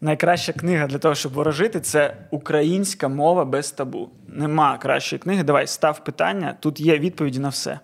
Найкраща 0.00 0.52
книга 0.52 0.86
для 0.86 0.98
того, 0.98 1.14
щоб 1.14 1.32
ворожити, 1.32 1.80
це 1.80 2.16
українська 2.30 3.08
мова 3.08 3.44
без 3.44 3.70
табу. 3.70 4.10
Нема 4.28 4.78
кращої 4.78 5.20
книги. 5.20 5.42
Давай 5.42 5.66
став 5.66 6.04
питання. 6.04 6.56
Тут 6.60 6.80
є 6.80 6.98
відповіді 6.98 7.38
на 7.38 7.48
все. 7.48 7.78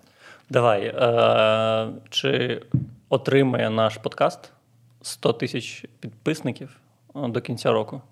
Давай. 0.51 0.83
Е- 0.87 1.89
чи 2.11 2.63
отримає 3.09 3.71
наш 3.71 3.97
подкаст 3.97 4.53
100 5.03 5.33
тисяч 5.33 5.85
підписників 6.01 6.77
е, 7.17 7.29
до 7.29 7.41
кінця 7.41 7.73
року? 7.73 8.03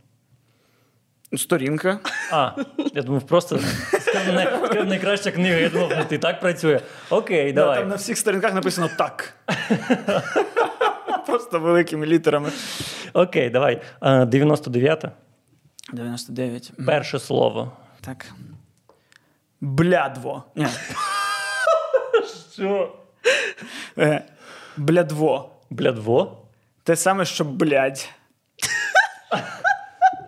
Сторінка. 1.37 1.99
А, 2.33 2.51
я 2.95 3.03
думав, 3.03 3.23
просто 3.23 3.61
найкраща 4.85 5.31
книга. 5.31 5.57
Я 5.57 5.69
думав, 5.69 5.93
ну 5.99 6.05
ти 6.09 6.19
так 6.19 6.41
працює. 6.41 6.81
Окей, 7.11 7.53
Да, 7.53 7.61
давай. 7.61 7.79
там 7.81 7.89
на 7.89 7.95
всіх 7.95 8.19
сторінках 8.19 8.55
написано 8.55 8.89
так. 8.99 9.35
Просто 11.27 11.61
великими 11.61 12.07
літерами. 12.07 12.51
Окей, 13.13 13.51
давай. 13.51 13.83
Е, 14.03 14.25
99. 14.27 15.05
99. 15.93 16.73
Перше 16.87 17.19
слово. 17.19 17.73
Так. 18.01 18.33
Блядво. 19.61 20.45
Ні. 20.57 20.67
Що? 22.53 22.97
Е, 23.99 24.23
Блядво. 24.77 25.51
Блядво? 25.71 26.39
Те 26.85 26.97
саме, 26.97 27.25
що 27.25 27.45
блядь. 27.45 28.09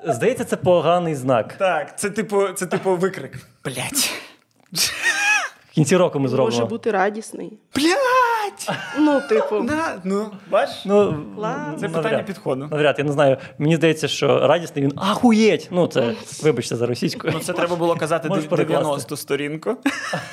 Здається, 0.06 0.44
це 0.44 0.56
поганий 0.56 1.14
знак. 1.14 1.52
Так, 1.52 1.98
це 1.98 2.10
типу, 2.10 2.48
це 2.48 2.66
типу 2.66 2.96
викрик. 2.96 3.38
Блядь. 3.64 4.10
В 5.70 5.70
кінці 5.74 5.96
року 5.96 6.20
ми 6.20 6.28
зробимо. 6.28 6.56
Може 6.56 6.64
бути 6.64 6.90
радісний. 6.90 7.58
Блядь! 7.74 8.23
Ну, 8.98 9.20
типу, 9.28 9.60
Да, 9.60 9.94
ну, 10.04 10.30
бачиш? 10.50 10.82
Ну, 10.84 11.24
Ладно. 11.36 11.74
Це 11.80 11.82
навряд. 11.88 12.02
питання 12.02 12.22
підходу. 12.22 12.68
Навряд, 12.70 12.94
я 12.98 13.04
не 13.04 13.12
знаю. 13.12 13.36
Мені 13.58 13.76
здається, 13.76 14.08
що 14.08 14.46
радісний 14.48 14.84
він 14.84 14.92
ахуєть. 14.96 15.68
Ну, 15.70 15.86
це 15.86 16.14
вибачте 16.42 16.76
за 16.76 16.86
російською. 16.86 17.32
Ну, 17.36 17.40
це 17.40 17.52
треба 17.52 17.76
було 17.76 17.96
казати 17.96 18.28
Можеш 18.28 18.44
дев- 18.44 18.50
перекласти. 18.50 18.82
90 18.84 19.16
сторінку. 19.16 19.76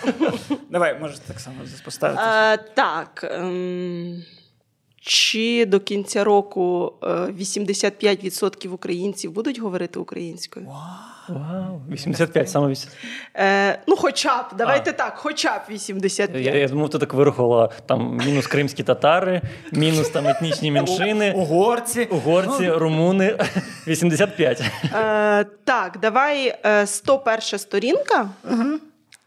Давай, 0.69 0.99
можеш 0.99 1.19
так 1.19 1.39
само 1.39 1.55
поставити. 1.85 2.21
е, 2.25 2.57
так. 2.57 3.25
Чи 5.03 5.65
до 5.65 5.79
кінця 5.79 6.23
року 6.23 6.93
е, 7.03 7.07
85% 7.07 8.67
українців 8.69 9.31
будуть 9.31 9.59
говорити 9.59 9.99
українською? 9.99 10.67
Вау, 11.29 11.81
85, 11.91 12.49
саме 12.49 12.67
80. 12.67 12.97
Е, 13.35 13.79
ну, 13.87 13.95
хоча 13.95 14.41
б, 14.41 14.45
давайте 14.57 14.91
так, 14.91 15.13
хоча 15.17 15.57
б 15.57 15.61
85. 15.69 16.45
Я, 16.45 16.55
я 16.55 16.67
думав, 16.67 16.89
ти 16.89 16.97
так 16.99 17.13
вирахувала 17.13 17.69
там 17.85 18.17
мінус 18.25 18.47
кримські 18.47 18.83
татари, 18.83 19.41
мінус 19.71 20.09
там 20.09 20.27
етнічні 20.27 20.71
меншини, 20.71 21.31
Угорці. 21.31 22.03
угорці, 22.11 22.71
румуни. 22.71 23.37
85. 23.87 24.61
Е, 24.93 25.45
так, 25.63 25.97
давай 26.01 26.55
е, 26.65 26.87
101 26.87 27.41
сторінка, 27.59 28.29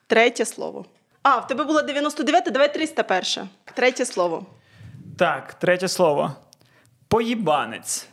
третє 0.07 0.45
слово. 0.45 0.85
А, 1.23 1.39
в 1.39 1.47
тебе 1.47 1.65
було 1.65 1.83
99, 1.83 2.45
давай 2.53 2.75
301. 2.75 3.49
Третє 3.75 4.05
слово. 4.05 4.47
Так, 5.19 5.55
третє 5.55 5.89
слово. 5.89 6.33
Поїбанець. 7.09 8.09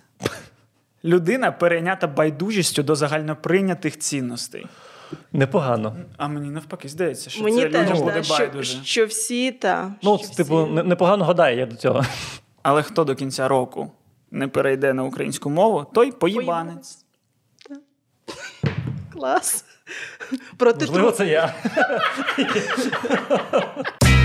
Людина 1.04 1.52
перейнята 1.52 2.08
байдужістю 2.08 2.84
до 2.84 2.96
загальноприйнятих 2.96 4.00
цінностей. 4.00 4.68
Непогано. 5.34 5.96
А 6.18 6.28
мені 6.28 6.50
навпаки 6.50 6.90
здається, 6.90 7.30
що 7.30 7.44
Мені 7.44 7.62
це 7.62 7.70
теж 7.70 7.90
людям 7.90 8.04
буде 8.04 8.24
що, 8.24 8.34
байдуже. 8.38 8.80
що 8.84 9.06
всі 9.06 9.52
та. 9.52 9.94
Ну, 10.04 10.18
що 10.24 10.36
типу, 10.36 10.64
всі- 10.64 10.74
непогано 10.74 11.26
гадає 11.26 11.58
я 11.58 11.66
до 11.66 11.76
цього. 11.76 12.04
Але 12.62 12.84
хто 12.84 13.04
до 13.04 13.16
кінця 13.16 13.48
року 13.48 13.92
не 14.32 14.48
перейде 14.48 14.94
на 14.94 15.04
українську 15.04 15.50
мову, 15.50 15.86
той 15.94 16.12
поїбанець. 16.12 17.06
Клас. 19.14 19.66
Проти 20.58 20.86
Можливо, 20.86 21.12
це 21.12 21.28
я. 21.28 21.54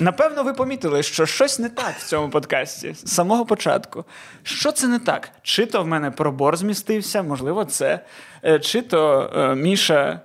Напевно, 0.00 0.42
ви 0.42 0.52
помітили, 0.52 1.02
що 1.02 1.26
щось 1.26 1.58
не 1.58 1.68
так 1.68 1.94
в 1.98 2.06
цьому 2.06 2.30
подкасті 2.30 2.94
з 2.94 3.12
самого 3.14 3.46
початку. 3.46 4.04
Що 4.42 4.72
це 4.72 4.88
не 4.88 4.98
так? 4.98 5.30
Чи 5.42 5.66
то 5.66 5.82
в 5.82 5.86
мене 5.86 6.10
пробор 6.10 6.56
змістився, 6.56 7.22
можливо, 7.22 7.64
це. 7.64 8.00
Е, 8.44 8.58
Чи 8.58 8.82
то 8.82 9.30
е, 9.36 9.54
Міша. 9.54 10.20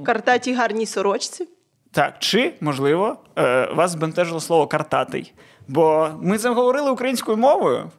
в 0.00 0.04
картатій 0.04 0.54
гарній 0.54 0.86
сорочці. 0.86 1.48
Так, 1.92 2.14
чи, 2.18 2.54
можливо, 2.60 3.16
е, 3.38 3.68
вас 3.74 3.90
збентежило 3.90 4.40
слово 4.40 4.66
картатий. 4.66 5.32
Бо 5.68 6.08
ми 6.20 6.38
заговорили 6.38 6.90
українською 6.90 7.36
мовою. 7.36 7.90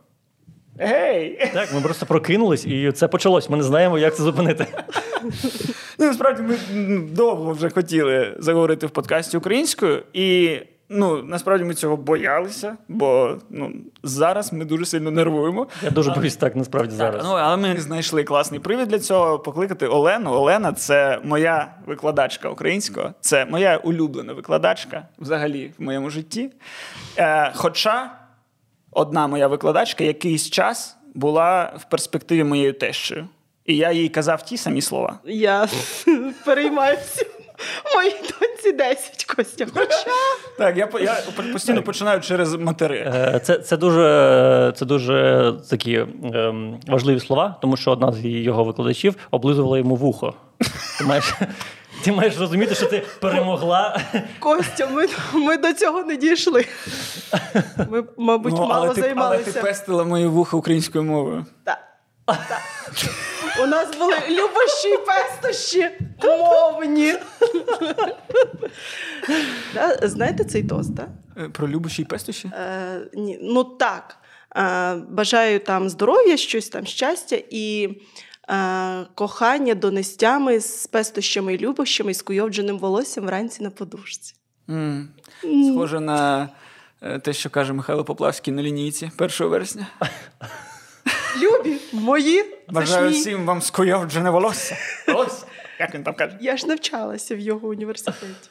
Гей! 0.79 1.51
Так, 1.53 1.73
ми 1.73 1.81
просто 1.81 2.05
прокинулись, 2.05 2.65
і 2.65 2.91
це 2.91 3.07
почалось. 3.07 3.49
Ми 3.49 3.57
не 3.57 3.63
знаємо, 3.63 3.99
як 3.99 4.15
це 4.15 4.23
зупинити. 4.23 4.67
Ну, 5.99 6.05
насправді 6.05 6.41
ми 6.41 6.57
довго 6.99 7.51
вже 7.51 7.69
хотіли 7.69 8.35
заговорити 8.39 8.87
в 8.87 8.89
подкасті 8.89 9.37
українською, 9.37 10.03
і 10.13 10.59
ну, 10.89 11.23
насправді 11.23 11.65
ми 11.65 11.73
цього 11.73 11.97
боялися, 11.97 12.77
бо 12.87 13.37
ну, 13.49 13.71
зараз 14.03 14.53
ми 14.53 14.65
дуже 14.65 14.85
сильно 14.85 15.11
нервуємо. 15.11 15.67
Я 15.83 15.89
дуже 15.89 16.11
боюсь 16.11 16.35
так, 16.35 16.55
насправді 16.55 16.95
зараз. 16.95 17.23
Ну, 17.25 17.31
але 17.31 17.57
ми 17.57 17.77
знайшли 17.77 18.23
класний 18.23 18.59
привід 18.59 18.87
для 18.87 18.99
цього 18.99 19.39
покликати 19.39 19.87
Олену. 19.87 20.31
Олена 20.31 20.73
це 20.73 21.19
моя 21.23 21.73
викладачка 21.85 22.49
українського, 22.49 23.13
це 23.21 23.45
моя 23.45 23.77
улюблена 23.77 24.33
викладачка 24.33 25.07
взагалі 25.19 25.71
в 25.77 25.81
моєму 25.81 26.09
житті. 26.09 26.49
Е, 27.17 27.51
хоча 27.55 28.11
одна 28.91 29.27
моя 29.27 29.47
викладачка 29.47 30.03
якийсь 30.03 30.49
час 30.49 30.97
була 31.13 31.73
в 31.77 31.89
перспективі 31.89 32.43
моєю 32.43 32.73
тещою. 32.73 33.27
І 33.65 33.75
я 33.77 33.91
їй 33.91 34.09
казав 34.09 34.41
ті 34.41 34.57
самі 34.57 34.81
слова. 34.81 35.19
Я 35.25 35.67
переймаюся. 36.45 37.25
Моїй 37.95 38.11
доньці 38.11 38.71
10, 38.71 39.25
Костя. 39.25 39.65
Хоча 39.73 40.05
Так, 40.57 40.77
я, 40.77 40.89
я 41.01 41.17
постійно 41.53 41.83
починаю 41.83 42.21
через 42.21 42.53
матери. 42.55 42.97
Е, 43.15 43.39
Це, 43.43 43.57
це, 43.59 43.77
дуже, 43.77 44.73
це 44.75 44.85
дуже 44.85 45.53
такі 45.69 45.95
ем, 46.33 46.79
важливі 46.87 47.19
слова, 47.19 47.55
тому 47.61 47.77
що 47.77 47.91
одна 47.91 48.11
з 48.11 48.25
його 48.25 48.63
викладачів 48.63 49.15
облизувала 49.31 49.77
йому 49.77 49.95
вухо. 49.95 50.33
Ти 50.97 51.03
маєш, 51.03 51.33
ти 52.03 52.11
маєш 52.11 52.37
розуміти, 52.37 52.75
що 52.75 52.85
ти 52.85 53.03
перемогла. 53.21 54.01
Костя, 54.39 54.87
ми, 54.91 55.05
ми 55.33 55.57
до 55.57 55.73
цього 55.73 56.03
не 56.03 56.15
дійшли. 56.15 56.65
Ми, 57.89 58.03
мабуть, 58.17 58.53
Ну, 58.53 58.67
мало 58.67 58.85
але, 58.85 58.93
ти, 59.01 59.13
але 59.17 59.37
ти 59.37 59.51
пестила 59.61 60.03
мої 60.03 60.27
вуха 60.27 60.57
українською 60.57 61.03
мовою. 61.03 61.45
Так. 61.63 61.77
У 63.63 63.65
нас 63.65 63.97
були 63.97 64.15
любощі 64.29 64.89
і 64.89 64.97
пестощі 64.97 65.89
мовні. 66.23 67.13
Знаєте 70.01 70.43
цей 70.43 70.63
тост, 70.63 70.95
так? 70.97 71.09
Е, 71.37 71.49
Про 71.49 71.67
любощі 71.67 72.01
і 72.01 72.05
пестощі? 72.05 72.47
Е, 72.53 73.01
ні, 73.13 73.39
ну 73.41 73.63
так. 73.63 74.17
Е, 74.55 74.95
бажаю 74.95 75.59
там 75.59 75.89
здоров'я, 75.89 76.37
щось 76.37 76.69
там 76.69 76.85
щастя 76.85 77.37
і 77.49 77.89
кохання 79.15 79.75
донестями 79.75 80.59
з 80.59 80.87
пестощами 80.87 81.53
і 81.53 81.57
любощами 81.57 82.11
і 82.11 82.13
з 82.13 82.21
куйовдженим 82.21 82.79
волоссям 82.79 83.25
вранці 83.25 83.63
на 83.63 83.69
подушці. 83.69 84.35
Схоже 85.71 85.99
на 85.99 86.49
те, 87.21 87.33
що 87.33 87.49
каже 87.49 87.73
Михайло 87.73 88.03
Поплавський 88.03 88.53
на 88.53 88.61
лінійці 88.61 89.11
1 89.17 89.47
вересня. 89.47 89.87
Любі, 91.41 91.77
мої, 91.91 92.45
Бажаю 92.69 93.11
всім 93.11 93.45
вам 93.45 93.61
скуйовджене 93.61 94.29
волосся. 94.29 94.77
Волосся. 95.07 95.45
Як 95.79 95.95
він 95.95 96.03
там 96.03 96.13
каже? 96.13 96.37
Я 96.41 96.57
ж 96.57 96.67
навчалася 96.67 97.35
в 97.35 97.39
його 97.39 97.67
університеті. 97.67 98.49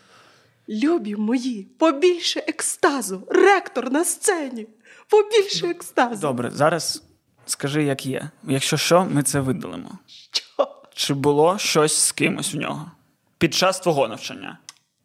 Любі 0.68 1.16
мої, 1.16 1.68
побільше 1.78 2.40
екстазу, 2.46 3.22
ректор 3.30 3.92
на 3.92 4.04
сцені, 4.04 4.66
побільше 5.08 5.66
екстазу. 5.66 6.20
Добре, 6.20 6.50
зараз 6.50 7.02
скажи, 7.46 7.84
як 7.84 8.06
є. 8.06 8.30
Якщо 8.42 8.76
що, 8.76 9.06
ми 9.10 9.22
це 9.22 9.40
видалимо. 9.40 9.90
Що? 10.06 10.68
Чи 10.94 11.14
було 11.14 11.58
щось 11.58 11.96
з 12.00 12.12
кимось 12.12 12.54
в 12.54 12.56
нього 12.56 12.90
під 13.38 13.54
час 13.54 13.80
твого 13.80 14.08
навчання? 14.08 14.58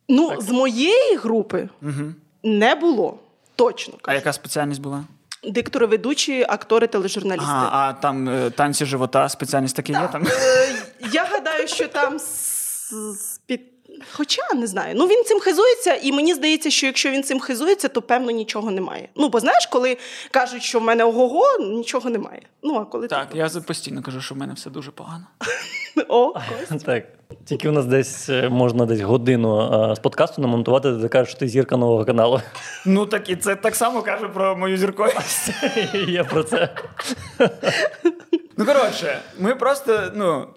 Ну, 0.10 0.42
з 0.42 0.50
моєї 0.50 1.16
групи 1.16 1.70
не 2.44 2.76
було. 2.76 3.20
Точно 3.56 3.94
А 4.04 4.14
яка 4.14 4.34
спеціальність 4.34 4.82
була? 4.82 5.04
Диктори, 5.44 5.86
ведучі, 5.86 6.46
актори, 6.50 6.88
тележурналісти. 6.88 7.50
Ага, 7.50 7.70
а 7.74 7.94
там 7.94 8.30
е, 8.30 8.50
танці 8.50 8.86
живота, 8.86 9.30
спеціальність 9.30 9.76
такі 9.76 9.92
є 9.92 10.10
там. 10.12 10.28
Е, 10.28 10.76
Я 11.12 11.26
гадаю, 11.26 11.68
що 11.68 11.88
там 11.88 12.18
під, 13.46 13.62
Хоча 14.12 14.42
не 14.56 14.68
знаю. 14.68 14.96
Ну 14.98 15.08
він 15.08 15.24
цим 15.24 15.40
хизується, 15.40 15.96
і 15.96 16.12
мені 16.12 16.34
здається, 16.34 16.70
що 16.70 16.86
якщо 16.86 17.10
він 17.10 17.24
цим 17.24 17.40
хизується, 17.40 17.88
то 17.88 18.02
певно 18.02 18.32
нічого 18.32 18.72
немає. 18.72 19.10
Ну, 19.16 19.30
бо 19.30 19.40
знаєш, 19.40 19.66
коли 19.66 19.98
кажуть, 20.32 20.64
що 20.64 20.80
в 20.80 20.84
мене 20.84 21.04
ого-го, 21.04 21.58
нічого 21.60 22.10
немає. 22.10 22.42
Ну, 22.64 22.76
а 22.76 22.86
коли 22.86 23.08
Так, 23.08 23.28
я 23.34 23.50
постійно 23.50 24.02
кажу, 24.02 24.22
що 24.22 24.36
в 24.36 24.38
мене 24.38 24.54
все 24.54 24.70
дуже 24.70 24.92
погано. 24.92 25.28
О, 26.10 26.34
Так. 26.86 27.06
Тільки 27.46 27.70
у 27.70 27.72
нас 27.72 27.86
десь 27.86 28.30
е, 28.30 28.50
можна 28.50 28.86
десь 28.86 29.02
годину 29.02 29.62
е, 29.92 29.96
з 29.96 30.00
подкасту 30.00 30.42
намонтувати, 30.42 30.92
де 30.92 31.02
ти 31.02 31.10
кажеш, 31.10 31.30
що 31.30 31.40
ти 31.40 31.48
зірка 31.48 31.78
нового 31.78 32.06
каналу. 32.06 32.42
Ну 32.86 33.06
так 33.06 33.30
і 33.30 33.36
це 33.36 33.56
так 33.56 33.76
само 33.76 34.02
каже 34.02 34.28
про 34.28 34.56
мою 34.56 34.78
зірковість. 34.78 35.52
Я 36.08 36.24
про 36.24 36.44
це. 36.44 36.70
Ну, 38.58 38.66
коротше, 38.66 39.20
ми 39.40 39.56
просто, 39.56 40.12
ну. 40.16 40.48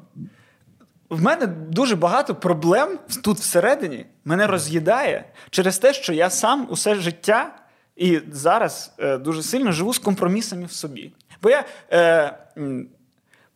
В 1.11 1.23
мене 1.23 1.47
дуже 1.47 1.97
багато 1.97 2.35
проблем 2.35 2.99
тут 3.25 3.39
всередині 3.39 4.07
мене 4.25 4.47
роз'їдає 4.47 5.25
через 5.51 5.79
те, 5.79 5.95
що 5.95 6.13
я 6.13 6.31
сам 6.31 6.67
усе 6.71 6.95
життя 6.95 7.55
і 7.97 8.21
зараз 8.31 8.95
е, 8.99 9.19
дуже 9.19 9.43
сильно 9.43 9.73
живу 9.73 9.95
з 9.95 9.99
компромісами 9.99 10.67
в 10.67 10.73
собі. 10.73 11.13
Бо 11.43 11.51
я 11.51 11.65
е, 11.93 12.35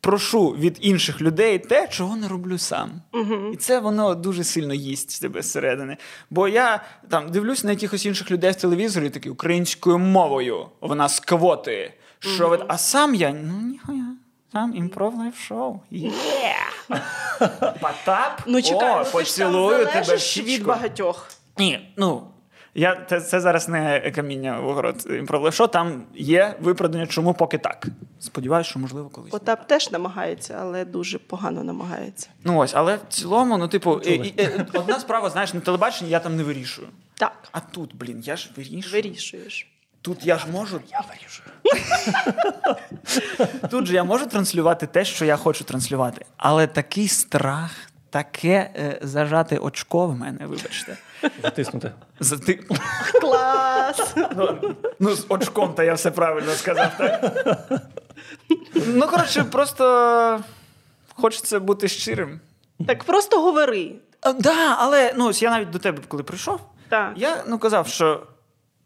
прошу 0.06 0.48
від 0.48 0.78
інших 0.80 1.20
людей 1.20 1.58
те, 1.58 1.88
чого 1.88 2.16
не 2.16 2.28
роблю 2.28 2.58
сам. 2.58 2.90
Угу. 3.12 3.50
І 3.52 3.56
це 3.56 3.78
воно 3.80 4.14
дуже 4.14 4.44
сильно 4.44 4.74
їсть 4.74 5.20
тебе 5.20 5.42
зсередини. 5.42 5.96
Бо 6.30 6.48
я 6.48 6.84
там 7.08 7.30
дивлюсь 7.30 7.64
на 7.64 7.70
якихось 7.70 8.06
інших 8.06 8.30
людей 8.30 8.50
в 8.50 8.54
телевізорі, 8.54 9.10
такі 9.10 9.30
українською 9.30 9.98
мовою. 9.98 10.66
Вона 10.80 11.08
з 11.08 11.20
квоти. 11.20 11.94
Що 12.18 12.48
ви... 12.48 12.64
А 12.68 12.78
сам 12.78 13.14
я, 13.14 13.32
ну 13.32 13.60
ніхуя. 13.60 14.04
Там 14.52 14.76
Improv 14.76 15.14
Live 15.14 15.38
Show. 15.38 15.80
Є! 15.90 16.12
Потап. 17.80 18.42
Ну 18.46 18.62
чекай, 18.62 18.94
О, 18.94 18.98
ну, 18.98 19.04
ти 19.04 19.04
ж 19.04 19.12
поцілую 19.12 19.86
там 19.86 20.04
тебе 20.04 20.16
від 20.36 20.64
багатьох. 20.64 21.28
Ні, 21.58 21.92
ну. 21.96 22.22
Я, 22.78 23.04
це, 23.08 23.20
це 23.20 23.40
зараз 23.40 23.68
не 23.68 24.12
каміння 24.14 24.60
в 24.60 24.68
огород 24.68 25.06
Improv 25.10 25.42
Live 25.42 25.60
там 25.72 26.02
є 26.14 26.54
виправдання, 26.60 27.06
чому 27.06 27.34
поки 27.34 27.58
так. 27.58 27.86
Сподіваюсь, 28.20 28.66
що 28.66 28.78
можливо 28.78 29.08
колись. 29.08 29.30
Потап 29.30 29.66
теж 29.66 29.90
намагається, 29.90 30.58
але 30.60 30.84
дуже 30.84 31.18
погано 31.18 31.64
намагається. 31.64 32.28
Ну 32.44 32.58
ось, 32.58 32.72
але 32.74 32.96
в 32.96 33.00
цілому, 33.08 33.58
ну, 33.58 33.68
типу, 33.68 33.98
і, 33.98 34.14
і, 34.14 34.26
і, 34.42 34.50
одна 34.72 35.00
справа, 35.00 35.30
знаєш, 35.30 35.54
на 35.54 35.60
телебаченні 35.60 36.10
я 36.10 36.20
там 36.20 36.36
не 36.36 36.42
вирішую. 36.42 36.88
Так, 37.14 37.32
А 37.52 37.60
тут, 37.60 37.96
блін, 37.96 38.20
я 38.24 38.36
ж 38.36 38.50
вирішую. 38.56 38.92
вирішуєш. 39.02 39.66
Тут 40.02 40.26
я 40.26 40.38
ж 40.38 40.46
можу. 40.52 40.80
Я 40.90 41.04
вирішую. 41.08 41.48
Тут 43.70 43.86
же 43.86 43.94
я 43.94 44.04
можу 44.04 44.26
транслювати 44.26 44.86
те, 44.86 45.04
що 45.04 45.24
я 45.24 45.36
хочу 45.36 45.64
транслювати. 45.64 46.24
Але 46.36 46.66
такий 46.66 47.08
страх, 47.08 47.70
таке 48.10 48.70
е, 48.76 48.98
зажати 49.02 49.58
очко 49.58 50.06
в 50.06 50.16
мене, 50.16 50.46
вибачте. 50.46 50.96
Затиснути. 51.42 51.92
За, 52.20 52.38
ти, 52.38 52.54
Клас! 53.20 54.14
ну, 54.36 54.74
ну, 54.98 55.14
з 55.14 55.26
очком, 55.28 55.74
то 55.74 55.82
я 55.82 55.94
все 55.94 56.10
правильно 56.10 56.52
сказав, 56.52 56.92
так? 56.98 57.32
Ну, 58.86 59.06
коротше, 59.06 59.44
просто 59.44 60.40
хочеться 61.14 61.60
бути 61.60 61.88
щирим. 61.88 62.40
Так 62.86 63.04
просто 63.04 63.40
говори. 63.42 63.92
А, 64.20 64.32
да, 64.32 64.76
але 64.78 65.12
ну, 65.16 65.26
ось 65.28 65.42
я 65.42 65.50
навіть 65.50 65.70
до 65.70 65.78
тебе, 65.78 65.98
коли 66.08 66.22
прийшов, 66.22 66.60
Так. 66.88 67.12
я 67.16 67.44
ну, 67.48 67.58
казав, 67.58 67.86
що 67.88 68.26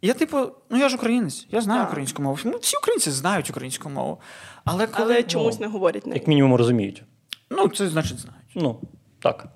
я, 0.03 0.15
типу, 0.15 0.39
ну 0.71 0.79
я 0.79 0.89
ж 0.89 0.97
українець, 0.97 1.47
я 1.51 1.61
знаю 1.61 1.81
Так. 1.81 1.89
українську 1.89 2.23
мову. 2.23 2.39
Ну, 2.45 2.59
всі 2.63 2.77
українці 2.77 3.11
знають 3.11 3.51
українську 3.51 3.91
мову. 3.91 4.21
Але 4.65 4.87
коли 4.87 5.15
Але 5.15 5.23
чомусь 5.23 5.61
не 5.61 5.67
говорять 5.67 6.07
нею. 6.07 6.17
Як 6.19 6.27
мінімум 6.29 6.55
розуміють. 6.55 7.03
ну, 7.51 7.69
це 7.69 7.89
значить 7.89 8.19
знають. 8.19 8.47
Ну, 8.55 8.81
так. 9.23 9.47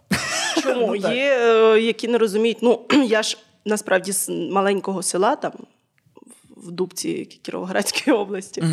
Чому? 0.64 0.86
Ну. 0.86 0.94
Є, 0.96 1.38
е, 1.40 1.80
які 1.80 2.08
не 2.08 2.18
розуміють. 2.18 2.58
Ну, 2.60 2.80
я 3.06 3.22
ж 3.22 3.38
насправді 3.64 4.12
з 4.12 4.28
маленького 4.28 5.02
села, 5.02 5.36
там 5.36 5.52
в 6.56 6.70
Дубці 6.70 7.24
Кіровоградської 7.24 8.16
області. 8.22 8.64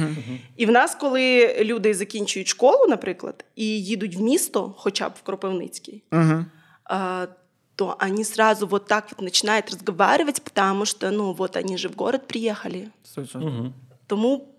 І 0.57 0.65
в 0.65 0.71
нас, 0.71 0.95
коли 0.95 1.55
люди 1.63 1.93
закінчують 1.93 2.47
школу, 2.47 2.85
наприклад, 2.89 3.45
і 3.55 3.65
їдуть 3.65 4.15
в 4.15 4.21
місто, 4.21 4.73
хоча 4.77 5.09
б 5.09 5.11
в 5.19 5.21
Кропивницький, 5.21 6.03
Угу. 6.11 6.45
а, 6.83 7.27
то 7.75 7.95
они 7.99 8.23
сразу 8.23 8.67
вот 8.67 8.85
так 8.85 9.07
вот 9.11 9.21
начинают 9.21 9.71
разговаривать, 9.71 10.41
потому 10.43 10.85
что, 10.85 11.11
ну, 11.11 11.33
вот 11.33 11.55
они 11.57 11.77
же 11.77 11.89
в 11.89 11.95
город 11.95 12.27
приехали. 12.27 12.89
Угу. 13.35 13.73
Тому 14.07 14.50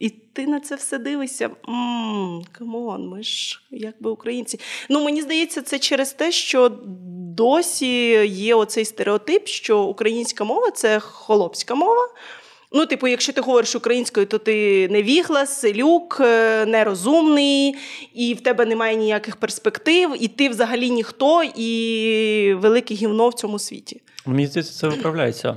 і 0.00 0.10
ти 0.10 0.46
на 0.46 0.60
це 0.60 0.74
все 0.74 0.98
дивишся. 0.98 1.50
Come 2.52 2.84
on, 2.84 3.08
ми 3.08 3.22
ж 3.22 3.60
якби 3.70 4.10
українці. 4.10 4.60
Ну 4.88 5.04
мені 5.04 5.22
здається, 5.22 5.62
це 5.62 5.78
через 5.78 6.12
те, 6.12 6.32
що 6.32 6.72
досі 7.36 8.10
є 8.26 8.54
оцей 8.54 8.84
стереотип, 8.84 9.46
що 9.48 9.82
українська 9.82 10.44
мова 10.44 10.70
це 10.70 11.00
холопська 11.00 11.74
мова. 11.74 12.08
Ну, 12.72 12.86
типу, 12.86 13.06
якщо 13.08 13.32
ти 13.32 13.40
говориш 13.40 13.74
українською, 13.74 14.26
то 14.26 14.38
ти 14.38 14.88
невігла, 14.88 15.46
селюк, 15.46 16.18
е, 16.20 16.66
нерозумний, 16.66 17.74
і 18.14 18.34
в 18.34 18.40
тебе 18.40 18.66
немає 18.66 18.96
ніяких 18.96 19.36
перспектив, 19.36 20.14
і 20.20 20.28
ти 20.28 20.48
взагалі 20.48 20.90
ніхто, 20.90 21.42
і 21.56 22.54
велике 22.54 22.94
гівно 22.94 23.28
в 23.28 23.34
цьому 23.34 23.58
світі. 23.58 24.02
Мені 24.26 24.46
здається, 24.46 24.72
це 24.72 24.88
виправляється. 24.88 25.56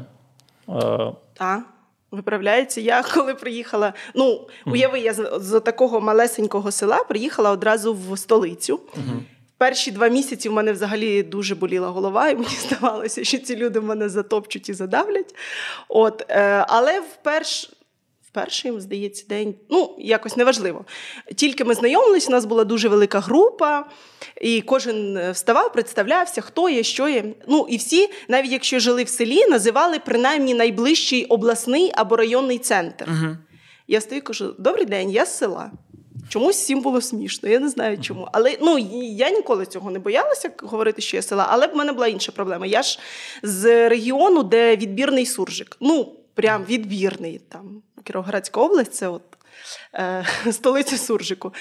Е, 0.69 1.12
Так, 1.34 1.73
виправляється. 2.13 2.81
Я 2.81 3.04
коли 3.04 3.36
приїхала, 3.36 3.94
ну 4.15 4.48
уяви, 4.65 5.00
я 5.00 5.13
з, 5.13 5.31
з 5.38 5.60
такого 5.60 6.01
малесенького 6.01 6.71
села 6.71 7.04
приїхала 7.04 7.51
одразу 7.51 7.94
в 7.94 8.18
столицю. 8.18 8.80
Перші 9.57 9.92
два 9.92 10.07
місяці 10.07 10.50
в 10.50 10.54
мене 10.54 10.71
взагалі 10.74 11.24
дуже 11.24 11.56
боліла 11.56 11.88
голова, 11.88 12.30
і 12.30 12.36
мені 12.36 12.56
здавалося, 12.68 13.24
що 13.24 13.38
ці 13.38 13.56
люди 13.56 13.81
мене 13.81 14.10
затопчуть 14.10 14.69
і 14.69 14.74
задавлять. 14.74 15.36
От, 15.88 16.25
е, 16.30 16.65
але 16.68 17.00
вперш, 17.00 17.71
вперше, 18.33 18.74
здається, 18.77 19.25
день, 19.30 19.56
ну, 19.69 19.95
якось 20.00 20.38
неважливо. 20.38 20.85
Тільки 21.35 21.63
ми 21.63 21.74
знайомились, 21.74 22.27
у 22.27 22.31
нас 22.31 22.45
була 22.45 22.63
дуже 22.63 22.89
велика 22.89 23.19
група, 23.19 23.85
і 24.41 24.62
кожен 24.62 25.18
е, 25.18 25.31
вставав, 25.31 25.74
представлявся, 25.74 26.41
хто 26.41 26.69
є, 26.69 26.83
що 26.83 27.09
є. 27.09 27.24
Ну, 27.47 27.68
і 27.69 27.77
всі, 27.77 28.09
навіть 28.27 28.51
якщо 28.51 28.80
жили 28.80 29.03
в 29.03 29.09
селі, 29.09 29.47
називали 29.47 30.00
принаймні 30.00 30.53
найближчий 30.53 31.25
обласний 31.25 31.91
або 31.95 32.15
районний 32.15 32.59
центр. 32.59 33.06
Угу. 33.07 33.38
Я 33.88 34.01
стою 34.01 34.19
і 34.19 34.21
кажу: 34.21 34.56
добрий 34.59 34.85
день, 34.85 35.12
я 35.12 35.25
з 35.25 35.38
села. 35.38 35.71
Чомусь 36.30 36.56
всім 36.56 36.81
було 36.81 37.01
смішно, 37.01 37.50
я 37.50 37.59
не 37.59 37.69
знаю 37.69 37.97
чому. 37.97 38.27
Але 38.31 38.57
ну 38.62 38.77
я 39.03 39.30
ніколи 39.30 39.65
цього 39.65 39.91
не 39.91 40.00
боялася 40.00 40.51
говорити, 40.57 41.01
що 41.01 41.18
я 41.18 41.21
села. 41.21 41.47
Але 41.50 41.68
в 41.68 41.75
мене 41.75 41.91
була 41.91 42.07
інша 42.07 42.31
проблема. 42.31 42.65
Я 42.65 42.81
ж 42.81 43.00
з 43.44 43.89
регіону, 43.89 44.44
де 44.44 44.75
відбірний 44.75 45.25
суржик. 45.25 45.77
Ну, 45.80 46.15
прям 46.33 46.65
відбірний 46.69 47.41
там. 47.50 47.81
Кіровоградська 48.04 48.62
область, 48.62 48.94
це 48.94 49.08
от. 49.08 49.22
Е, 49.94 50.26
столиця 50.52 50.98
суржику. 50.98 51.54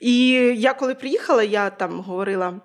І 0.00 0.28
я 0.56 0.74
коли 0.74 0.94
приїхала, 0.94 1.42
я 1.42 1.70
там 1.70 2.00
говорила: 2.00 2.60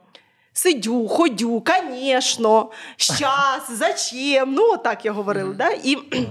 сидю, 0.53 1.07
ходю, 1.07 1.63
звісно, 1.67 2.71
щас, 2.97 3.69
зачем? 3.71 4.53
Ну, 4.53 4.77
так 4.77 5.05
я 5.05 5.11
говорила. 5.11 5.53
Да? 5.53 5.69
І 5.83 5.97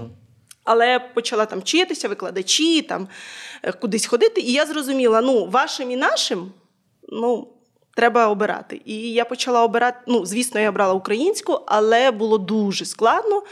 але 0.63 0.99
почала 0.99 1.45
там 1.45 1.59
вчитися, 1.59 2.07
викладачі, 2.07 2.81
там 2.81 3.07
е, 3.63 3.71
кудись 3.71 4.05
ходити. 4.05 4.41
І 4.41 4.51
я 4.51 4.65
зрозуміла, 4.65 5.21
ну, 5.21 5.45
вашим 5.45 5.91
і 5.91 5.95
нашим, 5.95 6.51
ну. 7.09 7.51
Треба 7.95 8.27
обирати. 8.27 8.81
І 8.85 9.13
я 9.13 9.25
почала 9.25 9.63
обирати. 9.63 9.97
Ну, 10.07 10.25
звісно, 10.25 10.59
я 10.59 10.69
обрала 10.69 10.93
українську, 10.93 11.59
але 11.65 12.11
було 12.11 12.37
дуже 12.37 12.85
складно. 12.85 13.43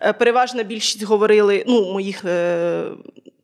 Е, 0.00 0.12
Переважна 0.12 0.62
більшість 0.62 1.02
говорили, 1.02 1.64
ну, 1.66 1.92
моїх 1.92 2.24
е, 2.24 2.84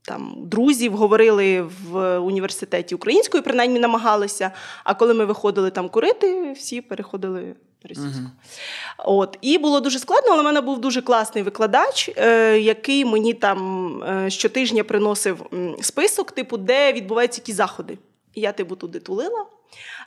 там 0.02 0.34
друзів 0.36 0.96
говорили 0.96 1.62
в 1.62 2.18
університеті 2.18 2.94
українською, 2.94 3.42
принаймні 3.42 3.78
намагалися. 3.78 4.50
А 4.84 4.94
коли 4.94 5.14
ми 5.14 5.24
виходили 5.24 5.70
там 5.70 5.88
курити, 5.88 6.52
всі 6.52 6.80
переходили 6.80 7.54
російську. 7.88 8.22
От 8.98 9.38
і 9.40 9.58
було 9.58 9.80
дуже 9.80 9.98
складно, 9.98 10.30
але 10.32 10.42
в 10.42 10.44
мене 10.44 10.60
був 10.60 10.80
дуже 10.80 11.02
класний 11.02 11.44
викладач, 11.44 12.10
е, 12.16 12.58
який 12.58 13.04
мені 13.04 13.34
там 13.34 14.02
е, 14.02 14.30
щотижня 14.30 14.84
приносив 14.84 15.46
список, 15.80 16.32
типу, 16.32 16.56
де 16.56 16.92
відбуваються 16.92 17.40
які 17.40 17.52
заходи. 17.52 17.98
І 18.34 18.40
я, 18.40 18.52
типу, 18.52 18.76
туди 18.76 19.00
тулила. 19.00 19.46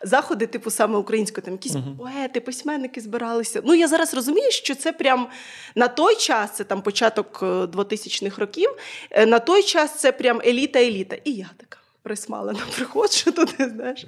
Заходи, 0.01 0.47
типу, 0.47 0.69
саме 0.71 0.97
українською, 0.97 1.45
там 1.45 1.53
якісь 1.53 1.75
поети, 1.97 2.39
письменники 2.39 3.01
збиралися. 3.01 3.61
Ну, 3.65 3.75
я 3.75 3.87
зараз 3.87 4.13
розумію, 4.13 4.51
що 4.51 4.75
це 4.75 4.93
прям 4.93 5.27
на 5.75 5.87
той 5.87 6.15
час, 6.15 6.55
це 6.55 6.63
там 6.63 6.81
початок 6.81 7.39
е, 7.43 7.45
2000-х 7.45 8.37
років, 8.41 8.69
е, 9.11 9.25
на 9.25 9.39
той 9.39 9.63
час 9.63 9.99
це 9.99 10.11
прям 10.11 10.41
еліта-еліта. 10.41 11.21
І 11.23 11.31
я 11.31 11.49
така. 11.57 11.77
Присмалена 12.01 12.59
приходжу 12.75 13.31
туди, 13.31 13.69
знаєш. 13.75 14.05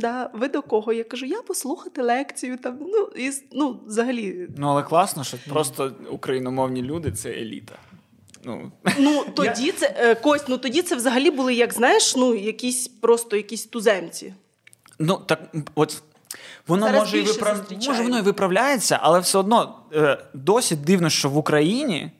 Да, 0.00 0.30
ви 0.32 0.48
до 0.48 0.62
кого? 0.62 0.92
Я 0.92 1.04
кажу, 1.04 1.26
я 1.26 1.42
послухати 1.42 2.02
лекцію. 2.02 2.58
Там, 2.58 2.78
ну, 2.80 3.10
і, 3.16 3.30
ну, 3.52 3.80
взагалі, 3.86 4.48
Ну, 4.56 4.68
але 4.68 4.82
класно, 4.82 5.24
що 5.24 5.36
просто 5.48 5.92
україномовні 6.10 6.82
люди 6.82 7.12
це 7.12 7.30
еліта. 7.30 7.74
Ну, 8.44 8.72
Ну 8.98 9.24
тоді 9.34 9.72
це 9.72 9.94
е, 9.98 10.14
Кость, 10.14 10.44
ну 10.48 10.58
тоді 10.58 10.82
це 10.82 10.96
взагалі 10.96 11.30
були, 11.30 11.54
як 11.54 11.72
знаєш, 11.72 12.16
ну 12.16 12.34
якісь 12.34 12.88
просто 12.88 13.36
якісь 13.36 13.66
туземці. 13.66 14.34
ну 14.98 15.16
так 15.26 15.40
от 15.74 16.02
Воно 16.66 16.86
Зараз 16.86 17.00
може 17.00 17.18
і 17.18 17.22
виправ... 17.22 17.56
може 17.86 18.02
воно 18.02 18.18
і 18.18 18.22
виправляється, 18.22 18.98
але 19.02 19.20
все 19.20 19.38
одно 19.38 19.78
е, 19.94 20.18
досі 20.34 20.76
дивно, 20.76 21.10
що 21.10 21.28
в 21.28 21.36
Україні. 21.36 22.10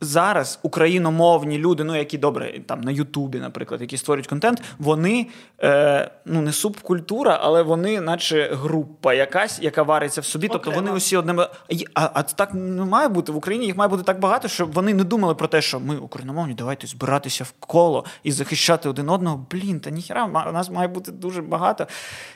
Зараз 0.00 0.58
україномовні 0.62 1.58
люди, 1.58 1.84
ну 1.84 1.96
які 1.96 2.18
добре 2.18 2.60
там 2.66 2.80
на 2.80 2.90
Ютубі, 2.90 3.38
наприклад, 3.38 3.80
які 3.80 3.96
створюють 3.96 4.26
контент, 4.26 4.62
вони 4.78 5.26
е, 5.62 6.10
ну 6.24 6.40
не 6.40 6.52
субкультура, 6.52 7.38
але 7.42 7.62
вони, 7.62 8.00
наче 8.00 8.50
група 8.52 9.14
якась, 9.14 9.62
яка 9.62 9.82
вариться 9.82 10.20
в 10.20 10.24
собі. 10.24 10.48
Тобто 10.48 10.70
вони 10.70 10.90
усі 10.90 11.16
одними. 11.16 11.48
А, 11.94 12.10
а 12.14 12.22
так 12.22 12.54
не 12.54 12.84
має 12.84 13.08
бути 13.08 13.32
в 13.32 13.36
Україні. 13.36 13.66
Їх 13.66 13.76
має 13.76 13.88
бути 13.88 14.02
так 14.02 14.20
багато, 14.20 14.48
щоб 14.48 14.72
вони 14.72 14.94
не 14.94 15.04
думали 15.04 15.34
про 15.34 15.48
те, 15.48 15.62
що 15.62 15.80
ми 15.80 15.96
україномовні, 15.96 16.54
давайте 16.54 16.86
збиратися 16.86 17.44
в 17.44 17.52
коло 17.60 18.04
і 18.22 18.32
захищати 18.32 18.88
один 18.88 19.08
одного. 19.08 19.46
Блін, 19.50 19.80
та 19.80 19.90
ніхера, 19.90 20.26
нас 20.26 20.70
має 20.70 20.88
бути 20.88 21.12
дуже 21.12 21.42
багато. 21.42 21.86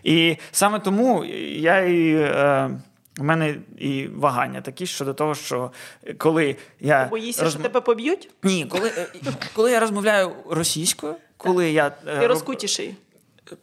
І 0.03 0.37
саме 0.53 0.79
тому 0.79 1.25
я 1.25 1.79
і. 1.81 2.15
Е, 2.15 2.71
у 3.21 3.25
мене 3.25 3.57
і 3.79 4.07
вагання 4.07 4.61
такі 4.61 4.87
щодо 4.87 5.15
того, 5.15 5.35
що 5.35 5.73
коли 6.19 6.57
я 6.81 7.07
Боїшся, 7.07 7.45
розм- 7.45 7.51
що 7.51 7.59
тебе 7.59 7.81
поб'ють? 7.81 8.31
ні, 8.43 8.67
коли, 8.67 8.89
е, 8.89 9.09
коли 9.55 9.71
я 9.73 9.81
розмовляю 9.81 10.33
російською, 10.51 11.15
коли 11.37 11.71
я 11.71 11.87
е, 12.07 12.21
Ти 12.21 12.27
розкутіший. 12.27 12.95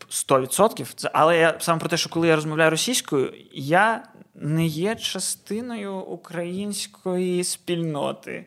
100%, 0.09 1.09
але 1.13 1.37
я 1.37 1.57
саме 1.59 1.79
про 1.79 1.89
те, 1.89 1.97
що 1.97 2.09
коли 2.09 2.27
я 2.27 2.35
розмовляю 2.35 2.69
російською, 2.71 3.33
я 3.53 4.03
не 4.35 4.65
є 4.65 4.95
частиною 4.95 5.95
української 5.95 7.43
спільноти. 7.43 8.45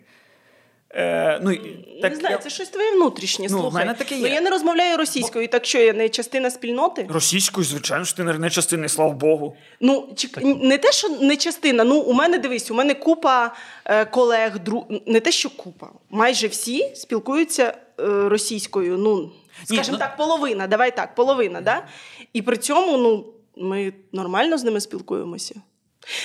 Е, 0.96 1.40
ну, 1.42 1.56
так, 2.02 2.12
не 2.12 2.18
знаю, 2.18 2.36
я- 2.36 2.38
це 2.38 2.50
щось 2.50 2.68
твоє 2.68 2.92
внутрішнє. 2.92 3.46
Ну, 3.50 3.58
слухай. 3.58 3.84
мене 3.84 3.98
таке 3.98 4.14
є. 4.14 4.20
Ну, 4.20 4.34
я 4.34 4.40
не 4.40 4.50
розмовляю 4.50 4.96
російською, 4.96 5.48
так 5.48 5.66
що 5.66 5.78
я 5.78 5.92
не 5.92 6.08
частина 6.08 6.50
спільноти? 6.50 7.06
Російською, 7.08 7.64
звичайно, 7.64 8.04
що 8.04 8.16
ти 8.16 8.24
не 8.24 8.50
частина, 8.50 8.88
слава 8.88 9.12
Богу. 9.12 9.56
Ну, 9.80 10.08
чек... 10.16 10.38
не 10.42 10.78
те, 10.78 10.92
що 10.92 11.08
не 11.08 11.36
частина. 11.36 11.84
Ну, 11.84 12.00
у 12.00 12.12
мене 12.12 12.38
дивись, 12.38 12.70
у 12.70 12.74
мене 12.74 12.94
купа 12.94 13.54
е, 13.84 14.04
колег, 14.04 14.58
дру... 14.58 14.86
не 15.06 15.20
те, 15.20 15.32
що 15.32 15.50
купа. 15.50 15.88
Майже 16.10 16.46
всі 16.46 16.92
спілкуються 16.94 17.74
е, 18.00 18.04
російською. 18.28 18.98
Ну, 18.98 19.32
скажімо 19.64 19.88
ну- 19.92 19.98
так, 19.98 20.16
половина. 20.16 20.66
Давай 20.66 20.96
так, 20.96 21.14
половина, 21.14 21.60
да? 21.60 21.86
І 22.32 22.42
при 22.42 22.56
цьому, 22.56 22.96
ну, 22.96 23.26
ми 23.56 23.92
нормально 24.12 24.58
з 24.58 24.64
ними 24.64 24.80
спілкуємося. 24.80 25.54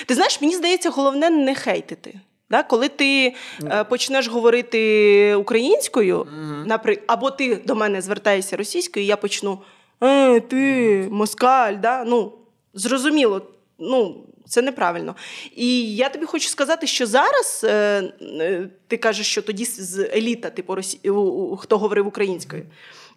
Ти 0.06 0.14
знаєш, 0.14 0.40
мені 0.40 0.56
здається, 0.56 0.90
головне 0.90 1.30
не 1.30 1.54
хейтити. 1.54 2.20
Да? 2.50 2.62
Коли 2.62 2.88
ти 2.88 3.34
е, 3.64 3.84
почнеш 3.84 4.28
говорити 4.28 5.34
українською, 5.34 6.26
напри... 6.66 6.98
або 7.06 7.30
ти 7.30 7.56
до 7.66 7.74
мене 7.74 8.00
звертаєшся 8.00 8.56
російською, 8.56 9.04
і 9.04 9.08
я 9.08 9.16
почну 9.16 9.58
е, 10.02 10.40
ти 10.40 11.08
москаль, 11.10 11.74
да? 11.82 12.04
ну, 12.04 12.32
зрозуміло, 12.74 13.42
ну, 13.78 14.16
це 14.46 14.62
неправильно. 14.62 15.14
І 15.56 15.96
я 15.96 16.08
тобі 16.08 16.26
хочу 16.26 16.48
сказати, 16.48 16.86
що 16.86 17.06
зараз 17.06 17.60
е, 17.64 18.02
е, 18.22 18.68
ти 18.88 18.96
кажеш, 18.96 19.26
що 19.26 19.42
тоді 19.42 19.64
з- 19.64 19.98
еліта, 20.14 20.50
типу, 20.50 20.74
росі... 20.74 21.10
у- 21.10 21.14
у- 21.14 21.56
хто 21.56 21.78
говорив 21.78 22.06
українською. 22.06 22.62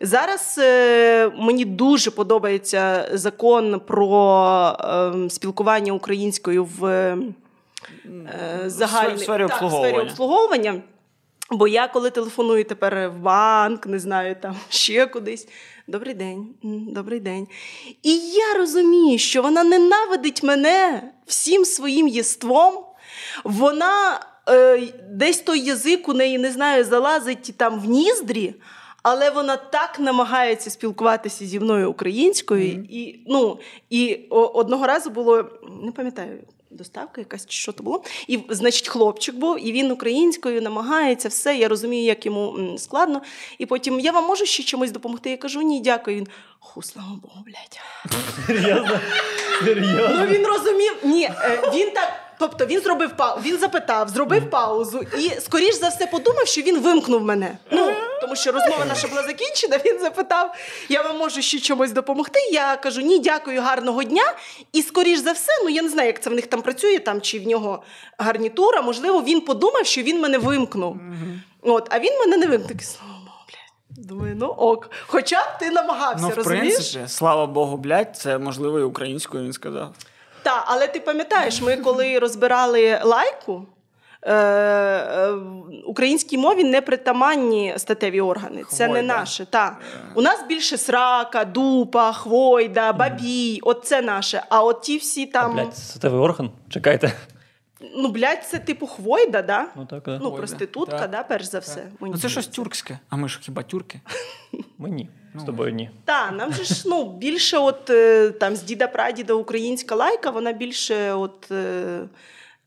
Зараз 0.01 0.55
е, 0.63 1.29
мені 1.39 1.65
дуже 1.65 2.11
подобається 2.11 3.09
закон 3.13 3.79
про 3.79 4.77
е, 5.25 5.29
спілкування 5.29 5.93
українською 5.93 6.65
в 6.79 7.15
е, 8.05 8.63
загальній 8.65 9.15
в 9.15 9.19
сфері 9.19 9.47
так, 9.47 9.51
в 9.51 9.53
обслуговування. 9.53 9.93
сфері 9.93 10.09
обслуговування. 10.09 10.81
Бо 11.51 11.67
я 11.67 11.87
коли 11.87 12.09
телефоную 12.09 12.65
тепер 12.65 13.09
в 13.09 13.19
банк, 13.19 13.85
не 13.85 13.99
знаю, 13.99 14.35
там 14.41 14.55
ще 14.69 15.05
кудись. 15.05 15.47
Добрий 15.87 16.13
день, 16.13 16.55
добрий 16.93 17.19
день. 17.19 17.47
І 18.03 18.17
я 18.17 18.53
розумію, 18.57 19.19
що 19.19 19.41
вона 19.41 19.63
ненавидить 19.63 20.43
мене 20.43 21.03
всім 21.25 21.65
своїм 21.65 22.07
єством. 22.07 22.85
Вона 23.43 24.19
е, 24.49 24.81
десь 25.09 25.39
той 25.39 25.59
язик 25.59 26.09
у 26.09 26.13
неї, 26.13 26.37
не 26.37 26.51
знаю, 26.51 26.83
залазить 26.83 27.57
там 27.57 27.79
в 27.79 27.85
ніздрі, 27.85 28.55
але 29.03 29.29
вона 29.29 29.57
так 29.57 29.99
намагається 29.99 30.69
спілкуватися 30.69 31.45
зі 31.45 31.59
мною 31.59 31.91
українською. 31.91 32.85
І, 32.89 33.25
ну, 33.27 33.59
і 33.89 34.15
одного 34.29 34.87
разу 34.87 35.09
було, 35.09 35.45
не 35.83 35.91
пам'ятаю, 35.91 36.39
доставка 36.73 37.21
якась 37.21 37.45
чи 37.45 37.57
що 37.57 37.71
то 37.71 37.83
було. 37.83 38.03
І, 38.27 38.39
значить, 38.49 38.87
хлопчик 38.87 39.35
був, 39.35 39.67
і 39.67 39.71
він 39.71 39.91
українською 39.91 40.61
намагається, 40.61 41.29
все. 41.29 41.57
Я 41.57 41.67
розумію, 41.67 42.05
як 42.05 42.25
йому 42.25 42.75
складно. 42.77 43.21
І 43.57 43.65
потім 43.65 43.99
я 43.99 44.11
вам 44.11 44.25
можу 44.25 44.45
ще 44.45 44.63
чимось 44.63 44.91
допомогти. 44.91 45.29
Я 45.29 45.37
кажу, 45.37 45.61
ні, 45.61 45.81
дякую. 45.81 46.17
Він 46.17 46.27
ху, 46.59 46.81
слава 46.81 47.19
Богу, 47.21 47.45
блядь. 47.45 47.79
Серйозно? 48.47 48.99
Ну 50.17 50.25
він 50.25 50.45
розумів, 50.45 50.95
ні, 51.03 51.23
е, 51.23 51.71
він 51.73 51.91
так. 51.91 52.22
Тобто 52.39 52.65
він 52.65 52.81
зробив 52.81 53.11
паузу, 53.17 53.41
він 53.45 53.57
запитав, 53.57 54.09
зробив 54.09 54.49
паузу 54.49 55.01
і, 55.19 55.29
скоріш 55.41 55.75
за 55.75 55.89
все, 55.89 56.07
подумав, 56.07 56.47
що 56.47 56.61
він 56.61 56.79
вимкнув 56.79 57.23
мене. 57.23 57.57
Ну 57.71 57.91
тому 58.21 58.35
що 58.35 58.51
розмова 58.51 58.85
наша 58.85 59.07
була 59.07 59.23
закінчена. 59.23 59.79
Він 59.85 59.99
запитав: 59.99 60.55
я 60.89 61.01
вам 61.01 61.17
можу 61.17 61.41
ще 61.41 61.59
чомусь 61.59 61.91
допомогти. 61.91 62.39
Я 62.51 62.75
кажу, 62.75 63.01
ні, 63.01 63.19
дякую, 63.19 63.61
гарного 63.61 64.03
дня. 64.03 64.23
І 64.71 64.81
скоріш 64.81 65.19
за 65.19 65.31
все, 65.31 65.51
ну 65.63 65.69
я 65.69 65.81
не 65.81 65.89
знаю, 65.89 66.07
як 66.07 66.21
це 66.23 66.29
в 66.29 66.33
них 66.33 66.47
там 66.47 66.61
працює, 66.61 66.99
там 66.99 67.21
чи 67.21 67.39
в 67.39 67.47
нього 67.47 67.83
гарнітура. 68.17 68.81
Можливо, 68.81 69.21
він 69.23 69.41
подумав, 69.41 69.85
що 69.85 70.01
він 70.01 70.21
мене 70.21 70.37
вимкнув. 70.37 70.97
От, 71.61 71.87
а 71.91 71.99
він 71.99 72.19
мене 72.19 72.37
не 72.37 72.47
вимкнув. 72.47 72.79
Думаю, 73.89 74.35
ну 74.39 74.45
ок. 74.47 74.89
Хоча 75.07 75.39
б 75.39 75.57
ти 75.59 75.69
намагався, 75.71 76.23
Ну, 76.23 76.29
в 76.29 76.33
розумієш? 76.33 76.73
принципі, 76.75 77.05
слава 77.07 77.45
Богу, 77.45 77.77
блядь, 77.77 78.17
це 78.17 78.37
можливо 78.37 78.79
і 78.79 78.83
українською 78.83 79.43
він 79.43 79.53
сказав. 79.53 79.93
Так, 80.43 80.63
але 80.67 80.87
ти 80.87 80.99
пам'ятаєш, 80.99 81.61
ми 81.61 81.77
коли 81.77 82.19
розбирали 82.19 82.99
лайку. 83.03 83.65
Е, 84.25 84.35
е, 84.35 85.31
в 85.31 85.63
українській 85.85 86.37
мові 86.37 86.63
не 86.63 86.81
притаманні 86.81 87.73
статеві 87.77 88.21
органи. 88.21 88.63
Це 88.69 88.87
не 88.87 88.93
Хвойда. 88.93 89.17
наше. 89.17 89.45
Та. 89.45 89.77
У 90.15 90.21
нас 90.21 90.45
більше 90.47 90.77
срака, 90.77 91.45
дупа, 91.45 92.13
хвойда, 92.13 92.93
бабій. 92.93 93.59
От 93.63 93.85
це 93.85 94.01
наше. 94.01 94.43
А 94.49 94.63
от 94.63 94.81
ті 94.81 94.97
всі 94.97 95.31
А, 95.33 95.47
блядь, 95.47 95.77
статевий 95.77 96.19
орган? 96.19 96.51
Чекайте. 96.69 97.13
Ну, 97.95 98.09
блядь, 98.09 98.43
це 98.43 98.59
типу 98.59 98.87
хвойда, 98.87 99.41
да? 99.41 99.67
Ну 99.75 99.85
так, 99.85 100.03
да. 100.03 100.19
Ну, 100.23 100.31
проститутка, 100.31 100.99
так. 100.99 101.11
да, 101.11 101.23
перш 101.23 101.45
за 101.45 101.59
все. 101.59 101.87
Ну 102.01 102.17
це 102.17 102.29
щось 102.29 102.47
тюркське. 102.47 102.99
А 103.09 103.15
ми 103.15 103.29
ж 103.29 103.39
хіба 103.41 103.63
тюрки? 103.63 104.01
Мені. 104.77 105.09
З 105.35 105.43
тобою 105.43 105.71
ні. 105.71 105.89
Так, 106.05 106.33
нам 106.35 106.53
же 106.53 106.63
ж 106.63 106.83
ну, 106.85 107.17
більше 107.17 107.57
от 107.57 107.89
е, 107.89 108.29
там 108.31 108.55
з 108.55 108.63
діда 108.63 108.87
прадіда 108.87 109.33
українська 109.33 109.95
лайка, 109.95 110.29
вона 110.29 110.51
більше 110.51 111.13
от 111.13 111.51
е, 111.51 111.99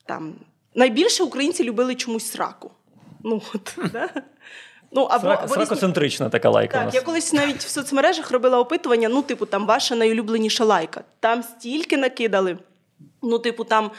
там 0.07 0.35
найбільше 0.75 1.23
українці 1.23 1.65
любили 1.65 1.95
чомусь 1.95 2.31
сраку. 2.31 2.71
Ну, 3.25 3.43
от, 3.55 3.79
да? 3.93 4.09
ну, 4.93 5.03
або, 5.03 5.29
Срака- 5.29 5.45
або 5.45 5.55
Сракоцентрична 5.55 6.29
така 6.29 6.51
лайка 6.51 6.77
у 6.77 6.79
так, 6.79 6.85
нас. 6.87 6.95
я 6.95 7.01
колись 7.01 7.33
навіть 7.33 7.65
в 7.65 7.69
соцмережах 7.69 8.31
робила 8.31 8.59
опитування, 8.61 9.09
ну, 9.09 9.23
типу, 9.23 9.47
там 9.47 9.67
ваша 9.67 9.95
найулюбленіша 9.95 10.65
лайка. 10.65 11.05
Там 11.21 11.43
стільки 11.43 11.97
накидали. 11.97 12.59
Ну, 13.23 13.39
типу, 13.39 13.65
там 13.65 13.91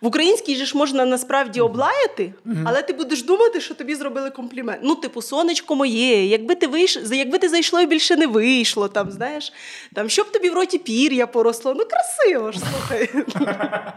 в 0.00 0.06
українській 0.06 0.56
же 0.56 0.66
ж 0.66 0.76
можна 0.76 1.04
насправді 1.04 1.60
облаяти, 1.60 2.34
але 2.64 2.82
ти 2.82 2.92
будеш 2.92 3.22
думати, 3.22 3.60
що 3.60 3.74
тобі 3.74 3.94
зробили 3.94 4.30
комплімент. 4.30 4.80
Ну, 4.84 4.94
типу, 4.94 5.22
сонечко 5.22 5.74
моє, 5.74 6.26
якби 6.26 6.54
ти 6.54 6.66
вийш... 6.66 6.98
якби 7.12 7.38
ти 7.38 7.48
зайшло 7.48 7.80
і 7.80 7.86
більше 7.86 8.16
не 8.16 8.26
вийшло, 8.26 8.88
там, 8.88 9.10
знаєш, 9.10 9.52
там, 9.94 10.08
щоб 10.08 10.32
тобі 10.32 10.50
в 10.50 10.54
роті 10.54 10.78
пір'я 10.78 11.26
поросло. 11.26 11.74
Ну, 11.78 11.84
красиво 11.84 12.52
ж, 12.52 12.58
слухай. 12.58 13.10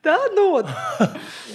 Та, 0.00 0.18
ну 0.36 0.54
от. 0.54 0.66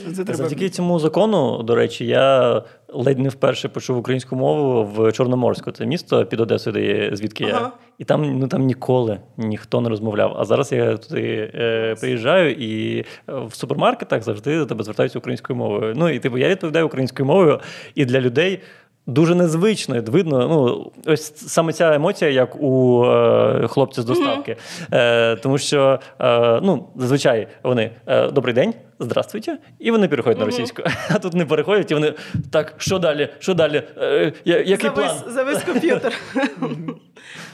Завдяки 0.08 0.70
цьому 0.70 1.00
закону, 1.00 1.64
до 1.64 1.76
речі, 1.76 2.06
я 2.06 2.64
ледь 2.94 3.20
не 3.20 3.30
вперше 3.30 3.70
почув 3.70 3.98
українську 3.98 4.36
мову 4.36 4.84
в 4.84 5.12
Чорноморську. 5.12 5.72
Це 5.72 5.86
місто 5.86 6.26
під 6.26 6.40
Одесою, 6.40 6.74
де 6.74 6.86
є, 6.86 7.16
звідки 7.16 7.44
я. 7.44 7.72
І 7.98 8.04
там 8.04 8.40
ну 8.40 8.48
там 8.48 8.66
ніколи 8.66 9.20
ніхто 9.38 9.82
не 9.82 9.90
розмовляв. 9.90 10.36
А 10.40 10.46
зараз 10.46 10.72
я 10.72 10.98
туди 10.98 11.52
е, 11.56 11.96
приїжджаю, 12.00 12.52
і 12.52 13.00
е, 13.00 13.06
в 13.28 13.54
супермаркетах 13.56 14.24
завжди 14.24 14.58
до 14.58 14.66
тебе 14.66 14.84
звертаються 14.84 15.20
українською 15.20 15.58
мовою. 15.58 15.94
Ну 15.98 16.10
і 16.10 16.20
типу 16.20 16.38
я 16.38 16.50
відповідаю 16.50 16.86
українською 16.86 17.26
мовою, 17.26 17.60
і 17.96 18.06
для 18.06 18.22
людей. 18.22 18.60
Дуже 19.08 19.36
незвично, 19.36 20.02
видно. 20.08 20.48
Ну, 20.48 20.92
ось 21.14 21.34
саме 21.36 21.74
ця 21.74 21.96
емоція, 21.96 22.32
як 22.32 22.56
у 22.62 23.04
е, 23.06 23.68
хлопця 23.68 24.02
з 24.02 24.06
доставки. 24.06 24.58
Е, 24.94 25.36
тому 25.36 25.58
що 25.58 26.00
е, 26.20 26.60
ну, 26.64 26.88
зазвичай 26.96 27.48
вони 27.64 27.92
е, 28.08 28.28
добрий 28.32 28.54
день, 28.54 28.74
здравствуйте, 29.00 29.58
і 29.80 29.92
вони 29.92 30.08
переходять 30.08 30.40
на 30.40 30.46
російську. 30.46 30.84
А 31.10 31.20
тут 31.20 31.34
не 31.34 31.46
переходять, 31.46 31.92
і 31.92 31.94
вони 31.94 32.14
так, 32.52 32.76
що 32.78 33.00
далі? 33.00 33.30
Що 33.40 33.54
далі? 33.54 33.84
Е, 33.98 34.34
який 34.46 34.78
завис, 34.78 34.94
план? 34.94 35.34
завис 35.34 35.64
комп'ютер. 35.66 36.14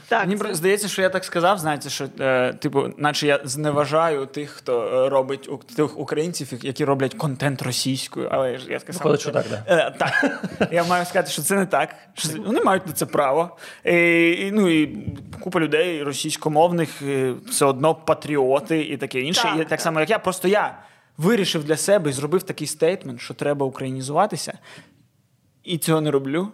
Так, 0.08 0.26
Мені 0.26 0.40
це- 0.40 0.54
здається, 0.54 0.88
що 0.88 1.02
я 1.02 1.08
так 1.08 1.24
сказав, 1.24 1.58
знаєте, 1.58 1.90
що 1.90 2.08
е, 2.20 2.52
типу, 2.52 2.88
наче 2.96 3.26
я 3.26 3.40
зневажаю 3.44 4.26
тих, 4.26 4.50
хто 4.50 5.04
е, 5.06 5.08
робить 5.08 5.48
у- 5.48 5.56
тих 5.76 5.98
українців, 5.98 6.48
які 6.62 6.84
роблять 6.84 7.14
контент 7.14 7.62
російською. 7.62 8.28
Але 8.32 8.58
ж 8.58 8.66
я 8.72 8.80
сказав, 8.80 9.02
Виходить, 9.02 9.20
що 9.20 9.30
так, 9.30 9.46
да. 9.50 9.64
Е, 9.66 9.94
так. 9.98 10.40
Я 10.72 10.84
маю 10.84 11.04
сказати, 11.04 11.30
що 11.30 11.42
це 11.42 11.54
не 11.54 11.66
так. 11.66 11.94
Що 12.14 12.28
це- 12.28 12.38
вони 12.38 12.60
мають 12.60 12.86
на 12.86 12.92
це 12.92 13.06
право. 13.06 13.56
І, 13.84 13.92
і, 14.30 14.50
ну, 14.52 14.68
і 14.68 14.98
купа 15.40 15.60
людей 15.60 16.02
російськомовних 16.02 17.02
все 17.48 17.64
одно 17.64 17.94
патріоти 17.94 18.80
і 18.82 18.96
таке 18.96 19.20
інше. 19.20 19.42
Так, 19.42 19.54
і 19.54 19.58
так, 19.58 19.68
так. 19.68 19.80
само, 19.80 20.00
як 20.00 20.10
я. 20.10 20.18
Просто 20.18 20.48
я 20.48 20.78
вирішив 21.16 21.64
для 21.64 21.76
себе 21.76 22.10
і 22.10 22.12
зробив 22.12 22.42
такий 22.42 22.66
стейтмент, 22.66 23.20
що 23.20 23.34
треба 23.34 23.66
українізуватися. 23.66 24.58
І 25.64 25.78
цього 25.78 26.00
не 26.00 26.10
роблю. 26.10 26.48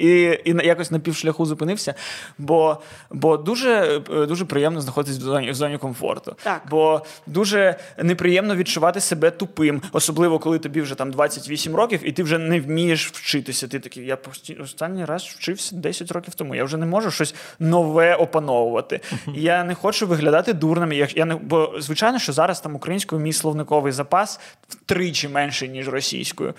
І, 0.00 0.40
і 0.44 0.56
якось 0.64 0.90
на 0.90 0.98
півшляху 0.98 1.46
зупинився, 1.46 1.94
бо, 2.38 2.80
бо 3.10 3.36
дуже, 3.36 4.02
е, 4.10 4.26
дуже 4.26 4.44
приємно 4.44 4.80
знаходитись 4.80 5.18
в 5.18 5.22
зоні, 5.22 5.50
в 5.50 5.54
зоні 5.54 5.78
комфорту. 5.78 6.36
Так. 6.42 6.62
Бо 6.70 7.04
дуже 7.26 7.76
неприємно 7.98 8.56
відчувати 8.56 9.00
себе 9.00 9.30
тупим, 9.30 9.82
особливо 9.92 10.38
коли 10.38 10.58
тобі 10.58 10.80
вже 10.80 10.94
там 10.94 11.10
28 11.10 11.74
років, 11.74 12.00
і 12.02 12.12
ти 12.12 12.22
вже 12.22 12.38
не 12.38 12.60
вмієш 12.60 13.06
вчитися. 13.06 13.68
Ти 13.68 13.78
такий, 13.78 14.06
я 14.06 14.18
останній 14.62 15.04
раз 15.04 15.22
вчився 15.22 15.76
10 15.76 16.10
років 16.10 16.34
тому. 16.34 16.54
Я 16.54 16.64
вже 16.64 16.76
не 16.76 16.86
можу 16.86 17.10
щось 17.10 17.34
нове 17.58 18.14
опановувати. 18.14 19.00
Я 19.34 19.64
не 19.64 19.74
хочу 19.74 20.06
виглядати 20.06 20.52
дурним. 20.52 20.92
Я, 20.92 21.08
я 21.14 21.24
не, 21.24 21.34
бо 21.34 21.74
звичайно, 21.78 22.18
що 22.18 22.32
зараз 22.32 22.60
там 22.60 22.74
українською 22.74 23.22
мій 23.22 23.32
словниковий 23.32 23.92
запас 23.92 24.40
втричі 24.68 25.28
менший, 25.28 25.68
ніж 25.68 25.88
російською. 25.88 26.54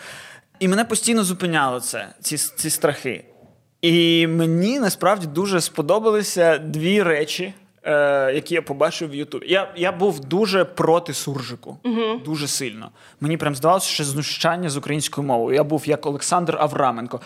І 0.59 0.67
мене 0.67 0.85
постійно 0.85 1.23
зупиняло 1.23 1.79
це, 1.79 2.09
ці, 2.21 2.37
ці 2.37 2.69
страхи. 2.69 3.30
І 3.81 4.27
мені 4.27 4.79
насправді 4.79 5.27
дуже 5.27 5.61
сподобалися 5.61 6.57
дві 6.57 7.03
речі, 7.03 7.53
е, 7.83 8.31
які 8.33 8.53
я 8.53 8.61
побачив 8.61 9.09
в 9.09 9.15
Ютубі. 9.15 9.45
Я, 9.49 9.71
я 9.75 9.91
був 9.91 10.19
дуже 10.19 10.65
проти 10.65 11.13
суржику, 11.13 11.77
дуже 12.25 12.47
сильно. 12.47 12.89
Мені 13.21 13.37
прям 13.37 13.55
здавалося, 13.55 13.87
що 13.87 14.03
знущання 14.03 14.69
з 14.69 14.77
українською 14.77 15.27
мовою. 15.27 15.55
Я 15.55 15.63
був 15.63 15.87
як 15.87 16.05
Олександр 16.05 16.57
Авраменко. 16.59 17.21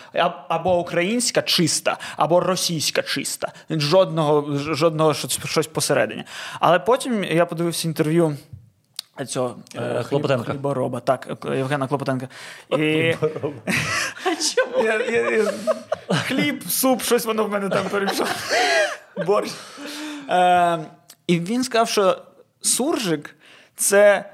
Або 0.48 0.78
українська 0.78 1.42
чиста, 1.42 1.98
або 2.16 2.40
російська 2.40 3.02
чиста. 3.02 3.52
Жодного, 3.70 4.58
жодного 4.58 5.14
щось 5.44 5.66
посередині. 5.66 6.24
Але 6.60 6.78
потім 6.78 7.24
я 7.24 7.46
подивився 7.46 7.88
інтерв'ю. 7.88 8.36
Цього 9.24 9.56
Е, 9.74 10.04
Клопотенка. 10.08 10.52
Хлібороба, 10.52 11.00
так, 11.00 11.28
е, 11.46 11.56
Євгена 11.56 11.88
Клопотенка. 11.88 12.28
І... 12.70 13.14
А 14.24 14.34
чому? 14.54 14.84
Я, 14.84 15.00
я, 15.00 15.30
я, 15.30 15.52
хліб, 16.14 16.64
суп, 16.68 17.02
щось 17.02 17.24
воно 17.24 17.44
в 17.44 17.50
мене 17.50 17.68
там 17.68 17.88
перейшло. 17.88 18.26
Борщ. 19.26 19.52
Е, 20.28 20.78
і 21.26 21.40
він 21.40 21.64
сказав, 21.64 21.88
що 21.88 22.22
суржик 22.60 23.36
це 23.76 24.30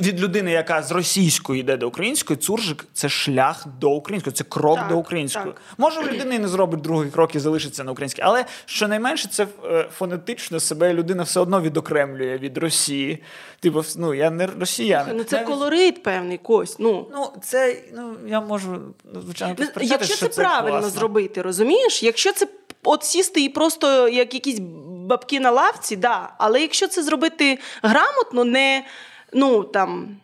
від 0.00 0.20
людини, 0.20 0.50
яка 0.50 0.82
з 0.82 0.90
російської 0.90 1.60
йде 1.60 1.76
до 1.76 1.88
української, 1.88 2.36
цуржик 2.36 2.84
це 2.92 3.08
шлях 3.08 3.66
до 3.80 3.90
української, 3.90 4.34
це 4.34 4.44
крок 4.44 4.76
Так, 4.78 4.88
до 4.88 4.98
української. 4.98 5.44
так. 5.44 5.62
Може, 5.78 6.00
і 6.34 6.38
не 6.38 6.48
зробить 6.48 6.80
другий 6.80 7.10
крок 7.10 7.34
і 7.34 7.38
залишиться 7.38 7.84
на 7.84 7.92
українській, 7.92 8.22
але 8.22 8.44
щонайменше 8.66 9.28
це 9.28 9.46
е, 9.64 9.88
фонетично 9.98 10.60
себе 10.60 10.94
людина 10.94 11.22
все 11.22 11.40
одно 11.40 11.60
відокремлює 11.60 12.38
від 12.38 12.58
Росії. 12.58 13.22
Типу, 13.60 13.84
ну 13.96 14.14
я 14.14 14.30
не 14.30 14.46
росіянин. 14.46 15.16
Ну 15.16 15.24
це 15.24 15.36
Навіть- 15.36 15.48
колорит 15.48 16.02
певний 16.02 16.38
Кость. 16.38 16.76
Ну. 16.80 17.06
Ну, 17.12 17.32
це 17.42 17.76
ну 17.96 18.16
я 18.26 18.40
можу 18.40 18.78
ну, 19.14 19.20
звичайно 19.20 19.56
Якщо 19.80 20.16
що 20.16 20.28
це 20.28 20.42
правильно 20.42 20.78
класно. 20.80 20.90
зробити, 20.90 21.42
розумієш? 21.42 22.02
Якщо 22.02 22.32
це 22.32 22.46
от 22.84 23.04
сісти 23.04 23.44
і 23.44 23.48
просто 23.48 24.08
як 24.08 24.34
якісь 24.34 24.58
бабки 24.88 25.40
на 25.40 25.50
лавці, 25.50 25.96
да. 25.96 26.32
Але 26.38 26.60
якщо 26.60 26.88
це 26.88 27.02
зробити 27.02 27.58
грамотно, 27.82 28.44
не 28.44 28.84
ну 29.32 29.64
там. 29.64 30.16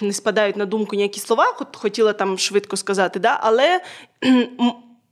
Не 0.00 0.12
спадають 0.12 0.56
на 0.56 0.66
думку 0.66 0.96
ніякі 0.96 1.20
слова, 1.20 1.56
хотіла 1.74 2.12
там 2.12 2.38
швидко 2.38 2.76
сказати, 2.76 3.18
да? 3.18 3.38
але 3.42 3.80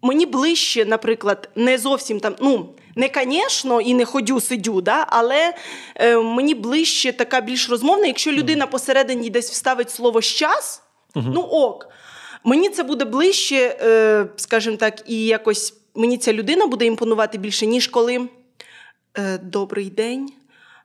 мені 0.03 0.27
ближче, 0.27 0.85
наприклад, 0.85 1.49
не 1.55 1.79
зовсім 1.79 2.21
там, 2.21 2.35
ну, 2.41 2.75
не 2.97 3.11
звісно, 3.15 3.81
і 3.81 3.95
не 3.95 4.05
ходю, 4.05 4.41
сидю, 4.41 4.81
да? 4.81 5.07
але 5.09 5.55
е, 5.95 6.17
мені 6.17 6.55
ближче 6.55 7.13
така 7.13 7.41
більш 7.41 7.71
розмовна, 7.71 8.07
якщо 8.07 8.33
людина 8.33 8.67
посередині 8.67 9.31
десь 9.31 9.51
вставить 9.51 9.91
слово 9.91 10.21
щас, 10.21 10.83
ну 11.15 11.41
ок. 11.41 11.89
Мені 12.45 12.69
це 12.69 12.83
буде 12.83 13.05
ближче, 13.05 13.77
е, 13.81 14.27
скажімо 14.37 14.77
так, 14.77 15.03
і 15.07 15.25
якось 15.27 15.75
мені 15.95 16.19
ця 16.19 16.33
людина 16.33 16.67
буде 16.67 16.87
імпонувати 16.87 17.39
більше, 17.39 17.67
ніж 17.67 17.87
коли 17.87 18.29
е, 19.19 19.39
добрий 19.39 19.91
день. 19.91 20.33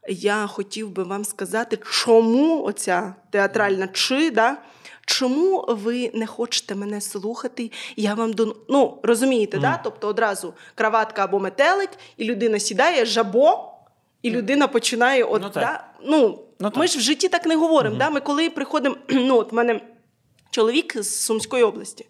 Я 0.08 0.48
хотів 0.48 0.90
би 0.90 1.04
вам 1.04 1.26
сказати, 1.26 1.80
чому 1.92 2.64
оця 2.64 3.16
театральна 3.30 3.88
чи, 3.88 4.32
да? 4.32 4.58
чому 5.06 5.66
ви 5.68 6.12
не 6.14 6.28
хочете 6.28 6.76
мене 6.76 7.02
слухати? 7.02 7.72
Я 7.96 8.14
вам 8.14 8.34
дон... 8.34 8.56
Ну, 8.70 8.98
розумієте, 9.04 9.58
да? 9.58 9.80
тобто 9.84 10.08
одразу 10.08 10.54
краватка 10.76 11.24
або 11.24 11.40
метелик, 11.40 11.90
і 12.18 12.24
людина 12.26 12.60
сідає, 12.60 13.06
жабо, 13.06 13.72
і 14.22 14.30
людина 14.30 14.68
починає. 14.68 15.24
От, 15.24 15.42
Ну, 15.42 15.50
так. 15.50 15.64
да? 15.64 15.84
ну, 16.04 16.40
Ну, 16.60 16.70
так. 16.70 16.76
ми 16.80 16.88
ж 16.88 16.98
в 16.98 17.02
житті 17.02 17.30
так 17.30 17.46
не 17.46 17.56
говоримо. 17.56 17.96
Да? 17.96 18.10
Ми 18.10 18.20
коли 18.20 18.50
приходимо, 18.50 18.96
ну, 19.10 19.38
от 19.38 19.52
в 19.52 19.56
мене 19.56 19.82
чоловік 20.52 21.04
з 21.04 21.20
Сумської 21.26 21.64
області. 21.64 22.06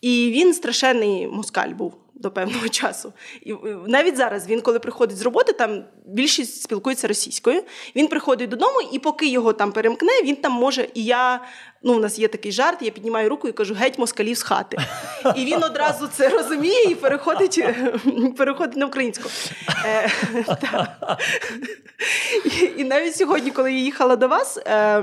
І 0.00 0.30
він 0.34 0.54
страшенний 0.54 1.26
москаль 1.28 1.68
був 1.68 1.94
до 2.20 2.30
певного 2.30 2.68
часу. 2.80 3.12
І 3.42 3.52
е, 3.52 3.56
навіть 3.86 4.16
зараз 4.16 4.46
він, 4.46 4.60
коли 4.60 4.78
приходить 4.78 5.16
з 5.16 5.22
роботи, 5.22 5.52
там 5.52 5.84
більшість 6.06 6.62
спілкується 6.62 7.08
російською. 7.08 7.62
Він 7.96 8.08
приходить 8.08 8.50
додому, 8.50 8.80
і 8.92 8.98
поки 8.98 9.28
його 9.28 9.52
там 9.52 9.72
перемкне, 9.72 10.12
він 10.24 10.36
там 10.36 10.52
може. 10.52 10.88
І 10.94 11.04
я, 11.04 11.40
ну, 11.82 11.94
у 11.94 11.98
нас 11.98 12.18
є 12.18 12.28
такий 12.28 12.52
жарт, 12.52 12.82
я 12.82 12.90
піднімаю 12.90 13.28
руку 13.28 13.48
і 13.48 13.52
кажу: 13.52 13.74
геть 13.74 13.98
москалів 13.98 14.36
з 14.36 14.42
хати. 14.42 14.76
І 15.36 15.44
він 15.44 15.62
одразу 15.62 16.08
це 16.16 16.28
розуміє 16.28 16.82
і 16.90 16.94
переходить, 16.94 17.64
переходить 18.36 18.76
на 18.76 18.86
українську. 18.86 19.28
Е. 19.84 20.10
І, 22.44 22.80
і 22.80 22.84
навіть 22.84 23.16
сьогодні, 23.16 23.50
коли 23.50 23.72
я 23.72 23.78
їхала 23.78 24.16
до 24.16 24.28
вас, 24.28 24.58
е, 24.66 25.02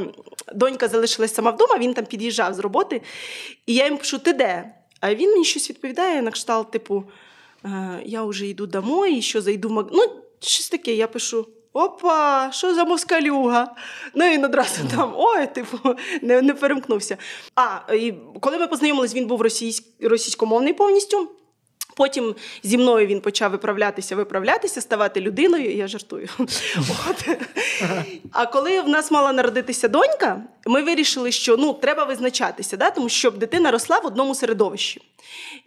донька 0.54 0.88
залишилась 0.88 1.34
сама 1.34 1.52
вдома, 1.52 1.78
він 1.78 1.94
там 1.94 2.06
під'їжджав 2.06 2.54
з 2.54 2.60
роботи, 2.60 3.02
і 3.66 3.74
я 3.74 3.86
йому 3.86 3.98
пишу: 3.98 4.20
ти 4.20 4.34
де? 4.34 4.74
А 5.00 5.16
він 5.16 5.32
мені 5.32 5.46
щось 5.46 5.70
відповідає 5.70 6.22
на 6.22 6.32
кшталт, 6.32 6.72
типу, 6.72 7.04
е, 7.66 8.02
я 8.06 8.24
вже 8.24 8.48
йду 8.48 8.68
домой, 8.68 9.16
і 9.16 9.22
що 9.22 9.42
зайду 9.42 9.70
в 9.70 9.72
маг... 9.72 9.86
Ну, 9.92 10.04
щось 10.40 10.70
таке, 10.70 10.94
я 10.94 11.08
пишу. 11.08 11.48
Опа, 11.74 12.50
що 12.52 12.76
за 12.76 12.86
москалюга? 12.86 13.76
Ну 14.16 14.26
він 14.30 14.46
одразу 14.46 14.82
там, 14.96 15.14
ой, 15.16 15.48
типу, 15.48 15.78
не, 16.22 16.42
не 16.42 16.54
перемкнувся. 16.54 17.18
А, 17.56 17.94
і 17.94 18.14
коли 18.40 18.58
ми 18.58 18.68
познайомились, 18.68 19.16
він 19.16 19.28
був 19.28 19.42
російсь... 19.42 19.84
російськомовний 20.02 20.74
повністю. 20.74 21.30
Потім 21.98 22.36
зі 22.64 22.78
мною 22.78 23.08
він 23.08 23.22
почав 23.22 23.52
виправлятися, 23.52 24.16
виправлятися, 24.16 24.82
ставати 24.82 25.22
людиною. 25.22 25.76
Я 25.76 25.88
жартую. 25.88 26.30
От. 27.10 27.30
А 28.32 28.46
коли 28.46 28.82
в 28.82 28.90
нас 28.90 29.12
мала 29.12 29.34
народитися 29.34 29.88
донька, 29.88 30.42
ми 30.66 30.82
вирішили, 30.82 31.32
що 31.32 31.58
ну 31.58 31.74
треба 31.74 32.04
визначатися, 32.04 32.78
да? 32.78 32.90
тому 32.90 33.10
що 33.10 33.18
щоб 33.18 33.38
дитина 33.38 33.72
росла 33.72 34.00
в 34.00 34.06
одному 34.06 34.36
середовищі. 34.36 35.02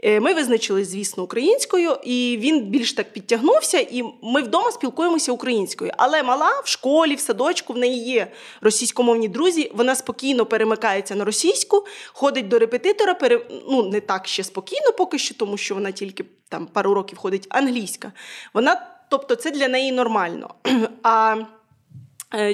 Е, 0.04 0.20
Ми 0.20 0.34
визначились, 0.34 0.88
звісно, 0.88 1.22
українською, 1.22 1.96
і 2.04 2.38
він 2.40 2.60
більш 2.60 2.92
так 2.92 3.12
підтягнувся, 3.12 3.78
і 3.78 4.02
ми 4.22 4.42
вдома 4.42 4.70
спілкуємося 4.70 5.32
українською. 5.32 5.92
Але 5.96 6.22
мала 6.22 6.60
в 6.64 6.68
школі, 6.68 7.14
в 7.14 7.20
садочку 7.20 7.72
в 7.72 7.78
неї 7.78 8.04
є 8.04 8.32
російськомовні 8.60 9.28
друзі. 9.28 9.72
Вона 9.74 9.94
спокійно 9.94 10.46
перемикається 10.46 11.14
на 11.14 11.24
російську, 11.24 11.86
ходить 12.12 12.48
до 12.48 12.58
репетитора. 12.58 13.14
Пере... 13.14 13.40
Ну 13.68 13.82
не 13.82 14.00
так 14.00 14.26
ще 14.26 14.44
спокійно, 14.44 14.92
поки 14.98 15.18
що, 15.18 15.34
тому 15.34 15.56
що 15.56 15.74
вона 15.74 15.92
тільки 15.92 16.24
там 16.48 16.66
пару 16.66 16.94
років 16.94 17.18
ходить 17.18 17.46
англійська. 17.50 18.12
Вона, 18.54 18.86
тобто, 19.10 19.34
це 19.34 19.50
для 19.50 19.68
неї 19.68 19.92
нормально. 19.92 20.54
А 21.02 21.36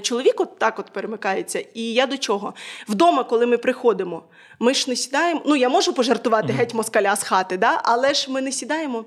Чоловік 0.03 0.41
от 0.41 0.59
так 0.59 0.79
от 0.79 0.87
перемикається. 0.87 1.65
І 1.75 1.83
я 1.83 2.07
до 2.07 2.19
чого? 2.19 2.55
Вдома, 2.89 3.25
коли 3.25 3.47
ми 3.47 3.59
приходимо, 3.59 4.23
ми 4.59 4.75
ж 4.75 4.91
не 4.91 4.97
сідаємо. 4.97 5.43
Ну, 5.47 5.57
я 5.57 5.69
можу 5.69 5.93
пожартувати 5.93 6.53
геть 6.53 6.75
москаля 6.75 7.17
з 7.17 7.23
хати, 7.23 7.57
да? 7.57 7.81
але 7.85 8.15
ж 8.15 8.31
ми 8.31 8.41
не 8.41 8.53
сідаємо. 8.53 9.05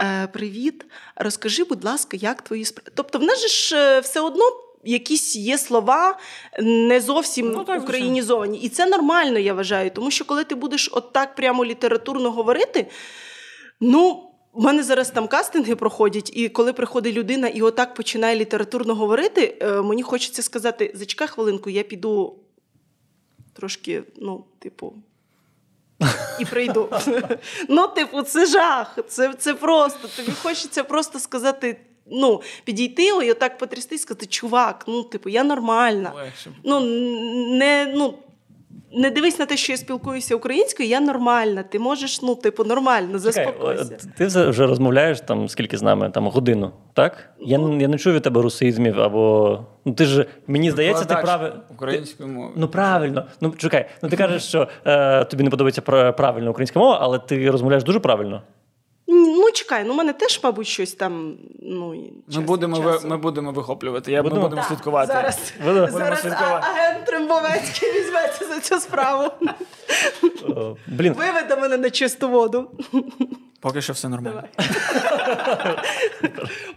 Е, 0.00 0.26
Привіт, 0.26 0.86
розкажи, 1.16 1.64
будь 1.64 1.84
ласка, 1.84 2.16
як 2.20 2.42
твої 2.42 2.64
справи. 2.64 2.90
Тобто, 2.94 3.18
в 3.18 3.22
нас 3.22 3.40
же 3.40 3.48
ж 3.48 3.76
е, 3.76 4.00
все 4.00 4.20
одно. 4.20 4.44
Якісь 4.84 5.36
є 5.36 5.58
слова 5.58 6.18
не 6.60 7.00
зовсім 7.00 7.52
Ну, 7.52 7.64
так, 7.64 7.82
українізовані. 7.82 8.58
І 8.58 8.68
це 8.68 8.86
нормально, 8.86 9.38
я 9.38 9.54
вважаю. 9.54 9.90
Тому 9.90 10.10
що 10.10 10.24
коли 10.24 10.44
ти 10.44 10.54
будеш 10.54 10.90
отак 10.92 11.34
прямо 11.34 11.64
літературно 11.64 12.30
говорити, 12.30 12.86
ну 13.80 14.25
У 14.56 14.62
мене 14.62 14.82
зараз 14.82 15.10
там 15.10 15.28
кастинги 15.28 15.76
проходять, 15.76 16.30
і 16.36 16.48
коли 16.48 16.72
приходить 16.72 17.14
людина 17.14 17.48
і 17.48 17.62
отак 17.62 17.94
починає 17.94 18.36
літературно 18.36 18.94
говорити, 18.94 19.58
е, 19.60 19.82
мені 19.82 20.02
хочеться 20.02 20.42
сказати: 20.42 20.92
зачекай 20.94 21.28
хвилинку, 21.28 21.70
я 21.70 21.82
піду 21.82 22.34
трошки, 23.52 24.02
ну, 24.16 24.44
типу. 24.58 24.94
І 26.40 26.44
прийду. 26.44 26.88
Ну, 27.68 27.88
типу, 27.88 28.22
це 28.22 28.46
жах. 28.46 28.98
Це 29.08 29.34
це 29.34 29.54
просто. 29.54 30.08
Тобі 30.16 30.32
хочеться 30.42 30.84
просто 30.84 31.18
сказати, 31.18 31.80
ну, 32.06 32.42
підійти 32.64 33.02
і 33.02 33.30
отак 33.30 33.58
потрясти 33.58 33.94
і 33.94 33.98
сказати, 33.98 34.26
чувак, 34.26 34.84
ну, 34.88 35.02
типу, 35.02 35.28
я 35.28 35.44
нормальна. 35.44 36.12
Легше. 36.16 36.52
Ну, 36.64 36.80
не, 37.50 37.92
ну, 37.94 38.18
не 38.92 39.10
дивись 39.10 39.38
на 39.38 39.46
те, 39.46 39.56
що 39.56 39.72
я 39.72 39.76
спілкуюся 39.78 40.36
українською, 40.36 40.88
я 40.88 41.00
нормальна. 41.00 41.62
Ти 41.62 41.78
можеш, 41.78 42.22
ну, 42.22 42.34
типу, 42.34 42.64
нормально, 42.64 43.18
заспокойся. 43.18 43.84
Чекай, 43.84 43.98
ти 44.18 44.26
вже 44.26 44.48
вже 44.48 44.66
розмовляєш 44.66 45.20
там 45.20 45.48
скільки 45.48 45.76
з 45.78 45.82
нами? 45.82 46.10
Там 46.10 46.26
годину, 46.26 46.70
так? 46.92 47.30
Я, 47.40 47.58
я 47.78 47.88
не 47.88 47.98
чую 47.98 48.16
від 48.16 48.22
тебе 48.22 48.42
русизмів 48.42 49.00
або. 49.00 49.60
Ну 49.84 49.94
ти 49.94 50.04
ж 50.04 50.26
мені 50.46 50.70
здається, 50.70 51.04
ти 51.04 51.14
правильно. 51.22 51.60
Українською 51.70 52.28
мовою. 52.28 52.52
Ну 52.56 52.68
правильно. 52.68 53.24
Ну 53.40 53.50
чекай, 53.50 53.86
ну 54.02 54.08
ти 54.08 54.16
кажеш, 54.16 54.42
що 54.42 54.68
е, 54.86 55.24
тобі 55.24 55.44
не 55.44 55.50
подобається 55.50 55.82
правильна 56.12 56.50
українська 56.50 56.78
мова, 56.78 56.98
але 57.00 57.18
ти 57.18 57.50
розмовляєш 57.50 57.84
дуже 57.84 58.00
правильно. 58.00 58.42
Ну, 59.38 59.50
чекай, 59.52 59.84
ну 59.84 59.92
в 59.92 59.96
мене 59.96 60.12
теж, 60.12 60.40
мабуть, 60.44 60.66
щось 60.66 60.92
там. 60.92 61.34
ну, 61.62 61.94
Ми 62.28 62.40
будемо 62.42 62.80
ви, 62.80 63.00
ми 63.04 63.16
будемо 63.16 63.52
вихоплювати. 63.52 64.12
Я, 64.12 64.22
Будемо? 64.22 64.40
Ми 64.40 64.46
будемо 64.48 64.62
Так, 64.62 64.68
слідкувати. 64.70 65.12
Зараз, 65.12 65.52
Будемо 65.64 65.86
зараз 65.98 66.20
слідкувати. 66.20 66.66
а- 66.66 66.70
агент 66.70 67.04
Трембовецький 67.06 67.88
візьметься 67.92 68.44
за 68.44 68.60
цю 68.60 68.80
справу. 68.80 69.30
О, 70.48 70.76
блін, 70.86 71.12
Виведе 71.12 71.56
мене 71.56 71.76
на 71.76 71.90
чисту 71.90 72.28
воду. 72.28 72.70
Поки 73.60 73.82
що 73.82 73.92
все 73.92 74.08
нормально. 74.08 74.42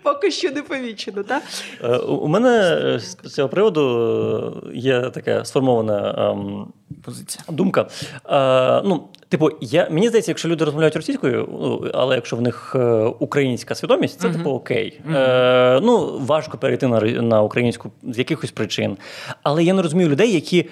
Поки 0.03 0.31
що 0.31 0.51
не 0.51 0.61
помічено, 0.61 1.23
так? 1.23 1.43
е, 1.83 1.97
у 1.97 2.27
мене 2.27 2.79
е, 2.85 2.99
з 2.99 3.15
цього 3.15 3.49
приводу 3.49 4.61
е, 4.73 4.77
є 4.77 5.01
така 5.09 5.45
сформована. 5.45 6.15
ем, 6.31 6.67
Позиція. 7.05 7.43
Думка. 7.49 7.87
Е, 8.29 8.81
ну, 8.85 9.07
типу, 9.29 9.49
я, 9.61 9.87
мені 9.91 10.07
здається, 10.07 10.31
якщо 10.31 10.49
люди 10.49 10.65
розмовляють 10.65 10.95
російською, 10.95 11.49
ну, 11.51 11.91
але 11.93 12.15
якщо 12.15 12.35
в 12.35 12.41
них 12.41 12.75
е, 12.75 13.03
українська 13.19 13.75
свідомість, 13.75 14.19
це 14.19 14.29
типу 14.29 14.49
окей. 14.49 15.01
Е, 15.15 15.79
ну, 15.83 16.19
важко 16.19 16.57
перейти 16.57 16.87
на, 16.87 17.01
на 17.01 17.41
українську 17.41 17.91
з 18.03 18.17
якихось 18.17 18.51
причин. 18.51 18.97
Але 19.43 19.63
я 19.63 19.73
не 19.73 19.81
розумію 19.81 20.09
людей, 20.09 20.33
які. 20.33 20.69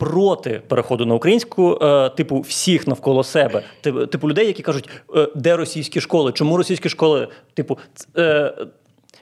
Проти 0.00 0.62
переходу 0.68 1.06
на 1.06 1.14
українську, 1.14 1.78
е, 1.82 2.08
типу, 2.08 2.40
всіх 2.40 2.86
навколо 2.86 3.24
себе. 3.24 3.62
Типу, 3.82 4.28
людей, 4.28 4.46
які 4.46 4.62
кажуть, 4.62 4.88
е, 5.16 5.28
де 5.34 5.56
російські 5.56 6.00
школи, 6.00 6.32
чому 6.32 6.56
російські 6.56 6.88
школи? 6.88 7.28
Типу, 7.54 7.78
е, 8.16 8.52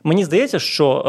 Мені 0.06 0.24
здається, 0.24 0.58
що 0.58 1.02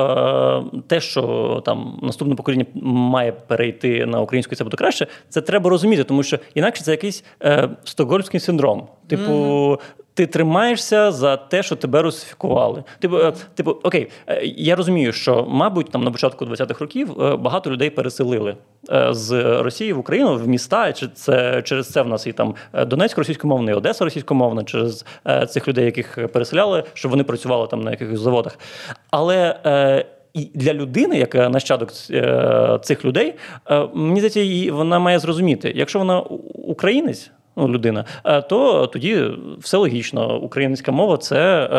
е, 0.73 0.79
те, 0.87 1.01
що 1.01 1.61
там 1.65 1.99
наступне 2.01 2.35
покоління 2.35 2.65
має 2.83 3.31
перейти 3.31 4.05
на 4.05 4.21
українську, 4.21 4.55
це 4.55 4.63
буде 4.63 4.77
краще, 4.77 5.07
це 5.29 5.41
треба 5.41 5.69
розуміти, 5.69 6.03
тому 6.03 6.23
що 6.23 6.39
інакше 6.55 6.83
це 6.83 6.91
якийсь 6.91 7.23
е, 7.43 7.69
стокгольмський 7.83 8.39
синдром. 8.39 8.87
Типу, 9.07 9.79
ти 10.17 10.25
тримаєшся 10.25 11.11
за 11.11 11.37
те, 11.37 11.63
що 11.63 11.75
тебе 11.75 12.01
русифікували. 12.01 12.83
Типу, 12.99 13.17
е, 13.17 13.33
типу, 13.55 13.71
окей, 13.71 14.07
е, 14.27 14.41
я 14.45 14.75
розумію, 14.75 15.13
що, 15.13 15.45
мабуть, 15.49 15.91
там 15.91 16.03
на 16.03 16.11
початку 16.11 16.45
20-х 16.45 16.81
років 16.81 17.21
е, 17.21 17.35
багато 17.35 17.71
людей 17.71 17.89
переселили 17.89 18.57
з 19.09 19.31
Росії 19.61 19.93
в 19.93 19.99
Україну 19.99 20.35
в 20.35 20.47
міста. 20.47 20.93
Чи 20.93 21.07
це 21.07 21.61
через 21.61 21.89
це 21.89 22.01
в 22.01 22.07
нас 22.07 22.27
і 22.27 22.31
там 22.31 22.55
Донецьк 22.73 23.17
російськомовний, 23.17 23.75
Одеса 23.75 24.03
російськомовна, 24.03 24.63
через 24.63 25.05
цих 25.49 25.67
людей, 25.67 25.85
яких 25.85 26.27
переселяли, 26.33 26.83
щоб 26.93 27.11
вони 27.11 27.23
працювали 27.23 27.67
там 27.67 27.81
на 27.81 27.91
якихось 27.91 28.19
заводах. 28.19 28.59
Але 29.11 30.05
і 30.33 30.49
для 30.53 30.73
людини, 30.73 31.17
яка 31.17 31.49
нащадок 31.49 31.91
цих 32.81 33.05
людей, 33.05 33.35
мені 33.93 34.19
здається, 34.19 34.73
вона 34.73 34.99
має 34.99 35.19
зрозуміти, 35.19 35.73
якщо 35.75 35.99
вона 35.99 36.19
українець. 36.53 37.31
Ну, 37.57 37.69
людина, 37.69 38.05
е, 38.23 38.41
то 38.41 38.87
тоді 38.87 39.23
все 39.59 39.77
логічно. 39.77 40.39
Українська 40.39 40.91
мова 40.91 41.17
це 41.17 41.37
е, 41.37 41.77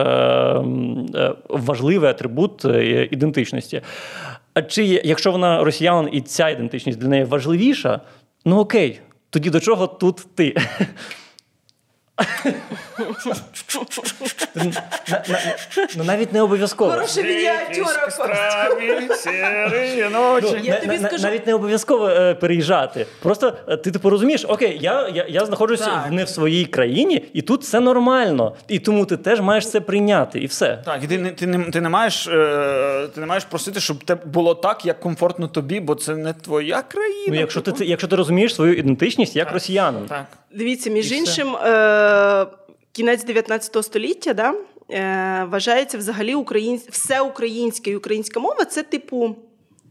е, 1.18 1.34
важливий 1.48 2.10
атрибут 2.10 2.64
ідентичності. 3.10 3.82
А 4.54 4.62
чи 4.62 4.84
якщо 4.84 5.32
вона 5.32 5.64
росіянин 5.64 6.08
і 6.12 6.20
ця 6.20 6.48
ідентичність 6.48 6.98
для 6.98 7.08
неї 7.08 7.24
важливіша, 7.24 8.00
ну 8.44 8.58
окей, 8.58 9.00
тоді 9.30 9.50
до 9.50 9.60
чого 9.60 9.86
тут 9.86 10.26
ти? 10.34 10.56
Ну 15.96 16.04
навіть 16.04 16.32
не 16.32 16.42
обов'язково. 16.42 16.90
Хороша 16.90 17.22
мініатюра. 17.22 18.08
Навіть 21.22 21.46
не 21.46 21.54
обов'язково 21.54 22.08
е, 22.08 22.34
переїжджати. 22.34 23.06
Просто 23.22 23.56
е, 23.68 23.76
ти 23.76 23.90
типу 23.90 24.10
розумієш, 24.10 24.44
окей, 24.48 24.78
я, 24.80 25.08
я, 25.08 25.26
я 25.28 25.46
знаходжуся 25.46 26.06
не 26.10 26.24
в 26.24 26.28
своїй 26.28 26.66
країні, 26.66 27.24
і 27.32 27.42
тут 27.42 27.62
все 27.62 27.80
нормально. 27.80 28.54
І 28.68 28.78
тому 28.78 29.06
ти 29.06 29.16
теж 29.16 29.40
маєш 29.40 29.70
це 29.70 29.80
прийняти, 29.80 30.40
і 30.40 30.46
все. 30.46 30.82
Так, 30.84 31.04
і 31.04 31.06
ти 31.06 31.18
не 31.18 31.30
ти 31.30 31.46
не 31.46 31.70
ти 31.70 31.80
не 31.80 31.88
маєш 31.88 32.28
е, 32.28 33.08
ти 33.14 33.20
не 33.20 33.26
маєш 33.26 33.44
просити, 33.44 33.80
щоб 33.80 34.04
те 34.04 34.14
було 34.14 34.54
так, 34.54 34.86
як 34.86 35.00
комфортно 35.00 35.48
тобі, 35.48 35.80
бо 35.80 35.94
це 35.94 36.16
не 36.16 36.32
твоя 36.32 36.82
країна. 36.82 37.28
Ну, 37.28 37.34
якщо 37.34 37.60
ти 37.60 37.72
типу. 37.72 37.84
якщо 37.84 38.08
ти 38.08 38.16
розумієш 38.16 38.54
свою 38.54 38.74
ідентичність 38.74 39.36
як 39.36 39.52
росіянин, 39.52 40.06
так. 40.08 40.26
Дивіться, 40.54 40.90
між 40.90 41.12
І 41.12 41.16
іншим, 41.16 41.56
е- 41.56 42.46
кінець 42.92 43.24
19 43.24 43.82
століття, 43.82 44.34
да, 44.34 44.54
е- 44.90 45.44
вважається 45.50 45.98
взагалі 45.98 46.34
українсь... 46.34 46.88
все 46.88 47.20
українське 47.20 47.90
і 47.90 47.96
українська 47.96 48.40
мова 48.40 48.64
це 48.64 48.82
типу, 48.82 49.36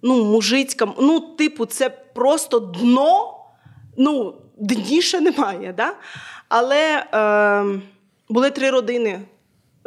ну, 0.01 0.23
мужицька, 0.23 0.93
ну, 0.99 1.19
типу, 1.19 1.65
це 1.65 1.89
просто 1.89 2.59
дно, 2.59 3.37
ну, 3.97 4.35
дніше 4.57 5.21
немає. 5.21 5.73
Да? 5.77 5.93
Але 6.49 7.05
е- 7.13 7.81
були 8.29 8.49
три 8.49 8.69
родини 8.69 9.21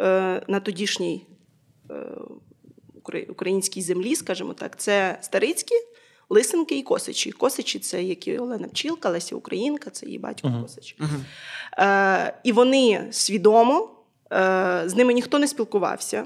е- 0.00 0.42
на 0.48 0.60
тодішній 0.60 1.26
е- 1.90 1.94
українській 3.28 3.82
землі, 3.82 4.16
скажімо 4.16 4.52
так, 4.54 4.76
це 4.76 5.18
Старицькі, 5.20 5.74
Лисенки 6.30 6.78
і 6.78 6.82
Косичі. 6.82 7.32
Косичі 7.32 7.78
це 7.78 8.02
як 8.02 8.28
і 8.28 8.38
Олена 8.38 8.68
Пчілка, 8.68 9.10
Леся 9.10 9.36
Українка, 9.36 9.90
це 9.90 10.06
її 10.06 10.18
батько 10.18 10.52
Косич. 10.62 10.96
Е, 11.78 12.34
і 12.44 12.52
вони 12.52 13.08
свідомо, 13.10 13.90
е, 14.32 14.82
з 14.86 14.94
ними 14.94 15.12
ніхто 15.12 15.38
не 15.38 15.48
спілкувався. 15.48 16.24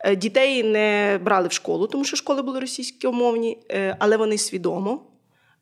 Е, 0.00 0.16
Дітей 0.16 0.62
не 0.62 1.20
брали 1.24 1.48
в 1.48 1.52
школу, 1.52 1.86
тому 1.86 2.04
що 2.04 2.16
школи 2.16 2.42
були 2.42 2.60
російськомовні, 2.60 3.58
е, 3.70 3.96
але 3.98 4.16
вони 4.16 4.38
свідомо 4.38 5.00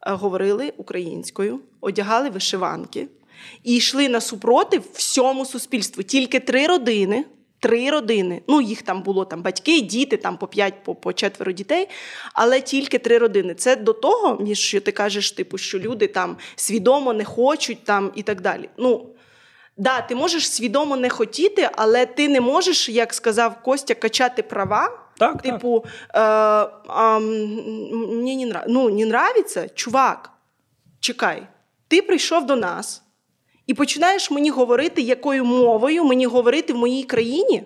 е, 0.06 0.12
говорили 0.12 0.72
українською, 0.76 1.60
одягали 1.80 2.30
вишиванки 2.30 3.08
і 3.62 3.76
йшли 3.76 4.08
на 4.08 4.20
супротив 4.20 4.84
всьому 4.92 5.46
суспільству. 5.46 6.02
Тільки 6.02 6.40
три 6.40 6.66
родини. 6.66 7.24
Три 7.64 7.90
родини. 7.90 8.42
Ну, 8.48 8.60
їх 8.60 8.82
там 8.82 9.02
було 9.02 9.24
там 9.24 9.42
батьки, 9.42 9.80
діти, 9.80 10.16
там 10.16 10.36
по 10.36 10.46
п'ять, 10.46 10.74
по, 10.84 10.94
по 10.94 11.12
четверо 11.12 11.52
дітей, 11.52 11.88
але 12.34 12.60
тільки 12.60 12.98
три 12.98 13.18
родини. 13.18 13.54
Це 13.54 13.76
до 13.76 13.92
того, 13.92 14.38
між 14.40 14.58
що 14.58 14.80
ти 14.80 14.92
кажеш, 14.92 15.32
типу, 15.32 15.58
що 15.58 15.78
люди 15.78 16.06
там 16.06 16.36
свідомо 16.56 17.12
не 17.12 17.24
хочуть 17.24 17.84
там 17.84 18.12
і 18.14 18.22
так 18.22 18.40
далі. 18.40 18.68
Ну, 18.76 19.06
да, 19.76 20.00
ти 20.00 20.14
можеш 20.14 20.50
свідомо 20.50 20.96
не 20.96 21.10
хотіти, 21.10 21.70
але 21.76 22.06
ти 22.06 22.28
не 22.28 22.40
можеш, 22.40 22.88
як 22.88 23.14
сказав 23.14 23.62
Костя, 23.62 23.94
качати 23.94 24.42
права. 24.42 24.98
Так, 25.18 25.42
типу, 25.42 25.84
е, 25.86 26.20
а, 26.88 27.18
мені 27.18 28.36
не, 28.36 28.46
нрав... 28.46 28.64
ну, 28.68 28.90
не 28.90 29.02
нравиться, 29.02 29.68
чувак, 29.68 30.30
чекай, 31.00 31.46
ти 31.88 32.02
прийшов 32.02 32.46
до 32.46 32.56
нас 32.56 33.03
і 33.66 33.74
починаєш 33.74 34.30
мені 34.30 34.50
говорити, 34.50 35.02
якою 35.02 35.44
мовою 35.44 36.04
мені 36.04 36.26
говорити 36.26 36.72
в 36.72 36.76
моїй 36.76 37.02
країні. 37.02 37.64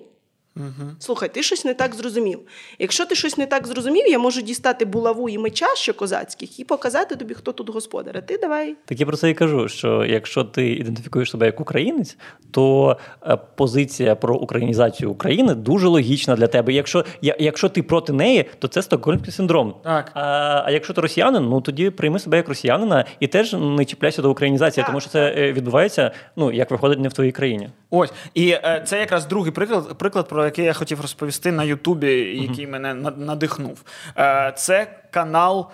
Слухай, 0.98 1.28
ти 1.34 1.42
щось 1.42 1.64
не 1.64 1.74
так 1.74 1.94
зрозумів. 1.94 2.40
Якщо 2.78 3.06
ти 3.06 3.14
щось 3.14 3.38
не 3.38 3.46
так 3.46 3.66
зрозумів, 3.66 4.06
я 4.06 4.18
можу 4.18 4.40
дістати 4.40 4.84
булаву 4.84 5.28
і 5.28 5.38
меча 5.38 5.74
ще 5.74 5.92
козацьких 5.92 6.60
і 6.60 6.64
показати 6.64 7.16
тобі, 7.16 7.34
хто 7.34 7.52
тут 7.52 7.70
господар. 7.70 8.16
А 8.18 8.20
ти 8.20 8.38
давай. 8.38 8.76
Так 8.84 9.00
я 9.00 9.06
про 9.06 9.16
це 9.16 9.30
і 9.30 9.34
кажу: 9.34 9.68
що 9.68 10.04
якщо 10.04 10.44
ти 10.44 10.72
ідентифікуєш 10.72 11.30
себе 11.30 11.46
як 11.46 11.60
українець, 11.60 12.16
то 12.50 12.96
е, 13.26 13.38
позиція 13.56 14.14
про 14.14 14.36
українізацію 14.36 15.10
України 15.10 15.54
дуже 15.54 15.88
логічна 15.88 16.36
для 16.36 16.46
тебе. 16.46 16.72
Якщо, 16.72 17.04
якщо 17.20 17.68
ти 17.68 17.82
проти 17.82 18.12
неї, 18.12 18.44
то 18.58 18.68
це 18.68 18.82
стокгольмський 18.82 19.32
синдром. 19.32 19.74
Так. 19.84 20.10
А, 20.14 20.22
а 20.64 20.70
якщо 20.70 20.92
ти 20.92 21.00
росіянин, 21.00 21.48
ну 21.48 21.60
тоді 21.60 21.90
прийми 21.90 22.18
себе 22.18 22.36
як 22.36 22.48
росіянина 22.48 23.04
і 23.20 23.26
теж 23.26 23.52
не 23.52 23.84
чіпляйся 23.84 24.22
до 24.22 24.30
українізації, 24.30 24.82
Так, 24.82 24.86
тому 24.86 25.00
що 25.00 25.10
це 25.10 25.34
е, 25.38 25.52
відбувається, 25.52 26.10
ну 26.36 26.52
як 26.52 26.70
виходить, 26.70 26.98
не 26.98 27.08
в 27.08 27.12
твоїй 27.12 27.32
країні. 27.32 27.70
Ось 27.90 28.12
і 28.34 28.50
е, 28.50 28.82
це 28.86 28.98
якраз 28.98 29.26
другий 29.26 29.52
приклад, 29.52 29.98
приклад, 29.98 30.28
про 30.28 30.44
який 30.48 30.64
я 30.64 30.72
хотів 30.72 31.00
розповісти 31.00 31.52
на 31.52 31.64
Ютубі, 31.64 32.12
який 32.48 32.66
мене 32.66 32.94
надихнув. 33.16 33.82
Е, 34.18 34.52
це 34.56 34.86
канал 35.10 35.66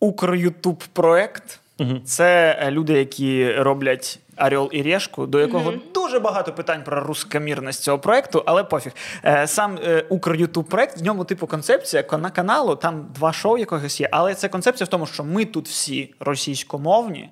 Укрютуб 0.00 0.82
проект. 0.92 1.60
Це 2.04 2.58
е, 2.62 2.70
люди, 2.70 2.92
які 2.92 3.52
роблять 3.52 4.18
Орел 4.38 4.68
і 4.72 4.82
Решку, 4.82 5.26
до 5.26 5.40
якого 5.40 5.74
дуже 5.94 6.18
багато 6.20 6.52
питань 6.52 6.84
про 6.84 7.00
рускомірність 7.00 7.82
цього 7.82 7.98
проекту, 7.98 8.42
але 8.46 8.64
пофіг. 8.64 8.92
Е, 9.24 9.46
Сам 9.46 9.78
Укр-Ютуб 10.10 10.62
проект, 10.64 11.00
в 11.00 11.04
ньому, 11.04 11.24
типу, 11.24 11.46
концепція 11.46 12.02
кана- 12.02 12.30
каналу, 12.30 12.76
там 12.76 13.06
два 13.14 13.32
шоу 13.32 13.58
якогось 13.58 14.00
є, 14.00 14.08
але 14.12 14.34
це 14.34 14.48
концепція 14.48 14.84
в 14.84 14.88
тому, 14.88 15.06
що 15.06 15.24
ми 15.24 15.44
тут 15.44 15.68
всі 15.68 16.14
російськомовні, 16.20 17.30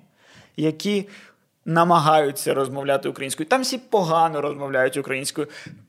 які. 0.56 1.08
Намагаються 1.66 2.54
розмовляти 2.54 3.08
українською. 3.08 3.48
Там 3.48 3.62
всі 3.62 3.78
погано 3.78 4.40
розмовляють 4.40 4.96
українською. 4.96 5.46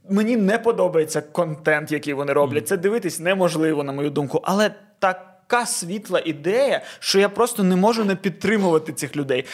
Мені 0.10 0.38
не 0.38 0.58
подобається 0.58 1.22
контент, 1.22 1.92
який 1.92 2.14
вони 2.14 2.34
роблять. 2.34 2.68
Це 2.68 2.78
дивитись 2.78 3.20
неможливо, 3.20 3.84
на 3.84 3.92
мою 3.92 4.10
думку. 4.10 4.42
Але 4.44 4.72
така 5.48 5.66
світла 5.66 6.22
ідея, 6.26 6.82
що 7.00 7.20
я 7.20 7.30
просто 7.30 7.64
не 7.64 7.76
можу 7.76 8.06
не 8.06 8.16
підтримувати 8.16 8.94
цих 8.94 9.16
людей. 9.16 9.46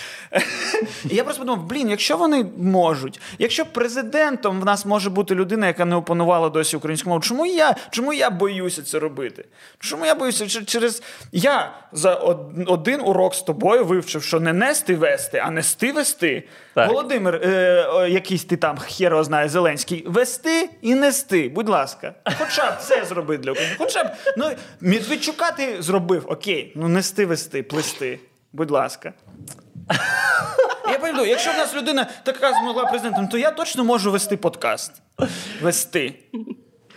І 1.09 1.15
я 1.15 1.23
просто 1.23 1.39
подумав: 1.41 1.65
блін, 1.65 1.89
якщо 1.89 2.17
вони 2.17 2.45
можуть, 2.57 3.19
якщо 3.39 3.65
президентом 3.65 4.61
в 4.61 4.65
нас 4.65 4.85
може 4.85 5.09
бути 5.09 5.35
людина, 5.35 5.67
яка 5.67 5.85
не 5.85 5.95
опанувала 5.95 6.49
досі 6.49 6.77
українську 6.77 7.09
мову, 7.09 7.21
чому 7.21 7.45
я 7.45 7.75
чому 7.89 8.13
я 8.13 8.29
боюся 8.29 8.83
це 8.83 8.99
робити? 8.99 9.45
Чому 9.79 10.05
я 10.05 10.15
боюся? 10.15 10.47
Через 10.65 11.03
я 11.31 11.71
за 11.91 12.15
один 12.67 13.01
урок 13.01 13.35
з 13.35 13.41
тобою 13.41 13.85
вивчив, 13.85 14.23
що 14.23 14.39
не 14.39 14.53
нести 14.53 14.95
вести, 14.95 15.37
а 15.37 15.51
нести 15.51 15.91
вести. 15.91 16.43
Так. 16.73 16.89
Володимир, 16.89 17.35
е, 17.35 18.07
якийсь 18.09 18.45
ти 18.45 18.57
там 18.57 18.77
хер 18.77 19.11
його 19.11 19.23
знає, 19.23 19.49
Зеленський, 19.49 20.03
вести 20.07 20.69
і 20.81 20.95
нести, 20.95 21.49
будь 21.49 21.69
ласка. 21.69 22.13
Хоча 22.39 22.71
б 22.71 22.77
це 22.81 23.05
зроби 23.05 23.37
для 23.37 23.51
України. 23.51 23.75
Хоча 23.77 24.03
б 24.03 24.07
ну, 24.37 24.51
Медведчука 24.81 25.51
ти 25.51 25.80
зробив, 25.81 26.25
окей, 26.27 26.71
ну 26.75 26.87
нести 26.87 27.25
вести, 27.25 27.63
плести, 27.63 28.19
будь 28.53 28.71
ласка. 28.71 29.13
Я 30.91 30.99
пам'ятаю, 30.99 31.27
якщо 31.29 31.51
в 31.51 31.57
нас 31.57 31.75
людина 31.75 32.07
така 32.23 32.53
змогла 32.53 32.85
президентом, 32.85 33.27
то 33.27 33.37
я 33.37 33.51
точно 33.51 33.83
можу 33.83 34.11
вести 34.11 34.37
подкаст. 34.37 34.91
Вести. 35.61 36.13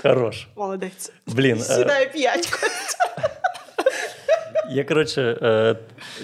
Хорош. 0.03 0.49
Молодець. 0.57 1.12
Блін, 1.27 1.57
е, 1.57 1.61
Сідає 1.61 2.07
п'ятько. 2.07 2.59
Я 4.70 4.85
коротше 4.85 5.38
е, 5.42 5.77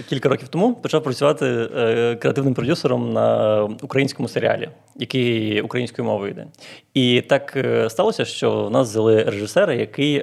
кілька 0.09 0.29
років 0.29 0.49
тому 0.49 0.75
почав 0.75 1.03
працювати 1.03 1.47
е, 1.47 2.17
креативним 2.17 2.55
продюсером 2.55 3.13
на 3.13 3.63
українському 3.83 4.29
серіалі, 4.29 4.69
який 4.97 5.61
українською 5.61 6.09
мовою 6.09 6.31
йде. 6.31 6.47
І 6.95 7.21
так 7.21 7.57
е, 7.57 7.91
сталося, 7.91 8.25
що 8.25 8.65
в 8.65 8.71
нас 8.71 8.89
взяли 8.89 9.23
режисера, 9.23 9.75
який 9.75 10.23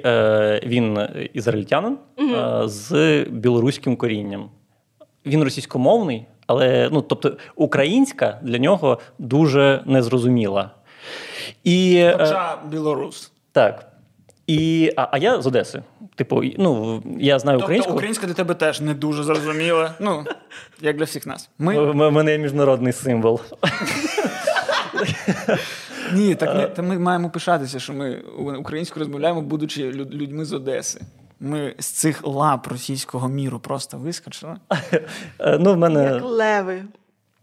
він 0.66 0.98
ізраїльтянин 1.32 1.98
з 2.64 3.20
білоруським 3.30 3.96
корінням. 3.96 4.50
Він 5.26 5.44
російськомовний, 5.44 6.26
але 6.46 6.88
ну, 6.92 7.02
тобто 7.02 7.36
українська 7.56 8.38
для 8.42 8.58
нього 8.58 8.98
дуже 9.18 9.82
незрозуміла. 9.86 10.70
І, 11.64 12.08
Хоча 12.12 12.58
білорус. 12.70 13.32
так. 13.52 13.87
І, 14.48 14.92
а, 14.96 15.08
а 15.12 15.18
я 15.18 15.42
з 15.42 15.46
Одеси. 15.46 15.82
Типу, 16.14 16.42
ну, 16.58 17.02
я 17.18 17.38
знаю 17.38 17.56
Тобто 17.58 17.64
українську. 17.66 17.92
українська 17.92 18.26
для 18.26 18.34
тебе 18.34 18.54
теж 18.54 18.80
не 18.80 18.94
дуже 18.94 19.22
зрозуміла. 19.22 19.94
Ну, 20.00 20.24
як 20.80 20.96
для 20.96 21.04
всіх 21.04 21.26
нас. 21.26 21.50
Ми 21.58 21.78
У 21.78 22.10
мене 22.10 22.32
є 22.32 22.38
міжнародний 22.38 22.92
символ. 22.92 23.40
ні, 26.12 26.34
так 26.34 26.54
не 26.56 26.66
та 26.66 26.82
ми 26.82 26.98
маємо 26.98 27.30
пишатися, 27.30 27.80
що 27.80 27.92
ми 27.92 28.16
українською 28.58 29.04
розмовляємо, 29.04 29.42
будучи 29.42 29.90
люд- 29.92 30.14
людьми 30.14 30.44
з 30.44 30.52
Одеси. 30.52 31.00
Ми 31.40 31.74
з 31.78 31.86
цих 31.86 32.26
лап 32.26 32.66
російського 32.66 33.28
міру 33.28 33.58
просто 33.60 33.96
вискочили. 33.98 34.56
Е, 35.40 35.58
Ну, 35.60 35.74
в 35.74 35.76
мене 35.76 36.02
Як 36.04 36.24
леви. 36.24 36.84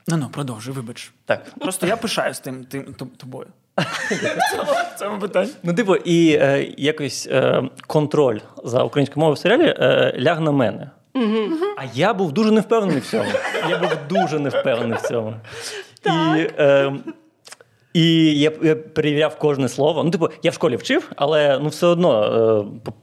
Ну 0.07 0.17
ну, 0.17 0.29
продовжуй, 0.31 0.73
вибач. 0.73 1.11
так. 1.25 1.45
Просто 1.59 1.87
я 1.87 1.97
пишаюсь 1.97 2.39
тим, 2.39 2.65
тим 2.65 2.83
тобою. 3.17 3.47
В 3.77 4.55
цьому- 4.55 4.71
В 4.95 4.99
цьому 4.99 5.19
питанні. 5.19 5.51
Ну, 5.63 5.73
типу, 5.73 5.95
і 5.95 6.31
е, 6.41 6.67
якось 6.77 7.27
е, 7.31 7.63
контроль 7.88 8.39
за 8.63 8.83
українською 8.83 9.19
мовою 9.21 9.33
в 9.35 9.38
серіалі 9.38 9.75
е, 9.79 10.15
ляг 10.19 10.39
на 10.41 10.51
мене. 10.51 10.89
А 11.77 11.81
я 11.93 12.13
був 12.13 12.31
дуже 12.31 12.51
невпевнений 12.51 12.99
в 13.01 13.05
цьому. 13.07 13.29
Я 13.69 13.77
був 13.77 13.89
дуже 14.09 14.39
невпевнений 14.39 14.97
в 14.97 15.07
цьому. 15.07 15.33
І, 16.05 16.39
е, 16.59 16.93
і 17.95 18.39
я, 18.39 18.51
я 18.63 18.75
перевіряв 18.75 19.38
кожне 19.38 19.69
слово. 19.69 20.03
Ну, 20.03 20.12
типу, 20.12 20.29
я 20.43 20.51
в 20.51 20.53
школі 20.53 20.75
вчив, 20.75 21.12
але 21.15 21.60
ну 21.63 21.69
все 21.69 21.88
одно 21.88 22.23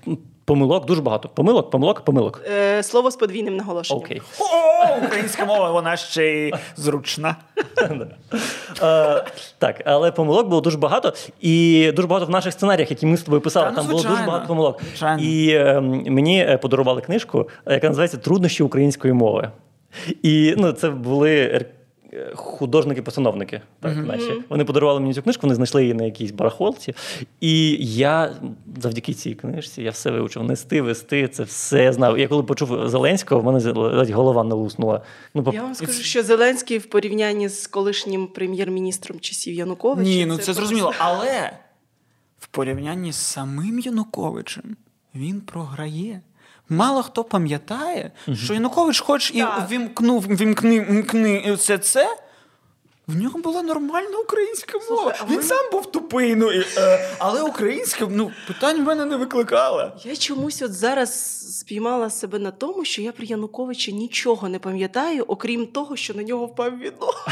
е, 0.07 0.11
помилок 0.45 0.87
дуже 0.87 1.03
багато. 1.03 1.29
Помилок, 1.29 1.71
помилок, 1.71 2.01
помилок. 2.01 2.41
Е, 2.53 2.83
слово 2.83 3.11
з 3.11 3.17
подвійним 3.17 3.57
наголошенням. 3.57 4.03
Окей. 4.05 4.23
О, 4.41 5.07
українська 5.07 5.45
мова, 5.45 5.71
вона 5.71 5.97
ще 5.97 6.27
й 6.27 6.55
зручна. 6.77 7.37
Е, 8.83 9.25
так, 9.59 9.83
але 9.85 10.13
помилок 10.13 10.49
було 10.49 10.61
дуже 10.61 10.79
багато, 10.79 11.13
і 11.41 11.93
дуже 11.97 12.09
багато 12.09 12.27
в 12.27 12.31
наших 12.31 12.53
сценаріях, 12.53 12.91
які 12.91 13.07
ми 13.07 13.17
з 13.17 13.23
тобою 13.23 13.41
писали, 13.41 13.67
Та, 13.67 13.71
ну, 13.71 13.77
там 13.77 13.87
було 13.87 14.03
дуже 14.03 14.23
багато 14.23 14.47
помилок. 14.47 14.81
звичайно. 14.89 15.23
І 15.23 15.49
е, 15.51 15.81
мені 16.11 16.59
подарували 16.63 17.01
книжку, 17.01 17.49
яка 17.67 17.89
називається 17.89 18.17
Труднощі 18.17 18.63
української 18.63 19.15
мови. 19.15 19.51
І 20.23 20.55
ну, 20.59 20.73
це 20.73 20.91
були. 20.91 21.65
Художники-постановники, 22.35 23.61
так 23.81 23.97
наші. 23.97 24.43
Вони 24.49 24.65
подарували 24.65 25.01
мені 25.01 25.15
цю 25.15 25.23
книжку, 25.23 25.41
вони 25.43 25.55
знайшли 25.55 25.83
її 25.83 25.95
на 25.95 26.05
якійсь 26.05 26.31
барахолці. 26.31 26.95
І 27.41 27.71
я 27.97 28.37
завдяки 28.81 29.15
цій 29.15 29.35
книжці 29.35 29.83
я 29.83 29.91
все 29.91 30.11
вивчив. 30.11 30.43
Нести, 30.45 30.83
вести, 30.83 31.29
це 31.29 31.43
все 31.43 31.93
знав. 31.93 32.19
Я 32.19 32.29
коли 32.29 32.43
почув 32.43 32.89
Зеленського, 32.89 33.41
в 33.41 33.45
мене 33.45 33.73
ледь 33.73 34.11
голова 34.11 34.45
не 34.45 34.55
луснула. 34.55 35.03
Ну, 35.35 35.51
Я 35.53 35.63
вам 35.63 35.75
скажу, 35.75 35.93
що 36.03 36.23
Зеленський 36.23 36.79
в 36.79 36.87
порівнянні 36.87 37.49
з 37.49 37.67
колишнім 37.67 38.27
прем'єр-міністром 38.27 39.21
часів 39.21 39.55
Януковича. 39.55 40.09
Ні, 40.11 40.27
ну 40.27 40.33
це, 40.33 40.37
просто- 40.37 40.53
зрозуміло. 40.55 40.93
Але 40.99 41.51
в 42.39 42.47
порівнянні 42.47 43.13
з 43.13 43.17
самим 43.17 43.79
Януковичем 43.79 44.77
він 45.15 45.41
програє. 45.41 46.21
Мало 46.73 47.03
хто 47.03 47.25
пам'ятає, 47.25 48.11
що 48.45 48.55
Янукович, 48.55 49.01
хоч 49.01 49.31
і 49.31 49.45
вімкнув, 49.71 50.27
вімкни, 50.27 50.81
вімкни 50.81 51.43
і 51.47 51.53
все 51.53 51.79
це. 51.79 52.17
В 53.07 53.17
нього 53.17 53.39
була 53.41 53.63
нормальна 53.63 54.19
українська 54.19 54.79
мова. 54.79 54.87
Слухай, 54.87 55.21
Він 55.31 55.37
ми- 55.37 55.43
сам 55.43 55.71
був 55.73 55.93
тупий, 55.93 56.35
ну, 56.35 56.53
і, 56.53 56.67
е, 56.77 57.11
але 57.19 57.43
українська 57.43 58.07
ну, 58.11 58.31
питань 58.47 58.81
в 58.81 58.85
мене 58.85 59.05
не 59.05 59.17
викликала. 59.17 59.93
Я 60.05 60.17
чомусь 60.17 60.63
от 60.63 60.73
зараз 60.73 61.11
спіймала 61.59 62.11
себе 62.11 62.39
на 62.39 62.51
тому, 62.51 62.85
що 62.85 63.03
я 63.03 63.13
про 63.13 63.25
Януковича 63.25 63.93
нічого 63.93 64.49
не 64.49 64.59
пам'ятаю, 64.59 65.25
окрім 65.29 65.67
того, 65.67 65.97
що 65.97 66.15
на 66.15 66.23
нього 66.23 66.47
впав 66.47 66.79
вінок. 66.79 67.29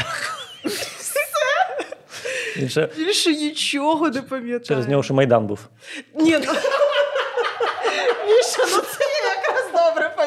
він 2.57 2.69
ще 2.69 2.89
Більше 2.97 3.35
нічого 3.35 4.09
не 4.09 4.21
пам'ятаю. 4.21 4.59
через 4.59 4.87
нього 4.87 5.03
ще 5.03 5.13
Майдан 5.13 5.47
був. 5.47 5.59
Ні, 6.15 6.37
ну... 6.45 6.53
Міша, 8.27 8.75
ну 8.75 8.81
це 8.81 9.05
я 9.23 9.29
якраз 9.35 9.65
добре 9.65 10.09
пам'ятаю. 10.09 10.20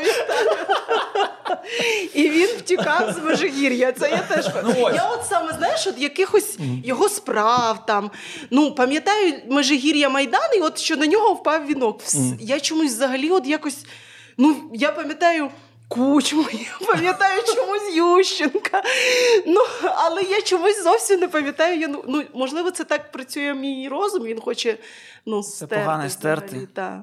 І 2.15 2.31
він 2.31 2.47
втікав 2.47 3.13
з 3.13 3.19
Межигір'я. 3.25 3.93
Це 3.93 4.11
я 4.11 4.19
теж 4.19 4.53
пам'ятаю. 4.53 4.95
Я 4.95 5.09
от 5.11 5.27
саме, 5.29 5.53
знаєш, 5.53 5.87
от 5.87 5.99
якихось 5.99 6.59
його 6.85 7.09
справ 7.09 7.87
там. 7.87 8.11
Ну, 8.51 8.75
пам'ятаю 8.75 9.35
Межигір'я 9.51 10.09
Майдан, 10.09 10.51
і 10.57 10.61
от 10.61 10.79
що 10.79 10.97
на 10.97 11.07
нього 11.07 11.35
впав 11.35 11.67
вінок. 11.67 12.01
Вс- 12.03 12.37
Я 12.41 12.61
чомусь 12.61 12.93
взагалі 12.93 13.31
от 13.31 13.47
якось. 13.47 13.85
Ну, 14.39 14.57
я 14.75 14.93
пам'ятаю. 14.93 15.51
Кучму, 15.89 16.45
я 16.53 16.87
пам'ятаю 16.87 17.43
чомусь 17.55 17.95
Ющенка. 17.95 18.83
Ну, 19.47 19.61
але 19.83 20.23
я 20.23 20.43
чомусь 20.43 20.83
зовсім 20.83 21.21
не 21.21 21.29
пам'ятаю. 21.29 21.81
Яну... 21.81 22.05
Ну, 22.09 22.23
можливо, 22.35 22.71
це 22.71 22.85
так 22.85 23.13
працює 23.13 23.55
мій 23.55 23.89
розум. 23.89 24.25
Він 24.25 24.41
хоче 24.41 24.79
ну, 25.27 25.43
стерти. 25.43 25.75
погано 25.77 26.07
взагалі, 26.07 26.11
стерти. 26.11 26.69
та. 26.75 27.03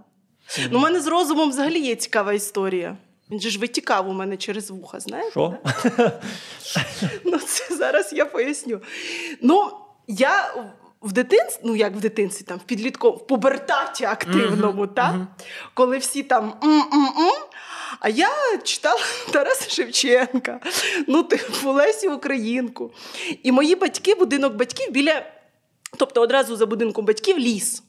Ну, 0.71 0.77
у 0.77 0.81
мене 0.81 0.99
з 1.01 1.07
розумом 1.07 1.49
взагалі 1.49 1.79
є 1.79 1.95
цікава 1.95 2.33
історія. 2.33 2.97
Він 3.31 3.39
же 3.39 3.49
ж 3.49 3.59
витікав 3.59 4.09
у 4.09 4.13
мене 4.13 4.37
через 4.37 4.69
вуха, 4.71 4.99
знаєш? 4.99 5.31
Що? 5.31 5.53
Ну, 7.23 7.37
це 7.37 7.75
зараз 7.75 8.13
я 8.13 8.25
поясню. 8.25 8.79
Ну, 9.41 9.71
я 10.07 10.53
в 11.01 11.11
дитинстві, 11.11 11.61
ну 11.63 11.75
як 11.75 11.95
в 11.95 11.99
дитинстві, 11.99 12.45
там, 12.45 12.57
в 12.57 12.63
підлітку, 12.63 13.11
в 13.11 13.27
пубертаті 13.27 14.05
активному, 14.05 14.87
та? 14.87 15.27
коли 15.73 15.97
всі 15.97 16.23
там 16.23 16.53
м-м-м, 16.63 17.33
а 17.99 18.09
я 18.09 18.29
читала 18.63 18.99
Тараса 19.31 19.69
Шевченка, 19.69 20.59
ну, 21.07 21.23
типу 21.23 21.71
Лесі 21.71 22.07
Українку. 22.07 22.91
І 23.43 23.51
мої 23.51 23.75
батьки, 23.75 24.15
будинок 24.15 24.53
батьків 24.55 24.91
біля, 24.91 25.25
тобто 25.97 26.21
одразу 26.21 26.55
за 26.55 26.65
будинком 26.65 27.05
батьків 27.05 27.37
ліс. 27.37 27.83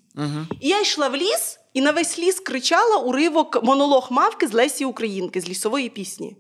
І 0.61 0.68
я 0.68 0.81
йшла 0.81 1.09
в 1.09 1.16
ліс, 1.16 1.59
і 1.74 1.80
на 1.80 1.90
весь 1.90 2.18
ліс 2.18 2.40
кричала 2.40 2.96
уривок 2.96 3.62
монолог 3.62 4.08
мавки 4.11 4.46
з 4.46 4.52
Лесі 4.52 4.85
Українки, 4.85 5.40
з 5.40 5.48
лісової 5.48 5.88
пісні. 5.88 6.37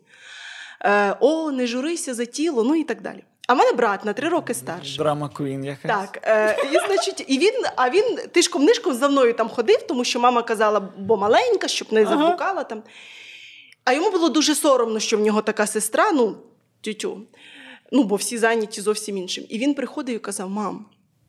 Е, 0.84 1.16
О, 1.20 1.50
не 1.50 1.66
журися 1.66 2.14
за 2.14 2.24
тіло, 2.24 2.64
ну 2.64 2.74
і 2.74 2.84
так 2.84 3.02
далі. 3.02 3.24
А 3.48 3.54
в 3.54 3.56
мене 3.56 3.72
брат 3.72 4.04
на 4.04 4.12
три 4.12 4.28
роки 4.28 4.54
старший. 4.54 4.98
Драма 4.98 5.28
Куін 5.28 5.64
якась. 5.64 5.90
Так, 5.90 6.20
е, 6.22 6.56
і 6.72 6.86
значить, 6.86 7.24
і 7.28 7.38
він, 7.38 7.54
а 7.76 7.90
він 7.90 8.18
тишком 8.32 8.64
нишком 8.64 8.94
за 8.94 9.08
мною 9.08 9.34
там 9.34 9.48
ходив, 9.48 9.82
тому 9.82 10.04
що 10.04 10.20
мама 10.20 10.42
казала, 10.42 10.80
бо 10.98 11.16
маленька, 11.16 11.68
щоб 11.68 11.92
не 11.92 12.06
заблукала 12.06 12.64
там. 12.64 12.82
А 13.84 13.92
йому 13.92 14.10
було 14.10 14.28
дуже 14.28 14.54
соромно, 14.54 15.00
що 15.00 15.16
в 15.16 15.20
нього 15.20 15.42
така 15.42 15.66
сестра, 15.66 16.12
ну, 16.12 16.36
тютю. 16.80 17.22
Ну, 17.92 18.02
бо 18.02 18.16
всі 18.16 18.38
зайняті 18.38 18.80
зовсім 18.80 19.18
іншим. 19.18 19.44
І 19.48 19.58
він 19.58 19.74
приходив 19.74 20.16
і 20.16 20.18
казав: 20.18 20.50
мам, 20.50 20.86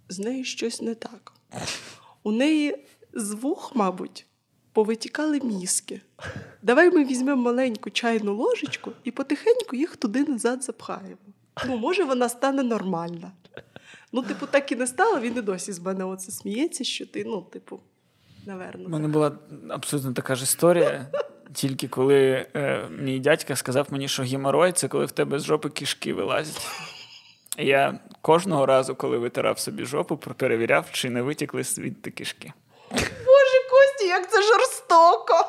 з 0.09 0.19
нею 0.19 0.45
щось 0.45 0.81
не 0.81 0.95
так. 0.95 1.33
У 2.23 2.31
неї 2.31 2.85
з 3.13 3.31
вух, 3.31 3.71
мабуть, 3.75 4.25
повитікали 4.73 5.39
мізки. 5.39 6.01
Давай 6.61 6.91
ми 6.91 7.05
візьмемо 7.05 7.41
маленьку 7.41 7.89
чайну 7.89 8.35
ложечку 8.35 8.91
і 9.03 9.11
потихеньку 9.11 9.75
їх 9.75 9.95
туди 9.95 10.23
назад 10.23 10.63
запхаємо. 10.63 11.17
Ну, 11.67 11.77
може, 11.77 12.03
вона 12.03 12.29
стане 12.29 12.63
нормальна. 12.63 13.31
Ну, 14.11 14.23
типу, 14.23 14.45
так 14.45 14.71
і 14.71 14.75
не 14.75 14.87
стало, 14.87 15.19
він 15.19 15.37
і 15.37 15.41
досі 15.41 15.73
з 15.73 15.79
мене 15.79 16.05
оце 16.05 16.31
сміється, 16.31 16.83
що 16.83 17.05
ти, 17.05 17.23
ну, 17.25 17.41
типу, 17.41 17.79
наверно. 18.45 18.85
У 18.85 18.89
мене 18.89 19.07
була 19.07 19.31
абсолютно 19.69 20.13
така 20.13 20.35
ж 20.35 20.43
історія. 20.43 21.07
Тільки 21.53 21.87
коли 21.87 22.45
е, 22.55 22.87
мій 22.99 23.19
дядька 23.19 23.55
сказав 23.55 23.87
мені, 23.89 24.07
що 24.07 24.23
геморой 24.23 24.71
це 24.71 24.87
коли 24.87 25.05
в 25.05 25.11
тебе 25.11 25.39
з 25.39 25.43
жопи 25.43 25.69
кишки 25.69 26.13
вилазять. 26.13 26.67
Я 27.57 27.99
кожного 28.21 28.65
разу, 28.65 28.95
коли 28.95 29.17
витирав 29.17 29.59
собі 29.59 29.85
жопу, 29.85 30.17
перевіряв, 30.17 30.91
чи 30.91 31.09
не 31.09 31.21
витікли 31.21 31.63
звідти 31.63 32.11
кишки. 32.11 32.53
Як 34.13 34.31
це 34.31 34.37
жорстоко! 34.41 35.45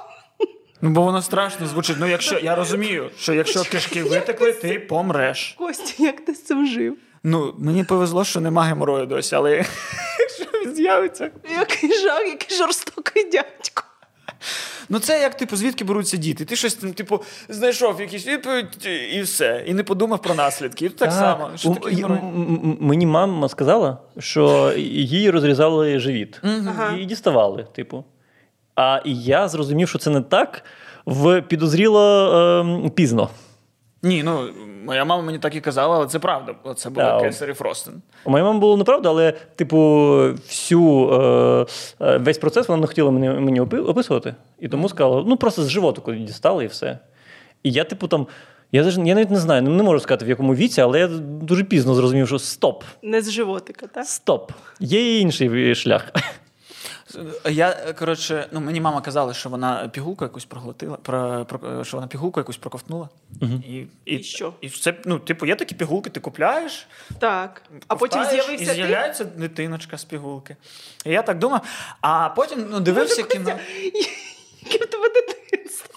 Ну, 0.82 0.90
бо 0.90 1.02
воно 1.02 1.22
страшно 1.22 1.66
звучить. 1.66 1.96
Ну, 2.00 2.06
якщо 2.06 2.38
я 2.38 2.54
розумію, 2.54 3.10
що 3.18 3.34
якщо 3.34 3.64
кишки 3.64 4.02
витекли, 4.02 4.52
ти 4.52 4.78
помреш. 4.78 5.54
Костя, 5.58 6.02
як 6.02 6.24
ти 6.24 6.34
з 6.34 6.44
цим 6.44 6.66
жив? 6.66 6.96
Ну, 7.22 7.54
мені 7.58 7.84
повезло, 7.84 8.24
що 8.24 8.40
нема 8.40 8.62
геморою 8.62 9.06
досі, 9.06 9.34
але 9.36 9.50
якщо 10.18 10.44
він 10.64 10.74
з'явиться. 10.74 11.30
Який 11.58 11.92
жах, 11.98 12.26
який 12.26 12.58
жорстокий 12.58 13.30
дядько. 13.30 13.82
Ну, 14.88 14.98
це 14.98 15.20
як, 15.20 15.36
типу, 15.36 15.56
звідки 15.56 15.84
беруться 15.84 16.16
діти? 16.16 16.44
Ти 16.44 16.56
щось, 16.56 16.74
типу, 16.74 17.20
знайшов 17.48 18.00
якісь 18.00 18.26
відповідь 18.26 18.86
і 19.12 19.22
все. 19.22 19.64
І 19.66 19.74
не 19.74 19.82
подумав 19.84 20.22
про 20.22 20.34
наслідки. 20.34 20.86
І 20.86 20.88
так, 20.88 21.12
само. 21.12 21.50
Що 21.56 21.68
У- 21.68 21.74
таке 21.74 22.02
м- 22.04 22.12
м- 22.12 22.76
Мені 22.80 23.06
мама 23.06 23.48
сказала, 23.48 23.98
що 24.18 24.72
їй 24.76 25.30
розрізали 25.30 25.98
живіт 25.98 26.40
Ага. 26.42 26.96
і 26.96 27.04
діставали, 27.04 27.66
типу. 27.74 28.04
А 28.76 29.00
я 29.04 29.48
зрозумів, 29.48 29.88
що 29.88 29.98
це 29.98 30.10
не 30.10 30.20
так, 30.20 30.64
в 31.06 31.42
підозріло 31.42 32.32
ем, 32.60 32.90
пізно. 32.90 33.28
Ні, 34.02 34.22
ну 34.22 34.48
моя 34.84 35.04
мама 35.04 35.22
мені 35.22 35.38
так 35.38 35.54
і 35.54 35.60
казала, 35.60 35.96
але 35.96 36.06
це 36.06 36.18
правда. 36.18 36.54
Це 36.76 36.90
було 36.90 37.06
Так. 37.06 37.22
Кесарі 37.22 37.52
Фростен. 37.52 38.02
У 38.24 38.30
моєї 38.30 38.46
мами 38.46 38.58
було 38.58 38.76
неправда, 38.76 39.08
але, 39.08 39.32
типу, 39.32 39.78
всю 40.46 41.10
е, 41.12 41.66
е, 42.00 42.18
весь 42.18 42.38
процес 42.38 42.68
вона 42.68 42.80
не 42.80 42.86
хотіла 42.86 43.10
мені, 43.10 43.28
мені 43.28 43.60
описувати. 43.60 44.34
І 44.58 44.68
тому 44.68 44.88
сказала: 44.88 45.24
ну 45.26 45.36
просто 45.36 45.62
з 45.62 45.68
животу 45.68 46.02
коли 46.02 46.16
дістали 46.16 46.64
і 46.64 46.66
все. 46.66 46.98
І 47.62 47.72
я, 47.72 47.84
типу, 47.84 48.08
там. 48.08 48.26
Я, 48.72 48.82
я 48.82 49.14
навіть 49.14 49.30
не 49.30 49.38
знаю, 49.38 49.62
не 49.62 49.82
можу 49.82 50.00
сказати 50.00 50.24
в 50.24 50.28
якому 50.28 50.54
віці, 50.54 50.80
але 50.80 50.98
я 50.98 51.08
дуже 51.22 51.64
пізно 51.64 51.94
зрозумів, 51.94 52.26
що 52.26 52.38
стоп, 52.38 52.84
Не 53.02 53.22
з 53.22 53.30
животика, 53.30 53.86
так? 53.86 54.04
стоп. 54.06 54.52
Є 54.80 55.16
і 55.16 55.20
інший 55.20 55.74
шлях. 55.74 56.12
Я, 57.50 57.72
коротше, 57.98 58.48
ну 58.52 58.60
мені 58.60 58.80
мама 58.80 59.00
казала, 59.00 59.34
що 59.34 59.48
вона 59.48 59.88
пігулку 59.88 60.24
якусь 60.24 60.44
проглотила, 60.44 60.96
про, 60.96 61.44
про, 61.44 61.84
що 61.84 61.96
вона 61.96 62.06
пігулку 62.06 62.40
якусь 62.40 62.56
проковтнула. 62.56 63.08
І, 63.40 63.46
і, 63.76 63.88
І 64.04 64.22
що? 64.22 64.52
І 64.60 64.68
це, 64.68 64.94
ну, 65.04 65.18
типу, 65.18 65.46
є 65.46 65.56
такі 65.56 65.74
пігулки, 65.74 66.10
ти 66.10 66.20
купляєш, 66.20 66.86
Так. 67.18 67.62
А 67.88 67.96
потім 67.96 68.24
з'явився 68.24 68.64
і 68.64 68.66
ти. 68.66 68.72
з'являється 68.74 69.24
дитиночка 69.24 69.98
з 69.98 70.04
пігулки. 70.04 70.56
І 71.04 71.10
я 71.10 71.22
так 71.22 71.38
думав, 71.38 71.60
а 72.00 72.28
потім 72.28 72.66
ну, 72.70 72.80
дивився 72.80 73.22
кіно. 73.22 73.50
Яке 74.72 74.84
в 74.84 74.88
тебе 74.88 75.08
дитинство? 75.08 75.90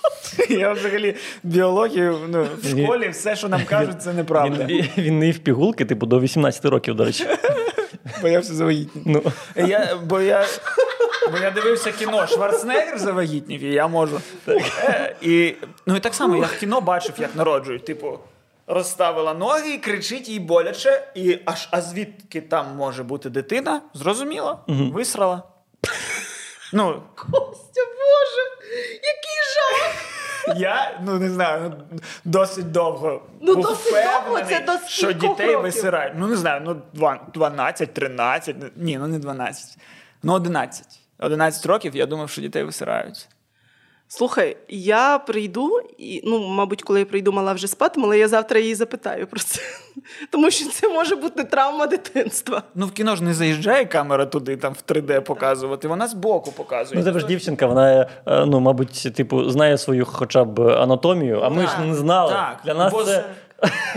Я 0.60 0.74
взагалі 0.74 1.16
біологію 1.44 2.20
ну, 2.30 2.48
в 2.64 2.70
школі 2.70 3.10
все, 3.10 3.36
що 3.36 3.50
нам 3.50 3.66
кажуть, 3.66 4.02
це 4.02 4.14
неправда. 4.14 4.66
Він, 4.66 4.88
він 4.98 5.20
не 5.20 5.26
їв 5.26 5.40
пігулки, 5.40 5.86
типу, 5.86 6.06
до 6.06 6.20
18 6.20 6.66
років, 6.66 6.96
до 6.96 7.06
речі. 7.06 7.28
Боявся 8.22 8.54
завагітніти. 8.54 9.10
Ну, 9.10 9.32
Я, 9.68 9.96
бо, 10.04 10.22
я, 10.22 10.46
бо 11.32 11.38
я 11.38 11.52
дивився 11.52 11.92
кіно 11.92 12.28
Шварценеггер 12.28 13.00
завагітнів, 13.00 13.63
і 13.63 13.74
я 13.74 13.88
можу. 13.88 14.22
Е, 14.48 15.16
І, 15.22 15.56
ну 15.86 15.96
і 15.96 16.00
так 16.00 16.13
само 16.13 16.38
я 16.38 16.46
в 16.46 16.58
кіно 16.60 16.82
бачив, 16.82 17.16
як 17.18 17.36
народжують. 17.36 17.86
Типу, 17.86 18.20
розставила 18.68 19.34
ноги 19.34 19.74
і 19.74 19.78
кричить 19.78 20.30
їй 20.30 20.40
боляче, 20.40 21.08
і 21.16 21.40
аж 21.46 21.68
а 21.72 21.82
звідки 21.82 22.42
там 22.42 22.76
може 22.76 23.04
бути 23.04 23.30
дитина? 23.30 23.82
Зрозуміло, 23.94 24.60
висрала. 24.68 25.44
Ну, 26.74 27.04
Костя, 27.16 27.82
Боже, 27.86 28.70
який 28.94 29.38
жах! 29.56 29.96
я 30.58 31.00
ну 31.06 31.20
не 31.20 31.30
знаю, 31.30 31.74
ну, 31.92 32.00
досить 32.26 32.72
довго. 32.72 33.22
Ну, 33.42 33.56
був 33.56 33.63
досить 33.63 33.94
довго, 33.94 34.42
це 34.42 34.60
до 34.60 34.88
що 34.88 35.12
дітей 35.12 35.46
років? 35.48 35.62
висирають. 35.62 36.13
Ну, 36.18 36.28
не 36.28 36.36
знаю, 36.36 36.62
ну 36.66 36.82
два- 36.94 37.20
12, 37.34 37.94
13, 37.94 38.56
ні, 38.76 38.98
ну 38.98 39.08
не 39.08 39.20
12. 39.20 39.78
Ну, 40.24 40.34
11. 40.34 41.00
11 41.20 41.66
років 41.66 41.96
я 41.96 42.06
думав, 42.06 42.30
що 42.30 42.42
дітей 42.42 42.64
висирають. 42.64 43.30
Слухай, 44.10 44.58
я 44.70 45.20
прийду, 45.20 45.80
і 45.98 46.22
ну, 46.26 46.48
мабуть, 46.48 46.84
коли 46.84 47.00
я 47.00 47.06
прийду, 47.06 47.32
мала 47.32 47.54
вже 47.54 47.68
спатиме, 47.68 48.06
але 48.06 48.20
я 48.20 48.28
завтра 48.28 48.60
її 48.60 48.76
запитаю 48.76 49.28
про 49.28 49.40
це. 49.40 49.62
Тому 50.32 50.52
що 50.52 50.70
це 50.70 50.90
може 50.90 51.16
бути 51.16 51.44
травма 51.44 51.88
дитинства. 51.88 52.64
Ну, 52.76 52.86
в 52.86 52.92
кіно 52.92 53.16
ж 53.16 53.24
не 53.24 53.34
заїжджає 53.34 53.86
камера 53.86 54.26
туди, 54.26 54.58
там 54.58 54.74
в 54.74 54.92
3D 54.92 55.20
показувати, 55.20 55.88
вона 55.88 56.08
збоку 56.08 56.52
показує. 56.52 57.00
ну 57.00 57.06
тебе 57.06 57.20
ж 57.20 57.26
дівчинка, 57.26 57.68
вона, 57.68 58.10
е, 58.26 58.46
ну, 58.46 58.60
мабуть, 58.60 59.14
типу, 59.16 59.50
знає 59.50 59.78
свою 59.78 60.06
хоча 60.06 60.44
б 60.44 60.60
анатомію, 60.60 61.42
а 61.42 61.50
ми 61.50 61.68
ж 61.68 61.80
не 61.88 61.96
знали. 61.96 62.32
Так, 62.32 62.58
Для 62.66 62.74
нас 62.74 62.94
бо 62.94 63.04
це. 63.04 63.26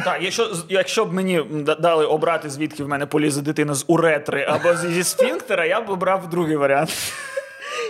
Так, 0.05 0.18
якщо, 0.20 0.57
якщо 0.68 1.05
б 1.05 1.12
мені 1.12 1.44
дали 1.79 2.07
обрати, 2.07 2.51
звідки 2.51 2.85
в 2.85 2.88
мене 2.88 3.07
полізе 3.07 3.42
дитина 3.42 3.75
з 3.75 3.85
уретри 3.87 4.44
або 4.49 4.75
зі 4.75 4.88
зі 4.88 5.05
сфінктера, 5.05 5.64
я 5.64 5.81
б 5.81 5.90
обрав 5.90 6.31
другий 6.31 6.57
варіант. 6.57 6.90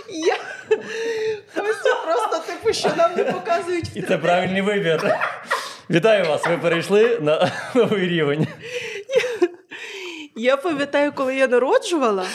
Я... 0.09 0.37
Костя 1.55 1.95
просто, 2.05 2.39
типу, 2.47 2.73
що 2.73 2.89
нам 2.97 3.11
не 3.15 3.23
показують 3.23 3.91
І 3.95 4.01
це 4.01 4.17
правильний 4.17 4.61
вибір. 4.61 5.17
Вітаю 5.89 6.25
вас! 6.25 6.47
Ви 6.47 6.57
перейшли 6.57 7.19
на 7.21 7.51
новий 7.75 8.07
рівень. 8.07 8.47
Я 10.35 10.57
пам'ятаю, 10.57 11.11
коли 11.15 11.35
я 11.35 11.47
народжувала, 11.47 12.25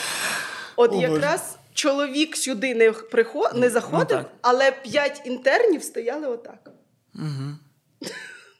от 0.75 0.91
О, 0.91 0.95
Боже. 0.95 1.07
якраз 1.07 1.57
чоловік 1.73 2.37
сюди 2.37 2.75
не, 2.75 2.91
приход... 2.91 3.51
не 3.55 3.69
заходив, 3.69 4.17
так. 4.17 4.25
але 4.41 4.71
п'ять 4.71 5.21
інтернів 5.25 5.83
стояли 5.83 6.27
отак. 6.27 6.69
Угу. 7.15 7.66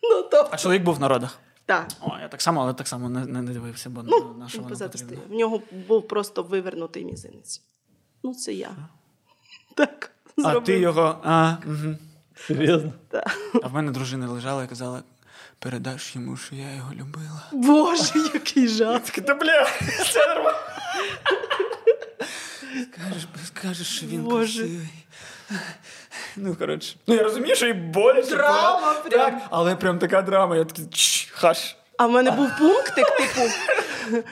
Ну, 0.09 0.21
тобто, 0.31 0.49
А 0.51 0.57
чоловік 0.57 0.83
був 0.83 0.99
на 0.99 1.07
родах. 1.07 1.37
так. 1.65 1.87
О, 2.01 2.17
я 2.21 2.27
так 2.27 2.41
само, 2.41 2.61
але 2.61 2.73
так 2.73 2.87
само 2.87 3.09
не, 3.09 3.25
не 3.25 3.41
дивився, 3.53 3.89
бо 3.89 4.03
Ну, 4.03 4.35
на 4.39 4.49
що 4.49 4.61
потрібно. 4.61 5.17
В 5.29 5.33
нього 5.33 5.61
був 5.87 6.07
просто 6.07 6.43
вивернутий 6.43 7.05
мізинець. 7.05 7.61
Ну, 8.23 8.33
це 8.35 8.53
я. 8.53 8.69
Так. 9.75 10.11
А 10.37 10.41
зробила. 10.41 10.61
ти 10.65 10.79
його. 10.79 11.19
А, 11.23 11.53
угу. 11.65 11.95
Серйозно. 12.35 12.91
Так. 13.09 13.37
а 13.63 13.67
в 13.67 13.73
мене 13.73 13.91
дружина 13.91 14.27
лежала 14.29 14.63
і 14.63 14.67
казала: 14.67 15.03
передаш 15.59 16.15
йому, 16.15 16.37
що 16.37 16.55
я 16.55 16.75
його 16.75 16.93
любила. 16.93 17.43
Боже, 17.51 18.19
який 18.33 18.67
жах. 18.67 19.01
Та 19.09 19.35
бля, 19.35 19.67
це 20.13 20.27
нормально. 20.35 20.57
Скажеш, 22.93 23.27
скажеш, 23.45 23.87
що 23.87 24.05
він 24.05 24.23
Боже. 24.23 24.59
красивий. 24.59 24.87
Ну, 26.35 26.55
коротше. 26.55 26.95
Ну, 27.07 27.15
я 27.15 27.23
розумію, 27.23 27.55
що 27.55 27.67
і 27.67 27.73
боляче. 27.73 28.35
Драма 28.35 28.93
прям. 28.93 29.31
Так, 29.31 29.41
але 29.49 29.75
прям 29.75 29.99
така 29.99 30.21
драма. 30.21 30.55
Я 30.55 30.65
такий 30.65 30.85
«Чш, 30.91 31.31
hush. 31.31 31.75
А 31.97 32.05
в 32.07 32.11
мене 32.11 32.31
був 32.31 32.49
пунктик, 32.59 33.05
типу. 33.17 33.49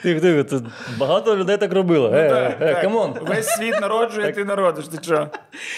Тихо, 0.02 0.20
тихо, 0.20 0.42
це 0.42 0.60
багато 0.98 1.36
людей 1.36 1.56
так 1.56 1.72
робило. 1.72 2.10
Е, 2.14 2.28
Так, 2.30 2.56
е, 2.62 2.74
так. 2.74 2.82
come 2.82 3.03
on. 3.03 3.18
Весь 3.22 3.48
світ 3.48 3.80
народжує, 3.80 4.32
ти 4.32 4.44
народиш. 4.44 4.84
Ти? 4.88 5.28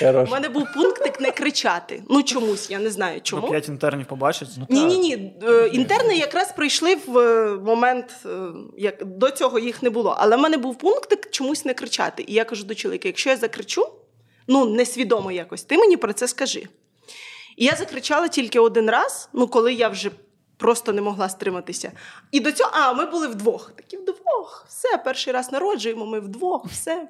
Хорош. 0.01 0.29
У 0.29 0.33
мене 0.33 0.49
був 0.49 0.67
пунктик 0.75 1.21
не 1.21 1.31
кричати. 1.31 2.03
Ну 2.11 2.23
чомусь, 2.23 2.71
я 2.71 2.79
не 2.79 2.91
знаю 2.91 3.21
чому. 3.23 3.43
Бо 3.43 3.49
п'ять 3.49 3.69
інтернів 3.69 4.07
побачать. 4.07 4.49
Ні, 4.69 4.85
ні, 4.85 4.99
ні. 4.99 5.33
Інтерни 5.73 6.17
якраз 6.17 6.53
прийшли 6.53 6.97
в 7.07 7.19
е, 7.19 7.55
момент, 7.65 8.17
е, 8.27 8.29
як 8.77 9.05
до 9.05 9.31
цього 9.31 9.59
їх 9.59 9.83
не 9.83 9.91
було. 9.91 10.17
Але 10.19 10.37
в 10.37 10.41
мене 10.41 10.57
був 10.57 10.79
пунктик 10.79 11.31
чомусь 11.31 11.65
не 11.65 11.75
кричати. 11.75 12.25
І 12.27 12.35
я 12.35 12.45
кажу 12.45 12.65
до 12.65 12.75
чоловіка: 12.75 13.09
якщо 13.09 13.31
я 13.31 13.37
закричу, 13.37 13.89
ну 14.49 14.65
несвідомо 14.65 15.33
якось, 15.33 15.63
ти 15.63 15.79
мені 15.79 15.97
про 15.97 16.13
це 16.13 16.29
скажи. 16.29 16.69
І 17.57 17.65
я 17.65 17.77
закричала 17.77 18.29
тільки 18.29 18.61
один 18.61 18.91
раз, 18.91 19.29
ну 19.33 19.49
коли 19.49 19.73
я 19.75 19.89
вже 19.89 20.11
просто 20.57 20.93
не 20.93 21.03
могла 21.03 21.29
стриматися. 21.29 21.93
І 22.33 22.41
до 22.41 22.53
цього, 22.53 22.71
а 22.73 22.93
ми 22.93 23.07
були 23.07 23.29
вдвох. 23.29 23.73
Такі 23.77 23.97
вдвох, 23.97 24.65
все, 24.69 24.99
перший 24.99 25.33
раз 25.33 25.53
народжуємо, 25.53 26.07
ми 26.07 26.21
вдвох, 26.21 26.67
все. 26.67 27.09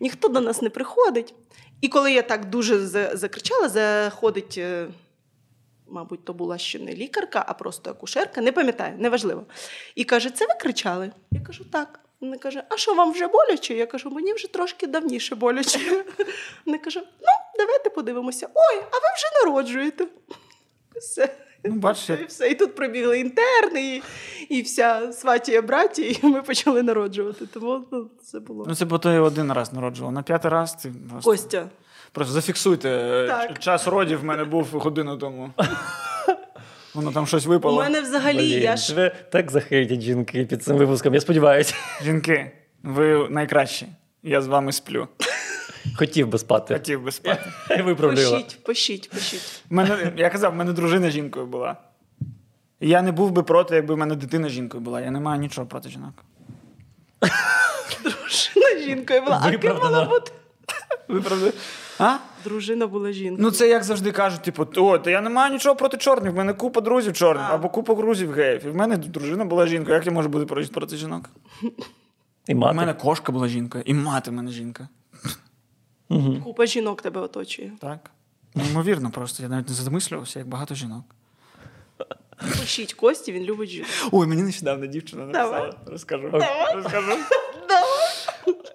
Ніхто 0.00 0.28
до 0.28 0.40
нас 0.40 0.62
не 0.62 0.70
приходить. 0.70 1.34
І 1.80 1.88
коли 1.88 2.12
я 2.12 2.22
так 2.22 2.44
дуже 2.50 2.86
закричала, 3.16 3.68
заходить. 3.68 4.54
е, 4.58 4.88
Мабуть, 5.86 6.24
то 6.24 6.32
була 6.32 6.58
ще 6.58 6.78
не 6.78 6.94
лікарка, 6.94 7.44
а 7.48 7.54
просто 7.54 7.90
акушерка, 7.90 8.40
не 8.40 8.52
пам'ятаю, 8.52 8.94
неважливо. 8.98 9.44
І 9.94 10.04
каже: 10.04 10.30
Це 10.30 10.46
ви 10.46 10.54
кричали? 10.60 11.12
Я 11.30 11.40
кажу, 11.40 11.64
так. 11.64 12.00
Вона 12.24 12.38
каже, 12.38 12.62
а 12.68 12.76
що 12.76 12.94
вам 12.94 13.12
вже 13.12 13.26
боляче? 13.26 13.74
Я 13.74 13.86
кажу, 13.86 14.10
мені 14.10 14.32
вже 14.32 14.52
трошки 14.52 14.86
давніше 14.86 15.34
боляче. 15.34 15.78
Вона 16.66 16.78
каже: 16.78 17.00
ну, 17.00 17.32
давайте 17.58 17.90
подивимося. 17.90 18.48
Ой, 18.54 18.76
а 18.76 18.94
ви 18.94 19.08
вже 19.16 19.44
народжуєте. 19.46 20.06
Все. 20.96 21.36
Ну, 21.64 21.74
бачиш, 21.74 22.20
і 22.20 22.24
все. 22.24 22.48
І 22.50 22.54
тут 22.54 22.74
прибігли 22.74 23.20
інтерни, 23.20 23.94
і, 23.96 24.02
і 24.48 24.62
вся 24.62 25.12
сватія 25.12 25.62
браті, 25.62 26.18
і 26.22 26.26
ми 26.26 26.42
почали 26.42 26.82
народжувати. 26.82 27.46
Тому 27.46 27.84
ну, 27.92 28.10
це 28.24 28.40
було. 28.40 28.64
Ну, 28.68 28.74
це 28.74 28.84
бо 28.84 28.98
то 28.98 29.22
один 29.24 29.52
раз 29.52 29.72
народжував. 29.72 30.12
На 30.12 30.22
п'ятий 30.22 30.50
раз 30.50 30.74
ти 30.74 30.92
просто, 31.10 31.30
Костя. 31.30 31.68
просто 32.12 32.32
зафіксуйте. 32.32 32.88
е, 32.90 33.26
Так. 33.28 33.58
Час 33.58 33.86
родів 33.86 34.20
в 34.20 34.24
мене 34.24 34.44
був 34.44 34.66
годину 34.72 35.18
тому. 35.18 35.50
Воно 36.94 37.12
там 37.12 37.26
щось 37.26 37.46
випало. 37.46 37.76
У 37.76 37.82
мене 37.82 38.00
взагалі 38.00 38.38
Блін, 38.38 38.62
я 38.62 38.76
ж 38.76 38.88
тебе 38.88 39.14
так 39.32 39.50
захейтять 39.50 40.00
жінки 40.00 40.44
під 40.44 40.62
цим 40.62 40.76
випуском, 40.76 41.14
я 41.14 41.20
сподіваюся. 41.20 41.74
Жінки, 42.04 42.52
ви 42.82 43.28
найкращі. 43.28 43.86
Я 44.22 44.42
з 44.42 44.46
вами 44.46 44.72
сплю. 44.72 45.08
Хотів 45.96 46.28
би 46.28 46.38
спати. 46.38 46.74
Хотів 46.74 47.02
би 47.02 47.12
спати. 47.12 47.52
Пишіть, 47.96 48.64
пишіть, 48.64 49.10
пишіть. 49.10 49.62
Мене, 49.70 50.12
я 50.16 50.30
казав, 50.30 50.52
в 50.52 50.54
мене 50.54 50.72
дружина 50.72 51.10
жінкою 51.10 51.46
була. 51.46 51.76
Я 52.80 53.02
не 53.02 53.12
був 53.12 53.30
би 53.30 53.42
проти, 53.42 53.74
якби 53.74 53.94
в 53.94 53.98
мене 53.98 54.14
дитина 54.14 54.48
жінкою 54.48 54.80
була. 54.82 55.00
Я 55.00 55.10
не 55.10 55.20
маю 55.20 55.40
нічого 55.40 55.66
проти 55.66 55.88
жінок. 55.88 56.24
Дружина 58.02 58.84
жінкою 58.86 59.22
була. 59.22 59.40
А 59.42 59.50
ким 59.50 59.60
Виправдано. 59.60 59.90
мала 59.90 60.20
бути? 60.68 61.12
Ви 61.14 61.20
правда? 61.20 61.52
А? 61.98 62.16
Дружина 62.44 62.86
була 62.86 63.12
жінкою. 63.12 63.38
Ну 63.42 63.50
це 63.50 63.68
як 63.68 63.84
завжди 63.84 64.12
кажуть, 64.12 64.42
типу, 64.42 64.66
о, 64.76 64.98
та 64.98 65.10
я 65.10 65.20
не 65.20 65.30
маю 65.30 65.52
нічого 65.52 65.76
проти 65.76 65.96
чорних, 65.96 66.32
в 66.32 66.36
мене 66.36 66.52
купа 66.52 66.80
друзів 66.80 67.12
чорних, 67.12 67.46
А. 67.50 67.54
або 67.54 67.68
купа 67.68 67.94
друзів 67.94 68.32
геїв. 68.32 68.66
І 68.66 68.68
в 68.70 68.76
мене 68.76 68.96
дружина 68.96 69.44
була 69.44 69.66
жінкою. 69.66 69.94
Як 69.96 70.06
я 70.06 70.12
можу 70.12 70.28
бути 70.28 70.46
проти, 70.46 70.68
проти 70.72 70.96
жінок? 70.96 71.30
І 72.46 72.54
У 72.54 72.58
мене 72.58 72.94
кошка 72.94 73.32
була 73.32 73.48
жінкою, 73.48 73.84
і 73.86 73.94
мати 73.94 74.30
в 74.30 74.34
мене 74.34 74.50
жінка. 74.50 74.88
Купа 76.44 76.66
жінок 76.66 77.02
тебе 77.02 77.20
оточує. 77.20 77.72
Так. 77.80 78.10
Неймовірно 78.54 79.10
просто. 79.10 79.42
Я 79.42 79.48
навіть 79.48 79.68
не 79.68 79.74
замислювався, 79.74 80.38
як 80.38 80.48
багато 80.48 80.74
жінок. 80.74 81.04
Пишіть 82.60 82.94
Кості, 82.94 83.32
він 83.32 83.42
любить 83.44 83.70
жінок. 83.70 83.88
Ой, 84.12 84.26
мені 84.26 84.42
нещодавно 84.42 84.86
дівчина 84.86 85.24
написала. 85.24 85.50
Давай. 85.56 85.72
Розкажу. 85.86 86.28
Давай. 86.30 86.74
Розкажу. 86.74 87.12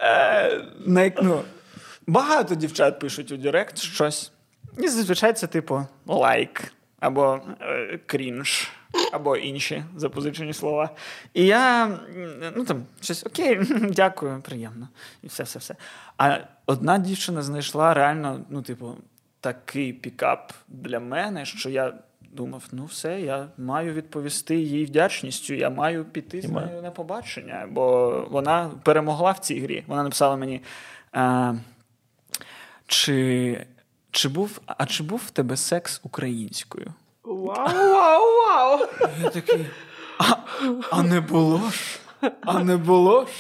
Е, 0.02 0.66
на- 0.86 1.12
ну, 1.22 1.42
багато 2.10 2.56
дівчат 2.56 3.00
пишуть 3.00 3.32
у 3.32 3.38
Директ 3.38 3.78
щось. 3.78 4.32
І 4.78 4.88
зазвичай 4.88 5.34
це 5.34 5.48
типу 5.48 5.86
лайк 6.06 6.74
або 7.00 7.40
е, 7.62 8.00
крінж, 8.06 8.70
або 9.12 9.38
інші 9.38 9.84
запозичені 9.96 10.54
слова. 10.54 10.90
І 11.34 11.46
я 11.46 12.00
ну 12.56 12.66
там 12.66 12.84
щось 13.02 13.26
окей, 13.26 13.60
дякую, 13.92 14.42
приємно. 14.42 14.88
І 15.24 15.28
все, 15.28 15.44
все, 15.44 15.60
все. 15.60 15.76
А 16.18 16.38
одна 16.66 16.98
дівчина 16.98 17.42
знайшла 17.42 17.94
реально, 17.94 18.46
ну, 18.50 18.62
типу, 18.62 18.96
такий 19.42 19.94
пікап 19.94 20.54
для 20.68 21.00
мене, 21.00 21.46
що 21.46 21.70
я. 21.70 21.94
Думав, 22.32 22.64
ну 22.72 22.86
все, 22.86 23.22
я 23.22 23.48
маю 23.58 23.94
відповісти 23.94 24.56
їй 24.56 24.86
вдячністю, 24.86 25.54
я 25.54 25.70
маю 25.70 26.06
піти 26.06 26.42
з 26.42 26.46
І 26.46 26.48
маю. 26.48 26.68
нею 26.68 26.82
на 26.82 26.92
побачення, 26.92 27.68
бо 27.72 28.10
вона 28.32 28.72
перемогла 28.84 29.32
в 29.32 29.40
цій 29.40 29.60
грі. 29.60 29.84
Вона 29.88 30.04
написала 30.04 30.36
мені: 30.36 30.62
а, 31.12 31.54
чи, 32.90 33.66
чи 34.12 34.30
був, 34.30 34.60
а 34.66 34.86
чи 34.86 35.04
був 35.04 35.22
в 35.26 35.30
тебе 35.30 35.58
секс 35.58 36.00
українською? 36.04 36.94
Вау, 37.24 37.94
вау, 37.94 38.22
вау! 38.38 38.88
Я 39.24 39.30
такий. 39.30 39.66
А, 40.20 40.36
а 40.92 41.04
не 41.04 41.22
було 41.22 41.70
ж? 41.70 42.00
А 42.42 42.64
не 42.64 42.78
було 42.78 43.26
ж? 43.26 43.32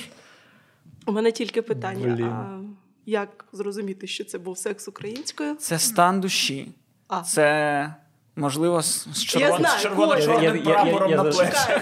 У 1.05 1.11
мене 1.11 1.31
тільки 1.31 1.61
питання: 1.61 2.15
Блін. 2.15 2.25
а 2.25 2.59
як 3.05 3.45
зрозуміти, 3.51 4.07
що 4.07 4.23
це 4.23 4.37
був 4.37 4.57
секс 4.57 4.87
українською? 4.87 5.55
Це 5.55 5.79
стан 5.79 6.21
душі. 6.21 6.71
А. 7.07 7.21
Це, 7.21 7.95
можливо, 8.35 8.81
з, 8.81 9.23
червоно-чорним 9.23 10.63
прапором 10.63 11.11
на 11.11 11.23
плечах. 11.23 11.81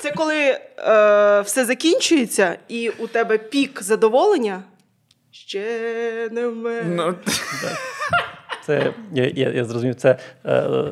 Це 0.00 0.12
коли 0.12 0.60
е, 0.78 1.40
все 1.40 1.64
закінчується, 1.64 2.58
і 2.68 2.88
у 2.88 3.06
тебе 3.06 3.38
пік 3.38 3.82
задоволення. 3.82 4.62
Ще 5.46 6.28
не 6.32 6.46
в 6.46 6.56
мене. 6.56 6.82
Ну, 6.94 7.14
Це 8.66 8.92
я, 9.12 9.24
я, 9.34 9.48
я 9.50 9.64
зрозумів, 9.64 9.94
це, 9.94 10.18
е, 10.46 10.84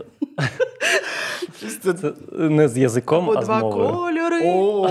це- 1.83 1.93
це 1.95 2.13
не 2.33 2.69
з 2.69 2.79
язиком, 2.79 3.31
Або 3.31 3.39
а 3.39 3.43
з 3.43 3.45
два 3.45 3.59
мовою. 3.59 3.89
кольори. 3.89 4.43
О, 4.45 4.89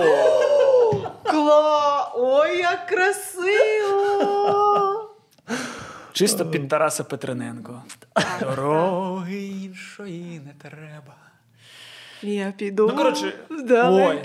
Кла! 1.24 2.12
Ой, 2.16 2.58
як 2.58 2.88
красиво! 2.88 3.50
чисто 6.14 6.46
під 6.46 6.68
Тараса 6.68 7.04
Петрененко. 7.04 7.84
Дороги 8.40 9.44
іншої 9.44 10.42
не 10.46 10.70
треба. 10.70 11.16
Я 12.22 12.54
піду. 12.58 12.88
Ну, 12.88 12.96
коротше, 12.98 13.34
ой, 13.72 14.20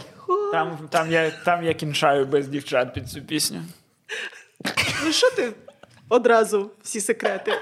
там, 0.53 0.79
там, 0.91 1.11
я, 1.13 1.31
там 1.31 1.65
я 1.65 1.75
кінчаю 1.75 2.27
без 2.27 2.49
дівчат 2.49 2.95
під 2.95 3.09
цю 3.09 3.23
пісню. 3.23 3.63
Ну 5.05 5.13
що 5.13 5.31
ти 5.31 5.53
одразу 6.09 6.71
всі 6.83 7.01
секрети? 7.01 7.53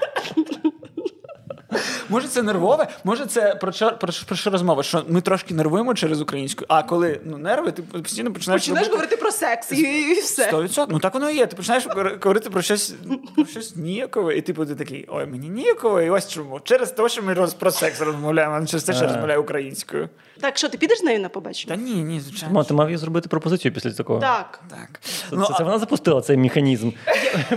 Може, 2.09 2.27
це 2.27 2.41
нервове? 2.43 2.87
Може, 3.03 3.25
це 3.25 3.55
про 3.55 3.71
що, 3.71 3.91
про, 3.91 4.11
що- 4.11 4.25
про 4.25 4.35
що 4.35 4.49
розмова? 4.49 4.83
Що 4.83 5.05
ми 5.07 5.21
трошки 5.21 5.53
нервуємо 5.53 5.93
через 5.93 6.21
українську, 6.21 6.65
а 6.67 6.83
коли 6.83 7.21
ну, 7.25 7.37
нерви, 7.37 7.71
ти 7.71 7.81
постійно 7.81 8.33
починаєш. 8.33 8.61
Починаєш 8.61 8.87
робити- 8.87 8.91
говорити 8.91 9.17
про 9.17 9.31
секс 9.31 9.71
і, 9.71 9.75
і 10.11 10.19
все. 10.19 10.51
100%. 10.51 10.87
Ну 10.89 10.99
так 10.99 11.13
воно 11.13 11.29
і 11.29 11.35
є. 11.35 11.45
Ти 11.45 11.55
починаєш 11.55 11.87
говорити 12.23 12.49
про 12.49 12.61
щось, 12.61 12.93
про 13.35 13.45
щось 13.45 13.75
ніякове, 13.75 14.37
і 14.37 14.41
типу 14.41 14.65
ти 14.65 14.75
такий, 14.75 15.05
ой, 15.09 15.25
мені 15.25 15.49
ніяково, 15.49 16.01
і 16.01 16.09
ось 16.09 16.29
чому. 16.29 16.59
Через 16.59 16.91
те, 16.91 17.09
що 17.09 17.23
ми 17.23 17.33
роз, 17.33 17.53
про 17.53 17.71
секс 17.71 18.01
розмовляємо, 18.01 18.55
а 18.55 18.59
не 18.59 18.67
через 18.67 18.83
те, 18.83 18.93
що 18.93 19.03
розмовляю 19.07 19.41
українською. 19.41 20.09
Так, 20.41 20.57
що 20.57 20.69
ти 20.69 20.77
підеш 20.77 20.99
з 20.99 21.03
нею 21.03 21.19
на 21.19 21.29
побачення? 21.29 21.75
Та 21.75 21.81
ні, 21.81 22.03
ні, 22.03 22.19
звичайно. 22.19 22.55
Ма, 22.55 22.63
ти 22.63 22.73
мав 22.73 22.91
їй 22.91 22.97
зробити 22.97 23.29
пропозицію 23.29 23.73
після 23.73 23.91
такого. 23.91 24.19
Так. 24.19 24.59
Так. 24.69 24.99
Це, 25.01 25.35
Ну, 25.35 25.45
це, 25.45 25.53
це 25.57 25.63
вона 25.63 25.79
запустила 25.79 26.21
цей 26.21 26.37
механізм, 26.37 26.89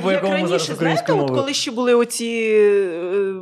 по 0.03 0.12
Як 0.12 0.22
якому 0.22 0.33
ми 0.33 0.37
раніше, 0.37 0.49
зараз 0.49 0.62
знаєте, 0.62 0.74
українською 0.74 1.22
от 1.22 1.31
коли 1.31 1.55
ще 1.55 1.70
були 1.70 1.95
оці 1.95 2.55
е, 2.57 3.33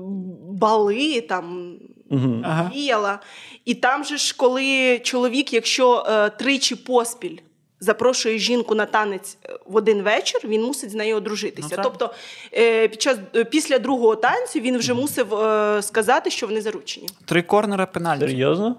бали, 0.51 1.20
там 1.20 1.74
Мгм. 2.11 2.43
Ага. 2.45 2.70
діяла. 2.74 3.18
І 3.64 3.74
там 3.74 4.05
же 4.05 4.16
ж, 4.16 4.34
коли 4.36 4.99
чоловік, 4.99 5.53
якщо 5.53 6.07
е, 6.09 6.30
тричі 6.30 6.74
поспіль 6.76 7.36
запрошує 7.80 8.39
жінку 8.39 8.74
на 8.74 8.86
танець 8.86 9.39
е, 9.45 9.59
в 9.66 9.76
один 9.76 10.03
вечір, 10.03 10.41
він 10.45 10.62
мусить 10.62 10.91
з 10.91 10.95
нею 10.95 11.16
одружитися. 11.16 11.74
Ну, 11.76 11.82
тобто 11.82 12.14
е, 12.53 12.89
під 12.89 13.03
час 13.03 13.18
е, 13.36 13.45
після 13.45 13.78
другого 13.78 14.16
танцю 14.16 14.61
він 14.61 14.78
вже 14.78 14.95
мусив 14.95 15.34
е, 15.34 15.82
сказати, 15.82 16.30
що 16.30 16.47
вони 16.47 16.61
заручені. 16.61 17.09
Три 17.24 17.43
корнера 17.43 17.86
пенальті. 17.86 18.20
Серйозно? 18.20 18.76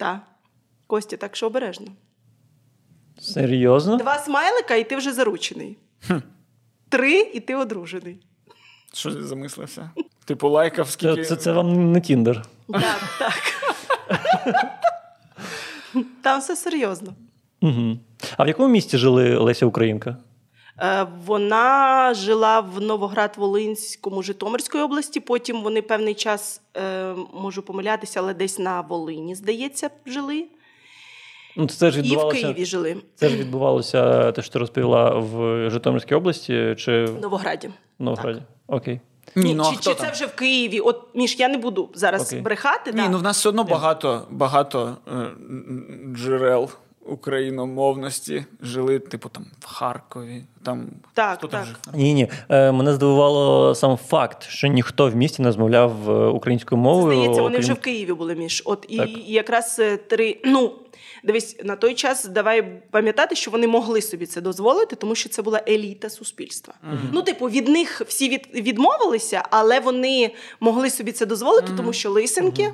Так. 0.00 0.20
Костя, 0.86 1.16
так 1.16 1.36
що 1.36 1.46
обережно. 1.46 1.86
Серйозно? 3.20 3.96
Два 3.96 4.18
смайлика, 4.18 4.74
і 4.74 4.88
ти 4.88 4.96
вже 4.96 5.12
заручений. 5.12 5.78
Три, 6.88 7.20
і 7.20 7.40
ти 7.40 7.54
одружений. 7.54 8.18
Що 8.92 9.14
ти 9.14 9.22
замислився? 9.22 9.90
Типу, 10.24 10.48
лайкав 10.48 10.86
Це, 10.86 10.92
скільки. 10.92 11.24
це, 11.24 11.36
це 11.36 11.52
вам 11.52 11.92
не 11.92 12.00
Тіндер. 12.00 12.42
Так, 12.72 13.18
так. 13.18 13.42
Там 16.22 16.40
все 16.40 16.56
серйозно. 16.56 17.14
Угу. 17.60 17.98
А 18.36 18.44
в 18.44 18.48
якому 18.48 18.68
місті 18.68 18.98
жили 18.98 19.36
Леся 19.36 19.66
Українка? 19.66 20.16
Е, 20.82 21.06
Вона 21.26 22.14
жила 22.14 22.60
в 22.60 22.80
Новоград-Волинському 22.80 24.22
Житомирської 24.22 24.84
області. 24.84 25.20
Потім 25.20 25.62
вони 25.62 25.82
певний 25.82 26.14
час, 26.14 26.60
е, 26.76 27.14
можу 27.34 27.62
помилятися, 27.62 28.20
але 28.20 28.34
десь 28.34 28.58
на 28.58 28.80
Волині, 28.80 29.34
здається, 29.34 29.90
жили. 30.06 30.44
Ну, 31.56 31.66
це 31.66 31.90
ж 31.90 31.98
І 31.98 32.02
в 32.02 32.04
відбувалося. 32.04 32.40
Києві 32.40 32.64
жили. 32.64 32.96
Це 33.14 33.28
ж 33.28 33.36
відбувалося 33.36 34.32
те, 34.32 34.42
що 34.42 34.52
ти 34.52 34.58
розповіла 34.58 35.10
в 35.10 35.70
Житомирській 35.70 36.14
області 36.14 36.74
чи 36.78 37.04
В 37.04 37.20
Новограді. 37.20 37.68
в 37.98 38.02
Новограді? 38.02 38.42
Окей. 38.66 39.00
Ні, 39.36 39.54
ну 39.54 39.62
а 39.66 39.70
чи, 39.70 39.76
хто 39.76 39.90
чи 39.90 39.96
там? 39.96 40.06
це 40.06 40.12
вже 40.12 40.26
в 40.26 40.34
Києві? 40.36 40.80
От 40.80 41.02
Міш, 41.14 41.36
я 41.38 41.48
не 41.48 41.58
буду 41.58 41.88
зараз 41.94 42.26
Окей. 42.26 42.40
брехати. 42.40 42.92
Ні, 42.92 42.96
да. 43.02 43.08
ну 43.08 43.18
в 43.18 43.22
нас 43.22 43.38
все 43.38 43.48
одно 43.48 43.64
багато, 43.64 44.26
багато 44.30 44.96
е, 45.08 45.12
джерел 46.16 46.70
україномовності 47.10 48.44
жили, 48.62 48.98
типу, 48.98 49.28
там 49.28 49.46
в 49.60 49.66
Харкові. 49.66 50.42
Там 50.62 50.86
Так, 51.14 51.38
хто 51.38 51.48
там 51.48 51.60
так. 51.60 51.68
жив? 51.68 51.76
Ні, 51.94 52.14
ні. 52.14 52.28
Е, 52.48 52.72
мене 52.72 52.94
здивувало 52.94 53.74
сам 53.74 53.96
факт, 53.96 54.42
що 54.48 54.66
ніхто 54.66 55.10
в 55.10 55.16
місті 55.16 55.42
не 55.42 55.48
розмовляв 55.48 56.10
е, 56.10 56.26
українською 56.26 56.80
мовою. 56.80 57.14
Здається, 57.16 57.42
вони 57.42 57.56
окрім- 57.56 57.60
вже 57.60 57.72
в 57.72 57.80
Києві 57.80 58.12
були 58.12 58.34
між. 58.34 58.62
От 58.66 58.86
і, 58.88 58.96
і 58.96 59.32
якраз 59.32 59.76
е, 59.78 59.96
три. 59.96 60.40
Ну 60.44 60.72
дивись, 61.24 61.56
на 61.64 61.76
той 61.76 61.94
час 61.94 62.24
давай 62.24 62.82
пам'ятати, 62.90 63.36
що 63.36 63.50
вони 63.50 63.66
могли 63.66 64.02
собі 64.02 64.26
це 64.26 64.40
дозволити, 64.40 64.96
тому 64.96 65.14
що 65.14 65.28
це 65.28 65.42
була 65.42 65.62
еліта 65.68 66.10
суспільства. 66.10 66.74
Ну, 67.12 67.22
типу, 67.22 67.46
від 67.46 67.68
них 67.68 68.02
всі 68.06 68.28
від, 68.28 68.48
відмовилися, 68.54 69.42
але 69.50 69.80
вони 69.80 70.34
могли 70.60 70.90
собі 70.90 71.12
це 71.12 71.26
дозволити, 71.26 71.72
тому 71.76 71.92
що 71.92 72.10
лисенки. 72.10 72.72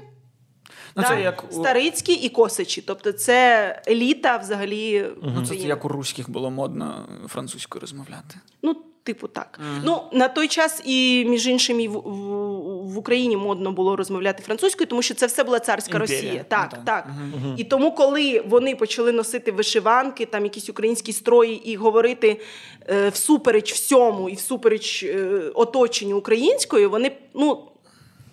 Ну, 0.96 1.02
це 1.08 1.22
як 1.22 1.44
у, 1.50 1.52
Старицькі 1.52 2.12
і 2.12 2.28
Косичі. 2.28 2.82
Тобто 2.82 3.12
це 3.12 3.82
еліта 3.88 4.36
взагалі. 4.36 5.06
ну, 5.22 5.46
це 5.46 5.54
як 5.54 5.84
у 5.84 5.88
руських 5.88 6.30
було 6.30 6.50
модно 6.50 7.08
французькою 7.28 7.80
розмовляти. 7.80 8.36
Ну 8.62 8.76
Типу, 9.06 9.28
так. 9.28 9.60
Ну, 9.84 10.02
на 10.12 10.28
той 10.28 10.48
час 10.48 10.82
і, 10.84 11.24
між 11.24 11.46
іншим, 11.46 11.80
і 11.80 11.88
в, 11.88 11.92
в, 11.92 12.92
в 12.94 12.98
Україні 12.98 13.36
модно 13.36 13.72
було 13.72 13.96
розмовляти 13.96 14.42
французькою, 14.42 14.86
тому 14.86 15.02
що 15.02 15.14
це 15.14 15.26
все 15.26 15.44
була 15.44 15.60
царська 15.60 15.98
Імперія. 15.98 16.20
Росія. 16.20 16.34
Ну, 16.38 16.44
Так, 16.48 16.70
так. 16.70 16.84
так. 16.84 17.08
І 17.56 17.64
тому, 17.64 17.92
коли 17.92 18.44
вони 18.48 18.76
почали 18.76 19.12
носити 19.12 19.52
вишиванки, 19.52 20.26
там 20.26 20.44
якісь 20.44 20.68
українські 20.68 21.12
строї 21.12 21.70
і 21.70 21.76
говорити 21.76 22.40
е, 22.88 23.08
всупереч 23.08 23.72
всьому 23.72 24.28
і 24.28 24.34
всупереч 24.34 25.02
е, 25.02 25.26
оточенню 25.54 26.18
українською, 26.18 26.90
вони, 26.90 27.12
ну, 27.34 27.68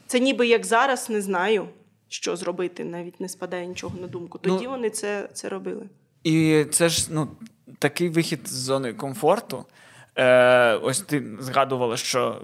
це 0.07 0.19
ніби 0.19 0.47
як 0.47 0.65
зараз 0.65 1.09
не 1.09 1.21
знаю, 1.21 1.67
що 2.13 2.35
зробити, 2.35 2.83
навіть 2.85 3.19
не 3.21 3.29
спадає 3.29 3.67
нічого 3.67 3.97
на 4.01 4.07
думку. 4.07 4.37
Тоді 4.37 4.63
Ну, 4.65 4.69
вони 4.71 4.89
це, 4.89 5.29
це 5.33 5.49
робили. 5.49 5.85
І 6.23 6.65
це 6.71 6.89
ж 6.89 7.07
ну, 7.11 7.27
такий 7.79 8.09
вихід 8.09 8.39
з 8.45 8.51
зони 8.51 8.93
комфорту. 8.93 9.65
Е, 10.15 10.73
ось 10.75 11.01
ти 11.01 11.23
згадувала, 11.39 11.97
що, 11.97 12.41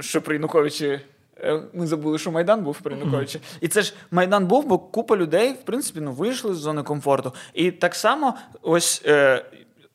що 0.00 0.22
при 0.22 0.34
Януковичі. 0.34 1.00
е, 1.38 1.62
Ми 1.72 1.86
забули, 1.86 2.18
що 2.18 2.30
Майдан 2.32 2.64
був 2.64 2.80
при 2.80 2.96
Януковичі. 2.96 3.40
І 3.60 3.68
це 3.68 3.82
ж 3.82 3.94
Майдан 4.10 4.46
був, 4.46 4.66
бо 4.66 4.78
купа 4.78 5.16
людей, 5.16 5.52
в 5.52 5.62
принципі, 5.64 6.00
ну, 6.00 6.12
вийшли 6.12 6.54
з 6.54 6.58
зони 6.58 6.82
комфорту. 6.82 7.32
І 7.54 7.70
так 7.70 7.94
само, 7.94 8.34
ось, 8.62 9.02
е, 9.06 9.44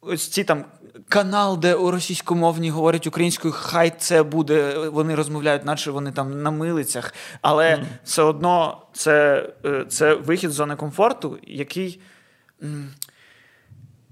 ось 0.01 0.27
ці 0.27 0.43
там 0.43 0.65
канал, 1.09 1.59
де 1.59 1.75
у 1.75 1.91
російськомовній 1.91 2.69
говорять 2.69 3.07
українською, 3.07 3.53
хай 3.53 3.93
це 3.97 4.23
буде, 4.23 4.87
вони 4.89 5.15
розмовляють, 5.15 5.65
наче 5.65 5.91
вони 5.91 6.11
там 6.11 6.43
на 6.43 6.51
милицях. 6.51 7.13
Але 7.41 7.85
все 8.03 8.23
одно 8.23 8.81
це, 8.93 9.49
е, 9.65 9.85
це 9.89 10.13
вихід 10.13 10.51
з 10.51 10.53
зони 10.53 10.75
комфорту, 10.75 11.37
який 11.43 11.99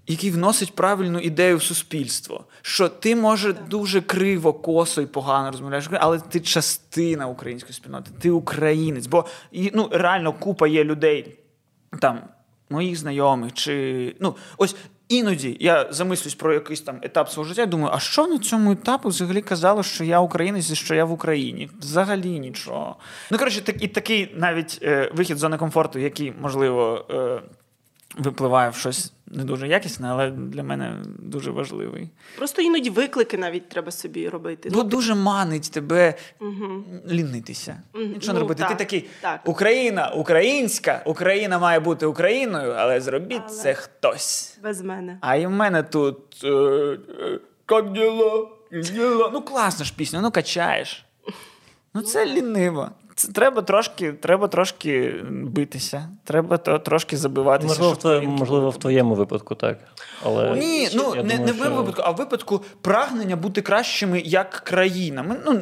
який 0.08 0.32
вносить 0.32 0.76
правильну 0.76 1.20
ідею 1.20 1.58
в 1.58 1.64
суспільство. 1.64 2.46
Що 2.62 2.90
ти 2.90 3.16
може 3.16 3.54
дуже 3.54 4.02
криво, 4.02 4.54
косо 4.54 5.02
і 5.02 5.06
погано 5.06 5.52
розмовляєш, 5.52 5.90
але 5.92 6.20
ти 6.20 6.40
частина 6.40 7.28
української 7.28 7.74
спільноти, 7.74 8.12
ти 8.20 8.32
українець. 8.32 9.08
Бо 9.08 9.26
ну, 9.74 9.90
реально 9.92 10.34
купа 10.34 10.68
є 10.68 10.84
людей, 10.84 11.40
там, 12.02 12.22
моїх 12.70 12.98
знайомих, 12.98 13.54
чи 13.54 14.16
ну, 14.20 14.36
ось. 14.58 14.76
Іноді 15.14 15.58
я 15.60 15.88
замислюсь 15.90 16.36
про 16.36 16.54
якийсь 16.54 16.82
там 16.82 17.00
етап 17.02 17.30
свого 17.30 17.50
життя. 17.50 17.66
Думаю, 17.66 17.94
а 17.96 18.00
що 18.00 18.28
на 18.28 18.40
цьому 18.40 18.72
етапу 18.72 19.10
взагалі 19.10 19.42
казало, 19.42 19.84
що 19.84 20.04
я 20.04 20.20
українець 20.20 20.72
і 20.72 20.76
що 20.76 20.96
я 20.96 21.06
в 21.06 21.12
Україні? 21.12 21.70
Взагалі 21.80 22.40
нічого. 22.40 22.96
Ну 23.32 23.38
коротше, 23.38 23.62
так, 23.62 23.84
і 23.84 23.88
такий 23.88 24.36
навіть 24.36 24.80
е, 24.82 25.12
вихід 25.14 25.38
з 25.38 25.40
зони 25.40 25.58
комфорту, 25.58 26.00
який 26.00 26.34
можливо 26.42 27.06
е, 27.10 27.42
випливає 28.18 28.70
в 28.70 28.76
щось 28.76 29.14
не 29.28 29.44
дуже 29.44 29.68
якісне, 29.68 30.08
але 30.12 30.32
для 30.32 30.64
мене 30.64 30.96
дуже 31.20 31.52
важливий. 31.52 32.10
Просто 32.38 32.62
іноді 32.62 32.90
виклики 32.90 33.38
навіть 33.38 33.70
треба 33.70 33.92
собі 33.92 34.30
робити. 34.30 34.70
Бо 34.70 34.84
дуже 34.84 35.16
манить 35.16 35.72
тебе 35.72 36.14
Угу. 36.42 36.84
лінитися. 37.10 37.82
Мгм. 37.94 38.04
Нічого 38.08 38.28
Ну, 38.28 38.34
не 38.34 38.40
робити. 38.40 38.66
Ти 38.70 38.76
такий 38.76 39.06
так. 39.22 39.42
Україна, 39.46 40.10
українська, 40.10 41.02
Україна 41.06 41.60
має 41.60 41.80
бути 41.80 42.06
Україною, 42.06 42.72
але 42.78 43.02
зробіть 43.02 43.42
Але- 43.48 43.56
це 43.56 43.74
хтось. 43.74 44.58
Без 44.64 44.82
мене. 44.82 45.18
А 45.22 45.36
і 45.36 45.46
в 45.46 45.52
мене 45.52 45.84
тут 45.84 46.42
е, 46.44 46.48
е, 47.72 47.82
діло? 48.82 49.30
Ну 49.34 49.42
класна 49.42 49.86
ж 49.86 49.94
пісня, 49.96 50.22
ну 50.22 50.32
качаєш. 50.32 51.06
Ну 51.94 52.02
це 52.02 52.26
ліниво. 52.26 52.90
Це 53.16 53.32
треба 53.32 53.62
трошки, 53.62 54.12
треба 54.14 54.48
трошки 54.48 55.16
битися, 55.30 56.10
треба 56.24 56.58
то, 56.58 56.80
трошки 56.80 57.18
забиватися. 57.18 57.68
Можливо, 57.68 57.94
в 57.94 58.22
щоб 58.22 58.40
можливо, 58.40 58.70
в 58.70 58.78
твоєму 58.78 59.16
випадку 59.16 59.56
так. 59.56 59.80
Але 60.24 60.58
Ні, 60.58 60.90
ну 60.96 61.16
не, 61.16 61.22
думаю, 61.22 61.46
не 61.46 61.52
в 61.52 61.58
моєму 61.58 61.76
що- 61.76 61.84
випадку, 61.84 62.02
а 62.06 62.12
в 62.12 62.16
випадку 62.16 62.62
прагнення 62.82 63.36
бути 63.36 63.62
кращими 63.62 64.22
як 64.26 64.50
країна. 64.50 65.24
Ми, 65.24 65.36
ну, 65.46 65.62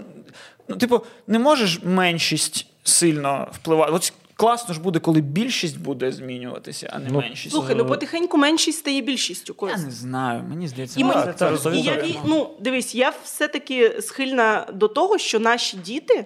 ну, 0.68 0.76
типу, 0.76 1.02
не 1.28 1.40
можеш 1.40 1.80
меншість 1.84 2.68
сильно 2.84 3.48
впливати. 3.52 3.92
От 3.92 4.14
класно 4.36 4.74
ж 4.74 4.82
буде, 4.82 5.00
коли 5.00 5.22
більшість 5.22 5.80
буде 5.80 6.12
змінюватися, 6.12 6.90
а 6.94 7.00
не 7.00 7.10
Ну, 7.10 7.20
меншість. 7.20 7.52
Слухай, 7.56 7.76
ну 7.76 7.86
потихеньку 7.86 8.38
меншість 8.38 8.80
стає 8.80 9.02
більшістю. 9.02 9.56
Я 9.62 9.78
не 9.78 9.92
знаю, 9.92 10.44
мені 10.50 10.68
здається, 10.68 11.00
І, 11.00 11.04
мені, 11.04 11.22
так, 11.22 11.38
це 11.38 11.48
і 11.48 11.50
розумію. 11.50 11.84
я, 11.86 12.04
ну, 12.26 12.50
дивись, 12.60 12.96
я 12.96 13.14
все-таки 13.24 14.02
схильна 14.02 14.68
до 14.74 14.88
того, 14.88 15.18
що 15.18 15.40
наші 15.40 15.78
діти 15.78 16.26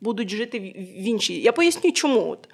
будуть 0.00 0.30
жити 0.30 0.58
в 0.58 1.02
іншій. 1.08 1.40
Я 1.40 1.52
поясню, 1.52 1.92
чому. 1.92 2.30
От. 2.30 2.48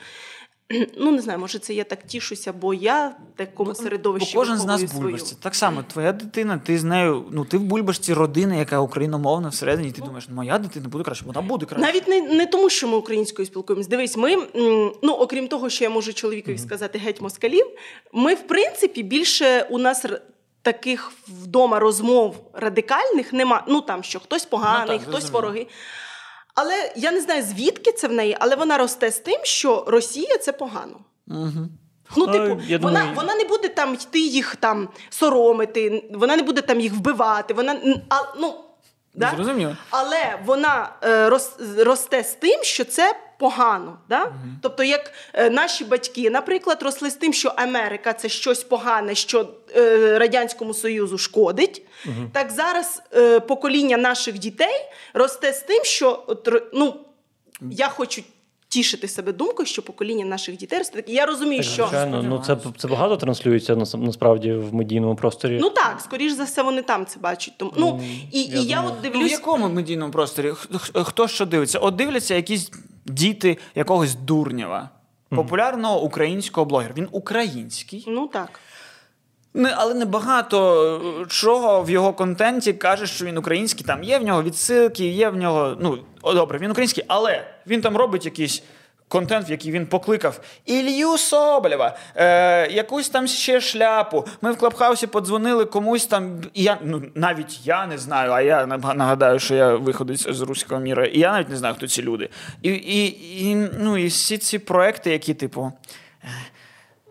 Ну, 0.97 1.13
не 1.13 1.23
знаю, 1.23 1.39
може, 1.39 1.59
це 1.59 1.75
я 1.75 1.85
так 1.85 2.07
тішуся, 2.07 2.53
бо 2.53 2.75
я 2.75 3.09
в 3.09 3.37
такому 3.37 3.75
середовищі. 3.75 4.33
Бо 4.35 4.41
кожен 4.41 4.59
з 4.59 4.65
нас 4.65 4.83
в 4.83 5.01
бульбашці. 5.01 5.27
свою. 5.27 5.41
Так 5.43 5.55
само, 5.55 5.83
твоя 5.83 6.13
дитина, 6.13 6.61
ти 6.67 6.79
з 6.79 6.85
нею, 6.85 7.25
ну 7.31 7.45
ти 7.45 7.59
в 7.59 7.63
бульбашці 7.63 8.15
родини, 8.15 8.59
яка 8.59 8.79
україномовна 8.79 9.49
всередині, 9.49 9.89
і 9.89 9.93
ти 9.93 10.01
думаєш, 10.03 10.27
«Ну, 10.29 10.35
моя 10.35 10.59
дитина 10.59 10.89
буде 10.89 11.05
краще, 11.05 11.25
вона 11.25 11.41
буде 11.41 11.67
краще. 11.67 11.87
Навіть 11.87 12.09
не, 12.09 12.21
не 12.21 12.47
тому, 12.47 12.71
що 12.71 12.89
ми 12.89 12.97
українською 12.97 13.47
спілкуємось. 13.47 13.87
Дивись, 13.87 14.17
ми, 14.17 14.37
ну 15.03 15.13
окрім 15.13 15.49
того, 15.49 15.71
що 15.71 15.85
я 15.85 15.91
можу 15.91 16.13
чоловікові 16.13 16.59
сказати 16.59 16.99
геть 16.99 17.21
москалів, 17.21 17.67
ми, 18.13 18.35
в 18.35 18.47
принципі, 18.47 19.03
більше 19.03 19.67
у 19.71 19.79
нас 19.79 20.07
таких 20.63 21.13
вдома 21.29 21.79
розмов 21.79 22.51
радикальних 22.53 23.33
нема. 23.33 23.65
Ну 23.69 23.81
там 23.81 24.03
що 24.03 24.21
хтось 24.21 24.45
поганий, 24.45 24.97
Ну, 24.99 24.99
так, 24.99 25.09
хтось 25.09 25.25
зрозуміло. 25.31 25.67
Але 26.55 26.93
я 26.97 27.13
не 27.13 27.21
знаю, 27.21 27.43
звідки 27.43 27.93
це 27.93 28.09
в 28.09 28.13
неї, 28.13 28.37
але 28.41 28.57
вона 28.57 28.79
росте 28.79 29.11
з 29.11 29.19
тим, 29.19 29.41
що 29.43 29.85
Росія 29.87 30.39
це 30.39 30.53
погано. 30.53 31.01
Угу. 31.29 31.69
Ну, 32.17 32.27
типу, 32.27 32.61
я 32.67 32.79
вона, 32.79 33.01
думаю- 33.01 33.17
вона 33.17 33.35
не 33.35 33.45
буде 33.45 33.69
там 33.69 33.95
йти 33.95 34.21
їх 34.21 34.57
там 34.57 34.89
соромити, 35.11 36.11
вона 36.15 36.37
не 36.37 36.43
буде 36.43 36.61
там 36.61 36.81
їх 36.81 36.93
вбивати. 36.93 37.55
Вона 37.55 37.77
а, 38.09 38.17
ну, 38.39 38.55
да? 39.15 39.33
Зрозуміло. 39.37 39.77
Але 39.91 40.39
вона 40.45 40.93
е, 41.05 41.29
рос, 41.29 41.53
росте 41.79 42.25
з 42.25 42.33
тим, 42.35 42.65
що 42.65 42.85
це 42.85 43.17
погано. 43.39 43.99
Да? 44.09 44.33
Тобто, 44.63 44.85
як 44.85 45.13
е, 45.33 45.51
наші 45.51 45.85
батьки, 45.85 46.31
наприклад, 46.31 46.83
росли 46.83 47.11
з 47.11 47.15
тим, 47.15 47.33
що 47.33 47.53
Америка 47.57 48.13
це 48.13 48.29
щось 48.29 48.65
погане, 48.65 49.15
що 49.15 49.49
е, 49.77 50.19
Радянському 50.19 50.75
Союзу 50.75 51.19
шкодить. 51.19 51.83
Так 52.33 52.51
зараз 52.51 53.03
е, 53.17 53.41
покоління 53.41 53.97
наших 53.97 54.39
дітей 54.39 54.75
росте 55.15 55.53
з 55.53 55.61
тим, 55.61 55.85
що 55.85 56.25
от, 56.27 56.71
ну, 56.75 56.95
я 57.71 57.89
хочу. 57.89 58.23
Тішити 58.69 59.09
себе 59.09 59.33
думкою, 59.33 59.67
що 59.67 59.83
покоління 59.83 60.25
наших 60.25 60.57
дітей 60.57 60.79
росте. 60.79 61.05
Я 61.07 61.27
розумію, 61.27 61.63
Так, 61.63 61.73
що 61.73 61.87
звичайно, 61.87 62.23
ну 62.23 62.43
це, 62.47 62.57
це 62.79 62.89
багато 62.89 63.17
транслюється 63.17 63.77
нас- 63.77 63.95
насправді 63.95 64.53
в 64.53 64.75
медійному 64.75 65.17
просторі. 65.17 65.59
ну 65.61 65.71
так, 65.71 66.01
скоріш 66.05 66.33
за 66.33 66.45
все, 66.45 66.63
вони 66.63 66.83
там 66.83 67.07
це 67.07 67.21
бачать. 67.21 67.55
Тому 67.57 67.73
ну 67.77 68.03
і, 68.33 68.43
я 68.43 68.61
і 68.61 68.65
я 68.65 68.83
от 68.83 68.95
Ну, 69.15 69.21
в 69.21 69.31
якому 69.31 69.69
медійному 69.69 70.13
просторі? 70.13 70.53
Хто 70.95 71.29
що 71.29 71.47
дивиться? 71.47 71.79
От 71.79 71.97
дивляться 71.97 72.35
якісь 72.35 72.71
діти 73.07 73.59
якогось 73.75 74.15
дурнєва, 74.15 74.91
популярного 75.29 76.03
українського 76.03 76.65
блогера. 76.65 76.95
Він 76.97 77.09
український, 77.11 78.05
Ну 78.09 78.27
так. 78.27 78.61
не, 79.55 79.75
але 79.77 79.95
не 79.95 80.05
багато 80.05 81.21
е, 81.23 81.27
чого 81.29 81.83
в 81.83 81.91
його 81.91 82.13
контенті 82.13 82.73
каже, 82.73 83.07
що 83.07 83.25
він 83.25 83.39
український. 83.39 83.87
Там 83.87 84.05
є 84.05 84.19
в 84.19 84.23
нього 84.25 84.43
відсилки, 84.43 85.09
є 85.09 85.31
в 85.31 85.37
нього. 85.37 85.77
Ну, 85.81 85.99
о, 86.23 86.35
добре, 86.35 86.59
він 86.59 86.71
український, 86.71 87.05
але 87.09 87.45
він 87.67 87.81
там 87.81 87.97
робить 87.97 88.25
якийсь. 88.25 88.63
Контент, 89.15 89.49
в 89.49 89.51
який 89.51 89.73
він 89.73 89.87
покликав 89.87 90.41
Ілью 90.67 91.19
Соболєва, 91.19 91.97
е, 92.17 92.69
якусь 92.73 93.09
там 93.09 93.27
ще 93.27 93.61
шляпу. 93.61 94.27
Ми 94.43 94.53
в 94.53 94.57
Клабхаусі 94.57 95.07
подзвонили 95.07 95.65
комусь 95.65 96.07
там. 96.07 96.43
І 96.55 96.63
я 96.63 96.79
ну 96.83 97.03
навіть 97.15 97.67
я 97.67 97.87
не 97.87 97.99
знаю, 97.99 98.33
а 98.33 98.41
я 98.41 98.67
нагадаю, 98.67 99.39
що 99.39 99.55
я 99.55 99.75
виходець 99.75 100.29
з 100.31 100.41
руського 100.41 100.81
міра, 100.81 101.07
і 101.07 101.19
я 101.19 101.33
навіть 101.33 101.49
не 101.49 101.57
знаю, 101.57 101.75
хто 101.75 101.89
ці 101.89 102.03
люди. 102.03 102.29
І, 102.63 102.69
і, 102.71 103.07
і, 103.51 103.55
ну, 103.79 103.99
і 103.99 104.07
всі 104.07 104.39
ці 104.39 104.59
проекти, 104.59 105.11
які, 105.11 105.35
типу, 105.35 105.73
е, 106.25 106.29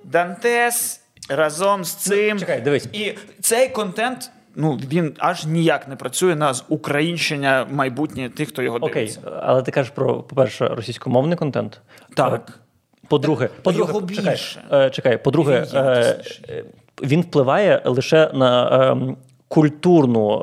Дантес 0.04 1.02
разом 1.30 1.86
з 1.86 1.94
цим. 1.94 2.40
чекай, 2.40 2.62
дивись. 2.62 2.88
І 2.94 3.14
цей 3.42 3.70
контент, 3.70 4.32
ну 4.56 4.80
він 4.92 5.14
аж 5.20 5.46
ніяк 5.46 5.88
не 5.88 5.96
працює 5.96 6.36
на 6.36 6.54
українщення 6.70 7.68
майбутнє 7.72 8.30
тих, 8.30 8.50
хто 8.50 8.62
його 8.62 8.78
Окей, 8.78 8.94
дивиться. 8.94 9.22
але 9.44 9.62
ти 9.62 9.72
кажеш 9.72 9.92
про, 9.96 10.16
по-перше, 10.24 10.68
російськомовний 10.68 11.38
контент. 11.38 11.82
Так. 12.16 12.60
Е, 13.04 13.08
По-друге, 13.08 13.50
по-друге, 13.62 13.94
його 13.94 14.08
чекай, 14.08 14.26
більше. 14.32 14.62
е, 14.72 14.90
чекай, 14.90 15.24
по-друге, 15.24 15.66
Він 15.74 15.78
е, 15.80 16.16
е, 16.50 16.64
він 17.04 17.22
впливає 17.22 17.82
лише 17.86 18.32
на 18.34 18.68
е- 18.92 19.16
культурну. 19.48 20.40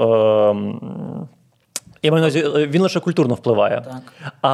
Я 2.02 2.10
маю 2.10 2.22
на 2.22 2.26
увазі, 2.28 2.60
е, 2.62 2.66
він 2.66 2.82
лише 2.82 3.00
культурно 3.00 3.34
впливає. 3.34 3.80
Так. 3.86 4.32
А, 4.42 4.48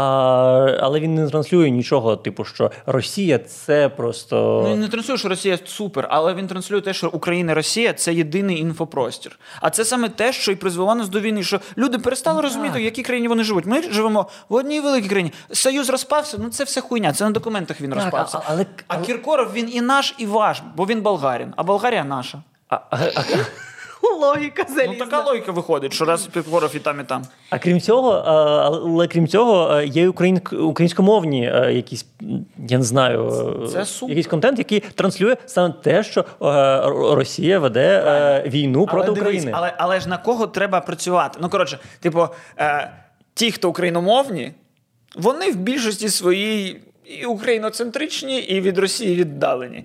але 0.80 1.00
він 1.00 1.14
не 1.14 1.28
транслює 1.28 1.70
нічого, 1.70 2.16
типу, 2.16 2.44
що 2.44 2.70
Росія 2.86 3.38
це 3.38 3.88
просто. 3.88 4.62
Ну, 4.66 4.72
він 4.72 4.80
не 4.80 4.88
транслює, 4.88 5.16
що 5.18 5.28
Росія 5.28 5.58
супер, 5.64 6.06
але 6.10 6.34
він 6.34 6.46
транслює 6.46 6.80
те, 6.80 6.94
що 6.94 7.08
Україна 7.12 7.54
Росія 7.54 7.92
це 7.92 8.14
єдиний 8.14 8.58
інфопростір. 8.60 9.38
А 9.60 9.70
це 9.70 9.84
саме 9.84 10.08
те, 10.08 10.32
що 10.32 10.52
і 10.52 10.56
призвело 10.56 10.94
нас 10.94 11.08
до 11.08 11.20
війни, 11.20 11.42
що 11.42 11.60
люди 11.78 11.98
перестали 11.98 12.40
розуміти, 12.42 12.78
в 12.78 12.82
якій 12.82 13.02
країні 13.02 13.28
вони 13.28 13.44
живуть. 13.44 13.66
Ми 13.66 13.82
живемо 13.82 14.26
в 14.48 14.54
одній 14.54 14.80
великій 14.80 15.08
країні. 15.08 15.32
Союз 15.52 15.90
розпався, 15.90 16.36
ну 16.40 16.48
це 16.48 16.64
все 16.64 16.80
хуйня. 16.80 17.12
Це 17.12 17.24
на 17.24 17.30
документах 17.30 17.80
він 17.80 17.90
Так, 17.90 18.02
розпався. 18.02 18.38
а- 18.38 18.42
але- 18.52 18.66
а 18.88 18.96
Кіркоров 18.98 19.52
він 19.52 19.70
і 19.72 19.80
наш, 19.80 20.14
і 20.18 20.26
ваш, 20.26 20.62
бо 20.76 20.86
він 20.86 21.00
болгарин, 21.02 21.52
а 21.56 21.62
Болгарія 21.62 22.04
наша. 22.04 22.42
А, 22.68 22.74
а, 22.90 22.96
а, 23.16 23.22
Логіка 24.20 24.66
Ну, 24.86 24.94
така 24.94 25.22
логіка 25.22 25.52
виходить, 25.52 25.92
що 25.92 26.04
раз 26.04 26.26
Півкоров 26.26 26.76
і 26.76 26.78
там, 26.78 27.00
і 27.00 27.04
там. 27.04 27.22
А 27.50 27.58
крім 27.58 27.80
цього, 27.80 28.10
але 28.12 29.06
крім 29.06 29.28
цього, 29.28 29.80
є 29.80 30.08
україн... 30.08 30.40
українськомовні 30.52 31.40
якісь, 31.70 32.06
я 32.68 32.78
не 32.78 32.84
знаю, 32.84 33.28
е, 33.64 33.84
Це 33.84 34.06
якийсь 34.06 34.26
контент, 34.26 34.58
який 34.58 34.80
транслює 34.80 35.36
саме 35.46 35.74
те, 35.82 36.02
що 36.02 36.20
е, 36.20 36.24
Росія 37.14 37.58
веде 37.58 38.04
е, 38.06 38.48
війну 38.48 38.86
проти 38.86 39.08
але, 39.08 39.20
України. 39.20 39.44
Дивись, 39.44 39.58
але, 39.58 39.74
але 39.78 40.00
ж 40.00 40.08
на 40.08 40.18
кого 40.18 40.46
треба 40.46 40.80
працювати? 40.80 41.38
Ну, 41.42 41.48
коротше, 41.48 41.78
типу, 42.00 42.28
ті, 43.34 43.52
хто 43.52 43.68
україномовні, 43.68 44.52
вони 45.16 45.50
в 45.50 45.56
більшості 45.56 46.08
своїй 46.08 46.80
і 47.20 47.24
україноцентричні, 47.24 48.38
і 48.38 48.60
від 48.60 48.78
Росії 48.78 49.16
віддалені. 49.16 49.84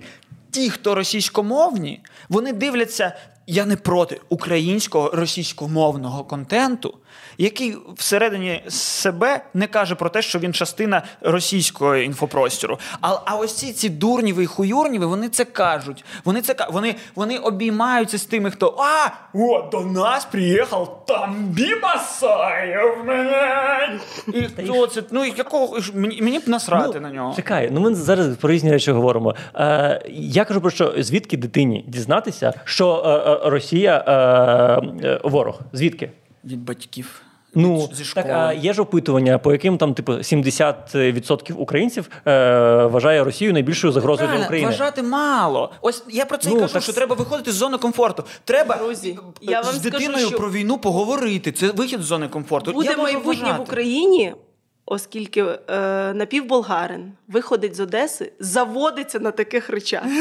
Ті, 0.51 0.69
хто 0.69 0.95
російськомовні, 0.95 2.01
вони 2.30 2.53
дивляться. 2.53 3.13
Я 3.54 3.66
не 3.66 3.76
проти 3.76 4.22
українського 4.30 5.10
російськомовного 5.10 6.24
контенту, 6.24 6.93
який 7.42 7.78
всередині 7.98 8.64
себе 8.68 9.42
не 9.54 9.68
каже 9.68 9.96
про 9.96 10.10
те, 10.10 10.22
що 10.22 10.39
він 10.39 10.54
частина 10.54 11.02
російського 11.22 11.96
інфопростіру. 11.96 12.80
А, 13.02 13.18
а 13.26 13.36
ось 13.36 13.54
ці, 13.54 13.74
ці 13.74 13.89
дурніви 13.89 14.44
і 14.44 14.46
хуюрніви, 14.46 15.06
вони 15.06 15.30
це 15.30 15.46
кажуть. 15.46 16.06
Вони 16.26 16.42
це 16.42 16.56
вони, 16.70 16.96
вони 17.16 17.38
обіймаються 17.38 18.18
з 18.18 18.26
тими, 18.26 18.52
хто 18.52 18.76
а, 18.80 19.10
о, 19.34 19.70
до 19.72 19.82
нас 19.82 20.26
приїхав 20.26 21.06
Тамбі 21.08 21.76
Масаєв, 21.84 22.98
мене. 23.06 24.00
І 24.34 24.42
хто 24.44 24.88
це? 24.88 25.04
Ну 25.12 25.26
якого 25.26 25.80
ж- 25.80 25.92
мені, 25.96 26.22
мені 26.22 26.39
б 26.39 26.44
насрати 26.48 27.00
на 27.00 27.12
нього. 27.12 27.34
Чекай, 27.36 27.70
ну 27.72 27.80
ми 27.80 27.96
зараз 27.96 28.38
про 28.38 28.50
різні 28.50 28.72
речі 28.72 28.92
говоримо. 28.92 29.36
Е, 29.56 30.02
я 30.10 30.46
кажу 30.46 30.62
про 30.62 30.70
що 30.70 30.94
звідки 30.98 31.38
дитині 31.38 31.86
дізнатися, 31.88 32.54
що 32.64 33.04
е, 33.06 33.32
е, 33.32 33.50
Росія 33.50 34.04
е, 34.08 35.08
е, 35.08 35.22
ворог? 35.24 35.60
Звідки? 35.74 36.12
Від 36.44 36.64
батьків. 36.64 37.22
Ну 37.56 37.89
зі 37.93 38.14
так 38.16 38.26
а 38.30 38.54
є 38.54 38.74
ж 38.74 38.82
опитування, 38.82 39.38
по 39.38 39.52
яким 39.52 39.78
там 39.78 39.93
типу 39.93 40.12
70% 40.12 41.54
українців 41.54 42.10
е, 42.28 42.86
вважає 42.86 43.24
Росію 43.24 43.54
найбільшою 43.54 43.93
загрозою 43.93 44.30
для 44.38 44.45
України. 44.45 44.68
Вважати 44.68 45.04
мало. 45.04 45.72
Ось 45.82 46.04
я 46.10 46.26
про 46.26 46.38
це 46.38 46.49
Ну, 46.49 46.58
і 46.58 46.60
кажу, 46.60 46.74
так 46.74 46.84
що 46.84 46.93
треба 46.93 47.16
виходити 47.16 47.52
з 47.52 47.56
зони 47.56 47.78
комфорту. 47.78 48.24
Треба 48.45 48.76
Друзі, 48.76 49.18
я 49.41 49.52
я 49.52 49.64
з 49.64 49.82
дитиною 49.82 50.10
скажу, 50.12 50.28
що- 50.28 50.38
про 50.38 50.52
війну 50.52 50.78
поговорити. 50.78 51.52
Це 51.52 51.72
вихід 51.72 52.02
з 52.02 52.06
зони 52.06 52.28
комфорту. 52.28 52.72
Буде 52.72 52.89
я 52.89 52.97
майбутнє 52.97 53.41
вважати. 53.41 53.60
в 53.60 53.62
Україні, 53.62 54.34
оскільки 54.86 55.42
е, 55.44 55.58
напівболгарин 56.14 57.12
виходить 57.28 57.76
з 57.76 57.80
Одеси, 57.80 58.32
заводиться 58.40 59.20
на 59.20 59.32
таких 59.32 59.70
речах. 59.70 60.04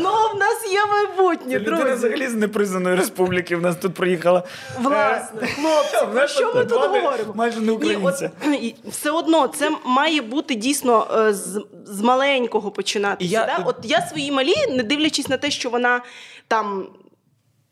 Ну, 0.00 0.10
в 0.34 0.38
нас 0.38 0.72
є 0.72 0.86
майбутнє, 0.86 1.58
людина 1.58 1.76
друзі. 1.76 1.94
взагалі 1.94 2.26
з 2.28 2.34
непризнаної 2.34 2.96
республіки 2.96 3.56
в 3.56 3.62
нас 3.62 3.76
тут 3.76 3.94
приїхала. 3.94 4.42
Власне, 4.80 5.40
Е, 5.42 5.46
хлопці, 5.46 6.06
про 6.12 6.26
що 6.26 6.54
ми 6.54 6.64
тут 6.64 6.72
говоримо? 6.80 7.32
майже 7.34 7.60
не 7.60 7.72
українця. 7.72 8.30
все 8.88 9.10
одно 9.10 9.48
це 9.48 9.70
має 9.84 10.20
бути 10.22 10.54
дійсно 10.54 11.06
е, 11.18 11.32
з, 11.34 12.00
маленького 12.02 12.70
починатися. 12.70 13.46
Да? 13.46 13.62
От 13.66 13.76
я 13.82 14.00
своїй 14.06 14.32
малі, 14.32 14.54
не 14.70 14.82
дивлячись 14.82 15.28
на 15.28 15.36
те, 15.36 15.50
що 15.50 15.70
вона 15.70 16.00
там 16.48 16.86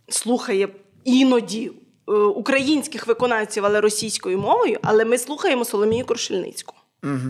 слухає 0.09 0.69
іноді 1.05 1.67
е, 1.67 1.84
українських 2.37 3.07
виконавців, 3.07 3.67
але 3.67 3.81
російською 3.81 4.39
мовою, 4.39 4.79
але 4.83 5.05
ми 5.05 5.19
слухаємо 5.19 5.65
Соломію 5.65 6.05
Крушельницьку. 6.05 6.75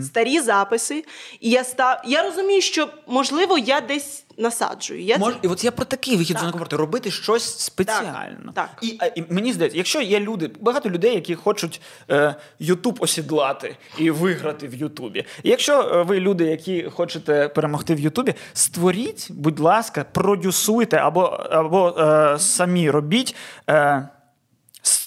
Старі 0.03 0.39
записи. 0.39 1.05
І 1.39 1.49
я 1.49 1.63
став. 1.63 2.01
Я 2.05 2.23
розумію, 2.23 2.61
що 2.61 2.87
можливо 3.07 3.57
я 3.57 3.81
десь 3.81 4.25
насаджую. 4.37 5.01
Я 5.01 5.17
Мож, 5.17 5.33
це... 5.33 5.39
і 5.41 5.47
от 5.47 5.63
я 5.63 5.71
про 5.71 5.85
такий 5.85 6.17
вихід 6.17 6.37
Так. 6.41 6.51
зони 6.51 6.65
робити 6.71 7.11
щось 7.11 7.59
спеціально. 7.59 8.51
Так, 8.55 8.69
так. 8.69 8.69
І, 8.81 8.97
а, 8.99 9.05
і 9.05 9.23
мені 9.29 9.53
здається, 9.53 9.77
якщо 9.77 10.01
є 10.01 10.19
люди, 10.19 10.51
багато 10.59 10.89
людей, 10.89 11.15
які 11.15 11.35
хочуть 11.35 11.81
е, 12.09 12.35
Ютуб 12.59 12.97
осідлати 12.99 13.77
і 13.97 14.11
виграти 14.11 14.67
в 14.67 14.73
Ютубі. 14.73 15.25
Якщо 15.43 15.81
е, 15.81 16.03
ви 16.03 16.19
люди, 16.19 16.43
які 16.43 16.83
хочете 16.83 17.47
перемогти 17.47 17.95
в 17.95 17.99
Ютубі, 17.99 18.33
створіть, 18.53 19.27
будь 19.31 19.59
ласка, 19.59 20.05
продюсуйте 20.11 20.97
або, 20.97 21.21
або 21.49 21.95
е, 21.99 22.39
самі 22.39 22.91
робіть. 22.91 23.35
Е, 23.69 24.09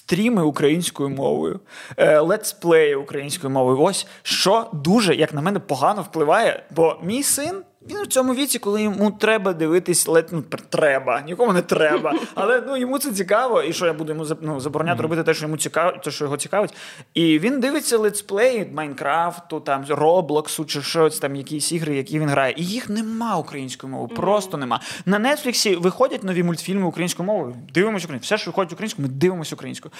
Стріми 0.09 0.43
українською 0.43 1.09
мовою, 1.09 1.59
летсплеї 1.97 2.95
українською 2.95 3.51
мовою. 3.51 3.81
Ось 3.81 4.07
що 4.23 4.67
дуже, 4.73 5.15
як 5.15 5.33
на 5.33 5.41
мене, 5.41 5.59
погано 5.59 6.01
впливає. 6.01 6.63
Бо 6.71 6.97
мій 7.03 7.23
син 7.23 7.61
він 7.89 7.97
у 7.97 8.05
цьому 8.05 8.33
віці, 8.33 8.59
коли 8.59 8.81
йому 8.81 9.11
треба 9.11 9.53
дивитись, 9.53 10.07
лед, 10.07 10.29
ну, 10.31 10.43
треба, 10.69 11.21
нікому 11.21 11.53
не 11.53 11.61
треба. 11.61 12.13
Але 12.35 12.63
ну 12.67 12.77
йому 12.77 12.99
це 12.99 13.11
цікаво, 13.11 13.61
і 13.61 13.73
що 13.73 13.85
я 13.85 13.93
буду 13.93 14.11
йому 14.13 14.25
ну, 14.41 14.59
забороняти 14.59 15.01
робити 15.01 15.23
те, 15.23 15.33
що 15.33 15.45
йому 15.45 15.57
цікаво, 15.57 15.97
те, 16.03 16.11
що 16.11 16.23
його 16.25 16.37
цікавить. 16.37 16.73
І 17.13 17.39
він 17.39 17.59
дивиться 17.59 17.97
летсплеї 17.97 18.71
Майнкрафту, 18.73 19.59
там 19.59 19.85
Роблоксу 19.89 20.65
чи 20.65 20.81
щось 20.81 21.19
там, 21.19 21.35
якісь 21.35 21.71
ігри, 21.71 21.95
які 21.95 22.19
він 22.19 22.29
грає. 22.29 22.53
І 22.57 22.65
їх 22.65 22.89
нема 22.89 23.37
українською 23.37 23.93
мовою, 23.93 24.15
просто 24.15 24.57
нема. 24.57 24.79
На 25.05 25.19
Нетфліксі 25.19 25.75
виходять 25.75 26.23
нові 26.23 26.43
мультфільми 26.43 26.85
українською 26.85 27.27
мовою. 27.27 27.55
Дивимося 27.73 28.05
українською. 28.05 28.37
Все, 28.37 28.37
що 28.37 28.51
виходить 28.51 28.73
українською, 28.73 29.07
ми 29.07 29.13
дивимося 29.13 29.55
українською. 29.55 29.91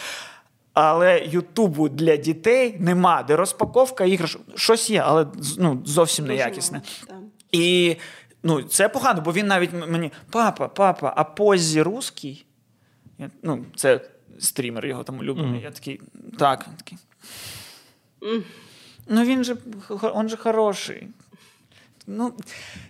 Але 0.73 1.19
Ютубу 1.19 1.89
для 1.89 2.15
дітей 2.15 2.75
нема, 2.79 3.23
де 3.23 3.35
розпаковка 3.35 4.05
ігр. 4.05 4.39
Щось 4.55 4.89
є, 4.89 5.03
але 5.05 5.27
ну, 5.57 5.81
зовсім 5.85 6.25
неякісне. 6.25 6.81
так. 7.07 7.18
І 7.51 7.95
ну, 8.43 8.63
це 8.63 8.89
погано, 8.89 9.21
бо 9.21 9.33
він 9.33 9.47
навіть 9.47 9.73
мені: 9.73 10.11
папа, 10.31 10.67
папа, 10.67 11.13
а 11.15 11.23
позі 11.23 11.81
русський? 11.81 12.45
Я, 13.17 13.29
ну, 13.43 13.65
це 13.75 14.01
стрімер 14.39 14.85
його 14.85 15.03
там 15.03 15.19
улюблений. 15.19 15.61
Я 15.61 15.71
такий, 15.71 16.01
так, 16.39 16.65
він 16.67 16.75
такий. 16.75 16.97
Ну 19.07 19.23
він 19.23 19.43
же 19.43 19.55
он 20.01 20.29
же 20.29 20.37
хороший. 20.37 21.07
Ну, 22.11 22.33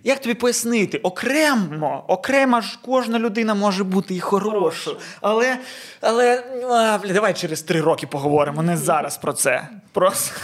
як 0.04 0.20
тобі 0.20 0.34
пояснити? 0.34 0.98
Окремо, 0.98 2.04
окремо 2.08 2.60
ж 2.60 2.78
кожна 2.82 3.18
людина 3.18 3.54
може 3.54 3.84
бути 3.84 4.14
і 4.14 4.20
хорошою. 4.20 4.96
Але, 5.20 5.58
але 6.00 6.44
а, 6.70 6.98
бля, 6.98 7.12
давай 7.12 7.34
через 7.34 7.62
три 7.62 7.80
роки 7.80 8.06
поговоримо, 8.06 8.62
не 8.62 8.76
зараз 8.76 9.18
про 9.18 9.32
це. 9.32 9.68
Просто. 9.92 10.34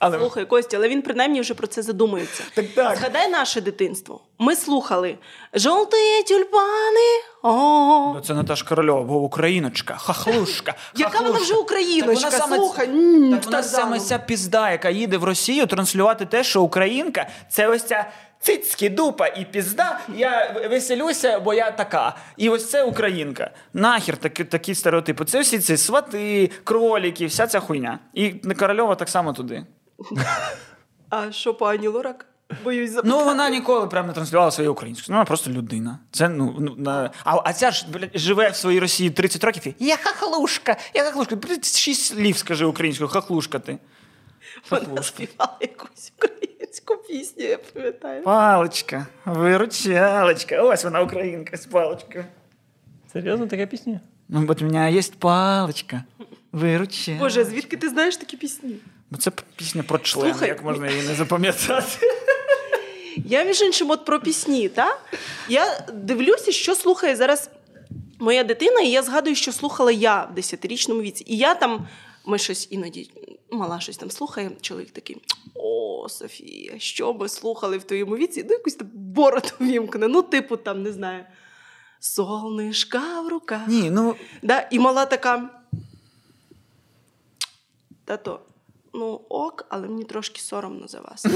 Але 0.00 0.18
Слухай, 0.18 0.44
Костя, 0.44 0.76
але 0.76 0.88
він 0.88 1.02
принаймні 1.02 1.40
вже 1.40 1.54
про 1.54 1.66
це 1.66 1.82
задумується. 1.82 2.42
Так, 2.54 2.64
так. 2.74 2.96
Згадай 2.96 3.28
наше 3.28 3.60
дитинство. 3.60 4.20
Ми 4.38 4.56
слухали 4.56 5.18
жовті 5.54 5.96
тюльпани. 6.28 7.20
О, 7.42 8.12
Ну, 8.14 8.20
це 8.20 8.34
Наташа 8.34 8.64
Корольова, 8.66 9.02
бо 9.02 9.16
україночка, 9.16 9.96
хахлушка. 9.96 10.74
Яка 10.96 11.18
вона 11.20 11.38
вже 11.38 11.54
україночка, 11.54 12.30
Так 12.30 12.32
вона 12.32 12.44
саме- 12.44 12.56
слухай, 12.56 12.86
Так 13.30 13.44
вона 13.44 13.62
саме 13.62 14.00
ця 14.00 14.18
пізда, 14.18 14.70
яка 14.70 14.90
їде 14.90 15.16
в 15.16 15.24
Росію, 15.24 15.66
транслювати 15.66 16.26
те, 16.26 16.44
що 16.44 16.62
українка 16.62 17.26
це 17.50 17.68
ось 17.68 17.82
ця. 17.82 18.10
Цицьки, 18.44 18.90
дупа 18.90 19.26
і 19.26 19.44
пізда, 19.44 20.00
я 20.14 20.56
веселюся, 20.70 21.40
бо 21.40 21.54
я 21.54 21.70
така. 21.70 22.16
І 22.36 22.48
ось 22.48 22.70
це 22.70 22.84
українка. 22.84 23.50
Нахер 23.72 24.16
такі, 24.16 24.44
такі 24.44 24.74
стереотипи. 24.74 25.24
Це 25.24 25.40
всі 25.40 25.58
ці 25.58 25.76
свати, 25.76 26.50
кроліки, 26.64 27.26
вся 27.26 27.46
ця 27.46 27.60
хуйня. 27.60 27.98
І 28.14 28.30
Корольова 28.30 28.94
так 28.94 29.08
само 29.08 29.32
туди. 29.32 29.66
А 31.10 31.32
що 31.32 31.54
пані 31.54 31.88
Лорак? 31.88 32.26
Боюсь 32.64 32.90
запитати. 32.90 33.18
Ну, 33.18 33.24
вона 33.24 33.50
ніколи 33.50 33.86
прям 33.86 34.06
не 34.06 34.12
транслювала 34.12 34.50
своє 34.50 34.68
українською. 34.68 35.06
Ну, 35.08 35.16
вона 35.16 35.24
просто 35.24 35.50
людина. 35.50 35.98
Це, 36.10 36.28
ну, 36.28 36.56
ну, 36.60 36.74
на... 36.78 37.10
а, 37.24 37.40
а 37.44 37.52
ця 37.52 37.70
ж 37.70 37.86
блядь, 37.88 38.10
живе 38.14 38.50
в 38.50 38.56
своїй 38.56 38.80
Росії 38.80 39.10
30 39.10 39.44
років 39.44 39.74
і 39.78 39.86
я 39.86 39.96
хахлушка, 39.96 40.76
я 40.94 41.04
хахлушка. 41.04 41.36
Блядь, 41.36 41.64
Шість 41.64 42.06
слів 42.06 42.38
скажи 42.38 42.64
українською, 42.64 43.08
хахлушка 43.08 43.58
ти. 43.58 43.78
Вона 44.70 45.02
співала 45.02 45.56
якусь 45.60 46.12
українську 46.18 46.53
пісню, 47.08 47.44
я 47.44 47.58
пам'ятаю. 47.58 48.22
Паличка, 48.22 49.06
виручалочка. 49.24 50.62
Ось 50.62 50.84
вона 50.84 51.02
українка 51.02 51.56
з 51.56 51.66
паличкою. 51.66 52.24
Серйозно, 53.12 53.46
така 53.46 53.66
пісня? 53.66 54.00
Ну, 54.28 54.46
от 54.48 54.62
у 54.62 54.64
мене 54.64 54.92
є 54.92 55.02
паличка, 55.18 56.04
виручалочка. 56.52 57.24
Боже, 57.24 57.44
звідки 57.44 57.76
ти 57.76 57.88
знаєш 57.88 58.16
такі 58.16 58.36
пісні? 58.36 58.76
Бо 59.10 59.18
це 59.18 59.30
пісня 59.56 59.82
про 59.82 59.98
член, 59.98 60.30
Слухай. 60.30 60.48
як 60.48 60.64
можна 60.64 60.90
її 60.90 61.08
не 61.08 61.14
запам'ятати. 61.14 61.98
Я, 63.16 63.44
між 63.44 63.62
іншим, 63.62 63.90
от 63.90 64.04
про 64.04 64.20
пісні, 64.20 64.68
та? 64.68 64.98
Я 65.48 65.86
дивлюся, 65.92 66.52
що 66.52 66.74
слухає 66.74 67.16
зараз 67.16 67.50
моя 68.18 68.44
дитина, 68.44 68.80
і 68.80 68.90
я 68.90 69.02
згадую, 69.02 69.36
що 69.36 69.52
слухала 69.52 69.92
я 69.92 70.28
в 70.34 70.38
10-річному 70.38 71.00
віці. 71.00 71.24
І 71.26 71.36
я 71.36 71.54
там, 71.54 71.88
ми 72.26 72.38
щось 72.38 72.68
іноді, 72.70 73.10
мала 73.50 73.80
щось 73.80 73.96
там 73.96 74.10
слухає, 74.10 74.50
чоловік 74.60 74.90
такий: 74.90 75.16
О, 75.54 76.06
Софія, 76.08 76.78
що 76.78 77.14
ми 77.14 77.28
слухали 77.28 77.78
в 77.78 77.84
твоєму 77.84 78.16
віці? 78.16 78.44
Ну, 78.48 78.50
якусь 78.50 78.74
там 78.74 78.90
бороду 78.94 79.48
вімкне. 79.60 80.08
Ну, 80.08 80.22
типу, 80.22 80.56
там, 80.56 80.82
не 80.82 80.92
знаю, 80.92 81.24
солнишка 82.00 83.20
в 83.20 83.28
руках. 83.28 83.68
Ні, 83.68 83.90
ну 83.90 84.16
Да? 84.42 84.68
І 84.70 84.78
мала 84.78 85.06
така. 85.06 85.50
Тато, 88.04 88.40
ну 88.94 89.20
ок, 89.28 89.66
але 89.68 89.88
мені 89.88 90.04
трошки 90.04 90.40
соромно 90.40 90.88
за 90.88 91.00
вас. 91.00 91.26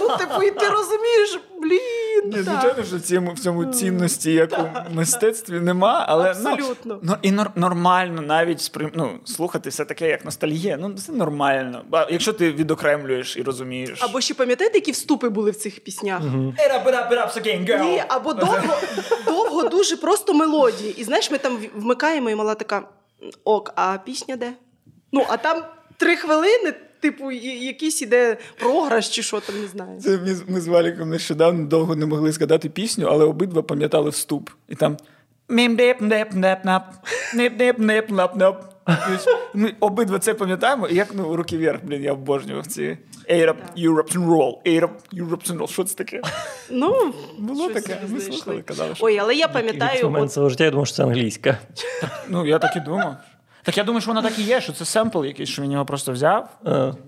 Ну, 0.00 0.16
типу, 0.16 0.42
і 0.42 0.50
ти 0.50 0.68
розумієш, 0.68 1.40
блін. 1.62 2.32
Ні, 2.32 2.42
звичайно, 2.42 2.84
що 2.84 2.96
в 2.96 3.00
цьому, 3.00 3.32
в 3.32 3.38
цьому 3.38 3.64
цінності, 3.64 4.32
як 4.32 4.52
у 4.90 4.94
мистецтві, 4.94 5.60
нема, 5.60 6.04
але 6.08 6.30
Абсолютно. 6.30 6.74
Ну, 6.84 6.98
ну, 7.02 7.16
і 7.22 7.32
нор- 7.32 7.50
нормально 7.54 8.22
навіть 8.22 8.70
ну, 8.94 9.20
слухати 9.24 9.70
все 9.70 9.84
таке, 9.84 10.08
як 10.08 10.24
ностальгія. 10.24 10.76
Ну, 10.80 10.94
це 10.94 11.12
нормально. 11.12 11.84
Якщо 12.10 12.32
ти 12.32 12.52
відокремлюєш 12.52 13.36
і 13.36 13.42
розумієш. 13.42 13.98
Або 14.02 14.20
ще 14.20 14.34
пам'ятаєте, 14.34 14.78
які 14.78 14.92
вступи 14.92 15.28
були 15.28 15.50
в 15.50 15.56
цих 15.56 15.84
піснях? 15.84 16.22
Ні, 17.84 18.02
або 18.08 18.32
довго, 18.32 18.74
довго 19.26 19.68
дуже 19.68 19.96
просто 19.96 20.34
мелодії. 20.34 20.94
І 21.00 21.04
знаєш, 21.04 21.30
ми 21.30 21.38
там 21.38 21.58
вмикаємо, 21.74 22.30
і 22.30 22.34
мала 22.34 22.54
така 22.54 22.88
ок, 23.44 23.72
а 23.76 23.98
пісня 24.04 24.36
де? 24.36 24.52
Ну, 25.12 25.24
а 25.28 25.36
там 25.36 25.62
три 25.96 26.16
хвилини, 26.16 26.74
типу, 27.00 27.30
якийсь 27.32 28.02
іде 28.02 28.36
програш 28.58 29.08
чи 29.08 29.22
що 29.22 29.40
там, 29.40 29.60
не 29.60 29.66
знаю. 29.66 30.00
Це 30.00 30.10
ми, 30.18 30.34
з- 30.34 30.48
ми 30.48 30.60
з 30.60 30.68
Валіком 30.68 31.10
нещодавно 31.10 31.64
довго 31.66 31.96
не 31.96 32.06
могли 32.06 32.32
згадати 32.32 32.68
пісню, 32.68 33.06
але 33.10 33.24
обидва 33.24 33.62
пам'ятали 33.62 34.10
вступ. 34.10 34.50
І 34.68 34.74
там 34.74 34.96
нап 38.34 38.64
Ми 39.54 39.74
обидва 39.80 40.18
це 40.18 40.34
пам'ятаємо, 40.34 40.88
і 40.88 40.94
як 40.94 41.08
ну 41.14 41.36
руки 41.36 41.58
вверх, 41.58 41.80
блін, 41.84 42.02
я 42.02 42.12
обожнював 42.12 42.66
ці 42.66 42.98
Arab 43.30 43.56
European 43.78 44.26
Roll. 44.28 44.52
Arab 44.66 44.90
European 45.12 45.58
Roll. 45.58 45.66
Що 45.66 45.84
це 45.84 45.94
таке? 45.96 46.20
Ну, 46.70 47.14
Було 47.38 47.68
таке. 47.68 47.98
Ми 48.08 48.20
слухали, 48.20 48.62
казали, 48.62 48.94
що 48.94 49.06
Ой, 49.06 49.18
але 49.18 49.34
я 49.34 49.48
пам'ятаю, 49.48 49.82
якийсь 49.84 50.02
момент 50.02 50.32
свого 50.32 50.48
життя 50.48 50.64
я 50.64 50.70
думав, 50.70 50.86
що 50.86 50.96
це 50.96 51.02
англійська. 51.02 51.58
ну 52.28 52.46
я 52.46 52.58
так 52.58 52.76
і 52.76 52.80
думав. 52.80 53.16
Так 53.66 53.76
я 53.76 53.84
думаю, 53.84 54.00
що 54.00 54.10
воно 54.10 54.22
так 54.22 54.38
і 54.38 54.42
є, 54.42 54.60
що 54.60 54.72
це 54.72 54.84
семпл 54.84 55.24
якийсь, 55.24 55.48
що 55.48 55.62
він 55.62 55.72
його 55.72 55.84
просто 55.84 56.12
взяв, 56.12 56.48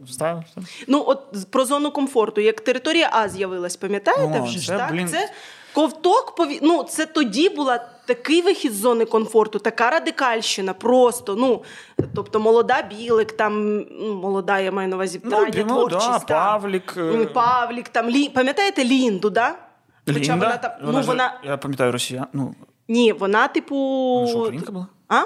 вставив. 0.06 0.42
ну, 0.88 1.04
от 1.06 1.50
про 1.50 1.64
зону 1.64 1.90
комфорту, 1.90 2.40
як 2.40 2.60
територія 2.60 3.10
А 3.12 3.28
з'явилась, 3.28 3.76
пам'ятаєте 3.76 4.40
О, 4.40 4.44
вже 4.44 4.58
ж, 4.58 4.66
це, 4.66 4.76
так? 4.78 4.92
блін. 4.92 5.08
Це 5.08 5.30
ковток 5.74 6.34
пові... 6.34 6.58
ну, 6.62 6.82
це 6.82 7.06
тоді 7.06 7.48
була 7.48 7.80
такий 8.06 8.42
вихід 8.42 8.72
з 8.72 8.76
зони 8.76 9.04
комфорту, 9.04 9.58
така 9.58 9.90
радикальщина, 9.90 10.74
просто. 10.74 11.36
Ну, 11.36 11.62
тобто 12.14 12.40
молода 12.40 12.82
білик, 12.82 13.32
там 13.32 13.78
ну, 14.00 14.14
молода, 14.14 14.58
я 14.58 14.72
маю 14.72 14.88
на 14.88 14.96
увазі 14.96 15.20
Ну, 15.24 15.30
Таня, 15.30 15.64
ну, 15.68 15.88
да, 15.88 15.98
творчість. 15.98 16.26
там. 16.26 16.60
Павлік. 16.60 16.94
е, 16.96 17.26
Павлік, 17.26 17.88
там 17.88 18.10
Лі... 18.10 18.28
пам'ятаєте 18.28 18.84
Лінду, 18.84 19.30
да? 19.30 19.54
Хоча 20.06 20.18
Лінда? 20.20 20.34
вона 20.46 20.56
там, 20.56 20.70
ну, 20.82 21.02
ж- 21.02 21.08
вона... 21.08 21.40
Я 21.44 21.56
пам'ятаю 21.56 21.92
росіян. 21.92 22.26
Ну, 22.32 22.54
Ні, 22.88 23.12
вона, 23.12 23.48
типу. 23.48 23.76
вона 24.14 24.28
що, 24.28 24.38
українка 24.38 24.72
була? 24.72 24.86
А? 25.08 25.22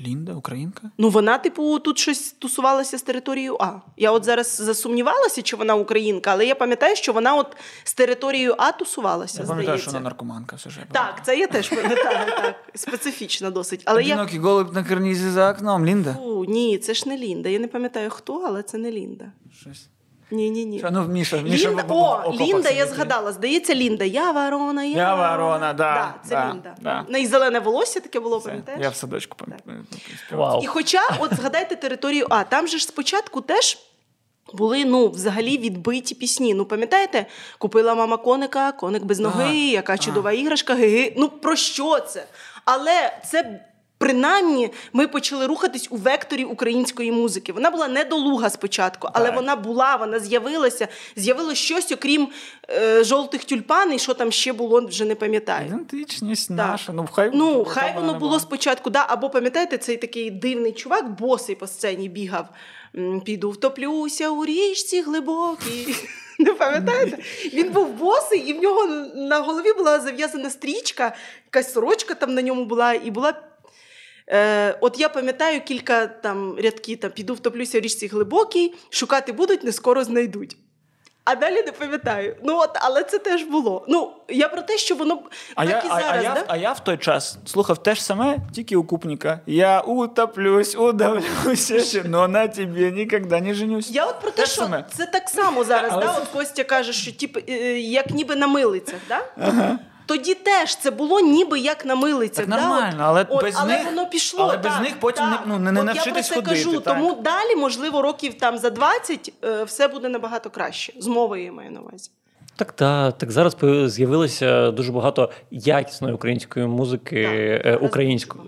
Лінда, 0.00 0.32
українка? 0.32 0.90
Ну, 0.98 1.08
вона, 1.08 1.38
типу, 1.38 1.78
тут 1.78 1.98
щось 1.98 2.32
тусувалася 2.32 2.98
з 2.98 3.02
територією 3.02 3.56
А. 3.60 3.72
Я 3.96 4.12
от 4.12 4.24
зараз 4.24 4.56
засумнівалася, 4.56 5.42
чи 5.42 5.56
вона 5.56 5.74
українка, 5.74 6.30
але 6.30 6.46
я 6.46 6.54
пам'ятаю, 6.54 6.96
що 6.96 7.12
вона 7.12 7.34
от 7.34 7.56
з 7.84 7.94
територією 7.94 8.54
А 8.58 8.72
тусувалася. 8.72 9.42
Я 9.42 9.48
пам'ятаю, 9.48 9.78
що 9.78 9.90
вона 9.90 10.00
наркоманка 10.00 10.56
все 10.56 10.70
ж. 10.70 10.80
Так, 10.92 11.20
це 11.24 11.38
я 11.38 11.46
теж 11.46 11.68
пам'ятаю, 11.68 12.26
так. 12.26 12.54
Специфічно 12.74 13.50
досить. 13.50 13.82
Але 13.84 14.02
я. 14.02 14.14
Одинокий 14.14 14.38
голуб 14.38 14.74
на 14.74 14.84
карнізі 14.84 15.30
за 15.30 15.50
окном, 15.50 15.86
Лінда? 15.86 16.14
Фу, 16.14 16.44
ні, 16.48 16.78
це 16.78 16.94
ж 16.94 17.08
не 17.08 17.18
Лінда. 17.18 17.48
Я 17.48 17.58
не 17.58 17.68
пам'ятаю 17.68 18.10
хто, 18.10 18.42
але 18.46 18.62
це 18.62 18.78
не 18.78 18.90
Лінда. 18.92 19.32
Щось. 19.60 19.88
Ні, 20.30 20.50
ні, 20.50 20.64
ні. 20.64 20.84
Ну, 20.92 21.04
Міша, 21.08 21.36
Міша 21.36 21.68
Лінда, 21.70 21.84
о, 21.88 22.32
Лінда, 22.40 22.70
я 22.70 22.86
згадала. 22.86 23.32
Здається, 23.32 23.74
Лінда. 23.74 24.04
Я 24.04 24.30
ворона, 24.32 24.84
я, 24.84 24.96
Я 24.96 25.14
ворона, 25.14 25.72
да, 25.72 25.94
Да, 25.94 26.14
це 26.28 26.34
да, 26.34 26.50
Лінда. 26.52 26.74
да. 26.80 27.04
В 27.08 27.10
неї 27.10 27.26
зелене 27.26 27.58
волосся 27.58 28.00
таке 28.00 28.20
було, 28.20 28.40
Це, 28.40 28.48
пам'ятаєш? 28.48 28.80
Я 28.82 28.88
в 28.88 28.94
садочку 28.94 29.36
пам'ятаю. 29.36 29.84
Вау. 30.32 30.62
І 30.62 30.66
хоча, 30.66 31.00
от 31.18 31.34
згадайте 31.34 31.76
територію 31.76 32.26
А, 32.30 32.44
там 32.44 32.66
же 32.68 32.78
ж 32.78 32.84
спочатку 32.84 33.40
теж. 33.40 33.78
Були 34.54 34.84
ну 34.84 35.08
взагалі 35.08 35.58
відбиті 35.58 36.14
пісні. 36.14 36.54
Ну 36.54 36.64
пам'ятаєте, 36.64 37.26
купила 37.58 37.94
мама 37.94 38.16
коника, 38.16 38.72
коник 38.72 39.02
без 39.04 39.20
ноги, 39.20 39.44
Так, 39.44 39.54
яка 39.54 39.98
чудова 39.98 40.32
іграшка, 40.32 40.74
гиги. 40.74 41.14
Ну 41.16 41.28
про 41.28 41.56
що 41.56 42.00
це? 42.00 42.26
Але 42.64 43.12
це 43.30 43.60
принаймні 43.98 44.70
ми 44.92 45.06
почали 45.08 45.46
рухатись 45.46 45.88
у 45.90 45.96
векторі 45.96 46.44
української 46.44 47.12
музики. 47.12 47.52
Вона 47.52 47.70
була 47.70 47.88
недолуга 47.88 48.50
спочатку, 48.50 49.08
але 49.12 49.26
Так. 49.26 49.36
вона 49.36 49.56
була, 49.56 49.96
вона 49.96 50.18
з'явилася. 50.18 50.88
З'явилося 51.16 51.54
щось, 51.62 51.92
окрім 51.92 52.28
е, 52.70 53.04
жовтих 53.04 53.44
тюльпан, 53.44 53.92
і 53.94 53.98
що 53.98 54.14
там 54.14 54.32
ще 54.32 54.52
було, 54.52 54.86
вже 54.86 55.04
не 55.04 55.14
пам'ятаю. 55.14 55.66
Ідентичність 55.66 56.48
Так. 56.48 56.56
наша. 56.56 56.92
Ну, 56.92 57.08
хай, 57.12 57.30
Ну, 57.34 57.64
хай 57.64 57.94
воно 57.94 58.06
було 58.14 58.18
була. 58.18 58.40
спочатку, 58.40 58.90
да, 58.90 59.04
або 59.08 59.30
пам'ятаєте, 59.30 59.78
цей 59.78 59.96
такий 59.96 60.30
дивний 60.30 60.72
чувак, 60.72 61.10
босий 61.20 61.54
по 61.54 61.66
сцені 61.66 62.08
бігав. 62.08 62.48
Піду 63.24 63.50
втоплюся 63.50 64.30
у 64.30 64.44
річці 64.44 65.02
глибокій. 65.02 65.94
Не 66.38 66.52
пам'ятаєте? 66.52 67.18
Він 67.52 67.70
був 67.72 67.88
босий, 67.88 68.40
і 68.40 68.52
в 68.52 68.62
нього 68.62 68.86
на 69.14 69.38
голові 69.40 69.72
була 69.72 70.00
зав'язана 70.00 70.50
стрічка, 70.50 71.14
якась 71.46 71.72
сорочка 71.72 72.14
там 72.14 72.34
на 72.34 72.42
ньому 72.42 72.64
була, 72.64 72.94
і 72.94 73.10
була. 73.10 73.34
Е, 74.30 74.78
от 74.80 75.00
я 75.00 75.08
пам'ятаю 75.08 75.60
кілька 75.60 76.06
там 76.06 76.56
рядків, 76.58 77.00
там 77.00 77.10
піду 77.10 77.34
втоплюся 77.34 77.78
у 77.78 77.80
річці 77.80 78.06
глибокій, 78.06 78.74
шукати 78.90 79.32
будуть, 79.32 79.64
не 79.64 79.72
скоро 79.72 80.04
знайдуть. 80.04 80.56
А 81.24 81.34
далі 81.34 81.62
не 81.62 81.72
пам'ятаю. 81.72 82.36
Ну 82.44 82.58
от, 82.58 82.70
але 82.74 83.04
це 83.04 83.18
теж 83.18 83.42
було. 83.42 83.84
Ну, 83.88 84.12
я 84.28 84.48
про 84.48 84.62
те, 84.62 84.78
що 84.78 84.94
воно 84.94 85.22
А 85.54 85.66
так 85.66 85.84
я, 85.84 85.98
і 85.98 86.02
зараз, 86.02 86.20
а, 86.20 86.22
я, 86.22 86.34
да? 86.34 86.44
а 86.48 86.56
я 86.56 86.72
в 86.72 86.84
той 86.84 86.96
час 86.96 87.38
слухав 87.46 87.82
те 87.82 87.94
ж 87.94 88.04
саме, 88.04 88.38
тільки 88.54 88.76
у 88.76 88.84
Купніка. 88.84 89.40
Я 89.46 89.80
утоплюсь, 89.80 90.76
удавлюся, 90.76 91.80
ще, 91.80 92.04
но 92.04 92.28
на 92.28 92.48
тебе 92.48 92.90
ніколи 92.90 93.40
не 93.40 93.54
женюсь. 93.54 93.90
Я 93.90 94.06
от 94.06 94.20
про 94.20 94.30
те, 94.30 94.42
Те 94.42 94.48
що 94.48 94.62
саме. 94.62 94.84
це 94.96 95.06
так 95.06 95.28
само 95.28 95.64
зараз. 95.64 95.92
Але 95.94 96.04
да? 96.04 96.12
От 96.12 96.28
Костя 96.28 96.64
каже, 96.64 96.92
що 96.92 97.12
типу, 97.12 97.40
е, 97.48 97.78
як 97.80 98.10
ніби 98.10 98.36
на 98.36 98.46
милицях. 98.46 99.00
Да? 99.08 99.20
Тоді 100.08 100.34
теж 100.34 100.76
це 100.76 100.90
було 100.90 101.20
ніби 101.20 101.58
як 101.58 101.84
на 101.86 101.94
милицях. 101.94 102.46
Так 102.46 102.60
нормально, 102.60 102.94
да? 102.98 103.04
але 103.04 103.26
От, 103.28 103.42
без 103.42 103.54
але 103.58 103.72
них- 103.78 103.84
воно 103.86 104.06
пішло. 104.06 104.40
але 104.44 104.56
без 104.56 104.72
так, 104.72 104.82
них 104.82 104.94
потім 105.00 105.24
так. 105.24 105.46
не- 105.46 105.52
ну, 105.52 105.58
не- 105.58 105.72
не 105.72 105.80
От 105.80 105.86
навчитись 105.86 106.06
я 106.06 106.12
про 106.12 106.22
це 106.22 106.34
ходити, 106.34 106.64
кажу. 106.64 106.80
так. 106.80 106.94
Тому 106.94 107.14
далі, 107.14 107.56
можливо, 107.56 108.02
років 108.02 108.34
там 108.34 108.58
за 108.58 108.70
20 108.70 109.32
е, 109.44 109.64
все 109.64 109.88
буде 109.88 110.08
набагато 110.08 110.50
краще. 110.50 110.92
З 110.98 111.06
мовою 111.06 111.44
я 111.44 111.52
маю 111.52 111.70
на 111.70 111.80
увазі. 111.80 112.10
Так, 112.56 112.72
та, 112.72 113.10
так 113.10 113.30
зараз 113.30 113.54
по- 113.54 113.88
з'явилося 113.88 114.70
дуже 114.70 114.92
багато 114.92 115.30
якісної 115.50 116.14
української 116.14 116.66
музики, 116.66 117.22
Так, 117.64 117.66
е, 117.74 117.76
української. 117.86 118.44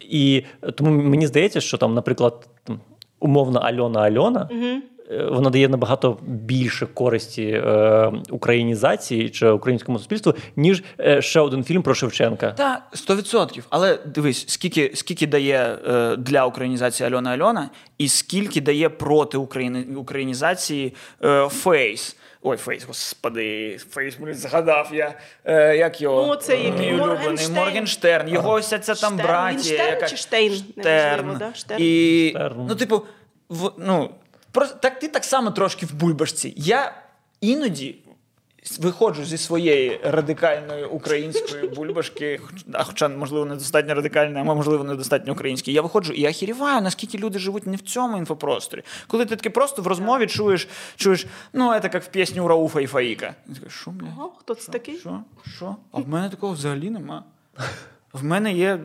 І 0.00 0.44
тому 0.74 0.90
мені 0.90 1.26
здається, 1.26 1.60
що 1.60 1.76
там, 1.78 1.94
наприклад, 1.94 2.46
там, 2.64 2.80
умовна 3.20 3.60
Альона 3.60 4.00
Альона. 4.00 4.48
е, 4.52 4.82
Вона 5.10 5.50
дає 5.50 5.68
набагато 5.68 6.18
більше 6.22 6.86
користі 6.86 7.42
е, 7.42 8.12
українізації 8.30 9.30
чи 9.30 9.48
українському 9.48 9.98
суспільству, 9.98 10.34
ніж 10.56 10.82
е, 11.00 11.22
ще 11.22 11.40
один 11.40 11.64
фільм 11.64 11.82
про 11.82 11.94
Шевченка. 11.94 12.52
Так, 12.52 12.82
100%. 12.92 13.62
Але 13.70 13.98
дивись, 14.06 14.44
скільки, 14.48 14.90
скільки 14.94 15.26
дає 15.26 15.78
е, 15.88 16.16
для 16.16 16.46
українізації 16.46 17.06
Альона 17.06 17.30
Альона, 17.30 17.70
і 17.98 18.08
скільки 18.08 18.60
дає 18.60 18.88
проти 18.88 19.38
України, 19.38 19.84
українізації 19.96 20.94
е, 21.24 21.48
Фейс. 21.48 22.16
Ой, 22.42 22.56
Фейс, 22.56 22.84
господи, 22.84 23.78
Фейс, 23.90 24.16
блін, 24.20 24.34
згадав 24.34 24.90
я. 24.94 25.14
Е, 25.44 25.76
як 25.76 26.00
його? 26.00 26.26
Ну, 26.26 26.36
це 26.36 26.56
який? 26.56 26.92
Мій 26.92 27.00
улюблений 27.00 27.48
Моргенштерн. 27.48 28.28
Його 28.28 28.52
ось 28.52 28.68
ця 28.68 28.78
там 28.78 28.96
Штерн. 28.96 29.16
братія. 29.16 29.52
Він 29.52 29.62
Штерн 29.62 29.94
яка... 29.94 30.08
чи 30.08 30.16
Штейн? 30.16 30.64
Неважливо, 30.76 31.36
да? 31.38 31.54
Штерн. 31.54 31.82
І, 31.82 32.28
Штерн. 32.30 32.66
ну, 32.68 32.74
типу, 32.74 33.02
в, 33.48 33.72
ну, 33.78 34.10
так, 34.64 34.98
ти 34.98 35.08
так 35.08 35.24
само 35.24 35.50
трошки 35.50 35.86
в 35.86 35.94
бульбашці. 35.94 36.54
Я 36.56 36.94
іноді 37.40 37.96
виходжу 38.80 39.24
зі 39.24 39.38
своєї 39.38 40.00
радикальної 40.04 40.84
української 40.84 41.68
бульбашки, 41.76 42.40
а 42.72 42.84
хоча, 42.84 43.08
можливо, 43.08 43.44
недостатньо 43.44 43.94
радикальної, 43.94 44.46
а 44.48 44.54
можливо, 44.54 44.84
недостатньо 44.84 45.32
української. 45.32 45.74
Я 45.74 45.82
виходжу 45.82 46.12
і 46.12 46.20
я 46.20 46.30
охріневаю, 46.30 46.82
наскільки 46.82 47.18
люди 47.18 47.38
живуть 47.38 47.66
не 47.66 47.76
в 47.76 47.80
цьому 47.80 48.18
інфопросторі. 48.18 48.82
Коли 49.06 49.26
ти 49.26 49.36
таки 49.36 49.50
просто 49.50 49.82
в 49.82 49.86
розмові 49.86 50.26
чуєш, 50.26 50.68
чуєш, 50.96 51.26
ну, 51.52 51.80
це 51.82 51.90
як 51.92 52.02
в 52.02 52.06
пісні 52.06 52.40
у 52.40 52.48
Рауфа 52.48 52.80
і 52.80 52.86
Фаїка. 52.86 53.34
І 53.50 53.54
такий, 53.54 53.70
що, 53.70 53.90
бля? 53.90 54.06
Ого, 54.06 54.32
хто 54.38 54.54
це 54.54 54.72
такий? 54.72 54.98
Що? 54.98 55.20
Що? 55.56 55.76
А 55.92 56.00
в 56.00 56.08
мене 56.08 56.30
такого 56.30 56.52
взагалі 56.52 56.90
нема. 56.90 57.24
В 58.12 58.24
мене 58.24 58.52
є. 58.52 58.80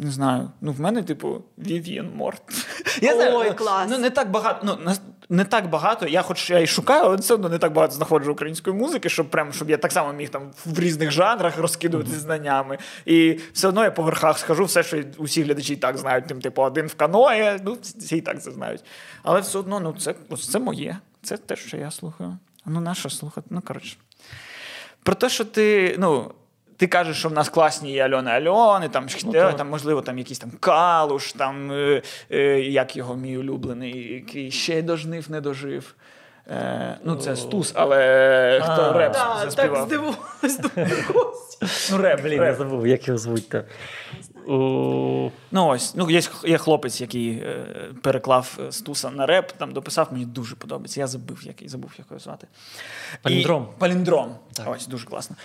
Не 0.00 0.10
знаю. 0.10 0.50
Ну, 0.60 0.72
в 0.72 0.80
мене, 0.80 1.02
типу, 1.02 1.42
Вів'єн 1.58 2.10
Морт. 2.14 2.42
Я 3.02 3.14
знаю, 3.14 3.36
Ой, 3.36 3.46
ну, 3.50 3.56
клас. 3.56 3.86
Ну, 3.90 3.98
не 3.98 4.10
так 4.10 4.30
багато. 4.30 4.60
Ну, 4.64 4.92
не 5.28 5.44
так 5.44 5.70
багато. 5.70 6.06
Я 6.06 6.22
хоч 6.22 6.50
я 6.50 6.58
і 6.58 6.66
шукаю, 6.66 7.04
але 7.04 7.16
все 7.16 7.34
одно 7.34 7.48
не 7.48 7.58
так 7.58 7.72
багато 7.72 7.94
знаходжу 7.94 8.32
української 8.32 8.76
музики, 8.76 9.08
щоб 9.08 9.30
прям, 9.30 9.52
щоб 9.52 9.70
я 9.70 9.76
так 9.76 9.92
само 9.92 10.12
міг 10.12 10.28
там 10.28 10.50
в 10.66 10.78
різних 10.78 11.10
жанрах 11.10 11.58
розкидувати 11.58 12.10
знаннями. 12.10 12.78
І 13.06 13.38
все 13.52 13.68
одно 13.68 13.84
я 13.84 13.90
по 13.90 14.02
верхах 14.02 14.38
схожу, 14.38 14.64
все, 14.64 14.82
що 14.82 15.02
усі 15.18 15.42
глядачі 15.42 15.72
і 15.72 15.76
так 15.76 15.98
знають. 15.98 16.26
Тим, 16.26 16.40
типу, 16.40 16.62
один 16.62 16.86
в 16.86 16.94
каное, 16.94 17.60
ну, 17.64 17.78
всі 17.82 18.16
і 18.16 18.20
так 18.20 18.42
це 18.42 18.50
знають. 18.50 18.84
Але 19.22 19.40
все 19.40 19.58
одно, 19.58 19.80
ну, 19.80 19.94
це, 19.98 20.14
ось 20.28 20.48
це 20.48 20.58
моє. 20.58 20.98
Це 21.22 21.36
те, 21.36 21.56
що 21.56 21.76
я 21.76 21.90
слухаю. 21.90 22.38
Ну, 22.66 22.80
на 22.80 22.94
що 22.94 23.10
слухати? 23.10 23.46
Ну, 23.50 23.60
коротше. 23.60 23.96
Про 25.02 25.14
те, 25.14 25.28
що 25.28 25.44
ти, 25.44 25.96
ну, 25.98 26.32
ти 26.80 26.86
кажеш, 26.86 27.18
що 27.18 27.28
в 27.28 27.32
нас 27.32 27.48
класні 27.48 27.92
є 27.92 28.04
Альони 28.04 28.30
Альони, 28.30 28.88
там, 28.88 29.06
Ну, 29.24 29.52
там 29.52 29.68
можливо, 29.68 30.02
там 30.02 30.18
якийсь 30.18 30.38
там 30.38 30.50
Калуш, 30.60 31.32
там, 31.32 31.72
е, 31.72 32.02
е, 32.30 32.60
як 32.60 32.96
його 32.96 33.16
мій 33.16 33.38
улюблений, 33.38 34.12
який 34.14 34.50
ще 34.50 34.82
дожнив, 34.82 35.30
не 35.30 35.40
дожив. 35.40 35.94
Е, 36.50 36.98
ну, 37.04 37.16
це 37.16 37.36
Стус, 37.36 37.72
але 37.76 38.60
хто 38.62 38.82
А. 38.82 38.92
реп 38.92 39.12
Так, 39.12 39.38
так 39.38 39.50
заспівав. 39.50 39.86
здивувалась 39.86 40.58
дуже 40.58 41.02
Костя. 41.12 41.66
Ну, 41.90 41.98
реп, 41.98 42.22
Блін, 42.22 42.42
я 42.42 42.54
забув, 42.54 42.86
як 42.86 43.08
його 43.08 43.18
звуть. 43.18 43.48
та 43.48 43.64
О, 44.48 45.30
Ну 45.50 45.66
ось, 45.66 45.94
ну 45.94 46.10
є, 46.10 46.20
є 46.44 46.58
хлопець, 46.58 47.00
який 47.00 47.30
е, 47.30 47.66
переклав 48.02 48.58
е, 48.68 48.72
Стуса 48.72 49.10
на 49.10 49.26
реп, 49.26 49.52
там 49.52 49.72
дописав, 49.72 50.08
мені 50.12 50.24
дуже 50.24 50.56
подобається. 50.56 51.00
Я 51.00 51.06
забув, 51.06 51.38
який 51.42 51.68
забув, 51.68 51.90
як 51.98 52.06
його 52.10 52.20
звати. 52.20 52.46
Паліндром. 53.22 53.68
І, 53.76 53.80
паліндром. 53.80 54.34
Ось 54.66 54.86
дуже 54.86 55.06
класно. 55.06 55.36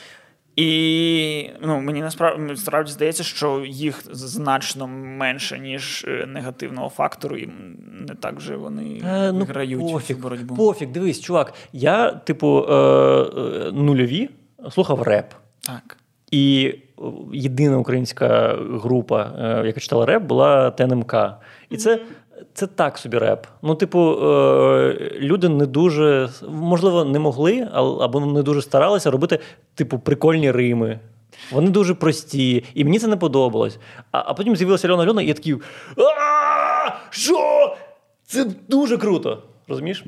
І 0.56 1.50
ну, 1.62 1.82
мені 1.82 2.02
насправді 2.02 2.56
справді 2.56 2.92
здається, 2.92 3.24
що 3.24 3.64
їх 3.68 4.04
значно 4.12 4.88
менше, 4.88 5.60
ніж 5.60 6.06
е, 6.08 6.26
негативного 6.26 6.90
фактору, 6.90 7.38
і 7.38 7.50
не 8.08 8.16
так 8.16 8.42
же 8.42 8.56
вони 8.56 9.02
Е, 9.06 9.32
ну, 9.32 9.46
грають 9.46 9.80
пофіг, 9.80 10.16
цю 10.16 10.22
боротьбу. 10.22 10.56
Пофіг, 10.56 10.88
дивись, 10.92 11.22
чувак. 11.22 11.54
Я, 11.74 12.12
типу, 12.12 12.66
е, 12.70 12.74
е, 12.74 13.72
нульові 13.72 14.30
слухав 14.72 15.02
реп. 15.02 15.34
Так. 15.60 15.98
І 16.32 16.76
єдина 17.34 17.78
українська 17.78 18.58
група, 18.84 19.32
е, 19.40 19.68
яка 19.68 19.80
читала 19.80 20.06
реп, 20.06 20.24
була 20.24 20.72
ТНМК. 20.72 21.16
І 21.70 21.78
це, 21.78 22.00
це 22.56 22.68
так 22.68 22.98
собі 22.98 23.18
реп. 23.18 23.48
Ну, 23.62 23.76
типу, 23.76 24.12
е, 24.12 25.12
люди 25.20 25.50
не 25.50 25.66
дуже, 25.66 26.30
можливо, 26.50 27.06
не 27.06 27.20
могли 27.20 27.68
або 27.74 28.20
не 28.20 28.44
дуже 28.44 28.62
старалися 28.62 29.12
робити, 29.12 29.40
типу, 29.76 30.00
прикольні 30.00 30.52
рими. 30.52 31.00
Вони 31.52 31.70
дуже 31.70 31.94
прості, 31.94 32.64
і 32.74 32.84
мені 32.84 33.00
це 33.00 33.08
не 33.08 33.18
подобалось. 33.18 33.80
А, 34.12 34.24
а 34.26 34.34
потім 34.34 34.56
з'явилася 34.56 34.88
Льона 34.88 35.06
Льона, 35.06 35.22
і 35.22 35.28
я 35.28 35.34
такий. 35.34 35.56
«А, 35.98 36.90
Що? 37.10 37.76
Це 38.26 38.46
дуже 38.68 38.98
круто. 38.98 39.44
Розумієш? 39.68 40.04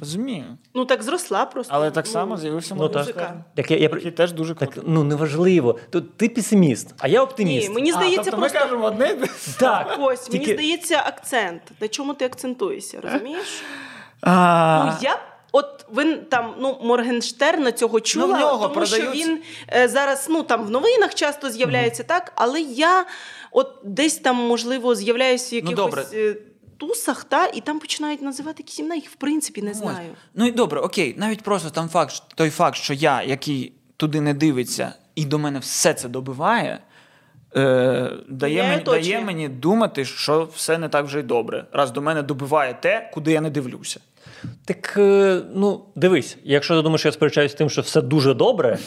Розумію. 0.00 0.44
Ну 0.74 0.84
так 0.84 1.02
зросла 1.02 1.44
просто. 1.44 1.72
Але 1.74 1.90
так 1.90 2.04
Ну, 2.06 2.12
само 2.12 2.36
з'явився 2.36 2.74
Ну, 2.78 2.88
так. 2.88 3.06
Так 3.54 3.70
я, 3.70 3.76
я, 3.76 3.82
Який 3.82 4.10
теж 4.10 4.32
дуже 4.32 4.54
так, 4.54 4.78
ну 4.86 5.04
неважливо. 5.04 5.78
Тут 5.90 6.16
ти 6.16 6.28
песиміст, 6.28 6.94
а 6.98 7.08
я 7.08 7.22
оптиміст. 7.22 7.68
Ні, 7.68 7.74
мені 7.74 7.92
здається, 7.92 8.20
а, 8.20 8.24
тобто 8.24 8.38
просто 8.40 8.58
ми 8.58 8.64
кажемо 8.64 8.86
одне. 8.86 9.16
Так, 9.58 9.96
ось 10.00 10.32
мені 10.32 10.44
здається 10.44 11.02
акцент. 11.06 11.62
На 11.80 11.88
чому 11.88 12.14
ти 12.14 12.24
акцентуєшся, 12.24 13.00
розумієш? 13.00 13.62
А, 14.20 14.84
Ну 14.86 14.92
я. 15.02 15.18
От 15.52 15.84
ви 15.92 16.16
там 16.16 16.54
ну 16.60 16.78
Моргенштерна 16.82 17.72
цього 17.72 18.00
чула, 18.00 18.26
Ну, 18.26 18.34
в 18.34 18.38
нього 18.40 18.68
тому 18.68 18.86
що 18.86 19.10
він 19.10 19.42
е, 19.76 19.88
зараз 19.88 20.26
ну 20.30 20.42
там 20.42 20.64
в 20.64 20.70
новинах 20.70 21.14
часто 21.14 21.50
з'являється 21.50 22.02
так, 22.02 22.32
але 22.36 22.60
я 22.60 23.06
от 23.52 23.72
десь 23.84 24.18
там 24.18 24.36
можливо 24.36 24.94
з'являюся 24.94 25.60
в 25.60 25.64
Ну, 25.64 25.72
добре. 25.72 26.04
Тусах, 26.78 27.24
та 27.24 27.46
і 27.46 27.60
там 27.60 27.78
починають 27.78 28.22
називати 28.22 28.62
якісь 28.62 28.78
імена, 28.78 28.94
їх 28.94 29.10
в 29.10 29.14
принципі 29.14 29.62
не 29.62 29.74
знаю. 29.74 30.08
Ну 30.34 30.46
і 30.46 30.52
добре, 30.52 30.80
окей, 30.80 31.14
навіть 31.18 31.42
просто 31.42 31.70
там 31.70 31.88
факт, 31.88 32.22
той 32.34 32.50
факт, 32.50 32.76
що 32.76 32.94
я, 32.94 33.22
який 33.22 33.72
туди 33.96 34.20
не 34.20 34.34
дивиться, 34.34 34.92
і 35.14 35.24
до 35.24 35.38
мене 35.38 35.58
все 35.58 35.94
це 35.94 36.08
добиває, 36.08 36.78
е, 37.56 38.12
дає, 38.28 38.62
мені, 38.62 38.82
дає 38.82 39.20
мені 39.20 39.48
думати, 39.48 40.04
що 40.04 40.48
все 40.54 40.78
не 40.78 40.88
так 40.88 41.06
вже 41.06 41.20
й 41.20 41.22
добре. 41.22 41.64
Раз 41.72 41.90
до 41.90 42.02
мене 42.02 42.22
добиває 42.22 42.74
те, 42.74 43.10
куди 43.14 43.32
я 43.32 43.40
не 43.40 43.50
дивлюся. 43.50 44.00
Так 44.64 44.94
е, 44.96 45.40
ну 45.54 45.84
дивись, 45.94 46.36
якщо 46.44 46.76
ти 46.76 46.82
думаєш, 46.82 47.00
що 47.00 47.08
я 47.08 47.12
сперечаюсь 47.12 47.52
з 47.52 47.54
тим, 47.54 47.70
що 47.70 47.82
все 47.82 48.00
дуже 48.02 48.34
добре, 48.34 48.78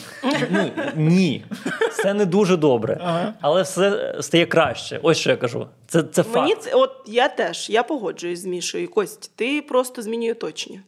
ну 0.51 0.71
ні, 0.95 1.45
все 1.91 2.13
не 2.13 2.25
дуже 2.25 2.57
добре, 2.57 2.99
але 3.41 3.61
все 3.61 4.15
стає 4.21 4.45
краще. 4.45 4.99
Ось 5.03 5.17
що 5.17 5.29
я 5.29 5.37
кажу. 5.37 5.67
Це, 5.87 6.03
це 6.03 6.23
факт. 6.23 6.35
Мені 6.35 6.55
це 6.55 6.71
от 6.73 6.91
я 7.07 7.27
теж 7.27 7.69
я 7.69 7.83
погоджуюсь 7.83 8.39
з 8.39 8.45
Мішою. 8.45 8.89
Кость, 8.89 9.31
ти 9.35 9.61
просто 9.61 10.01
змінює 10.01 10.31
оточення. 10.31 10.79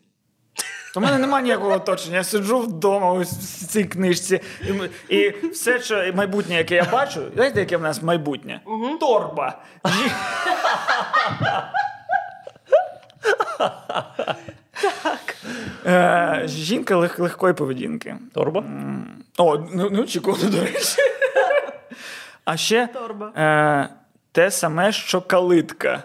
То 0.94 1.00
в 1.00 1.04
мене 1.04 1.18
немає 1.18 1.44
ніякого 1.44 1.72
оточення. 1.72 2.18
Я 2.18 2.24
сиджу 2.24 2.60
вдома 2.60 3.12
ось 3.12 3.32
в 3.32 3.68
цій 3.68 3.84
книжці. 3.84 4.42
І, 5.10 5.16
і 5.16 5.48
все, 5.48 5.80
що 5.80 6.14
майбутнє, 6.16 6.56
яке 6.56 6.76
я 6.76 6.88
бачу, 6.92 7.22
знаєте, 7.36 7.60
яке 7.60 7.78
в 7.78 7.82
нас 7.82 8.02
майбутнє? 8.02 8.62
Торба. 9.00 9.64
Жі- 13.22 14.36
Е, 15.86 16.44
Жінка 16.48 16.96
лег- 16.96 17.22
легкої 17.22 17.54
поведінки. 17.54 18.18
Торба? 18.34 18.64
О, 19.38 19.58
ну, 19.74 19.90
не 19.90 20.02
очікувано, 20.02 20.50
до 20.50 20.62
речі. 20.64 20.98
А 22.46 22.58
ще 22.58 22.88
Торба. 22.88 23.28
е, 23.38 23.90
те 24.32 24.52
саме, 24.52 24.92
що 24.92 25.22
калитка. 25.22 26.04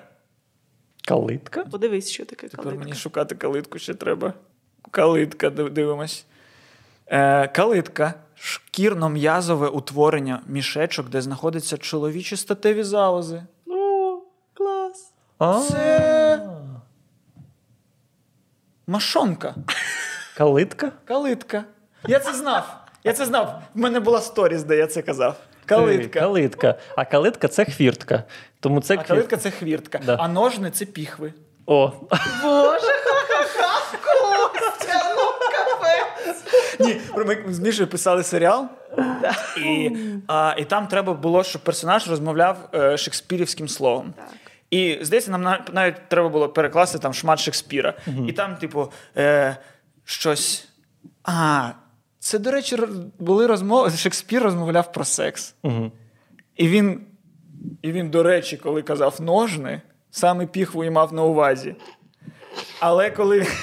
Калитка? 1.08 1.64
Подивись, 1.64 2.10
що 2.10 2.24
таке 2.24 2.48
Тепер 2.48 2.64
калитка. 2.64 2.84
мені 2.84 2.94
шукати 2.96 3.34
калитку 3.34 3.78
ще 3.78 3.94
треба. 3.94 4.32
Калитка, 4.90 5.50
дивимось. 5.50 6.26
Е, 7.06 7.48
калитка 7.48 8.14
шкірно-м'язове 8.36 9.68
утворення 9.68 10.40
мішечок, 10.46 11.08
де 11.08 11.20
знаходяться 11.22 11.76
чоловічі 11.78 12.36
статеві 12.36 12.82
залози. 12.82 13.42
О, 13.66 14.18
клас. 14.54 15.12
А, 15.38 15.60
Це 15.60 16.25
машонка. 18.86 19.54
Калитка? 20.36 20.92
Калитка. 21.04 21.64
Я 22.08 22.18
це 22.18 22.32
знав. 22.32 22.76
Я 23.04 23.12
це 23.12 23.24
знав. 23.26 23.62
В 23.74 23.78
мене 23.78 24.00
була 24.00 24.20
сторіс, 24.20 24.62
де 24.62 24.76
я 24.76 24.86
це 24.86 25.02
казав. 25.02 25.36
Калитка. 25.66 26.20
Калитка. 26.20 26.74
А 26.96 27.04
калитка 27.04 27.48
це 27.48 27.64
хвіртка. 27.64 28.22
Тому 28.60 28.80
це 28.80 28.94
А 28.94 28.96
квіт- 28.96 29.06
калитка 29.06 29.36
це 29.36 29.50
хвіртка, 29.50 30.00
Да. 30.06 30.16
а 30.20 30.28
ножни 30.28 30.70
це 30.70 30.84
піхви. 30.84 31.32
О, 31.66 31.92
Боже, 32.42 32.86
ха-ха-ха, 32.86 33.98
Костя, 34.52 35.14
ну 35.16 35.22
капець. 35.52 36.44
Ні, 36.80 37.00
ми 37.16 37.52
з 37.54 37.58
Мішою 37.60 37.88
писали 37.88 38.22
серіал, 38.22 38.66
і, 39.56 39.90
а, 40.26 40.54
і 40.58 40.64
там 40.64 40.86
треба 40.86 41.12
було, 41.12 41.44
щоб 41.44 41.62
персонаж 41.62 42.08
розмовляв 42.10 42.56
е, 42.74 42.96
шекспірівським 42.98 43.68
словом. 43.68 44.14
І 44.70 44.98
здається, 45.00 45.30
нам 45.30 45.58
навіть 45.72 46.08
треба 46.08 46.28
було 46.28 46.48
перекласти 46.48 46.98
там 46.98 47.14
шмат 47.14 47.38
Шекспіра. 47.38 47.94
І 48.28 48.32
там, 48.32 48.56
типу, 48.56 48.92
е, 49.16 49.56
щось. 50.04 50.68
А, 51.24 51.70
це, 52.18 52.38
до 52.38 52.50
речі, 52.50 52.78
були 53.18 53.46
розмови. 53.46 53.90
Шекспір 53.96 54.42
розмовляв 54.42 54.92
про 54.92 55.04
секс. 55.04 55.54
угу. 55.62 55.92
І 56.56 56.68
він, 56.68 57.00
і 57.82 57.92
він, 57.92 58.10
до 58.10 58.22
речі, 58.22 58.56
коли 58.56 58.82
казав 58.82 59.20
ножни, 59.20 59.82
саме 60.10 60.46
піхву 60.46 60.84
і 60.84 60.90
мав 60.90 61.12
на 61.12 61.22
увазі. 61.22 61.74
Але 62.80 63.10
коли. 63.10 63.46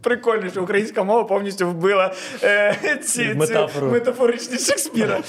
Прикольно, 0.00 0.50
що 0.50 0.62
українська 0.62 1.02
мова 1.02 1.24
повністю 1.24 1.68
вбила 1.68 2.14
е, 2.42 2.98
ці, 3.04 3.34
ці 3.34 3.34
метафоричність 3.82 4.66
Шекспіра. 4.66 5.22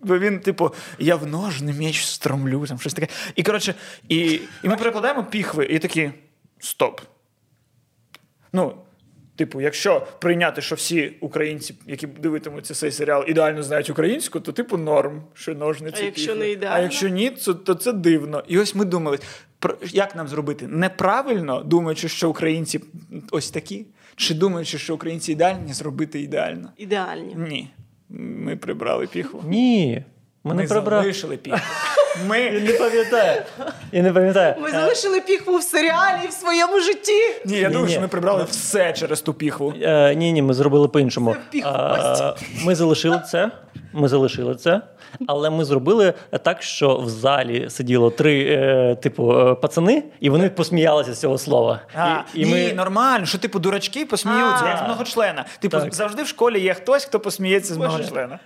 Бо 0.00 0.18
він, 0.18 0.40
типу, 0.40 0.74
я 0.98 1.16
в 1.16 1.26
ножни 1.26 1.72
меч 1.72 2.04
стромлю, 2.04 2.66
там 2.66 2.78
щось 2.78 2.94
таке. 2.94 3.08
І 3.36 3.42
коротше, 3.42 3.74
і, 4.08 4.40
і 4.62 4.68
ми 4.68 4.76
перекладаємо 4.76 5.24
піхви, 5.24 5.64
і 5.64 5.78
такі: 5.78 6.10
стоп. 6.58 7.00
Ну, 8.52 8.74
типу, 9.36 9.60
якщо 9.60 10.06
прийняти, 10.20 10.62
що 10.62 10.74
всі 10.74 11.16
українці, 11.20 11.74
які 11.86 12.06
дивитимуться 12.06 12.74
цей 12.74 12.92
серіал, 12.92 13.24
ідеально 13.28 13.62
знають 13.62 13.90
українську, 13.90 14.40
то 14.40 14.52
типу 14.52 14.76
норм, 14.76 15.22
що 15.34 15.54
ножниці. 15.54 16.02
А 16.02 16.04
якщо 16.04 16.26
піхви. 16.26 16.40
не 16.40 16.50
ідеально? 16.50 16.76
А 16.76 16.80
якщо 16.82 17.08
ні, 17.08 17.30
то, 17.30 17.54
то 17.54 17.74
це 17.74 17.92
дивно. 17.92 18.44
І 18.48 18.58
ось 18.58 18.74
ми 18.74 18.84
думали, 18.84 19.18
як 19.82 20.16
нам 20.16 20.28
зробити? 20.28 20.66
Неправильно, 20.68 21.62
думаючи, 21.62 22.08
що 22.08 22.30
українці 22.30 22.80
ось 23.30 23.50
такі, 23.50 23.86
чи 24.16 24.34
думаючи, 24.34 24.78
що 24.78 24.94
українці 24.94 25.32
ідеальні, 25.32 25.72
зробити 25.72 26.20
ідеально? 26.20 26.72
Ідеальні. 26.76 27.34
Ні. 27.36 27.70
Ми 28.10 28.56
прибрали 28.56 29.06
піхву. 29.06 29.42
Ні. 29.46 30.04
Ми 30.44 30.54
не 30.54 30.64
прибрали. 30.64 31.02
залишили 31.02 31.36
піхву. 31.36 31.58
Ми 32.26 32.50
Не 32.50 32.72
пам'ятаю. 32.72 33.42
Я 33.92 34.02
не 34.02 34.12
пам'ятаю. 34.12 34.54
Ми 34.58 34.70
залишили 34.70 35.20
піхву 35.20 35.56
в 35.56 35.62
серіалі 35.62 36.20
і 36.24 36.28
в 36.28 36.32
своєму 36.32 36.80
житті. 36.80 37.34
ні, 37.44 37.56
я 37.58 37.70
думаю, 37.70 37.88
що 37.88 38.00
ми 38.00 38.08
прибрали 38.08 38.44
все 38.50 38.92
через 38.92 39.20
ту 39.20 39.34
піхву. 39.34 39.74
Е, 39.82 40.14
ні, 40.14 40.32
ні, 40.32 40.42
ми 40.42 40.54
зробили 40.54 40.88
по-іншому. 40.88 41.36
Ми 42.64 42.74
залишили 42.74 43.22
це. 43.30 43.50
Ми 43.92 44.08
залишили 44.08 44.54
це, 44.54 44.80
але 45.26 45.50
ми 45.50 45.64
зробили 45.64 46.14
так, 46.42 46.62
що 46.62 46.96
в 46.96 47.08
залі 47.08 47.70
сиділо 47.70 48.10
три, 48.10 48.44
е, 48.50 48.96
типу, 49.02 49.38
е, 49.38 49.54
пацани, 49.54 50.02
і 50.20 50.30
вони 50.30 50.50
посміялися 50.50 51.14
з 51.14 51.20
цього 51.20 51.38
слова. 51.38 51.80
А, 51.94 52.16
і, 52.34 52.40
і 52.40 52.44
ні, 52.44 52.52
ми... 52.52 52.72
нормально, 52.72 53.26
що 53.26 53.38
типу 53.38 53.58
дурачки 53.58 54.06
посміються, 54.06 54.64
А. 54.64 54.68
як 54.68 54.78
з 54.78 54.82
многочлена. 54.82 55.44
Типу, 55.60 55.78
Так. 55.78 55.94
завжди 55.94 56.22
в 56.22 56.26
школі 56.26 56.60
є 56.60 56.74
хтось, 56.74 57.04
хто 57.04 57.20
посміється 57.20 57.74
з 57.74 57.76
Боже. 57.76 57.88
многочлена. 57.88 58.38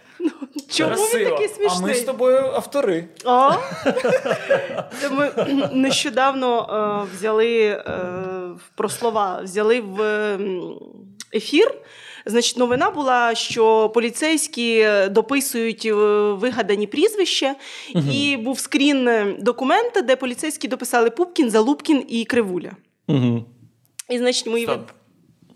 Чому 0.71 0.91
він 0.91 0.97
Красиво. 0.97 1.31
такий 1.31 1.49
А 1.71 1.81
ми 1.81 1.95
з 1.95 2.03
тобою 2.03 2.39
автори. 2.39 3.05
А? 3.25 3.51
Це 5.01 5.11
ми 5.11 5.31
нещодавно 5.73 6.61
е, 6.63 7.15
взяли 7.17 7.63
е, 7.65 7.85
про 8.75 8.89
слова, 8.89 9.41
взяли 9.43 9.81
в 9.81 10.39
ефір 11.35 11.75
Значить, 12.27 12.59
новина 12.59 12.91
була, 12.91 13.35
що 13.35 13.89
поліцейські 13.89 14.89
дописують 15.11 15.87
е, 15.87 15.93
вигадані 16.33 16.87
прізвища, 16.87 17.55
і 18.13 18.37
був 18.37 18.59
скрін 18.59 19.11
документа, 19.41 20.03
де 20.03 20.17
поліцейські 20.17 20.69
дописали 20.69 21.11
Пупкін, 21.11 21.51
Залупкін 21.51 22.05
і 22.09 22.25
Кривуля. 22.25 22.71
Угу. 23.09 23.45
І 24.11 24.19
значить, 24.19 24.47
мої 24.47 24.65
Стоп. 24.65 24.91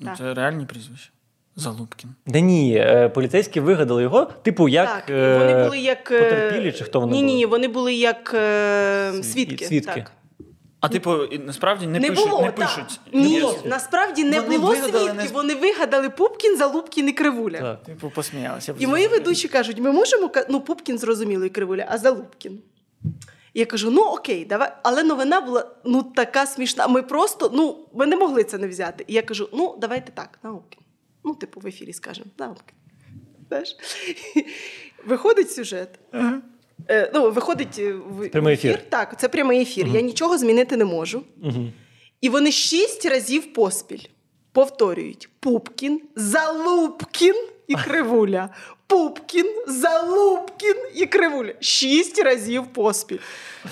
Так. 0.05 0.17
Це 0.17 0.35
реальні 0.35 0.67
прізвища. 0.67 1.11
Залупкін. 1.57 2.11
Да 2.27 2.41
ні, 2.41 2.77
е, 2.77 3.09
поліцейські 3.09 3.61
вигадали 3.61 4.03
його, 4.03 4.25
типу, 4.43 4.69
як. 4.69 4.89
так, 4.89 5.11
е, 5.11 5.39
вони 5.39 5.65
були 5.65 5.79
як 5.79 6.11
е, 6.11 6.23
потерпілі, 6.23 6.73
чи 6.73 6.85
хто 6.85 7.01
вони 7.01 7.13
ні, 7.13 7.23
ні, 7.23 7.27
були? 7.27 7.37
ні, 7.37 7.47
вони 7.47 7.69
були 7.69 7.95
як 7.95 8.35
е, 8.35 9.13
свідки. 9.23 9.65
свідки. 9.65 9.95
Так. 9.95 10.13
А 10.81 10.89
типу, 10.89 11.17
насправді 11.47 11.87
не, 11.87 11.99
Не, 11.99 12.09
пишуть. 12.09 12.29
було, 12.29 12.43
не 12.43 12.53
так. 12.53 12.55
пишуть. 12.55 13.01
Ні, 13.13 13.41
було. 13.41 13.59
насправді 13.65 14.25
не 14.25 14.41
Вони 14.41 14.59
було 14.59 14.71
вигадали 14.71 15.09
свідків, 15.09 15.33
не- 15.33 15.39
вони 15.39 15.55
вигадали 15.55 16.11
Пупкін, 16.11 16.57
Залупкін 16.57 17.09
і 17.09 17.13
Кривуля. 17.13 17.61
Так. 17.61 17.83
Типу, 17.83 18.11
посміялися. 18.11 18.75
І 18.79 18.87
мої 18.87 19.07
ведучі 19.07 19.49
кажуть: 19.49 19.79
ми 19.79 19.93
можемо 19.93 20.31
ну, 20.49 20.61
Пупкін 20.61 20.99
зрозуміло 20.99 21.45
і 21.45 21.49
Кривуля, 21.49 21.87
а 21.89 21.99
Залупкін. 21.99 22.59
Я 23.55 23.67
кажу: 23.67 23.91
ну 23.91 24.03
окей, 24.03 24.45
давай. 24.45 24.73
Але 24.83 25.03
новина 25.03 25.41
була 25.41 25.67
ну 25.85 26.03
така 26.03 26.47
смішна. 26.47 26.87
Ми 26.87 27.03
просто 27.03 27.51
ну 27.55 27.77
ми 27.95 28.07
не 28.07 28.17
могли 28.17 28.45
це 28.45 28.59
не 28.59 28.69
взяти. 28.69 29.05
І 29.07 29.15
я 29.15 29.23
кажу: 29.23 29.49
ну 29.53 29.79
давайте 29.81 30.13
так, 30.13 30.39
Наукін. 30.43 30.81
Ну, 31.27 31.35
типу, 31.35 31.61
в 31.61 31.67
ефірі 31.67 31.93
скажемо. 31.93 32.27
Знаєш? 33.49 33.77
Виходить 35.07 35.53
сюжет. 35.53 35.99
Е, 36.89 37.11
ну, 37.15 37.31
виходить 37.31 37.79
е, 37.79 37.93
в 37.93 38.29
Прямий 38.29 38.55
ефір. 38.55 38.71
ефір. 38.71 38.91
Так, 38.91 39.21
це 39.21 39.29
прямий 39.29 39.63
ефір. 39.63 39.87
Я 39.87 40.01
нічого 40.01 40.39
змінити 40.39 40.77
не 40.77 40.85
можу. 40.85 41.23
Угу. 41.43 41.69
І 42.21 42.29
вони 42.29 42.53
шість 42.53 43.07
разів 43.07 43.53
поспіль 43.53 44.07
повторюють: 44.53 45.29
Пупкін, 45.41 46.03
Залупкін 46.17 47.35
і 47.67 47.75
Кривуля. 47.85 48.51
Пупкін, 48.87 49.55
Залупкін 49.67 50.77
і 50.95 51.07
Кривуля. 51.07 51.53
Шість 51.61 52.19
разів 52.19 52.67
поспіль. 52.67 53.19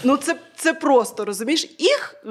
Ну, 0.05 0.17
це, 0.17 0.37
це 0.57 0.75
просто, 0.75 1.25
розумієш? 1.25 1.75
Їх 1.79 2.25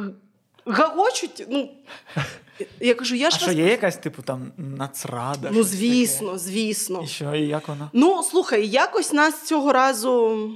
гагочуть. 0.65 1.45
Ну, 1.49 1.69
я 2.79 2.95
кажу, 2.95 3.15
я 3.15 3.27
А 3.27 3.29
ж 3.29 3.39
що 3.39 3.51
є 3.51 3.65
якась, 3.65 3.97
типу, 3.97 4.21
там 4.21 4.51
нацрада? 4.57 5.49
Ну, 5.51 5.63
звісно, 5.63 6.37
звісно. 6.37 7.01
І 7.03 7.07
що, 7.07 7.35
і 7.35 7.47
як 7.47 7.67
вона? 7.67 7.89
Ну, 7.93 8.23
слухай, 8.23 8.67
якось 8.67 9.13
нас 9.13 9.47
цього 9.47 9.73
разу 9.73 10.49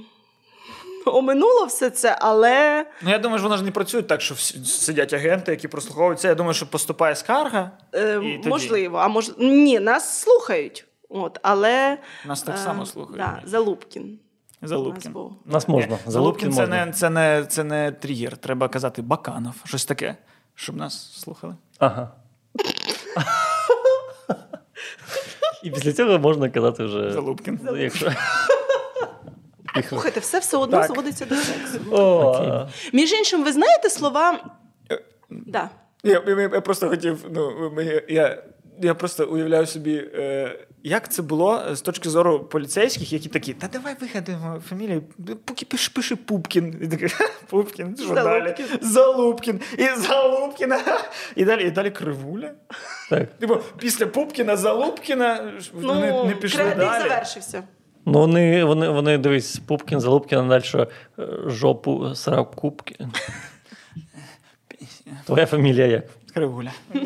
оминуло 1.06 1.64
все 1.64 1.90
це, 1.90 2.18
але. 2.20 2.86
Ну, 3.02 3.10
я 3.10 3.18
думаю, 3.18 3.38
що 3.38 3.48
вона 3.48 3.56
ж 3.56 3.64
не 3.64 3.70
працює 3.70 4.02
так, 4.02 4.20
що 4.20 4.34
сидять 4.64 5.12
агенти, 5.12 5.50
які 5.50 5.68
прослуховуються. 5.68 6.28
Я 6.28 6.34
думаю, 6.34 6.54
що 6.54 6.70
поступає 6.70 7.16
скарга. 7.16 7.70
Е, 7.94 8.20
І 8.24 8.36
тоді? 8.36 8.48
можливо, 8.48 8.98
а 8.98 9.08
мож... 9.08 9.30
ні, 9.38 9.80
нас 9.80 10.20
слухають. 10.20 10.84
От, 11.08 11.38
але 11.42 11.98
Нас 12.26 12.42
так 12.42 12.54
е, 12.54 12.58
само 12.58 12.86
слухають. 12.86 13.18
Да, 13.18 13.42
Залупкін. 13.44 14.18
Залупкін. 14.62 15.12
Нас. 15.12 15.32
Нас 15.44 15.68
можна. 15.68 15.98
Залупкін 16.06 16.52
це 16.52 16.60
можна. 16.60 16.86
не, 16.86 16.92
це, 16.92 17.10
не, 17.10 17.46
це 17.48 17.64
не 17.64 17.92
тригер. 17.92 18.36
Треба 18.36 18.68
казати 18.68 19.02
Баканов, 19.02 19.54
щось 19.64 19.84
таке, 19.84 20.16
щоб 20.54 20.76
нас 20.76 21.20
слухали. 21.20 21.54
Ага. 21.78 22.08
І 25.62 25.70
після 25.70 25.92
цього 25.92 26.18
можна 26.18 26.48
казати 26.50 26.84
вже. 26.84 27.12
Залубкін. 27.12 27.60
Якщо... 27.76 28.12
Слухайте, 29.88 30.20
все 30.20 30.38
все 30.38 30.56
одно 30.56 30.76
Так. 30.78 30.86
зводиться 30.92 31.24
до 31.26 31.34
сексу. 31.34 31.80
О, 31.92 32.66
Між 32.92 33.12
іншим, 33.12 33.44
ви 33.44 33.52
знаєте 33.52 33.90
слова. 33.90 34.38
Е, 34.92 34.98
Да. 35.30 35.70
Я, 36.02 36.22
я, 36.26 36.40
я 36.40 36.60
просто 36.60 36.88
хотів. 36.88 37.24
Ну, 37.30 37.72
я, 38.08 38.42
я 38.82 38.94
просто 38.94 39.26
уявляю 39.26 39.66
собі, 39.66 40.04
е, 40.14 40.58
як 40.82 41.12
це 41.12 41.22
було 41.22 41.62
з 41.72 41.80
точки 41.80 42.08
зору 42.08 42.40
поліцейських, 42.40 43.12
які 43.12 43.28
такі, 43.28 43.54
та 43.54 43.68
давай 43.68 43.94
вигадаємо 44.00 44.60
фамілію, 44.68 45.02
поки 45.44 45.66
пиши, 45.66 45.90
пиши 45.94 46.16
Пупкін. 46.16 46.78
І 46.82 46.88
такий, 46.88 47.08
Пупкін, 47.50 47.96
що 47.96 48.14
далі? 48.14 48.54
Залупкін. 48.80 49.60
І 49.78 49.88
Залупкіна. 49.96 50.80
І 51.36 51.44
далі, 51.44 51.66
і 51.66 51.70
далі 51.70 51.90
Кривуля. 51.90 52.50
так. 53.10 53.38
Типу, 53.38 53.56
після 53.78 54.06
Пупкіна, 54.06 54.56
Залупкіна, 54.56 55.52
Ну, 55.74 55.88
вони 55.88 56.24
не 56.24 56.34
пішли 56.34 56.60
креатив 56.62 56.78
далі. 56.84 57.02
завершився. 57.08 57.62
Ну, 58.06 58.18
вони, 58.18 58.64
вони, 58.64 58.88
вони 58.88 59.18
дивись, 59.18 59.56
Пупкін, 59.58 60.00
Залупкін, 60.00 60.48
далі 60.48 60.62
е, 60.74 60.86
жопу 61.46 62.14
срав 62.14 62.50
Купкін. 62.50 63.12
Твоя 65.26 65.46
фамілія 65.46 65.86
як? 65.86 66.04
Кривуля. 66.34 66.72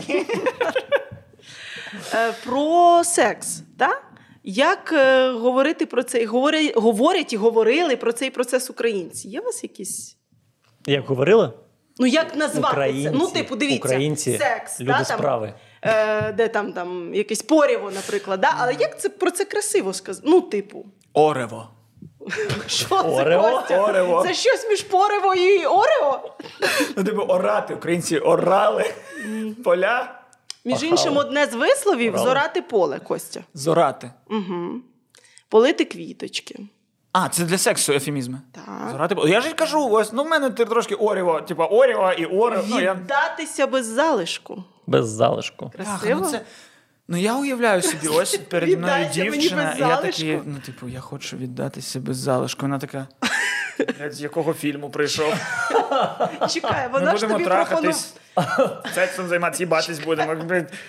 Е, 2.14 2.32
про 2.44 3.04
секс, 3.04 3.62
так? 3.78 4.02
Як 4.44 4.92
е, 4.92 5.30
говорити 5.30 5.86
про 5.86 6.02
це? 6.02 6.26
Говорять, 6.26 6.76
говорять 6.76 7.32
і 7.32 7.36
говорили 7.36 7.96
про 7.96 8.12
цей 8.12 8.30
процес 8.30 8.70
українці. 8.70 9.28
Є 9.28 9.40
у 9.40 9.44
вас 9.44 9.62
якісь. 9.62 10.16
Як 10.86 11.06
говорили? 11.06 11.52
Ну, 11.98 12.06
як 12.06 12.36
назвати 12.36 12.72
Українці, 12.72 13.10
це? 13.10 13.24
Ну, 13.24 13.30
типу, 13.30 13.56
дивіться, 13.56 13.88
українці, 13.88 14.38
секс, 14.38 14.80
люди 14.80 14.94
да, 14.98 15.04
справи. 15.04 15.54
Там, 15.80 15.92
е, 15.92 16.32
де 16.32 16.48
там, 16.48 16.72
там 16.72 17.14
якесь 17.14 17.42
поріво, 17.42 17.90
наприклад. 17.90 18.40
Да? 18.40 18.54
Але 18.58 18.74
як 18.80 19.00
це 19.00 19.08
про 19.08 19.30
це 19.30 19.44
красиво 19.44 19.92
сказати? 19.92 20.28
Ну, 20.30 20.40
типу, 20.40 20.86
Орево. 21.12 21.68
що 22.66 22.88
це 22.88 22.94
Орево? 23.08 23.50
Костя? 23.50 23.82
Орево. 23.82 24.22
Це 24.26 24.34
щось 24.34 24.66
між 24.70 24.82
пориво 24.82 25.34
і 25.34 25.66
орево? 25.66 26.36
Ну, 26.96 27.04
типу, 27.04 27.22
орати. 27.22 27.74
Українці 27.74 28.18
орали 28.18 28.84
поля. 29.64 30.21
Між 30.64 30.74
Пахали. 30.74 30.90
іншим, 30.90 31.16
одне 31.16 31.46
з 31.46 31.54
висловів 31.54 32.18
зорати 32.18 32.62
поле, 32.62 32.98
Костя. 32.98 33.40
Зорати. 33.54 34.10
Угу. 34.30 34.80
Полити 35.48 35.84
квіточки. 35.84 36.58
А, 37.12 37.28
це 37.28 37.44
для 37.44 37.58
сексу 37.58 37.92
ефемізми. 37.92 38.40
Так. 38.52 38.90
Зорати. 38.90 39.16
Я 39.26 39.40
ж 39.40 39.54
кажу, 39.54 39.88
ось, 39.90 40.12
ну 40.12 40.24
в 40.24 40.28
мене 40.28 40.50
ти 40.50 40.64
трошки 40.64 40.94
оріво, 40.94 41.40
типу 41.40 41.62
оріво 41.62 42.12
і 42.12 42.24
орево. 42.24 42.64
Ну, 42.68 42.80
я... 42.80 42.94
Віддатися 42.94 43.66
без 43.66 43.86
залишку. 43.86 44.64
Без 44.86 45.08
залишку. 45.08 45.70
Красиво? 45.76 46.20
ну, 46.24 46.30
це... 46.30 46.40
ну 47.08 47.16
я 47.16 47.38
уявляю 47.38 47.82
собі, 47.82 48.08
ось 48.08 48.36
переді 48.36 48.76
мною 48.76 49.08
дівчина, 49.14 49.74
і 49.78 49.80
я 49.80 49.96
такий, 49.96 50.40
ну, 50.44 50.58
типу, 50.66 50.88
я 50.88 51.00
хочу 51.00 51.36
віддатися 51.36 52.00
без 52.00 52.16
залишку. 52.16 52.62
Вона 52.62 52.78
така. 52.78 53.06
З 54.10 54.20
якого 54.20 54.52
фільму 54.54 54.90
прийшов? 54.90 55.34
Чекай, 56.48 56.88
вона 56.92 57.16
ж 57.16 57.28
тобі 57.28 57.44
пропонувала. 57.44 57.94
сексом 58.94 59.28
займатися, 59.28 59.62
їбатись 59.62 59.98
будемо. 60.00 60.34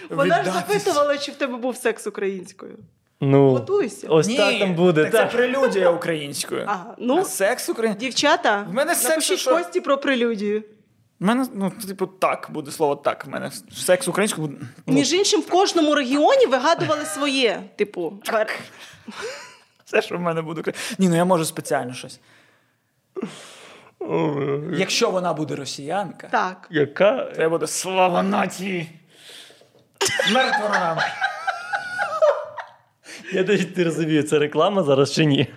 Вона 0.10 0.44
ж 0.44 0.52
запитувала, 0.52 1.18
чи 1.18 1.32
в 1.32 1.36
тебе 1.36 1.58
був 1.58 1.76
секс 1.78 2.08
українською. 2.08 2.78
Ну, 3.22 3.50
Готуйся. 3.50 4.08
ось 4.10 4.28
Ні, 4.28 4.38
так 4.38 4.60
там 4.60 4.76
буде. 4.76 5.04
Так, 5.04 5.12
Так. 5.12 5.32
це 5.32 5.38
прелюдія 5.38 5.90
українською. 5.90 6.64
Ага, 6.68 6.96
ну, 6.98 7.18
А 7.18 7.24
секс 7.26 7.70
українською. 7.70 8.10
дівчата, 8.10 8.66
В 8.70 8.74
мене 8.74 8.96
секс, 8.96 9.32
що- 9.32 9.52
Кості 9.58 9.82
про 9.82 9.98
прелюдію. 9.98 10.64
У 11.22 11.26
мене, 11.26 11.48
ну, 11.54 11.72
типу, 11.88 12.08
так 12.08 12.48
буде 12.52 12.72
слово 12.72 12.96
так. 12.96 13.26
В 13.26 13.30
мене 13.30 13.52
секс 13.76 14.08
українською 14.08 14.48
буде. 14.48 14.60
ну, 14.88 14.94
Між 14.94 15.14
іншим, 15.14 15.42
в 15.42 15.50
кожному 15.50 15.96
регіоні 15.96 16.46
вигадували 16.46 17.06
своє. 17.06 17.64
Типу, 17.76 18.14
Все, 19.86 20.02
що 20.02 20.18
в 20.18 20.22
мене 20.22 20.42
буде. 20.42 20.72
Ні, 20.98 21.10
ну 21.10 21.16
я 21.16 21.26
можу 21.26 21.46
спеціально 21.46 21.94
щось. 21.94 22.20
Якщо 24.74 25.12
вона 25.12 25.34
буде 25.34 25.56
росіянка, 25.56 26.28
так. 26.32 26.68
Яка? 26.70 27.32
я 27.40 27.50
буду 27.50 27.68
слава 27.68 28.24
нації. 28.24 28.90
Смерть 30.28 30.56
ворогам. 30.62 30.98
Я 33.34 33.44
навіть 33.44 33.78
не 33.78 33.84
розумію, 33.84 34.24
це 34.24 34.40
реклама 34.40 34.84
зараз 34.84 35.14
чи 35.14 35.26
ні. 35.26 35.54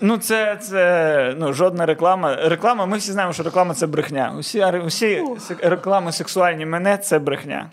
Ну, 0.00 0.18
це, 0.18 0.56
це 0.56 1.34
ну, 1.38 1.52
жодна 1.52 1.86
реклама. 1.86 2.36
Реклама, 2.36 2.86
ми 2.86 2.98
всі 2.98 3.12
знаємо, 3.12 3.32
що 3.32 3.42
реклама 3.42 3.74
це 3.74 3.86
брехня. 3.86 4.34
Усі, 4.38 4.64
усі 4.64 5.24
реклами 5.62 6.12
сексуальні 6.12 6.66
мене 6.66 6.98
це 6.98 7.18
брехня. 7.18 7.70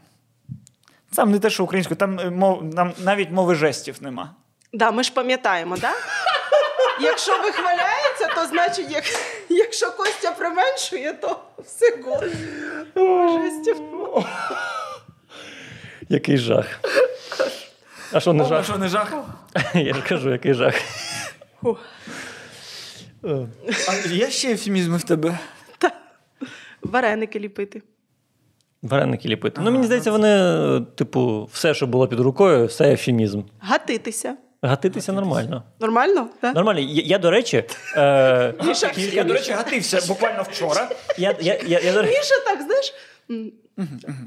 Там 1.15 1.31
не 1.31 1.39
те, 1.39 1.49
що 1.49 1.63
українською, 1.63 1.97
там, 1.97 2.19
е, 2.19 2.29
мов, 2.29 2.75
там 2.75 2.93
навіть 3.03 3.31
мови 3.31 3.55
жестів 3.55 3.97
нема. 4.01 4.31
Да, 4.73 4.91
ми 4.91 5.03
ж 5.03 5.13
пам'ятаємо, 5.13 5.77
да? 5.77 5.91
Якщо 7.01 7.31
вихваляється, 7.41 8.27
то 8.35 8.45
значить, 8.47 8.91
як... 8.91 9.03
якщо 9.49 9.91
Костя 9.91 10.31
применшує, 10.31 11.13
то 11.13 11.39
все 11.57 11.97
год. 12.03 12.25
Який 16.09 16.37
жах. 16.37 16.65
А 18.11 18.19
що 18.19 18.33
не 18.33 18.45
жах? 18.45 18.65
що 18.65 18.77
не 18.77 18.87
жах? 18.87 19.13
Я 19.73 19.93
ж 19.93 20.01
кажу, 20.09 20.31
який 20.31 20.53
жах. 20.53 20.73
Е, 23.25 23.47
А 23.89 24.07
є 24.07 24.29
ще 24.31 24.51
ефемізми 24.51 24.97
в 24.97 25.03
тебе? 25.03 25.39
Вареники 26.81 27.39
ліпити. 27.39 27.81
Вареники 28.81 29.29
ліпити. 29.29 29.61
Ну, 29.63 29.71
мені 29.71 29.85
здається, 29.85 30.11
вони, 30.11 30.81
типу, 30.95 31.49
все, 31.53 31.73
що 31.73 31.87
було 31.87 32.07
під 32.07 32.19
рукою, 32.19 32.65
все 32.65 32.93
ефемізм. 32.93 33.41
Гатитися. 33.59 34.37
Гатитися 34.61 35.11
нормально. 35.11 35.63
Нормально? 35.79 36.27
Да? 36.41 36.53
Нормально. 36.53 36.79
Я, 36.79 37.03
я 37.05 37.17
до 37.17 37.31
речі, 37.31 37.63
е, 37.97 38.53
Міша, 38.63 38.91
Я, 38.95 39.23
до 39.23 39.33
речі, 39.33 39.51
гатився 39.51 40.07
буквально 40.07 40.43
вчора. 40.43 40.89
я, 41.17 41.35
я, 41.39 41.59
я, 41.67 41.79
я, 41.79 41.93
до 41.93 42.03
Міша 42.03 42.35
так, 42.45 42.61
знаєш, 42.61 42.93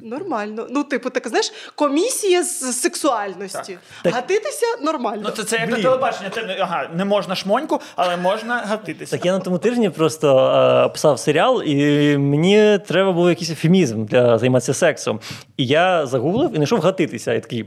Нормально. 0.02 0.66
Ну, 0.70 0.84
типу, 0.84 1.10
так 1.10 1.28
знаєш, 1.28 1.52
комісія 1.74 2.42
з 2.42 2.80
сексуальності. 2.80 3.78
Так. 4.02 4.14
Гатитися 4.14 4.66
нормально. 4.82 5.22
Ну, 5.24 5.30
це, 5.30 5.44
це 5.44 5.56
як 5.56 5.70
на 5.70 5.82
телебачення. 5.82 6.28
Те, 6.28 6.56
ага, 6.60 6.90
не 6.94 7.04
можна 7.04 7.34
шмоньку, 7.34 7.80
але 7.96 8.16
можна 8.16 8.56
гатитися. 8.56 9.16
Так 9.16 9.26
я 9.26 9.32
на 9.32 9.38
тому 9.38 9.58
тижні 9.58 9.90
просто 9.90 10.38
е, 10.86 10.88
писав 10.88 11.18
серіал, 11.18 11.62
і 11.62 11.76
мені 12.18 12.78
треба 12.86 13.12
був 13.12 13.28
якийсь 13.28 13.50
ефемізм 13.50 14.04
для 14.04 14.38
займатися 14.38 14.74
сексом. 14.74 15.20
І 15.56 15.66
я 15.66 16.06
загуглив 16.06 16.52
і 16.52 16.54
знайшов 16.54 16.80
гатитися. 16.80 17.34
І 17.34 17.40
такий, 17.40 17.64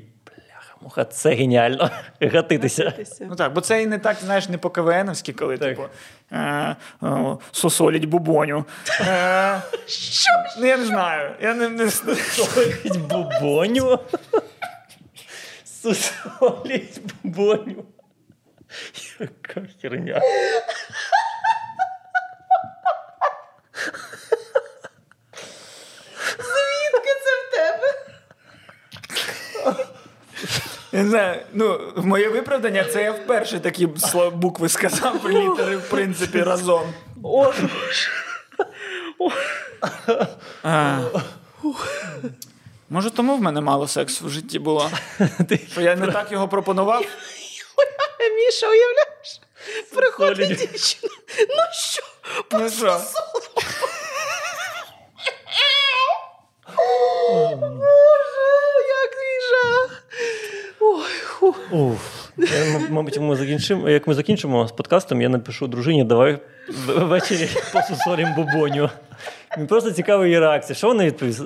бляха-муха, 0.86 1.06
це 1.06 1.34
геніально. 1.34 1.90
Гатитися. 2.22 2.84
Гатитися. 2.84 3.28
Ну 3.30 3.36
так, 3.36 3.54
бо 3.54 3.62
це 3.62 3.82
і 3.84 3.88
не 3.88 4.00
так, 4.00 4.18
знаєш, 4.24 4.50
не 4.50 4.58
по 4.58 4.70
КВНовськи, 4.70 5.34
коли 5.34 5.58
Так. 5.58 5.70
типу 5.70 5.88
е, 6.32 6.76
о, 7.02 7.38
сосоліть 7.52 8.06
бубоню. 8.06 8.66
Е, 9.02 9.62
Що? 9.88 10.32
ну 10.60 10.66
я 10.66 10.78
не 10.78 10.86
знаю. 10.86 11.36
Я 11.42 11.54
не, 11.54 11.70
не 11.70 11.90
Солить 11.92 13.00
бубоню. 13.00 14.00
Сусоліть 15.64 17.02
бубоню. 17.24 17.86
Яка 19.20 19.62
херня. 19.82 20.22
Звідки 26.38 27.12
це 27.24 27.32
в 27.42 27.52
тебе? 27.56 27.94
Я 29.66 29.76
не 30.96 31.10
знаю, 31.10 31.42
ну, 31.54 31.80
в 31.96 32.06
моє 32.06 32.30
виправдання, 32.30 32.84
це 32.84 33.04
я 33.04 33.12
вперше 33.12 33.60
такі 33.60 33.88
букви 34.34 34.70
сказав, 34.70 35.30
літери, 35.30 35.78
в 35.78 35.90
принципі, 35.90 36.44
разом. 36.44 36.94
О, 37.24 37.54
А. 40.64 41.00
Може, 42.90 43.12
тому 43.12 43.38
в 43.38 43.42
мене 43.42 43.62
мало 43.62 43.88
сексу 43.88 44.26
в 44.26 44.30
житті 44.30 44.60
було. 44.60 44.92
Що 45.72 45.82
я 45.82 45.96
не 45.96 46.08
так 46.12 46.32
його 46.32 46.48
пропонував. 46.48 47.06
Міша, 48.36 48.68
уявляєш? 48.70 49.42
Приходить 49.94 50.58
дівчина. 50.58 51.14
Ну 51.50 51.64
що? 51.74 52.04
Ну 52.52 52.70
що? 52.70 53.00
Боже, 57.60 58.86
як 58.88 59.12
жах. 59.52 59.95
Ой, 60.88 61.04
ху. 61.26 61.56
Уф. 61.72 62.30
Я, 62.38 62.80
мабуть, 62.90 63.20
ми 63.20 63.36
закінчимо, 63.36 63.90
як 63.90 64.08
ми 64.08 64.14
закінчимо 64.14 64.68
з 64.68 64.72
подкастом, 64.72 65.22
я 65.22 65.30
напишу 65.30 65.68
дружині, 65.68 66.04
давай 66.04 66.38
ввечері 66.88 67.50
посусолім 67.74 68.34
бубоню. 68.36 68.90
Мені 69.58 69.68
просто 69.68 69.92
цікава 69.92 70.26
її 70.26 70.40
реакція. 70.40 70.76
Що 70.76 70.88
вона 70.88 71.06
відповість? 71.06 71.42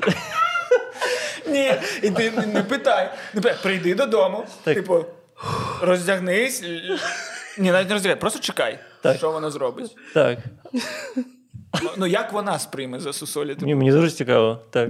Ні, 1.47 1.73
і 2.03 2.09
ти 2.11 2.31
не, 2.31 2.45
не 2.45 2.63
питай. 2.63 3.09
Не 3.33 3.41
питай. 3.41 3.57
Прийди 3.63 3.95
додому, 3.95 4.45
Так. 4.63 4.75
типу, 4.75 5.05
роздягнись. 5.81 6.63
Ні, 7.57 7.71
навіть 7.71 7.87
не 7.87 7.93
роздягай, 7.93 8.19
просто 8.19 8.39
чекай, 8.39 8.79
Так. 9.01 9.17
що 9.17 9.31
вона 9.31 9.49
зробить. 9.51 9.95
Так. 10.13 10.37
Ну, 11.83 11.89
Ну, 11.97 12.07
як 12.07 12.33
вона 12.33 12.59
сприйме 12.59 12.99
за 12.99 13.13
сусолі? 13.13 13.55
Мені, 13.59 13.75
мені 13.75 13.91
дуже 13.91 14.11
цікаво. 14.11 14.59
Так. 14.69 14.89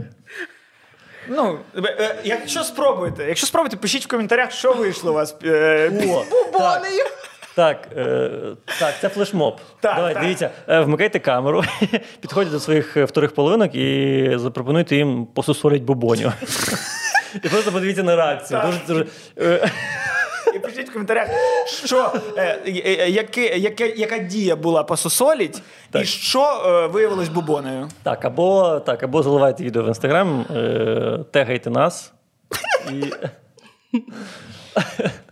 Ну, 1.30 1.59
е, 1.75 1.82
е, 1.99 2.15
якщо 2.23 2.63
спробуєте, 2.63 3.25
якщо 3.27 3.47
спробуєте, 3.47 3.77
пишіть 3.77 4.05
в 4.05 4.07
коментарях, 4.07 4.51
що 4.51 4.73
вийшло 4.73 5.11
у 5.11 5.13
вас. 5.13 5.36
е, 5.45 5.91
так, 5.91 5.99
Бубонею. 6.53 7.03
так, 7.55 7.88
е, 7.97 8.30
так, 8.80 8.93
це 9.01 9.09
флешмоб. 9.09 9.57
Так, 9.80 9.95
Давай, 9.95 10.13
так. 10.13 10.23
дивіться, 10.23 10.49
е, 10.67 10.80
вмикайте 10.82 11.19
камеру, 11.19 11.63
підходьте 12.21 12.51
до 12.51 12.59
своїх 12.59 12.97
е, 12.97 13.05
вторих 13.05 13.34
половинок 13.36 13.75
і 13.75 14.32
запропонуйте 14.36 14.95
їм 14.95 15.25
посусолить 15.25 15.84
бубоню. 15.84 16.34
І 17.43 17.49
просто 17.49 17.71
подивіться 17.71 18.03
на 18.03 18.15
реакцію. 18.15 18.61
Дуже, 18.65 18.80
дуже, 18.88 19.05
е, 19.39 19.69
І 20.70 20.72
пишіть 20.72 20.89
в 20.89 20.93
коментарях, 20.93 21.30
що, 21.65 22.13
е, 22.38 22.41
е, 22.65 22.82
е, 22.86 23.09
яке, 23.09 23.57
яке, 23.57 23.88
яка 23.89 24.17
дія 24.17 24.55
була 24.55 24.84
пососоліть, 24.84 25.61
і 25.95 26.05
що 26.05 26.41
е, 26.65 26.88
виявилось 26.88 27.30
бубоною. 27.30 27.89
Так, 28.03 28.26
або 28.26 28.80
так, 28.80 29.03
або 29.03 29.24
заливайте 29.24 29.63
відео 29.63 29.84
в 29.84 29.88
інстаграм, 29.88 30.45
е, 30.49 31.20
тегайте 31.32 31.70
нас. 31.70 32.13
І... 32.91 33.03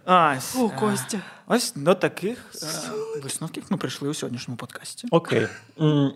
Ось, 0.05 0.55
О, 0.55 0.65
е, 0.65 0.79
Костя. 0.79 1.19
ось 1.47 1.73
до 1.75 1.93
таких 1.93 2.51
е, 2.63 2.67
висновків 3.23 3.63
ми 3.69 3.77
прийшли 3.77 4.09
у 4.09 4.13
сьогоднішньому 4.13 4.57
подкасті. 4.57 5.07
Окей. 5.11 5.47
М, 5.81 6.13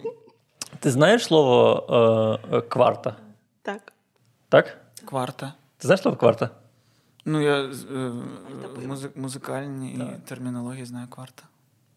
Ти 0.79 0.91
знаєш 0.91 1.23
слово 1.25 2.39
е, 2.53 2.61
кварта? 2.61 3.15
Так. 3.61 3.93
Так? 4.49 4.77
Кварта. 5.05 5.53
Ти 5.77 5.87
знаєш 5.87 6.01
слово 6.01 6.17
кварта? 6.17 6.49
Ну, 7.25 7.41
я 7.41 7.63
е, 7.63 7.69
музи- 8.87 9.09
музикальні 9.15 10.05
термінології 10.27 10.85
знаю 10.85 11.07
кварта. 11.09 11.43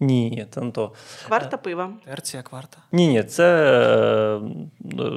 Ні, 0.01 0.47
це 0.51 0.61
не 0.61 0.71
то. 0.71 0.93
Кварта 1.27 1.57
пива. 1.57 1.91
Терція, 2.05 2.43
кварта. 2.43 2.79
Ні, 2.93 3.09
ні, 3.09 3.23
це 3.23 3.45
е, 3.65 4.41
е, 5.03 5.13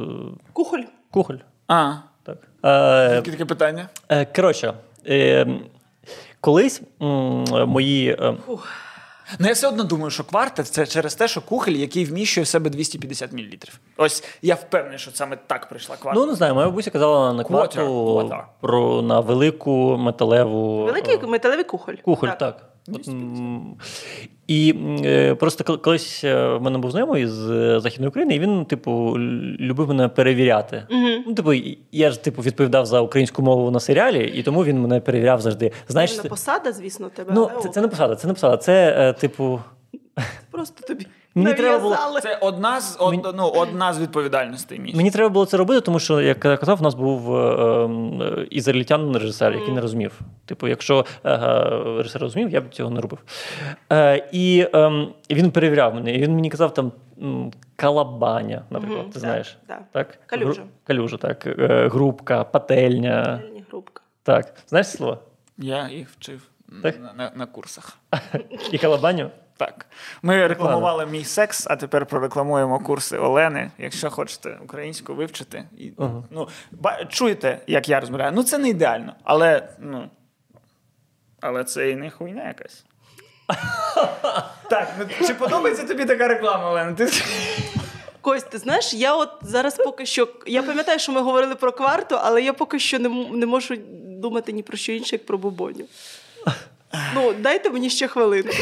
Кухоль. 0.53 0.83
кухоль. 1.11 1.35
А, 1.67 1.93
Так. 2.23 2.37
Е, 2.63 3.15
які 3.15 3.31
таке 3.31 3.45
питання? 3.45 3.89
е, 4.09 4.25
коротше, 4.25 4.73
е, 5.07 5.47
колись 6.41 6.81
м, 7.01 7.43
мої. 7.69 8.09
е, 8.19 8.33
Ну, 9.39 9.47
я 9.47 9.53
все 9.53 9.67
одно 9.67 9.83
думаю, 9.83 10.11
що 10.11 10.23
кварта 10.23 10.63
це 10.63 10.87
через 10.87 11.15
те, 11.15 11.27
що 11.27 11.41
кухоль, 11.41 11.71
який 11.71 12.05
вміщує 12.05 12.43
в 12.43 12.47
себе 12.47 12.69
250 12.69 13.33
мл. 13.33 13.39
Ось 13.97 14.23
я 14.41 14.55
впевнений, 14.55 14.99
що 14.99 15.11
саме 15.13 15.37
так 15.47 15.69
прийшла 15.69 15.95
кварта. 15.97 16.19
Ну, 16.19 16.25
не 16.25 16.35
знаю, 16.35 16.55
моя 16.55 16.67
бабуся 16.67 16.91
казала 16.91 17.33
на 17.33 17.43
кварту 17.43 18.31
про 18.61 19.01
на 19.01 19.19
велику 19.19 19.97
металеву. 19.97 20.85
Великий 20.85 21.15
е, 21.15 21.27
металевий 21.27 21.63
кухоль. 21.65 21.93
Кухоль, 21.93 22.29
так. 22.39 22.55
М, 22.61 22.61
І 24.47 24.75
е, 25.05 25.35
просто 25.35 25.77
колись 25.77 26.23
е, 26.23 26.47
в 26.47 26.61
мене 26.61 26.77
був 26.77 26.91
знайомий 26.91 27.27
з 27.27 27.49
е, 27.49 27.79
Західної 27.79 28.09
України, 28.09 28.35
і 28.35 28.39
він, 28.39 28.65
типу, 28.65 29.19
любив 29.59 29.87
мене 29.87 30.07
перевіряти. 30.07 30.83
Угу. 30.91 31.09
Ну, 31.27 31.33
типу, 31.33 31.53
я 31.91 32.11
ж 32.11 32.23
типу 32.23 32.41
відповідав 32.41 32.85
за 32.85 33.01
українську 33.01 33.41
мову 33.41 33.71
на 33.71 33.79
серіалі, 33.79 34.33
і 34.35 34.43
тому 34.43 34.63
він 34.63 34.81
мене 34.81 34.99
перевіряв 34.99 35.41
завжди. 35.41 35.71
Знаєш, 35.87 36.15
це 36.15 36.23
не 36.23 36.29
посада, 36.29 36.71
звісно, 36.71 37.09
тебе. 37.09 37.31
ну, 37.35 37.49
це, 37.63 37.69
це 37.69 37.81
не 37.81 37.87
посада, 37.87 38.15
це 38.15 38.27
не 38.27 38.33
посада. 38.33 38.57
Це, 38.57 39.15
типу, 39.19 39.59
Просто 40.51 40.87
тобі 40.87 41.07
Мені 41.43 41.53
треба 41.55 41.79
було- 41.79 41.95
Це 42.21 42.37
одна 42.41 42.81
з 42.81 42.97
од, 42.99 43.33
ну, 43.37 43.47
одна 43.47 43.93
з 43.93 43.99
відповідальностей 43.99 44.79
місць. 44.79 44.97
мені 44.97 45.11
треба 45.11 45.29
було 45.29 45.45
це 45.45 45.57
робити, 45.57 45.81
тому 45.81 45.99
що, 45.99 46.21
як 46.21 46.45
я 46.45 46.57
казав, 46.57 46.77
у 46.79 46.83
нас 46.83 46.95
був 46.95 47.35
е, 47.35 47.39
е, 48.41 48.47
ізраїльтянин 48.49 49.17
режисер, 49.17 49.53
який 49.53 49.73
не 49.73 49.81
розумів. 49.81 50.19
Типу, 50.45 50.67
якщо 50.67 51.05
е, 51.25 51.37
режисер 51.97 52.21
розумів, 52.21 52.49
я 52.49 52.61
б 52.61 52.69
цього 52.69 52.89
не 52.89 53.01
робив. 53.01 53.19
Е, 53.91 54.29
і 54.31 54.67
е, 54.75 55.07
він 55.31 55.51
перевіряв 55.51 55.95
мене, 55.95 56.13
і 56.15 56.17
він 56.21 56.33
мені 56.35 56.49
казав 56.49 56.73
там 56.73 56.91
калабаня, 57.75 58.61
наприклад, 58.69 58.99
Мгм, 59.01 59.07
ти 59.09 59.13
так, 59.13 59.21
знаєш. 59.21 59.57
так. 59.67 59.81
Так? 59.91 60.17
Калюжа. 60.25 60.61
Гру- 60.61 60.65
Калюжа, 60.83 61.17
так. 61.17 61.47
Е, 61.47 61.89
грубка, 61.91 62.43
пательня. 62.43 63.41
Ні, 63.53 63.63
Грубка. 63.71 64.01
Так. 64.23 64.53
Знаєш 64.67 64.87
слово? 64.87 65.17
Я 65.57 65.89
їх 65.89 66.09
вчив 66.09 66.41
Так? 66.83 66.99
на, 66.99 67.13
на, 67.13 67.31
на 67.35 67.45
курсах. 67.45 67.97
І 68.71 68.77
калабаню? 68.77 69.29
Так. 69.57 69.85
Ми 70.21 70.47
рекламували 70.47 71.05
мій 71.05 71.23
секс, 71.25 71.67
а 71.69 71.75
тепер 71.75 72.05
прорекламуємо 72.05 72.79
курси 72.79 73.17
Олени. 73.17 73.71
Якщо 73.77 74.09
хочете 74.09 74.57
українську 74.63 75.15
вивчити. 75.15 75.63
І, 75.77 75.91
Ага. 75.97 76.23
ну, 76.31 76.47
ба- 76.71 77.05
чуєте, 77.05 77.59
як 77.67 77.89
я 77.89 77.99
розмовляю. 77.99 78.31
Ну, 78.35 78.43
це 78.43 78.57
не 78.57 78.69
ідеально, 78.69 79.15
але, 79.23 79.69
ну, 79.79 80.09
але 81.41 81.63
це 81.63 81.89
і 81.89 81.95
не 81.95 82.09
хуйня 82.09 82.47
якась. 82.47 82.85
так, 84.69 84.93
ну, 84.99 85.27
чи 85.27 85.33
подобається 85.33 85.83
тобі 85.83 86.05
така 86.05 86.27
реклама, 86.27 86.71
Олена? 86.71 86.93
Ти... 86.93 87.09
Кость, 88.21 88.49
ти 88.49 88.57
знаєш, 88.57 88.93
я 88.93 89.15
от 89.15 89.29
зараз 89.41 89.75
поки 89.75 90.05
що. 90.05 90.27
Я 90.45 90.63
пам'ятаю, 90.63 90.99
що 90.99 91.11
ми 91.11 91.21
говорили 91.21 91.55
про 91.55 91.71
кварту, 91.71 92.15
але 92.21 92.41
я 92.41 92.53
поки 92.53 92.79
що 92.79 92.99
не, 92.99 93.09
не 93.31 93.45
можу 93.45 93.75
думати 94.21 94.51
ні 94.51 94.63
про 94.63 94.77
що 94.77 94.91
інше, 94.91 95.15
як 95.15 95.25
про 95.25 95.37
бубоню. 95.37 95.85
Ну, 97.15 97.33
дайте 97.33 97.69
мені 97.69 97.89
ще 97.89 98.07
хвилинку. 98.07 98.49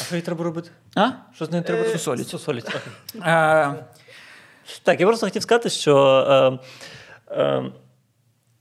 А 0.00 0.04
що 0.04 0.16
їй 0.16 0.22
треба 0.22 0.44
робити? 0.44 0.70
А? 0.96 1.08
Що 1.34 1.44
з 1.44 1.50
нею 1.50 1.64
треба 1.64 1.82
робити? 1.82 1.98
Сосоліть. 1.98 2.68
окей. 2.68 2.80
Е, 3.32 3.74
Так, 4.82 5.00
я 5.00 5.06
просто 5.06 5.26
хотів 5.26 5.42
сказати, 5.42 5.70
що 5.70 6.58
е, 7.30 7.40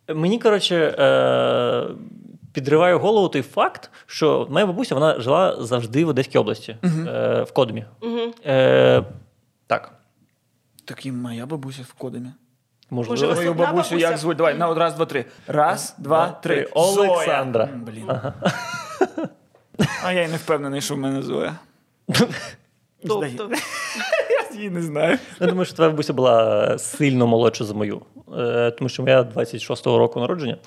е, 0.08 0.14
мені, 0.14 0.40
коротше, 0.40 0.76
е, 1.00 1.88
підриває 2.54 2.96
голову 2.96 3.30
той 3.30 3.42
факт, 3.42 3.92
що 4.06 4.48
моя 4.50 4.66
бабуся 4.66 4.96
вона 4.96 5.20
жила 5.20 5.64
завжди 5.64 6.06
в 6.06 6.08
Одеській 6.08 6.38
області, 6.38 6.78
е, 6.84 7.42
в 7.44 7.52
Кодумі. 7.54 7.86
Угу. 8.02 8.20
Е, 8.46 9.04
так, 9.68 9.92
так 10.86 11.06
і 11.06 11.12
моя 11.12 11.46
бабуся 11.46 11.82
в 11.82 11.94
Кодемі. 11.94 12.30
можливо. 12.90 13.22
Може, 13.22 13.34
Твою 13.34 13.54
бабусю 13.54 13.90
бабуся. 13.90 14.10
як 14.10 14.18
звуть? 14.18 14.38
Давай, 14.38 14.54
на 14.54 14.74
раз, 14.74 14.96
два, 14.96 15.06
три. 15.06 15.26
Раз, 15.48 15.96
два, 15.98 16.30
три. 16.30 16.64
Олександра. 16.64 17.70
Блін. 17.76 18.12
А 20.04 20.12
я 20.12 20.24
й 20.24 20.28
не 20.28 20.38
впевнений, 20.38 20.82
що 20.82 20.96
в 20.96 20.98
мене 20.98 21.22
Зоя. 21.22 21.56
Тобто, 23.08 23.50
Я 24.54 24.58
її 24.58 24.70
не 24.70 24.82
знаю. 24.82 25.18
Я 25.40 25.48
думаю, 25.48 25.66
що 25.66 25.76
твоя 25.76 25.90
бабуся 25.92 26.14
була 26.14 26.78
сильно 26.78 27.28
молодша 27.28 27.64
за 27.66 27.74
мою, 27.74 28.02
Е, 28.38 28.72
тому 28.72 28.90
що 28.90 29.04
моя 29.04 29.22
26-го 29.22 29.98
року 29.98 30.20
народження. 30.20 30.58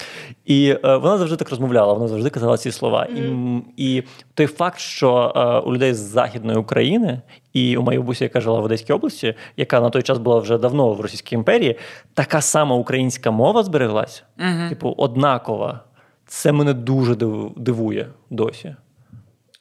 І 0.44 0.76
е, 0.84 0.96
вона 0.96 1.18
завжди 1.18 1.36
так 1.36 1.50
розмовляла, 1.50 1.92
вона 1.92 2.08
завжди 2.08 2.30
казала 2.30 2.56
ці 2.58 2.70
слова. 2.72 3.04
І, 3.04 3.18
м, 3.20 3.64
і 3.76 4.02
той 4.34 4.46
факт, 4.46 4.78
що 4.78 5.32
е, 5.36 5.68
у 5.68 5.74
людей 5.74 5.94
з 5.94 5.98
Західної 5.98 6.58
України 6.58 7.20
і 7.52 7.76
у 7.76 7.82
моїй 7.82 7.98
бабусі, 7.98 8.24
яка 8.24 8.40
жила 8.40 8.60
в 8.60 8.64
Одеській 8.64 8.92
області, 8.92 9.34
яка 9.56 9.80
на 9.80 9.90
той 9.90 10.02
час 10.02 10.18
була 10.18 10.38
вже 10.38 10.58
давно 10.58 10.92
в 10.92 11.00
Російській 11.00 11.34
імперії, 11.34 11.78
така 12.14 12.40
сама 12.40 12.76
українська 12.76 13.30
мова 13.30 13.62
збереглася, 13.62 14.22
типу, 14.68 14.94
однакова. 14.98 15.80
Це 16.26 16.52
мене 16.52 16.72
дуже 16.74 17.14
див- 17.14 17.52
дивує 17.56 18.08
досі. 18.30 18.74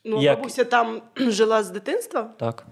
Ну, 0.06 0.22
Як? 0.22 0.38
бабуся 0.38 0.64
там 0.64 1.02
жила 1.18 1.64
з 1.64 1.70
дитинства. 1.72 2.30
Так. 2.40 2.66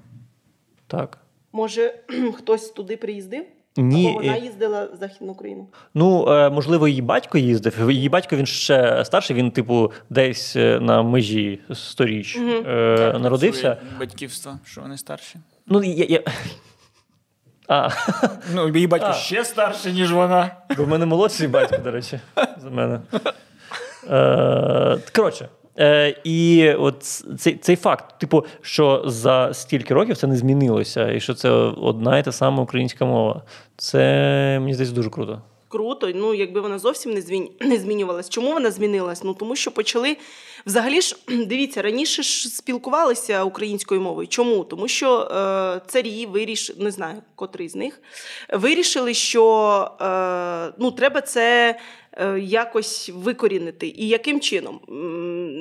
Так. 0.87 1.17
Може, 1.51 1.93
хтось 2.37 2.69
туди 2.69 2.97
приїздив? 2.97 3.45
Ні, 3.79 4.09
Або 4.09 4.19
вона 4.19 4.35
їздила 4.37 4.85
в 4.85 4.95
Західну 4.95 5.31
Україну. 5.31 5.67
Ну, 5.93 6.27
е, 6.33 6.49
можливо, 6.49 6.87
її 6.87 7.01
батько 7.01 7.37
їздив. 7.37 7.91
Її 7.91 8.09
батько 8.09 8.35
він 8.35 8.45
ще 8.45 9.05
старший, 9.05 9.35
він, 9.35 9.51
типу, 9.51 9.91
десь 10.09 10.55
е, 10.55 10.79
на 10.79 11.03
межі 11.03 11.59
сторіч 11.73 12.35
е, 12.37 13.15
народився. 13.19 13.77
Своє 13.79 13.99
Батьківство, 13.99 14.59
що 14.65 14.81
вони 14.81 14.97
старші. 14.97 15.39
Ну, 15.67 15.83
я, 15.83 16.05
я... 16.09 16.21
А, 17.67 17.89
Ну, 18.53 18.69
її 18.69 18.87
батько 18.87 19.07
А. 19.09 19.13
ще 19.13 19.45
старший, 19.45 19.93
ніж 19.93 20.11
вона. 20.11 20.55
бо 20.77 20.83
в 20.83 20.87
мене 20.87 21.05
молодший 21.05 21.47
батько, 21.47 21.77
до 21.77 21.91
речі, 21.91 22.19
за 22.57 22.69
мене. 22.69 22.99
Е, 24.09 24.97
коротше. 25.15 25.49
Е, 25.79 26.15
і 26.23 26.69
от 26.73 27.03
цей, 27.37 27.57
цей 27.57 27.75
факт, 27.75 28.19
типу, 28.19 28.45
що 28.61 29.03
за 29.05 29.53
стільки 29.53 29.93
років 29.93 30.17
це 30.17 30.27
не 30.27 30.37
змінилося, 30.37 31.11
і 31.11 31.19
що 31.19 31.33
це 31.33 31.49
одна 31.49 32.17
і 32.17 32.23
та 32.23 32.31
сама 32.31 32.63
українська 32.63 33.05
мова. 33.05 33.43
Це 33.77 33.99
мені 34.59 34.73
здається 34.73 34.95
дуже 34.95 35.09
круто. 35.09 35.41
Круто, 35.69 36.11
ну 36.15 36.33
якби 36.33 36.61
вона 36.61 36.79
зовсім 36.79 37.13
не 37.13 37.21
змін... 37.21 37.49
змінювалась. 37.61 38.29
Чому 38.29 38.53
вона 38.53 38.71
змінилась? 38.71 39.23
Ну 39.23 39.33
тому 39.33 39.55
що 39.55 39.71
почали 39.71 40.17
взагалі 40.67 41.01
ж 41.01 41.15
дивіться, 41.27 41.81
раніше 41.81 42.23
ж 42.23 42.49
спілкувалися 42.49 43.43
українською 43.43 44.01
мовою. 44.01 44.27
Чому? 44.27 44.63
Тому 44.63 44.87
що 44.87 45.19
е, 45.21 45.81
царі 45.87 46.25
вирішили, 46.25 46.83
не 46.83 46.91
знаю, 46.91 47.21
котрий 47.35 47.69
з 47.69 47.75
них 47.75 48.01
вирішили, 48.53 49.13
що 49.13 49.43
е, 50.01 50.73
ну 50.79 50.91
треба 50.91 51.21
це. 51.21 51.79
е, 52.13 52.39
Якось 52.39 53.11
викорінити. 53.13 53.87
І 53.87 54.07
яким 54.07 54.39
чином? 54.39 54.79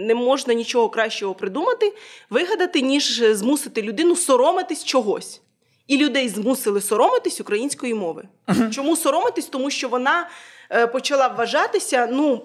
Не 0.07 0.15
можна 0.15 0.55
нічого 0.55 0.89
кращого 0.89 1.35
придумати, 1.35 1.93
вигадати, 2.31 2.81
ніж 2.81 3.23
змусити 3.33 3.83
людину 3.83 4.17
соромитись 4.17 4.85
чогось. 4.85 5.41
І 5.89 5.97
людей 5.97 6.29
змусили 6.29 6.81
соромитись 6.81 7.41
української 7.41 7.95
мови. 7.95 8.25
Чому 8.71 8.97
соромитись? 8.97 9.47
Тому 9.47 9.71
що 9.71 9.89
вона 9.89 10.29
е, 10.71 10.87
почала 10.87 11.29
вважатися, 11.29 12.09
ну. 12.13 12.43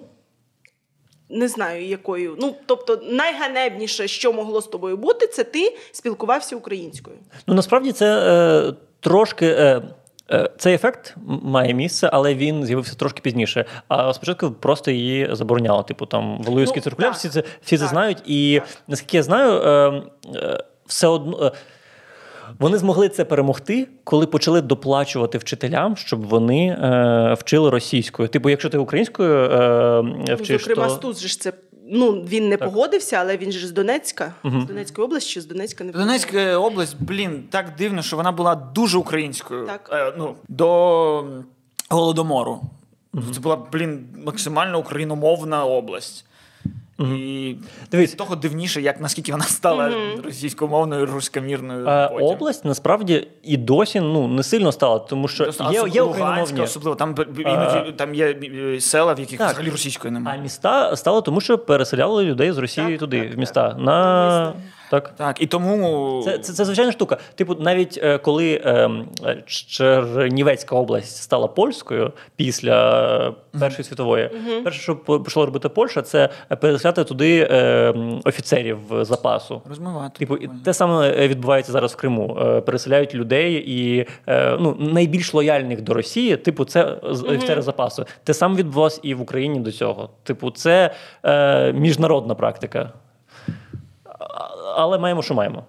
Не 1.32 1.48
знаю, 1.48 1.86
якою. 1.86 2.36
Ну, 2.40 2.54
тобто, 2.66 3.00
найганебніше, 3.10 4.08
що 4.08 4.32
могло 4.32 4.60
з 4.60 4.66
тобою 4.66 4.96
бути, 4.96 5.26
це 5.26 5.44
ти 5.44 5.76
спілкувався 5.92 6.56
українською. 6.56 7.16
Ну 7.46 7.54
насправді 7.54 7.92
це 7.92 8.18
е, 8.68 8.72
трошки. 9.00 9.46
Е, 9.46 9.82
е, 10.30 10.50
цей 10.58 10.74
ефект 10.74 11.14
має 11.42 11.74
місце, 11.74 12.10
але 12.12 12.34
він 12.34 12.64
з'явився 12.64 12.94
трошки 12.94 13.20
пізніше. 13.20 13.64
А 13.88 14.12
спочатку 14.14 14.50
просто 14.50 14.90
її 14.90 15.28
забороняли. 15.32 15.82
Типу 15.82 16.06
там 16.06 16.42
Валуївський 16.42 16.80
Ну, 16.80 16.84
циркуляр, 16.84 17.10
так. 17.10 17.18
всі 17.18 17.28
це 17.28 17.42
всі 17.62 17.78
це 17.78 17.86
знають. 17.86 18.18
І 18.26 18.60
наскільки 18.88 19.16
я 19.16 19.22
знаю, 19.22 19.52
е, 19.52 20.02
е, 20.34 20.64
все 20.86 21.06
одно. 21.06 21.52
Вони 22.58 22.78
змогли 22.78 23.08
це 23.08 23.24
перемогти, 23.24 23.88
коли 24.04 24.26
почали 24.26 24.60
доплачувати 24.60 25.38
вчителям, 25.38 25.96
щоб 25.96 26.26
вони 26.26 26.66
е, 26.66 27.36
вчили 27.40 27.70
російською. 27.70 28.28
Типу, 28.28 28.50
якщо 28.50 28.68
ти 28.68 28.78
українською 28.78 29.34
е, 29.34 30.02
Ну, 30.28 30.36
вчиш, 30.36 30.62
Зокрема, 30.62 30.88
то... 30.88 30.94
Стус 30.94 31.20
же 31.20 31.28
ж 31.28 31.40
це. 31.40 31.52
Ну, 31.90 32.12
він 32.12 32.48
не 32.48 32.56
погодився, 32.56 33.16
але 33.16 33.36
він 33.36 33.52
же 33.52 33.66
з 33.66 33.72
Донецька, 33.72 34.32
з 34.44 34.64
Донецької 34.64 35.04
області, 35.06 35.30
чи 35.30 35.40
з 35.40 35.46
Донецька 35.46 35.84
не 35.84 35.92
Донецька 35.92 36.58
область, 36.58 36.96
блін, 37.00 37.44
так 37.50 37.66
дивно, 37.78 38.02
що 38.02 38.16
вона 38.16 38.32
була 38.32 38.54
дуже 38.54 38.98
українською. 38.98 39.66
Так. 39.66 39.90
Е, 39.92 40.12
ну, 40.18 40.34
до 40.48 41.24
голодомору. 41.88 42.60
Це 43.34 43.40
була, 43.40 43.58
блін, 43.72 44.06
максимально 44.24 44.78
україномовна 44.78 45.64
область. 45.64 46.24
І 47.02 47.56
Дивіться. 47.90 48.16
того 48.16 48.36
дивніше, 48.36 48.82
як 48.82 49.00
наскільки 49.00 49.32
вона 49.32 49.44
стала 49.44 49.92
російськомовною, 50.24 51.06
руськомірною. 51.06 51.86
Е, 51.88 52.08
потім. 52.12 52.26
область 52.26 52.64
насправді 52.64 53.28
і 53.42 53.56
досі 53.56 54.00
ну 54.00 54.28
не 54.28 54.42
сильно 54.42 54.72
стала, 54.72 54.98
тому 54.98 55.28
що 55.28 55.44
Просто 55.44 55.70
є, 55.72 55.84
є 55.92 56.02
україномовні. 56.02 56.60
особливо. 56.60 56.96
Там 56.96 57.14
іноді 57.38 57.88
е, 57.88 57.92
там 57.96 58.14
є 58.14 58.36
е, 58.44 58.80
села, 58.80 59.14
в 59.14 59.20
яких 59.20 59.38
Так. 59.38 59.50
взагалі 59.50 59.70
російської 59.70 60.10
А 60.10 60.14
немає. 60.14 60.40
міста 60.42 60.96
стало 60.96 61.20
тому, 61.22 61.40
що 61.40 61.58
переселяли 61.58 62.24
людей 62.24 62.52
з 62.52 62.58
Росії 62.58 62.86
Так, 62.90 62.98
туди, 62.98 63.20
так, 63.22 63.34
в 63.36 63.38
міста. 63.38 63.76
На... 63.78 64.52
Так. 64.92 65.12
Так, 65.16 65.42
і 65.42 65.46
тому 65.46 66.22
Це, 66.24 66.38
це, 66.38 66.52
це 66.52 66.64
звичайна 66.64 66.92
штука. 66.92 67.16
Типу, 67.34 67.54
навіть 67.60 68.00
е, 68.02 68.18
коли 68.18 68.60
ем, 68.64 69.08
е, 69.26 69.42
Чернівецька 69.46 70.76
область 70.76 71.16
стала 71.16 71.46
польською 71.46 72.12
після 72.36 73.02
е, 73.54 73.58
Першої 73.60 73.84
світової, 73.84 74.30
перше, 74.64 74.80
що 74.82 74.96
по- 74.96 75.20
почала 75.20 75.46
робити 75.46 75.68
Польща, 75.68 76.02
це 76.02 76.28
переселяти 76.60 77.04
туди 77.04 77.48
е, 77.50 77.94
офіцерів 78.24 78.78
запасу. 79.00 79.62
розмивати. 79.68 80.18
Типу, 80.18 80.36
і 80.36 80.48
те 80.64 80.74
саме 80.74 81.08
е, 81.10 81.28
відбувається 81.28 81.72
зараз 81.72 81.92
в 81.92 81.96
Криму. 81.96 82.38
Е, 82.40 82.60
Переселяють 82.60 83.14
людей 83.14 83.54
і 83.54 84.06
е, 84.28 84.56
ну, 84.60 84.76
найбільш 84.80 85.34
лояльних 85.34 85.80
до 85.80 85.94
Росії, 85.94 86.36
типу, 86.36 86.64
це 86.64 86.96
з- 87.10 87.22
офіцери 87.22 87.62
запасу. 87.62 88.04
Те 88.24 88.34
саме 88.34 88.56
відбувалося 88.56 89.00
і 89.02 89.14
в 89.14 89.20
Україні 89.20 89.60
до 89.60 89.72
цього. 89.72 90.10
Типу, 90.22 90.50
це 90.50 90.94
е, 91.24 91.72
міжнародна 91.72 92.34
практика. 92.34 92.90
Але 94.76 94.98
маємо, 94.98 95.22
що 95.22 95.34
маємо. 95.34 95.64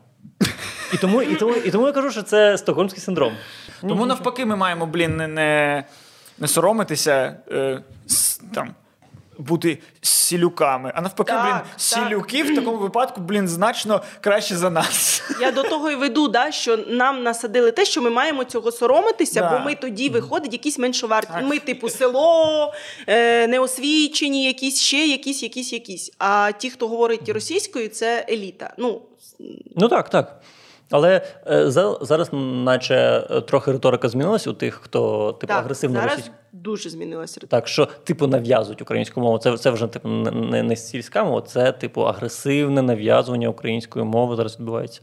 І 0.94 0.98
тому, 0.98 1.22
і, 1.22 1.36
тому, 1.36 1.56
і 1.56 1.72
тому 1.72 1.88
я 1.88 1.94
кажу, 1.94 2.12
що 2.12 2.24
це 2.24 2.58
стокгольмський 2.58 3.02
синдром. 3.02 3.34
Тому 3.82 4.06
навпаки, 4.06 4.46
ми 4.46 4.56
маємо, 4.56 4.86
блін, 4.86 5.18
не, 5.18 5.28
не, 5.28 5.84
не 6.40 6.48
соромитися 6.48 7.38
е, 7.52 7.82
с, 8.08 8.42
там, 8.54 8.76
бути 9.38 9.78
сілюками. 10.02 10.92
А 10.96 11.02
навпаки, 11.02 11.32
Так, 11.32 11.44
блін, 11.44 11.54
так. 11.54 11.66
сілюки 11.78 12.44
в 12.44 12.56
такому 12.56 12.78
випадку, 12.78 13.22
блін, 13.22 13.48
значно 13.48 14.02
краще 14.22 14.56
за 14.58 14.70
нас. 14.70 15.24
Я 15.42 15.52
до 15.52 15.64
того 15.64 15.92
і 15.92 15.96
веду, 15.96 16.28
да, 16.28 16.52
що 16.52 16.78
нам 16.78 17.24
насадили 17.24 17.72
те, 17.72 17.86
що 17.86 18.02
ми 18.02 18.10
маємо 18.10 18.44
цього 18.44 18.72
соромитися, 18.72 19.40
Да. 19.42 19.50
бо 19.60 19.66
ми 19.66 19.76
тоді 19.76 20.10
виходить 20.10 20.54
якісь 20.54 20.80
меншоварті. 20.80 21.32
Ми, 21.44 21.60
типу, 21.60 21.90
село, 21.90 22.74
е, 23.08 23.48
неосвічені, 23.48 24.46
якісь 24.46 24.80
ще, 24.82 25.08
якісь, 25.08 25.44
якісь, 25.44 25.74
якісь. 25.74 26.12
А 26.20 26.52
ті, 26.58 26.70
хто 26.70 26.88
говорить 26.88 27.30
російською, 27.30 27.90
це 27.90 28.26
еліта. 28.30 28.74
Ну, 28.78 29.02
Ну 29.76 29.88
так, 29.90 30.10
так. 30.10 30.42
Але 30.92 31.22
е, 31.48 31.72
за, 31.72 31.98
зараз, 32.02 32.30
наче 32.34 33.28
е, 33.32 33.42
трохи 33.42 33.72
риторика 33.72 34.10
змінилась 34.10 34.48
у 34.48 34.54
тих, 34.54 34.76
хто 34.84 35.32
типу 35.32 35.54
так, 35.54 35.64
агресивно 35.64 35.96
зараз 35.96 36.12
російською. 36.12 36.38
дуже 36.52 36.90
змінилася 36.90 37.42
Так, 37.48 37.68
що 37.68 37.86
типу 37.86 38.28
нав'язують 38.28 38.82
українську 38.82 39.22
мову. 39.22 39.38
Це, 39.38 39.58
це 39.58 39.70
вже 39.70 39.88
типу 39.88 40.08
не, 40.08 40.64
не, 40.64 40.76
сільська 40.76 41.24
мова, 41.24 41.42
це 41.42 41.72
типу 41.72 42.02
агресивне 42.02 42.82
нав'язування 42.82 43.50
української 43.50 44.06
мови 44.06 44.36
зараз 44.36 44.60
відбувається. 44.60 45.02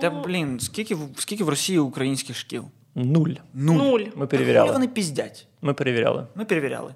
Та, 0.00 0.10
блін, 0.10 0.60
скільки, 0.60 0.94
в- 0.94 1.08
скільки 1.16 1.44
в 1.44 1.48
Росії 1.48 1.78
українських 1.78 2.36
шкіл? 2.36 2.64
Нуль. 2.94 3.30
Нуль. 3.54 3.74
Нуль. 3.74 4.00
Ми 4.14 4.26
перевіряли. 4.26 4.68
хуй 4.68 4.74
вони 4.74 4.88
піздять. 4.88 5.46
Ми 5.62 5.74
перевіряли. 5.74 6.26
Ми 6.34 6.44
перевіряли. 6.44 6.94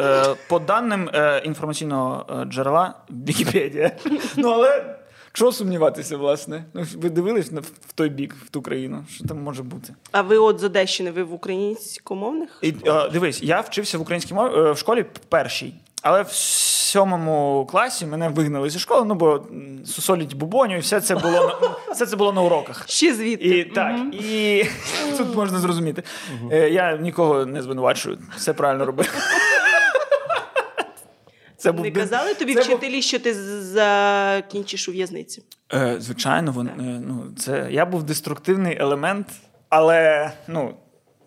Е, 0.00 0.24
по 0.48 0.58
даним 0.58 1.10
е, 1.14 1.42
інформаційного 1.44 2.26
е, 2.30 2.44
джерела 2.44 2.94
Вікіпедія. 3.10 3.90
Ну, 4.36 4.48
але 4.48 4.95
чого 5.36 5.52
сумніватися, 5.52 6.16
власне? 6.16 6.64
Ну, 6.74 6.84
ви 6.96 7.10
дивились 7.10 7.52
на, 7.52 7.60
в 7.60 7.92
той 7.94 8.08
бік, 8.08 8.36
в 8.46 8.50
ту 8.50 8.62
країну? 8.62 9.04
Що 9.10 9.24
там 9.24 9.42
може 9.42 9.62
бути? 9.62 9.94
А 10.12 10.22
ви 10.22 10.38
от 10.38 10.58
з 10.58 10.64
Одещини, 10.64 11.10
ви 11.10 11.22
в 11.22 11.32
українськомовних? 11.32 12.58
І, 12.62 12.74
е, 12.86 13.08
дивись, 13.12 13.42
я 13.42 13.60
вчився 13.60 13.98
в 13.98 14.00
українській 14.00 14.34
мові 14.34 14.54
е, 14.56 14.72
в 14.72 14.78
школі 14.78 15.04
першій, 15.28 15.74
але 16.02 16.22
в 16.22 16.32
сьомому 16.32 17.66
класі 17.70 18.06
мене 18.06 18.28
вигнали 18.28 18.70
зі 18.70 18.78
школи, 18.78 19.04
ну 19.06 19.14
бо 19.14 19.46
сусоліть 19.86 20.34
бубоню, 20.34 20.76
і 20.76 20.80
все 20.80 21.00
це 21.00 21.14
було 21.14 21.32
на, 21.32 21.54
все 21.92 22.06
це 22.06 22.16
було 22.16 22.32
на 22.32 22.42
уроках. 22.42 22.88
Ще 22.88 23.14
звідти. 23.14 23.58
І 23.58 23.64
так, 23.64 24.14
і 24.14 24.64
тут 25.18 25.36
можна 25.36 25.58
зрозуміти. 25.58 26.02
Е, 26.52 26.70
Я 26.70 26.96
нікого 26.96 27.46
не 27.46 27.62
звинувачую, 27.62 28.18
все 28.36 28.52
правильно 28.52 28.86
робив. 28.86 29.14
Це 31.58 31.72
був 31.72 31.84
Не 31.84 31.90
казали 31.90 32.34
тобі 32.34 32.54
це 32.54 32.60
був- 32.60 32.68
вчителі, 32.68 33.02
що 33.02 33.18
ти 33.18 33.34
закінчиш 33.62 34.88
у 34.88 34.92
в'язниці? 34.92 35.42
Е, 35.74 35.96
Звичайно, 35.98 36.52
вон, 36.52 36.66
е, 36.68 36.72
ну, 37.06 37.24
це, 37.38 37.68
я 37.70 37.86
був 37.86 38.02
деструктивний 38.02 38.76
елемент, 38.80 39.26
але 39.68 40.30
ну, 40.48 40.74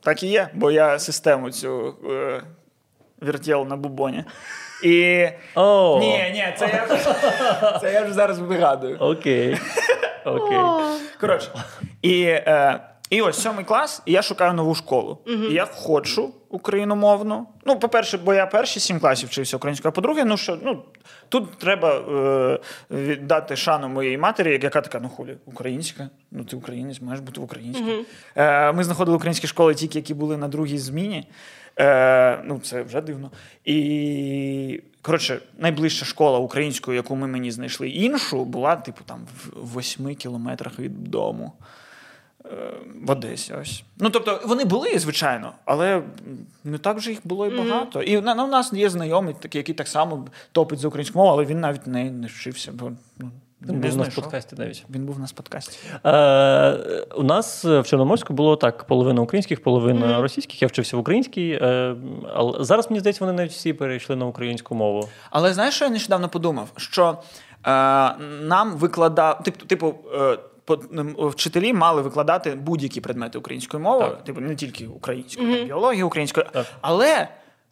так 0.02 0.24
і 0.24 0.28
є, 0.28 0.50
бо 0.54 0.72
я 0.72 1.00
систему 1.00 1.52
цю 1.52 1.96
е, 2.10 2.42
вертів 3.22 3.66
на 3.66 3.76
бубоні. 3.76 4.24
І. 4.84 5.28
О, 5.56 5.98
Ні, 6.02 6.32
ні, 6.34 6.54
це 6.60 6.68
я, 6.68 7.80
це 7.82 7.94
я 7.94 8.04
вже 8.04 8.14
зараз 8.14 8.40
вигадую. 8.40 8.98
окей. 9.00 9.58
Окей. 10.26 10.60
Коротше, 11.22 11.52
і, 12.02 12.22
е, 12.24 12.80
і 13.10 13.22
ось 13.22 13.42
сьомий 13.42 13.66
клас, 13.66 14.02
і 14.06 14.12
я 14.12 14.22
шукаю 14.22 14.54
нову 14.54 14.76
школу. 14.76 15.18
І 15.50 15.54
я 15.54 15.66
хочу 15.66 16.34
україномовну. 16.50 17.48
Ну, 17.66 17.80
по-перше, 17.80 18.18
бо 18.18 18.34
я 18.34 18.46
перші 18.46 18.80
сім 18.80 19.00
класів 19.00 19.30
вчився 19.30 19.58
українською, 19.58 19.90
а 19.90 19.96
по-друге, 19.96 20.26
ну 20.26 20.38
що 20.38 20.58
ну, 20.64 20.84
тут 21.30 21.58
треба 21.58 21.96
е, 21.96 22.60
віддати 22.92 23.56
шану 23.56 23.88
моїй 23.88 24.18
матері, 24.18 24.60
яка 24.64 24.82
така, 24.82 25.00
ну 25.00 25.10
хулі, 25.10 25.38
українська. 25.46 26.10
Ну, 26.32 26.44
ти 26.44 26.56
українець, 26.56 27.02
маєш 27.02 27.20
бути 27.20 27.42
українською. 27.42 28.06
Е, 28.36 28.72
ми 28.72 28.84
знаходили 28.84 29.18
українські 29.18 29.48
школи 29.48 29.76
тільки, 29.76 29.98
які 29.98 30.14
були 30.14 30.38
на 30.38 30.48
другій 30.48 30.78
зміні. 30.78 31.28
Е, 31.80 32.42
ну, 32.44 32.60
це 32.60 32.82
вже 32.82 33.02
дивно. 33.02 33.32
І 33.66 34.82
коротше, 35.02 35.40
найближча 35.58 36.06
школа 36.06 36.40
українською, 36.40 36.96
яку 36.96 37.16
ми 37.16 37.28
мені 37.28 37.52
знайшли 37.52 37.90
іншу, 37.90 38.46
була, 38.46 38.76
типу, 38.76 39.04
там 39.06 39.28
в 39.44 39.68
восьми 39.68 40.16
кілометрах 40.16 40.80
від 40.80 41.04
дому. 41.04 41.54
Е, 42.46 42.50
В 43.06 43.12
Одесі, 43.12 43.54
ось. 43.62 43.84
Ну, 43.98 44.10
тобто, 44.10 44.40
вони 44.46 44.66
були, 44.66 45.00
звичайно, 45.00 45.52
але 45.66 46.02
не 46.64 46.78
так 46.78 46.98
вже 46.98 47.10
їх 47.10 47.20
було 47.24 47.48
і 47.48 47.58
багато. 47.58 48.02
І 48.02 48.22
на, 48.22 48.36
ну, 48.36 48.44
у 48.46 48.48
нас 48.48 48.74
є 48.74 48.90
знайомий, 48.90 49.36
такий, 49.40 49.60
який 49.60 49.76
так 49.76 49.88
само 49.88 50.26
топить 50.52 50.80
за 50.80 50.88
українську 50.88 51.20
мову, 51.20 51.32
але 51.32 51.46
він 51.46 51.60
навіть 51.60 51.88
не, 51.88 52.12
не 52.12 52.28
вчився, 52.28 52.72
бо 52.74 52.92
ну, 53.20 53.32
Він 53.62 53.68
не 53.68 53.74
був 53.74 53.82
у 53.82 53.84
нас 53.84 53.92
в 53.92 53.94
знайшов. 53.94 54.24
подкасті 54.24 54.56
навіть. 54.58 54.86
Він 54.90 55.06
був 55.06 55.18
у 55.18 55.20
нас 55.20 55.32
подкасті. 55.32 55.80
Е, 56.06 56.72
у 57.16 57.24
нас 57.24 57.66
в 57.66 57.84
Чорноморську 57.84 58.34
було 58.34 58.56
так: 58.56 58.84
половина 58.84 59.22
українських, 59.22 59.64
половина 59.64 60.22
російських. 60.22 60.62
Я 60.62 60.68
вчився 60.68 60.98
в 60.98 61.00
українській, 61.00 61.60
е, 61.62 61.96
але 62.36 62.64
зараз 62.64 62.90
мені 62.90 63.00
здається, 63.00 63.26
вони 63.26 63.38
навіть 63.38 63.52
всі 63.52 63.74
перейшли 63.74 64.16
на 64.16 64.26
українську 64.26 64.76
мову. 64.76 65.10
Але 65.30 65.54
знаєш, 65.54 65.76
що 65.76 65.86
я 65.86 65.92
нещодавно 65.92 66.30
подумав? 66.30 66.70
Що 66.78 67.18
е, 67.66 67.70
нам 68.42 68.72
викладав, 68.78 69.44
типу, 69.44 69.66
типу 69.66 69.96
е, 70.14 70.38
вчителі 71.18 71.74
мали 71.74 72.02
викладати 72.02 72.56
будь-які 72.56 73.02
предмети 73.02 73.38
українською 73.38 73.84
мовою, 73.84 74.10
Так. 74.10 74.24
типу 74.24 74.42
не 74.42 74.56
тільки 74.56 74.88
українською, 74.88 75.56
там, 75.58 75.66
біологію 75.68 76.08
українською, 76.08 76.46
Так. 76.54 76.66
але. 76.82 77.28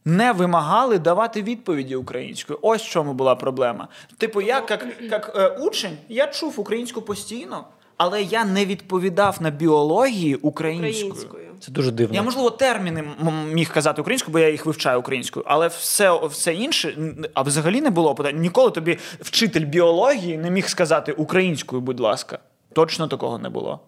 Не 0.06 0.32
вимагали 0.32 1.00
давати 1.00 1.42
відповіді 1.42 1.96
українською. 1.96 2.60
Ось 2.62 2.82
в 2.84 2.90
чому 2.90 3.14
була 3.14 3.36
проблема. 3.36 3.88
Типу, 4.18 4.42
я 4.42 4.56
як, 4.70 4.86
як 5.02 5.32
е, 5.36 5.48
учень, 5.48 5.98
я 6.10 6.28
чув 6.28 6.54
українську 6.60 7.02
постійно, 7.02 7.66
але 7.98 8.22
я 8.24 8.46
не 8.46 8.66
відповідав 8.66 9.38
на 9.40 9.50
біології 9.50 10.36
українською. 10.36 11.12
Українською. 11.12 11.44
Це 11.60 11.72
дуже 11.72 11.92
дивно. 11.92 12.16
Я, 12.16 12.22
можливо, 12.24 12.50
терміни 12.50 13.00
м- 13.22 13.54
міг 13.54 13.74
казати 13.74 14.02
українською, 14.02 14.34
бо 14.34 14.40
я 14.40 14.50
їх 14.50 14.66
вивчаю 14.66 15.00
українською, 15.00 15.46
але 15.50 15.68
все, 15.68 16.20
все 16.28 16.54
інше, 16.54 16.98
а 17.34 17.42
взагалі 17.42 17.82
не 17.82 17.90
було 17.90 18.16
питань. 18.16 18.40
Ніколи 18.40 18.72
тобі 18.72 18.98
вчитель 19.22 19.66
біології 19.66 20.38
не 20.38 20.52
міг 20.52 20.68
сказати 20.70 21.12
українською, 21.12 21.82
будь 21.82 22.00
ласка. 22.00 22.40
Точно 22.78 23.08
такого 23.08 23.38
не 23.38 23.50
було. 23.50 23.80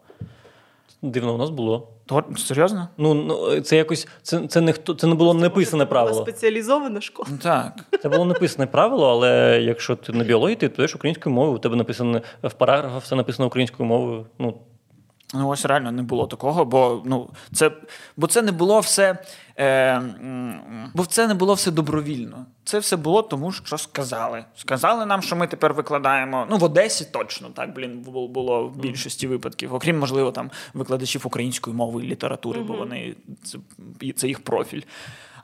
Дивно, 1.01 1.35
у 1.35 1.37
нас 1.37 1.49
було. 1.49 1.87
То, 2.05 2.23
серйозно? 2.37 2.87
Ну, 2.97 3.13
ну 3.13 3.61
це 3.61 3.77
якось 3.77 4.07
це, 4.21 4.47
це 4.47 4.61
не 4.61 4.73
хто 4.73 4.93
це 4.93 5.07
не 5.07 5.15
було 5.15 5.33
написане 5.33 5.85
Була 5.85 5.89
правило. 5.89 6.21
спеціалізована 6.21 7.01
школа. 7.01 7.29
Ну, 7.31 7.37
Так. 7.43 7.73
Це 8.01 8.09
було 8.09 8.25
написане 8.25 8.67
правило, 8.67 9.09
але 9.09 9.61
якщо 9.61 9.95
ти 9.95 10.13
на 10.13 10.23
біології, 10.23 10.55
ти 10.55 10.65
відповідаєш 10.65 10.95
українською 10.95 11.35
мовою, 11.35 11.55
у 11.55 11.59
тебе 11.59 11.75
написано 11.75 12.21
в 12.43 12.53
параграфах 12.53 13.03
все 13.03 13.15
написано 13.15 13.47
українською 13.47 13.89
мовою. 13.89 14.25
Ну 14.39 14.57
Ну, 15.33 15.49
ось 15.49 15.65
реально 15.65 15.91
не 15.91 16.01
було 16.01 16.27
такого, 16.27 16.65
бо 16.65 17.01
ну 17.05 17.29
це 17.53 17.71
бо 18.17 18.27
це 18.27 18.41
не 18.41 18.51
було 18.51 18.79
все. 18.79 19.17
Е, 19.59 20.01
бо 20.93 21.05
це 21.05 21.27
не 21.27 21.33
було 21.33 21.53
все 21.53 21.71
добровільно. 21.71 22.45
Це 22.63 22.79
все 22.79 22.95
було 22.95 23.21
тому, 23.21 23.51
що 23.51 23.77
сказали. 23.77 24.45
Сказали 24.55 25.05
нам, 25.05 25.21
що 25.21 25.35
ми 25.35 25.47
тепер 25.47 25.73
викладаємо. 25.73 26.47
Ну, 26.49 26.57
в 26.57 26.63
Одесі 26.63 27.07
точно 27.11 27.49
так, 27.49 27.73
блін, 27.73 27.99
було 28.29 28.67
в 28.67 28.77
більшості 28.77 29.27
випадків. 29.27 29.73
Окрім, 29.73 29.99
можливо, 29.99 30.31
там 30.31 30.51
викладачів 30.73 31.21
української 31.27 31.75
мови 31.75 32.05
і 32.05 32.07
літератури, 32.07 32.61
бо 32.61 32.73
вони 32.73 33.15
це, 33.43 33.57
це 34.15 34.27
їх 34.27 34.39
профіль. 34.39 34.81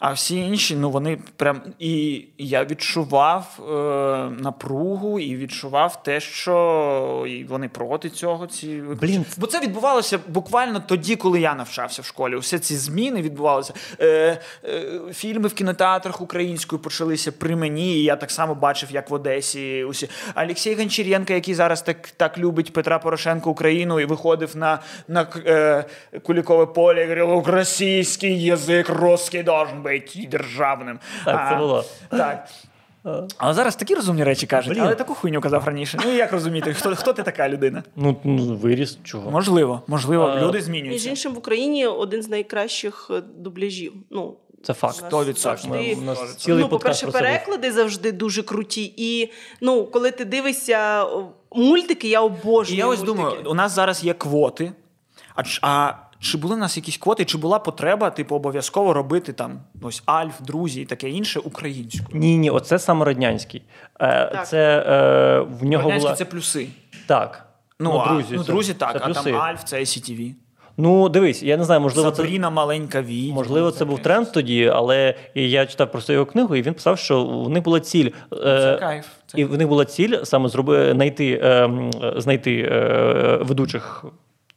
А 0.08 0.12
всі 0.12 0.38
інші, 0.38 0.76
ну 0.76 0.90
вони 0.90 1.18
прям. 1.36 1.62
І 1.80 2.26
я 2.38 2.66
відчував 2.66 3.60
е, 3.60 4.42
напругу 4.44 5.20
і 5.20 5.36
відчував 5.36 6.04
те, 6.04 6.20
що 6.20 7.26
і 7.30 7.44
вони 7.44 7.70
проти 7.70 8.10
цього. 8.10 8.48
Ці 8.48 8.82
Блін. 9.02 9.26
Бо 9.38 9.48
це 9.48 9.60
відбувалося 9.60 10.20
буквально 10.28 10.80
тоді, 10.80 11.16
коли 11.16 11.40
я 11.40 11.56
навчався 11.56 12.02
в 12.02 12.06
школі. 12.06 12.36
Усе 12.36 12.60
ці 12.60 12.76
зміни 12.76 13.22
відбувалися. 13.22 13.74
Е, 14.00 14.40
е, 14.66 15.00
фільми 15.14 15.48
в 15.48 15.54
кінотеатрах 15.54 16.22
українською 16.22 16.82
почалися 16.82 17.32
при 17.32 17.56
мені. 17.56 17.94
І 17.94 18.04
я 18.04 18.16
так 18.16 18.32
само 18.32 18.56
бачив, 18.56 18.90
як 18.92 19.10
в 19.10 19.14
Одесі. 19.14 19.84
Усі 19.84 20.10
Олексій 20.36 20.76
Гончаренко, 20.76 21.34
який 21.34 21.54
зараз 21.54 21.82
так, 21.82 22.08
так 22.08 22.38
любить 22.38 22.74
Петра 22.74 23.00
Порошенка 23.00 23.50
Україну, 23.50 24.00
і 24.00 24.06
виходив 24.06 24.58
на, 24.58 24.80
на 25.08 25.28
е, 25.46 25.86
Кулікове 26.24 26.66
поле 26.66 27.04
і 27.04 27.22
говорив, 27.22 27.56
російський 27.56 28.44
язик 28.44 28.90
русський 28.90 29.44
должен 29.44 29.82
бути 29.82 29.95
державним. 30.32 31.00
Так, 31.26 31.50
це 31.50 31.56
А, 31.56 31.60
було. 31.60 31.84
Так. 32.10 32.48
Але 33.38 33.54
зараз 33.54 33.76
такі 33.76 33.96
розумні 33.96 34.24
речі 34.24 34.48
кажуть, 34.48 34.74
Блін. 34.74 34.84
але 34.84 34.96
таку 34.96 35.16
хуйню 35.16 35.42
казав 35.42 35.64
раніше. 35.66 35.98
Ну 36.06 36.12
як 36.14 36.32
розуміти, 36.32 36.74
хто, 36.74 36.96
хто 36.96 37.14
ти 37.14 37.24
така 37.24 37.50
людина? 37.50 37.84
ну, 37.96 38.16
ну 38.24 38.56
виріс 38.56 38.98
чого. 39.04 39.32
Можливо, 39.32 39.82
можливо, 39.88 40.24
А, 40.24 40.42
люди 40.42 40.58
Між 40.58 40.64
змінюються. 40.66 41.10
іншим, 41.10 41.34
в 41.34 41.38
Україні 41.38 41.88
один 41.88 42.22
з 42.22 42.30
найкращих 42.30 43.12
е, 43.14 43.22
дубляжів. 43.38 43.94
Ну, 44.10 44.36
Це 44.64 44.74
факт. 44.74 45.00
у 45.00 45.04
нас 45.04 45.12
100%. 45.14 45.34
завжди- 45.38 45.70
Ми- 45.70 45.96
у 45.96 46.02
нас 46.02 46.36
цілий 46.36 46.58
ну, 46.72 46.80
це 46.80 47.06
був. 47.06 47.14
переклади 47.14 47.72
завжди 47.72 48.12
дуже 48.12 48.44
круті. 48.44 48.94
І 48.98 49.32
ну, 49.62 49.86
коли 49.86 50.12
ти 50.12 50.26
дивишся 50.26 51.06
мультики, 51.52 52.08
я 52.08 52.22
І 52.74 52.76
я 52.76 52.88
ось 52.88 53.00
мультики. 53.00 53.18
думаю, 53.18 53.42
у 53.46 53.54
нас 53.54 53.72
зараз 53.72 54.04
є 54.04 54.14
квоти. 54.14 54.72
А, 55.36 55.44
а 55.62 55.94
чи 56.26 56.38
були 56.38 56.56
в 56.56 56.58
нас 56.58 56.78
якісь 56.78 56.98
квоти, 56.98 57.26
чи 57.26 57.38
була 57.38 57.60
потреба, 57.60 58.10
типу, 58.10 58.36
обов'язково 58.36 58.94
робити 58.94 59.34
там 59.34 59.60
ось 59.82 60.04
Альф, 60.06 60.42
друзі 60.42 60.82
і 60.82 60.86
таке 60.86 61.10
інше 61.10 61.40
українською? 61.40 62.20
Ні, 62.20 62.38
ні, 62.38 62.50
оце 62.50 62.80
саме 62.80 63.06
радянський. 63.06 63.62
Е, 64.00 64.26
Так. 64.34 64.48
це 64.48 64.86
е, 64.88 65.40
в 65.60 65.66
нього 65.66 65.92
була 65.92 66.14
це 66.14 66.26
плюси. 66.26 66.68
так. 67.08 67.46
Ну, 67.80 67.98
а, 67.98 68.14
друзі, 68.14 68.28
ну, 68.32 68.44
це- 68.44 68.52
друзі 68.52 68.74
так, 68.74 68.92
це 68.94 69.00
а 69.02 69.06
плюси. 69.06 69.32
там 69.32 69.42
Альф 69.42 69.64
це 69.64 69.80
ICTV. 69.80 70.34
Ну, 70.78 71.10
дивись, 71.10 71.44
я 71.44 71.58
не 71.58 71.64
знаю, 71.64 71.82
можливо, 71.82 72.12
це 72.12 72.18
Сабріна 72.18 72.50
маленька 72.50 73.02
відьма. 73.02 73.36
Можливо, 73.36 73.72
це 73.72 73.86
був 73.86 74.00
тренд 74.02 74.32
тоді, 74.32 74.72
але 74.74 75.16
і 75.34 75.50
я 75.50 75.66
читав 75.66 75.92
просто 75.92 76.14
його 76.14 76.26
книгу, 76.26 76.56
і 76.56 76.62
він 76.62 76.74
писав, 76.74 76.98
що 77.00 77.26
в 77.26 77.50
них 77.50 77.64
була 77.64 77.80
ціль. 77.80 78.10
Це 78.32 78.74
е, 78.74 78.78
кайф. 78.80 79.06
Це 79.28 79.42
І 79.42 79.46
в 79.46 79.58
них 79.58 79.68
була 79.68 79.86
ціль 79.86 80.24
саме 80.24 80.50
зроби, 80.50 80.92
знайти, 80.94 81.40
е, 81.44 81.64
м, 81.64 81.92
знайти 82.18 82.70
е, 82.72 83.40
ведучих, 83.42 84.06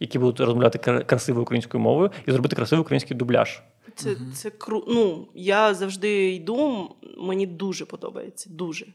які 0.01 0.19
будуть 0.19 0.41
розмовляти 0.41 0.79
кра- 0.79 1.05
красивою 1.05 1.43
українською 1.43 1.83
мовою, 1.83 2.11
і 2.27 2.33
зробити 2.33 2.57
красивий 2.57 2.81
український 2.83 3.17
дубляж. 3.17 3.63
Це, 3.95 4.17
це 4.35 4.51
кру... 4.51 4.85
Ну, 4.89 5.29
я 5.35 5.75
завжди 5.75 6.35
йду, 6.35 6.89
мені 7.19 7.47
дуже 7.47 7.85
подобається. 7.85 8.51
Дуже. 8.53 8.87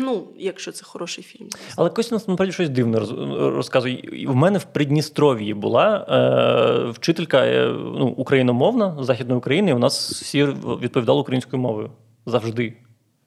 Ну, 0.00 0.28
якщо 0.38 0.72
це 0.72 0.84
хороший 0.84 1.24
фільм. 1.24 1.48
Але 1.76 1.90
Костя 1.90 2.14
нас 2.14 2.28
насправді 2.28 2.52
щось 2.52 2.68
дивне 2.68 2.98
розказує. 3.38 4.26
В 4.28 4.34
мене 4.34 4.58
в 4.58 4.64
Придністров'ї 4.64 5.54
була 5.54 6.06
е, 6.08 6.90
вчителька 6.90 7.46
е, 7.46 7.66
ну, 7.76 8.06
україномовна 8.16 8.96
з 9.02 9.06
Західної 9.06 9.38
України, 9.38 9.70
і 9.70 9.74
у 9.74 9.78
нас 9.78 10.10
всі 10.22 10.44
відповідали 10.80 11.20
українською 11.20 11.62
мовою 11.62 11.90
завжди. 12.26 12.76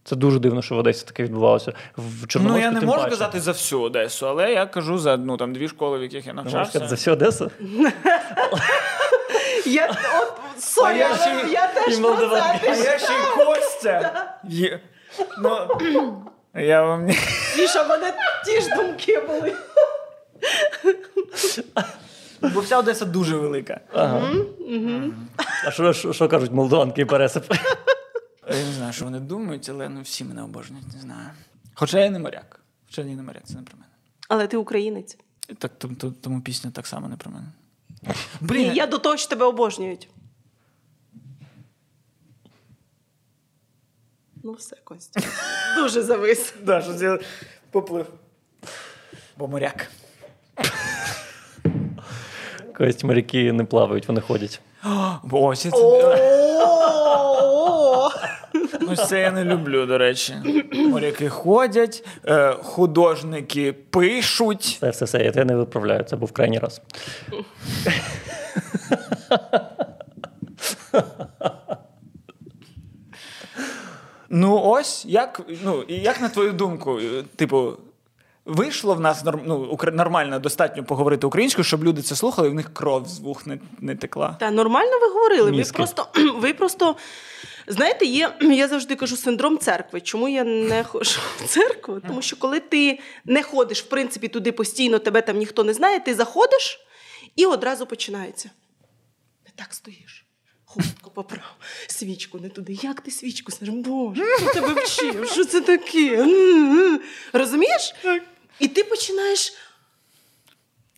Це 0.06 0.16
дуже 0.16 0.40
дивно, 0.40 0.62
що 0.62 0.76
в 0.76 0.78
Одесі 0.78 1.06
таке 1.06 1.24
відбувалося. 1.24 1.74
В 1.98 2.26
Ну, 2.36 2.58
я 2.60 2.72
не 2.72 2.80
тим 2.80 2.90
можу 2.90 3.00
паче. 3.00 3.10
казати 3.10 3.40
за 3.40 3.52
всю 3.52 3.82
Одесу, 3.82 4.28
але 4.28 4.54
я 4.54 4.66
кажу 4.66 4.98
за 4.98 5.18
ну, 5.18 5.38
там, 5.38 5.54
дві 5.54 5.68
школи, 5.68 6.00
в 6.00 6.02
яких 6.02 6.28
я 6.28 6.34
Не 6.34 6.42
можеш 6.42 6.54
навчався. 6.54 6.72
сказати 6.72 6.90
за 6.90 6.96
всю 6.96 7.14
Одесу? 7.14 7.52
Я, 9.66 9.96
от, 10.22 10.62
sorry, 10.64 10.98
я 10.98 11.16
ще- 11.16 11.46
я 11.54 11.68
теж. 11.68 12.00
А 12.64 12.76
я 12.76 13.00
ще 13.00 13.14
й 13.14 13.46
Костя. 13.46 14.26
Ну, 15.42 15.68
я 16.56 16.84
вам 16.84 17.06
не. 17.06 17.16
Міша, 17.58 17.84
в 17.84 17.90
мене 17.90 18.14
ті 18.46 18.62
ж 18.62 18.70
думки 18.76 19.20
були. 19.28 19.54
Бо 22.54 22.60
вся 22.60 22.78
Одеса 22.80 23.06
дуже 23.06 23.36
велика. 23.38 23.80
Ага. 23.94 24.22
А 25.68 25.72
що, 26.14 26.28
кажуть 26.30 26.52
молдаванки 26.52 27.02
і 27.02 27.06
пересип? 27.06 27.44
Я 28.54 28.66
не 28.66 28.72
знаю, 28.74 28.94
що 28.94 29.06
вони 29.06 29.20
думають, 29.20 29.70
але 29.70 29.90
ну, 29.90 30.02
всі 30.02 30.24
мене 30.24 30.42
обожнюють, 30.44 30.94
не 30.94 31.02
знаю. 31.02 31.30
Хоча 31.74 32.00
я 32.00 32.10
не 32.10 32.20
моряк. 32.20 32.60
Хоча 32.86 33.02
я 33.02 33.16
не 33.16 33.24
моряк, 33.24 33.44
це 33.46 33.54
не 33.54 33.62
про 33.62 33.78
мене. 33.78 33.92
Але 34.30 34.48
ти 34.48 34.58
українець. 34.58 35.18
Так, 35.58 35.72
тому, 35.78 35.96
тому- 35.96 36.14
тому 36.22 36.42
пісня 36.42 36.72
так 36.72 36.88
само 36.88 37.08
не 37.08 37.18
про 37.18 37.32
мене. 37.32 37.48
Ні, 38.02 38.14
Блін, 38.42 38.74
я 38.74 38.88
до 38.88 38.98
того, 38.98 39.18
що 39.18 39.30
тебе 39.30 39.46
обожнюють. 39.46 40.10
Ну, 44.44 44.54
все, 44.54 44.76
Костя. 44.84 45.22
Дуже 45.76 46.04
завис. 46.04 46.54
Да, 46.64 46.82
що 46.82 46.94
я 46.94 47.20
поплив. 47.72 48.08
Бо 49.38 49.48
моряк. 49.48 49.92
Кость 52.78 53.04
моряки 53.04 53.54
не 53.54 53.64
плавають, 53.64 54.08
вони 54.08 54.22
ходять. 54.22 54.62
Ось 55.32 55.62
це. 55.62 55.70
Ну, 58.90 58.96
це 58.96 59.22
я 59.22 59.32
не 59.32 59.44
люблю, 59.44 59.86
до 59.86 59.98
речі. 59.98 60.34
Моряки 60.74 61.30
ходять, 61.30 62.06
е, 62.26 62.54
художники 62.54 63.74
пишуть. 63.74 64.64
Все, 64.64 64.90
все, 64.90 65.06
все, 65.06 65.24
я 65.24 65.32
тебе 65.32 65.46
не 65.46 65.56
виправляю. 65.56 66.04
Це 66.04 66.16
був 66.16 66.32
крайній 66.32 66.60
раз. 66.60 66.82
Ну, 74.30 74.62
ось 74.64 75.06
як, 75.06 75.42
ну, 75.64 75.84
як 75.88 76.22
на 76.22 76.30
твою 76.30 76.52
думку, 76.52 77.00
е, 77.00 77.24
типу, 77.36 77.74
вийшло 78.46 78.94
в 78.96 79.00
нас 79.00 79.24
ну, 79.46 79.58
укр- 79.74 79.96
нормально 79.96 80.40
достатньо 80.40 80.84
поговорити 80.84 81.28
українською, 81.28 81.66
щоб 81.66 81.84
люди 81.84 82.02
це 82.02 82.16
слухали, 82.16 82.48
і 82.48 82.52
в 82.52 82.54
них 82.54 82.74
кров 82.74 83.08
з 83.08 83.20
вух 83.20 83.48
не, 83.48 83.60
не 83.80 83.96
текла. 83.96 84.36
Та 84.40 84.52
нормально 84.52 84.92
ви 85.02 85.08
говорили. 85.08 85.52
Ви 85.52 85.64
просто, 85.74 86.08
ви 86.42 86.54
просто 86.54 86.96
знаєте, 87.68 88.06
є, 88.06 88.34
я 88.42 88.68
завжди 88.68 88.96
кажу 88.96 89.18
синдром 89.18 89.58
церкви. 89.58 90.02
Чому 90.02 90.30
я 90.30 90.44
не 90.44 90.84
ходжу 90.84 91.20
в 91.44 91.48
церкву? 91.48 92.02
Тому 92.08 92.22
що 92.22 92.36
коли 92.36 92.60
ти 92.60 93.00
не 93.26 93.44
ходиш, 93.44 93.82
в 93.84 93.86
принципі, 93.90 94.28
туди 94.28 94.52
постійно, 94.52 95.00
тебе 95.00 95.22
там 95.22 95.38
ніхто 95.38 95.64
не 95.64 95.74
знає, 95.74 96.00
ти 96.00 96.16
заходиш 96.16 96.80
і 97.36 97.46
одразу 97.46 97.86
починається. 97.86 98.50
Не 99.46 99.52
так 99.56 99.74
стоїш. 99.74 100.26
Хустку 100.66 101.12
поправ, 101.12 101.56
свічку 101.88 102.40
не 102.40 102.50
туди. 102.50 102.78
Як 102.84 103.02
ти 103.02 103.12
свічку? 103.12 103.52
Боже, 103.62 104.24
хто 104.24 104.54
тебе 104.54 104.74
вчив? 104.84 105.30
Що 105.32 105.46
це 105.46 105.62
таке? 105.62 106.22
М-м-м». 106.22 107.02
Розумієш? 107.34 107.94
І 108.60 108.68
ти 108.68 108.84
починаєш. 108.84 109.54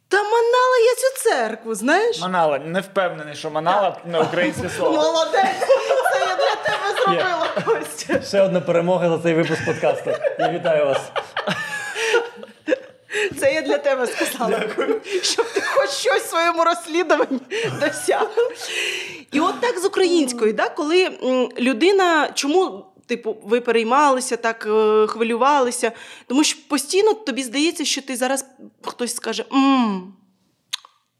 Та 0.07 0.17
манала 0.23 0.77
я 0.89 0.95
цю 0.95 1.23
церкву, 1.29 1.75
знаєш? 1.75 2.21
Манала, 2.21 2.59
не 2.59 2.81
впевнений, 2.81 3.35
що 3.35 3.49
манала 3.51 3.97
на 4.05 4.19
українське 4.19 4.69
слово. 4.69 4.95
Молодець! 4.97 5.67
Це 6.13 6.19
я 6.19 6.35
для 6.35 6.55
тебе 6.63 7.01
зробила, 7.05 7.47
Костя. 7.65 8.21
Ще 8.21 8.41
одна 8.41 8.61
перемога 8.61 9.09
за 9.09 9.19
цей 9.23 9.33
випуск 9.33 9.65
подкасту. 9.65 10.11
Я 10.39 10.49
вітаю 10.51 10.85
вас. 10.85 11.01
Це 13.39 13.53
я 13.53 13.61
для 13.61 13.77
тебе 13.77 14.07
сказала. 14.07 14.61
Щоб 15.21 15.45
ти 15.53 15.61
хоч 15.61 15.89
щось 15.89 16.23
в 16.23 16.29
своєму 16.29 16.63
розслідуванні 16.63 17.39
досяг. 17.79 18.27
І 19.31 19.39
от 19.39 19.61
так 19.61 19.79
з 19.79 19.85
українською, 19.85 20.53
да, 20.53 20.69
коли 20.69 21.09
людина, 21.59 22.29
чому. 22.33 22.85
Типу, 23.07 23.37
ви 23.43 23.61
переймалися, 23.61 24.37
так 24.37 24.65
е, 24.69 25.07
хвилювалися, 25.07 25.91
тому 26.27 26.43
що 26.43 26.59
постійно 26.69 27.13
тобі 27.13 27.43
здається, 27.43 27.85
що 27.85 28.01
ти 28.01 28.15
зараз 28.15 28.45
хтось 28.81 29.15
скаже: 29.15 29.45
«М, 29.53 30.13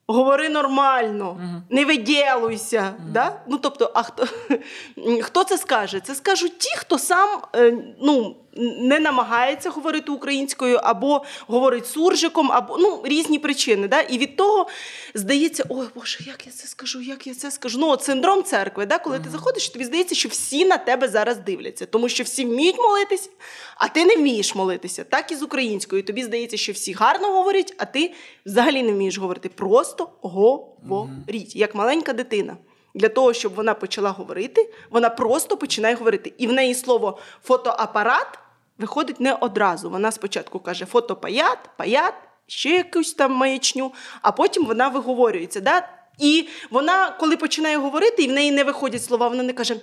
говори 0.08 0.50
нормально, 0.50 1.38
не 1.70 1.86
виділуйся. 1.86 2.94
Да? 3.12 3.42
Ну, 3.48 3.58
тобто, 3.58 3.92
а 3.94 4.04
хто, 4.04 4.28
хто 5.22 5.44
це 5.44 5.58
скаже? 5.58 6.00
Це 6.00 6.16
скажуть 6.16 6.58
ті, 6.60 6.78
хто 6.78 6.98
сам 7.00 7.30
е, 7.56 7.78
ну, 8.02 8.36
не 8.56 9.00
намагається 9.00 9.70
говорити 9.70 10.12
українською, 10.12 10.80
або 10.84 11.24
говорить 11.48 11.88
суржиком, 11.88 12.52
або 12.52 12.78
ну, 12.78 13.02
різні 13.06 13.40
причини. 13.40 13.88
Да? 13.88 14.02
І 14.02 14.18
від 14.18 14.36
того 14.36 14.68
здається, 15.14 15.64
ой 15.70 15.88
Боже, 15.96 16.20
як 16.28 16.46
я 16.46 16.52
це 16.52 16.68
скажу, 16.68 17.02
як 17.02 17.28
я 17.28 17.34
це 17.34 17.52
скажу. 17.52 17.80
Ну, 17.80 17.88
от 17.90 18.04
синдром 18.04 18.44
церкви, 18.44 18.86
да? 18.86 18.98
коли 18.98 19.20
ти 19.20 19.30
заходиш, 19.30 19.70
тобі 19.70 19.86
здається, 19.86 20.16
що 20.16 20.30
всі 20.30 20.66
на 20.66 20.78
тебе 20.78 21.08
зараз 21.08 21.38
дивляться, 21.38 21.86
тому 21.86 22.10
що 22.10 22.24
всі 22.24 22.46
вміють 22.46 22.78
молитись, 22.78 23.30
а 23.78 23.88
ти 23.88 24.06
не 24.06 24.16
вмієш 24.16 24.56
молитися. 24.56 25.04
Так 25.04 25.32
і 25.32 25.36
з 25.36 25.44
українською. 25.44 26.04
Тобі 26.04 26.24
здається, 26.24 26.58
що 26.58 26.72
всі 26.72 26.94
гарно 26.94 27.28
говорять, 27.28 27.74
а 27.78 27.86
ти 27.86 28.14
взагалі 28.46 28.84
не 28.84 28.92
вмієш 28.92 29.18
говорити. 29.18 29.50
Просто 29.50 30.10
говоріть, 30.22 31.56
як 31.56 31.76
маленька 31.76 32.14
дитина. 32.14 32.58
Для 32.96 33.10
того, 33.10 33.34
щоб 33.34 33.56
вона 33.56 33.74
почала 33.74 34.10
говорити, 34.10 34.74
вона 34.90 35.10
просто 35.10 35.58
починає 35.58 35.96
говорити. 35.96 36.34
І 36.38 36.48
в 36.48 36.54
неї 36.54 36.76
слово 36.76 37.18
фотоапарат 37.44 38.40
виходить 38.78 39.20
не 39.20 39.34
одразу. 39.34 39.90
Вона 39.90 40.12
спочатку 40.12 40.60
каже 40.60 40.86
фотопаят, 40.86 41.60
паят, 41.78 42.14
ще 42.48 42.70
якусь 42.70 43.14
там 43.14 43.32
маячню, 43.32 43.94
а 44.22 44.32
потім 44.32 44.66
вона 44.66 44.88
виговорюється. 44.88 45.62
Да? 45.62 45.90
І 46.20 46.48
вона, 46.72 47.12
коли 47.20 47.38
починає 47.38 47.78
говорити, 47.78 48.24
і 48.24 48.28
в 48.28 48.32
неї 48.32 48.52
не 48.52 48.64
виходять 48.64 49.04
слова, 49.04 49.28
вона 49.28 49.44
не 49.44 49.54
каже: 49.54 49.76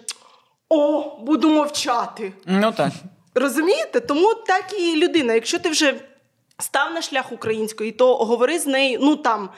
О, 0.68 1.16
буду 1.20 1.50
мовчати. 1.50 2.32
Ну 2.46 2.72
так. 2.72 2.92
Розумієте? 3.34 4.00
Тому 4.00 4.34
так 4.34 4.64
і 4.78 4.96
людина. 4.96 5.34
Якщо 5.34 5.58
ти 5.58 5.68
вже 5.68 5.94
став 6.58 6.92
на 6.92 7.02
шлях 7.02 7.32
української, 7.32 7.92
то 7.92 8.16
говори 8.16 8.58
з 8.58 8.66
нею, 8.66 8.98
ну 9.02 9.16
там. 9.16 9.50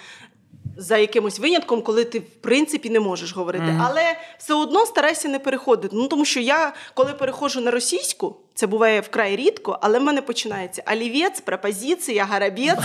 За 0.76 0.96
якимось 0.96 1.38
винятком, 1.38 1.82
коли 1.82 2.04
ти 2.04 2.18
в 2.18 2.34
принципі 2.40 2.90
не 2.90 3.00
можеш 3.00 3.34
говорити, 3.34 3.80
але 3.80 4.16
все 4.38 4.54
одно 4.54 4.86
старайся 4.86 5.28
не 5.28 5.38
переходити. 5.38 5.96
Ну 5.96 6.08
тому 6.08 6.24
що 6.24 6.40
я, 6.40 6.72
коли 6.94 7.12
переходжу 7.12 7.60
на 7.60 7.70
російську, 7.70 8.36
це 8.54 8.66
буває 8.66 9.00
вкрай 9.00 9.36
рідко, 9.36 9.78
але 9.82 9.98
в 9.98 10.02
мене 10.02 10.22
починається 10.22 10.82
олівець, 10.92 11.40
пропозиція, 11.40 12.24
гарабець. 12.24 12.78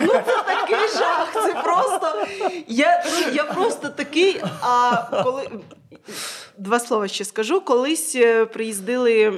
Ну 0.00 0.06
це 0.06 0.42
такий 0.46 0.88
жах. 0.98 1.30
Це 1.32 1.62
просто 1.64 2.26
я, 2.68 3.04
я 3.34 3.44
просто 3.44 3.88
такий. 3.88 4.40
А 4.60 5.02
коли 5.24 5.48
Два 6.58 6.78
слова 6.80 7.08
ще 7.08 7.24
скажу. 7.24 7.60
Колись 7.60 8.16
е, 8.16 8.46
приїздили 8.46 9.32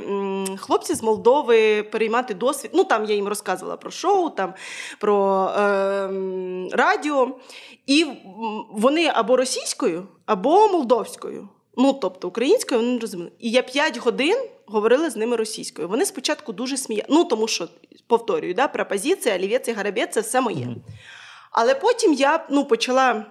хлопці 0.59 0.95
з 0.95 1.03
Молдови 1.03 1.83
переймати 1.83 2.35
досвід. 2.35 2.71
Ну 2.75 2.85
там 2.85 3.05
я 3.05 3.15
їм 3.15 3.29
розказувала 3.29 3.77
про 3.77 3.91
шоу, 3.91 4.31
там 4.31 4.55
про 4.99 5.45
е, 5.59 6.09
радіо. 6.73 7.37
І 7.87 8.07
вони 8.71 9.07
або 9.07 9.37
російською, 9.37 10.09
або 10.27 10.69
молдовською. 10.69 11.49
Ну, 11.77 11.93
тобто 11.93 12.29
українською 12.29 12.81
вони 12.81 12.93
не 12.93 12.99
розуміли. 12.99 13.31
І 13.39 13.51
я 13.51 13.63
5 13.63 13.99
годин 13.99 14.49
говорила 14.67 15.11
з 15.11 15.17
ними 15.17 15.37
російською. 15.37 15.89
Вони 15.89 16.07
спочатку 16.07 16.53
дуже 16.53 16.77
сміялися. 16.77 17.15
Ну, 17.15 17.25
тому 17.25 17.49
що, 17.49 17.69
повторюю, 18.07 18.55
да, 18.55 18.69
пропозиція, 18.69 19.35
олівець 19.35 19.69
і 19.69 19.73
гарабець 19.73 20.13
це 20.13 20.21
все 20.21 20.41
моє. 20.41 20.69
Але 21.51 21.75
потім 21.75 22.13
я 22.13 22.47
ну, 22.51 22.65
почала 22.65 23.27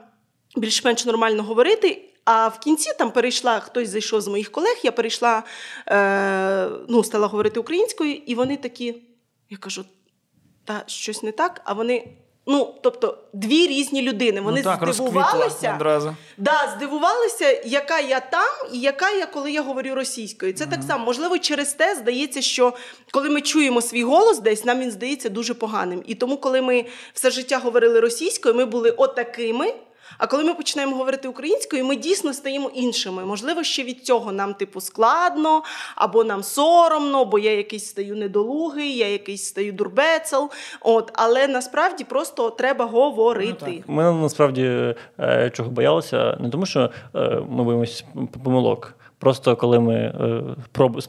більш-менш 0.55 1.05
нормально 1.05 1.43
говорити. 1.43 2.01
А 2.25 2.47
в 2.47 2.59
кінці 2.59 2.93
там 2.97 3.11
перейшла 3.11 3.59
хтось 3.59 3.89
зайшов 3.89 4.21
з 4.21 4.27
моїх 4.27 4.51
колег, 4.51 4.79
я 4.83 4.91
перейшла, 4.91 5.43
е, 5.87 6.69
ну, 6.89 7.03
стала 7.03 7.27
говорити 7.27 7.59
українською, 7.59 8.13
і 8.13 8.35
вони 8.35 8.57
такі, 8.57 8.95
я 9.49 9.57
кажу, 9.57 9.85
та 10.63 10.83
щось 10.87 11.23
не 11.23 11.31
так, 11.31 11.61
а 11.65 11.73
вони. 11.73 12.17
Ну, 12.47 12.75
тобто, 12.81 13.17
дві 13.33 13.67
різні 13.67 14.01
людини. 14.01 14.41
Вони 14.41 14.57
ну, 14.57 14.63
так, 14.63 14.93
здивувалися. 14.93 15.75
одразу. 15.75 16.15
Да, 16.37 16.73
здивувалися, 16.77 17.61
яка 17.65 17.99
я 17.99 18.19
там 18.19 18.67
і 18.73 18.79
яка 18.79 19.09
я, 19.09 19.25
коли 19.25 19.51
я 19.51 19.61
говорю 19.61 19.95
російською. 19.95 20.53
Це 20.53 20.65
так 20.65 20.83
само. 20.83 21.05
Можливо, 21.05 21.37
через 21.37 21.73
те 21.73 21.95
здається, 21.95 22.41
що 22.41 22.73
коли 23.11 23.29
ми 23.29 23.41
чуємо 23.41 23.81
свій 23.81 24.03
голос 24.03 24.39
десь, 24.39 24.65
нам 24.65 24.79
він 24.79 24.91
здається 24.91 25.29
дуже 25.29 25.53
поганим. 25.53 26.03
І 26.07 26.15
тому, 26.15 26.37
коли 26.37 26.61
ми 26.61 26.85
все 27.13 27.31
життя 27.31 27.57
говорили 27.57 27.99
російською, 27.99 28.55
ми 28.55 28.65
були 28.65 28.91
отакими. 28.91 29.73
А 30.17 30.27
коли 30.27 30.43
ми 30.43 30.53
починаємо 30.53 30.95
говорити 30.95 31.27
українською, 31.27 31.85
ми 31.85 31.95
дійсно 31.95 32.33
стаємо 32.33 32.71
іншими. 32.73 33.25
Можливо, 33.25 33.63
ще 33.63 33.83
від 33.83 34.05
цього 34.05 34.31
нам 34.31 34.53
типу 34.53 34.81
складно, 34.81 35.63
або 35.95 36.23
нам 36.23 36.43
соромно, 36.43 37.25
бо 37.25 37.39
я 37.39 37.57
якийсь 37.57 37.85
стаю 37.85 38.15
недолугий, 38.15 38.97
я 38.97 39.09
якийсь 39.09 39.43
стаю 39.43 39.73
дурбецел. 39.73 40.51
От, 40.81 41.11
але 41.13 41.47
насправді 41.47 42.03
просто 42.03 42.49
треба 42.49 42.85
говорити. 42.85 43.83
Ми 43.87 44.03
насправді 44.03 44.95
е, 45.19 45.51
чого 45.53 45.69
боялися, 45.69 46.37
не 46.39 46.49
тому, 46.49 46.65
що 46.65 46.89
е, 47.15 47.41
ми 47.49 47.63
боїмося 47.63 48.03
помилок. 48.43 48.93
Просто 49.19 49.55
коли 49.55 49.79
ми 49.79 49.95
е, 49.95 50.41
проб, 50.71 51.01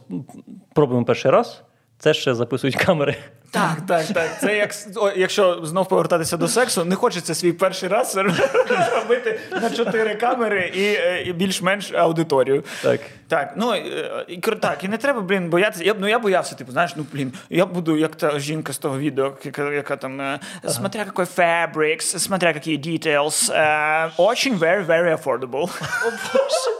пробуємо 0.74 1.06
перший 1.06 1.30
раз, 1.30 1.62
це 1.98 2.14
ще 2.14 2.34
записують 2.34 2.76
камери. 2.76 3.16
Так, 3.50 3.76
так, 3.88 4.06
так. 4.06 4.40
Це 4.40 4.56
як 4.56 4.74
якщо 5.16 5.66
знов 5.66 5.88
повертатися 5.88 6.36
до 6.36 6.48
сексу, 6.48 6.84
не 6.84 6.94
хочеться 6.94 7.34
свій 7.34 7.52
перший 7.52 7.88
раз 7.88 8.16
робити 8.96 9.40
на 9.62 9.70
чотири 9.70 10.14
камери 10.14 10.72
і, 10.74 10.84
е, 10.84 11.22
і 11.26 11.32
більш-менш 11.32 11.92
аудиторію. 11.92 12.64
Так. 12.82 13.00
Так, 13.28 13.52
ну 13.56 13.72
е, 13.72 14.24
і 14.28 14.36
так, 14.36 14.84
і 14.84 14.88
не 14.88 14.96
треба, 14.96 15.20
блін, 15.20 15.50
боятися. 15.50 15.84
Я, 15.84 15.94
ну 15.98 16.08
я 16.08 16.18
боявся, 16.18 16.54
типу, 16.54 16.72
знаєш, 16.72 16.96
ну 16.96 17.06
блін, 17.12 17.32
я 17.50 17.66
буду 17.66 17.96
як 17.96 18.16
та 18.16 18.38
жінка 18.38 18.72
з 18.72 18.78
того 18.78 18.98
відео, 18.98 19.36
яка, 19.44 19.72
яка 19.72 19.96
там 19.96 20.20
е, 20.20 20.40
смотря 20.68 21.04
какой 21.04 21.24
fabrics, 21.24 22.18
смотря 22.18 22.52
какие 22.52 22.78
details, 22.78 23.52
е, 23.52 24.10
очень 24.16 24.54
very, 24.54 24.86
very 24.86 25.22
affordable. 25.22 25.70
О 26.06 26.10
Боже, 26.32 26.76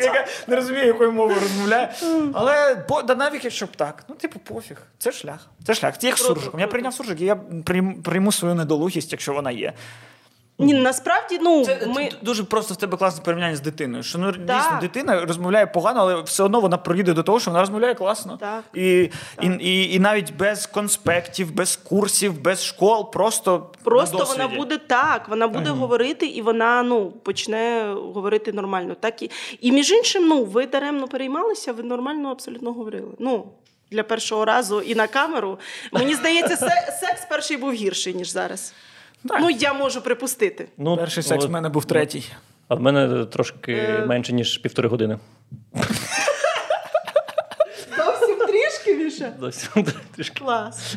Яка 0.00 0.26
не 0.46 0.56
розуміє, 0.56 0.86
якою 0.86 1.12
мовою 1.12 1.40
розмовляє. 1.40 1.94
Але 2.34 2.84
бо 2.88 3.02
да 3.02 3.14
навіть 3.14 3.44
якщо 3.44 3.66
б 3.66 3.76
так, 3.76 4.04
ну 4.08 4.14
типу, 4.14 4.38
пофіг. 4.38 4.76
Це 4.98 5.12
шлях. 5.12 5.38
Це 5.64 5.74
шлях. 5.74 5.98
Круто, 6.16 6.34
суржиком. 6.34 6.60
Я 6.60 6.66
прийняв 6.66 6.94
суржик, 6.94 7.20
і 7.20 7.24
я 7.24 7.36
прийму 8.04 8.32
свою 8.32 8.54
недолугість, 8.54 9.12
якщо 9.12 9.32
вона 9.32 9.50
є. 9.50 9.72
Ні, 10.60 10.74
насправді, 10.74 11.38
ну 11.42 11.64
Це 11.64 11.86
ми. 11.86 12.08
дуже 12.22 12.44
просто 12.44 12.74
в 12.74 12.76
тебе 12.76 12.96
класне 12.96 13.24
порівняння 13.24 13.56
з 13.56 13.60
дитиною. 13.60 14.02
Що 14.02 14.18
ну 14.18 14.32
Так. 14.32 14.40
дійсно 14.40 14.78
дитина 14.80 15.24
розмовляє 15.24 15.66
погано, 15.66 16.00
але 16.00 16.22
все 16.22 16.42
одно 16.42 16.60
вона 16.60 16.76
прийде 16.78 17.12
до 17.12 17.22
того, 17.22 17.40
що 17.40 17.50
вона 17.50 17.60
розмовляє 17.60 17.94
класно. 17.94 18.36
Так. 18.36 18.64
І, 18.74 19.10
І, 19.42 19.46
і, 19.60 19.94
і 19.94 19.98
навіть 19.98 20.36
без 20.36 20.66
конспектів, 20.66 21.54
без 21.54 21.76
курсів, 21.76 22.40
без 22.42 22.64
школ, 22.64 23.10
просто 23.12 23.70
Просто 23.84 24.18
на 24.18 24.24
вона 24.24 24.48
буде 24.48 24.78
так, 24.78 25.28
вона 25.28 25.48
буде 25.48 25.70
говорити, 25.70 26.26
і 26.26 26.42
вона 26.42 26.82
ну 26.82 27.10
почне 27.10 27.94
говорити 28.14 28.52
нормально. 28.52 28.96
Так 29.00 29.22
і, 29.22 29.30
і 29.60 29.72
між 29.72 29.90
іншим, 29.90 30.28
ну 30.28 30.44
ви 30.44 30.66
даремно 30.66 31.08
переймалися, 31.08 31.72
ви 31.72 31.82
нормально 31.82 32.30
абсолютно 32.30 32.72
говорили. 32.72 33.10
Ну 33.18 33.44
для 33.90 34.02
першого 34.02 34.44
разу 34.44 34.80
і 34.80 34.94
на 34.94 35.06
камеру. 35.06 35.58
Мені 35.92 36.14
здається, 36.14 36.56
секс 37.00 37.24
перший 37.28 37.56
був 37.56 37.72
гірший 37.72 38.14
ніж 38.14 38.30
зараз. 38.30 38.72
Так. 39.28 39.38
Ну 39.40 39.50
я 39.50 39.72
можу 39.72 40.02
припустити. 40.02 40.68
Ну, 40.76 40.96
Перший 40.96 41.22
секс 41.22 41.44
от, 41.44 41.50
в 41.50 41.52
мене 41.52 41.68
був 41.68 41.84
третій. 41.84 42.24
А 42.68 42.74
в 42.74 42.80
мене 42.80 43.24
трошки 43.24 43.72
Е. 43.72 44.04
менше, 44.06 44.32
ніж 44.32 44.58
півтори 44.58 44.88
години. 44.88 45.18
Зовсім 47.96 48.46
трішки 48.46 48.94
більше. 48.94 49.32
Зовсім 49.40 49.86
трішки. 50.16 50.38
Клас. 50.40 50.94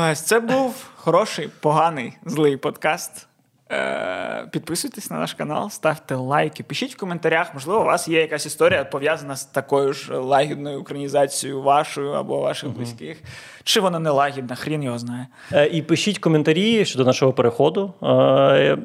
Ось 0.00 0.20
це 0.20 0.40
був 0.40 0.86
хороший, 0.96 1.48
поганий, 1.60 2.12
злий 2.26 2.56
подкаст. 2.56 3.26
Е, 3.72 4.46
підписуйтесь 4.52 5.10
на 5.10 5.18
наш 5.18 5.34
канал, 5.34 5.70
ставте 5.70 6.14
лайки, 6.14 6.62
пишіть 6.62 6.94
в 6.94 6.98
коментарях. 6.98 7.54
Можливо, 7.54 7.80
у 7.80 7.84
вас 7.84 8.08
є 8.08 8.20
якась 8.20 8.46
історія 8.46 8.84
пов'язана 8.84 9.36
з 9.36 9.44
такою 9.44 9.92
ж 9.92 10.16
лагідною 10.16 10.80
українізацією 10.80 11.62
вашою 11.62 12.10
або 12.10 12.40
ваших 12.40 12.70
близьких. 12.70 13.22
Чи 13.62 13.80
вона 13.80 13.98
не 13.98 14.10
лагідна, 14.10 14.54
хрін 14.54 14.82
його 14.82 14.98
знає. 14.98 15.26
Е, 15.52 15.66
І 15.66 15.82
пишіть 15.82 16.18
коментарі 16.18 16.84
щодо 16.84 17.04
нашого 17.04 17.32
переходу. 17.32 17.92
Е, 18.02 18.78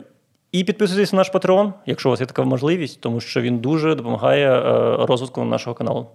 І 0.51 0.63
підписуйтесь 0.63 1.13
на 1.13 1.17
наш 1.17 1.31
Patreon, 1.31 1.73
якщо 1.85 2.09
у 2.09 2.11
вас 2.11 2.19
є 2.19 2.25
така 2.25 2.43
можливість, 2.43 3.01
тому 3.01 3.19
що 3.19 3.41
він 3.41 3.57
дуже 3.59 3.95
допомагає 3.95 4.61
розвитку 5.05 5.43
нашого 5.43 5.73
каналу. 5.73 6.07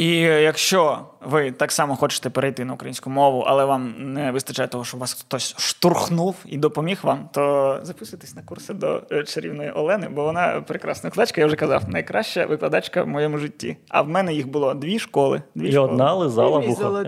І 0.00 0.16
якщо 0.20 0.98
ви 1.20 1.52
так 1.52 1.72
само 1.72 1.96
хочете 1.96 2.30
перейти 2.30 2.64
на 2.64 2.72
українську 2.72 3.10
мову, 3.10 3.44
але 3.46 3.64
вам 3.64 3.94
не 3.98 4.30
вистачає 4.32 4.68
того, 4.68 4.84
що 4.84 4.96
вас 4.96 5.12
хтось 5.12 5.54
штурхнув 5.58 6.36
і 6.46 6.58
допоміг 6.58 6.98
вам, 7.02 7.28
то 7.32 7.78
записуйтесь 7.82 8.36
на 8.36 8.42
курси 8.42 8.74
до 8.74 9.02
е, 9.12 9.24
чарівної 9.24 9.70
Олени, 9.70 10.08
бо 10.08 10.24
вона 10.24 10.64
прекрасна 10.66 11.08
викладачка, 11.08 11.40
я 11.40 11.46
вже 11.46 11.56
казав, 11.56 11.82
найкраща 11.88 12.46
викладачка 12.46 13.02
в 13.02 13.08
моєму 13.08 13.38
житті. 13.38 13.76
А 13.88 14.02
в 14.02 14.08
мене 14.08 14.34
їх 14.34 14.48
було 14.48 14.74
дві 14.74 14.98
школи. 14.98 15.42
Дві 15.54 15.68
І 15.68 15.72
школи. 15.72 15.88
одна 15.88 16.14
лизала 16.14 16.58
вухо. 16.58 17.04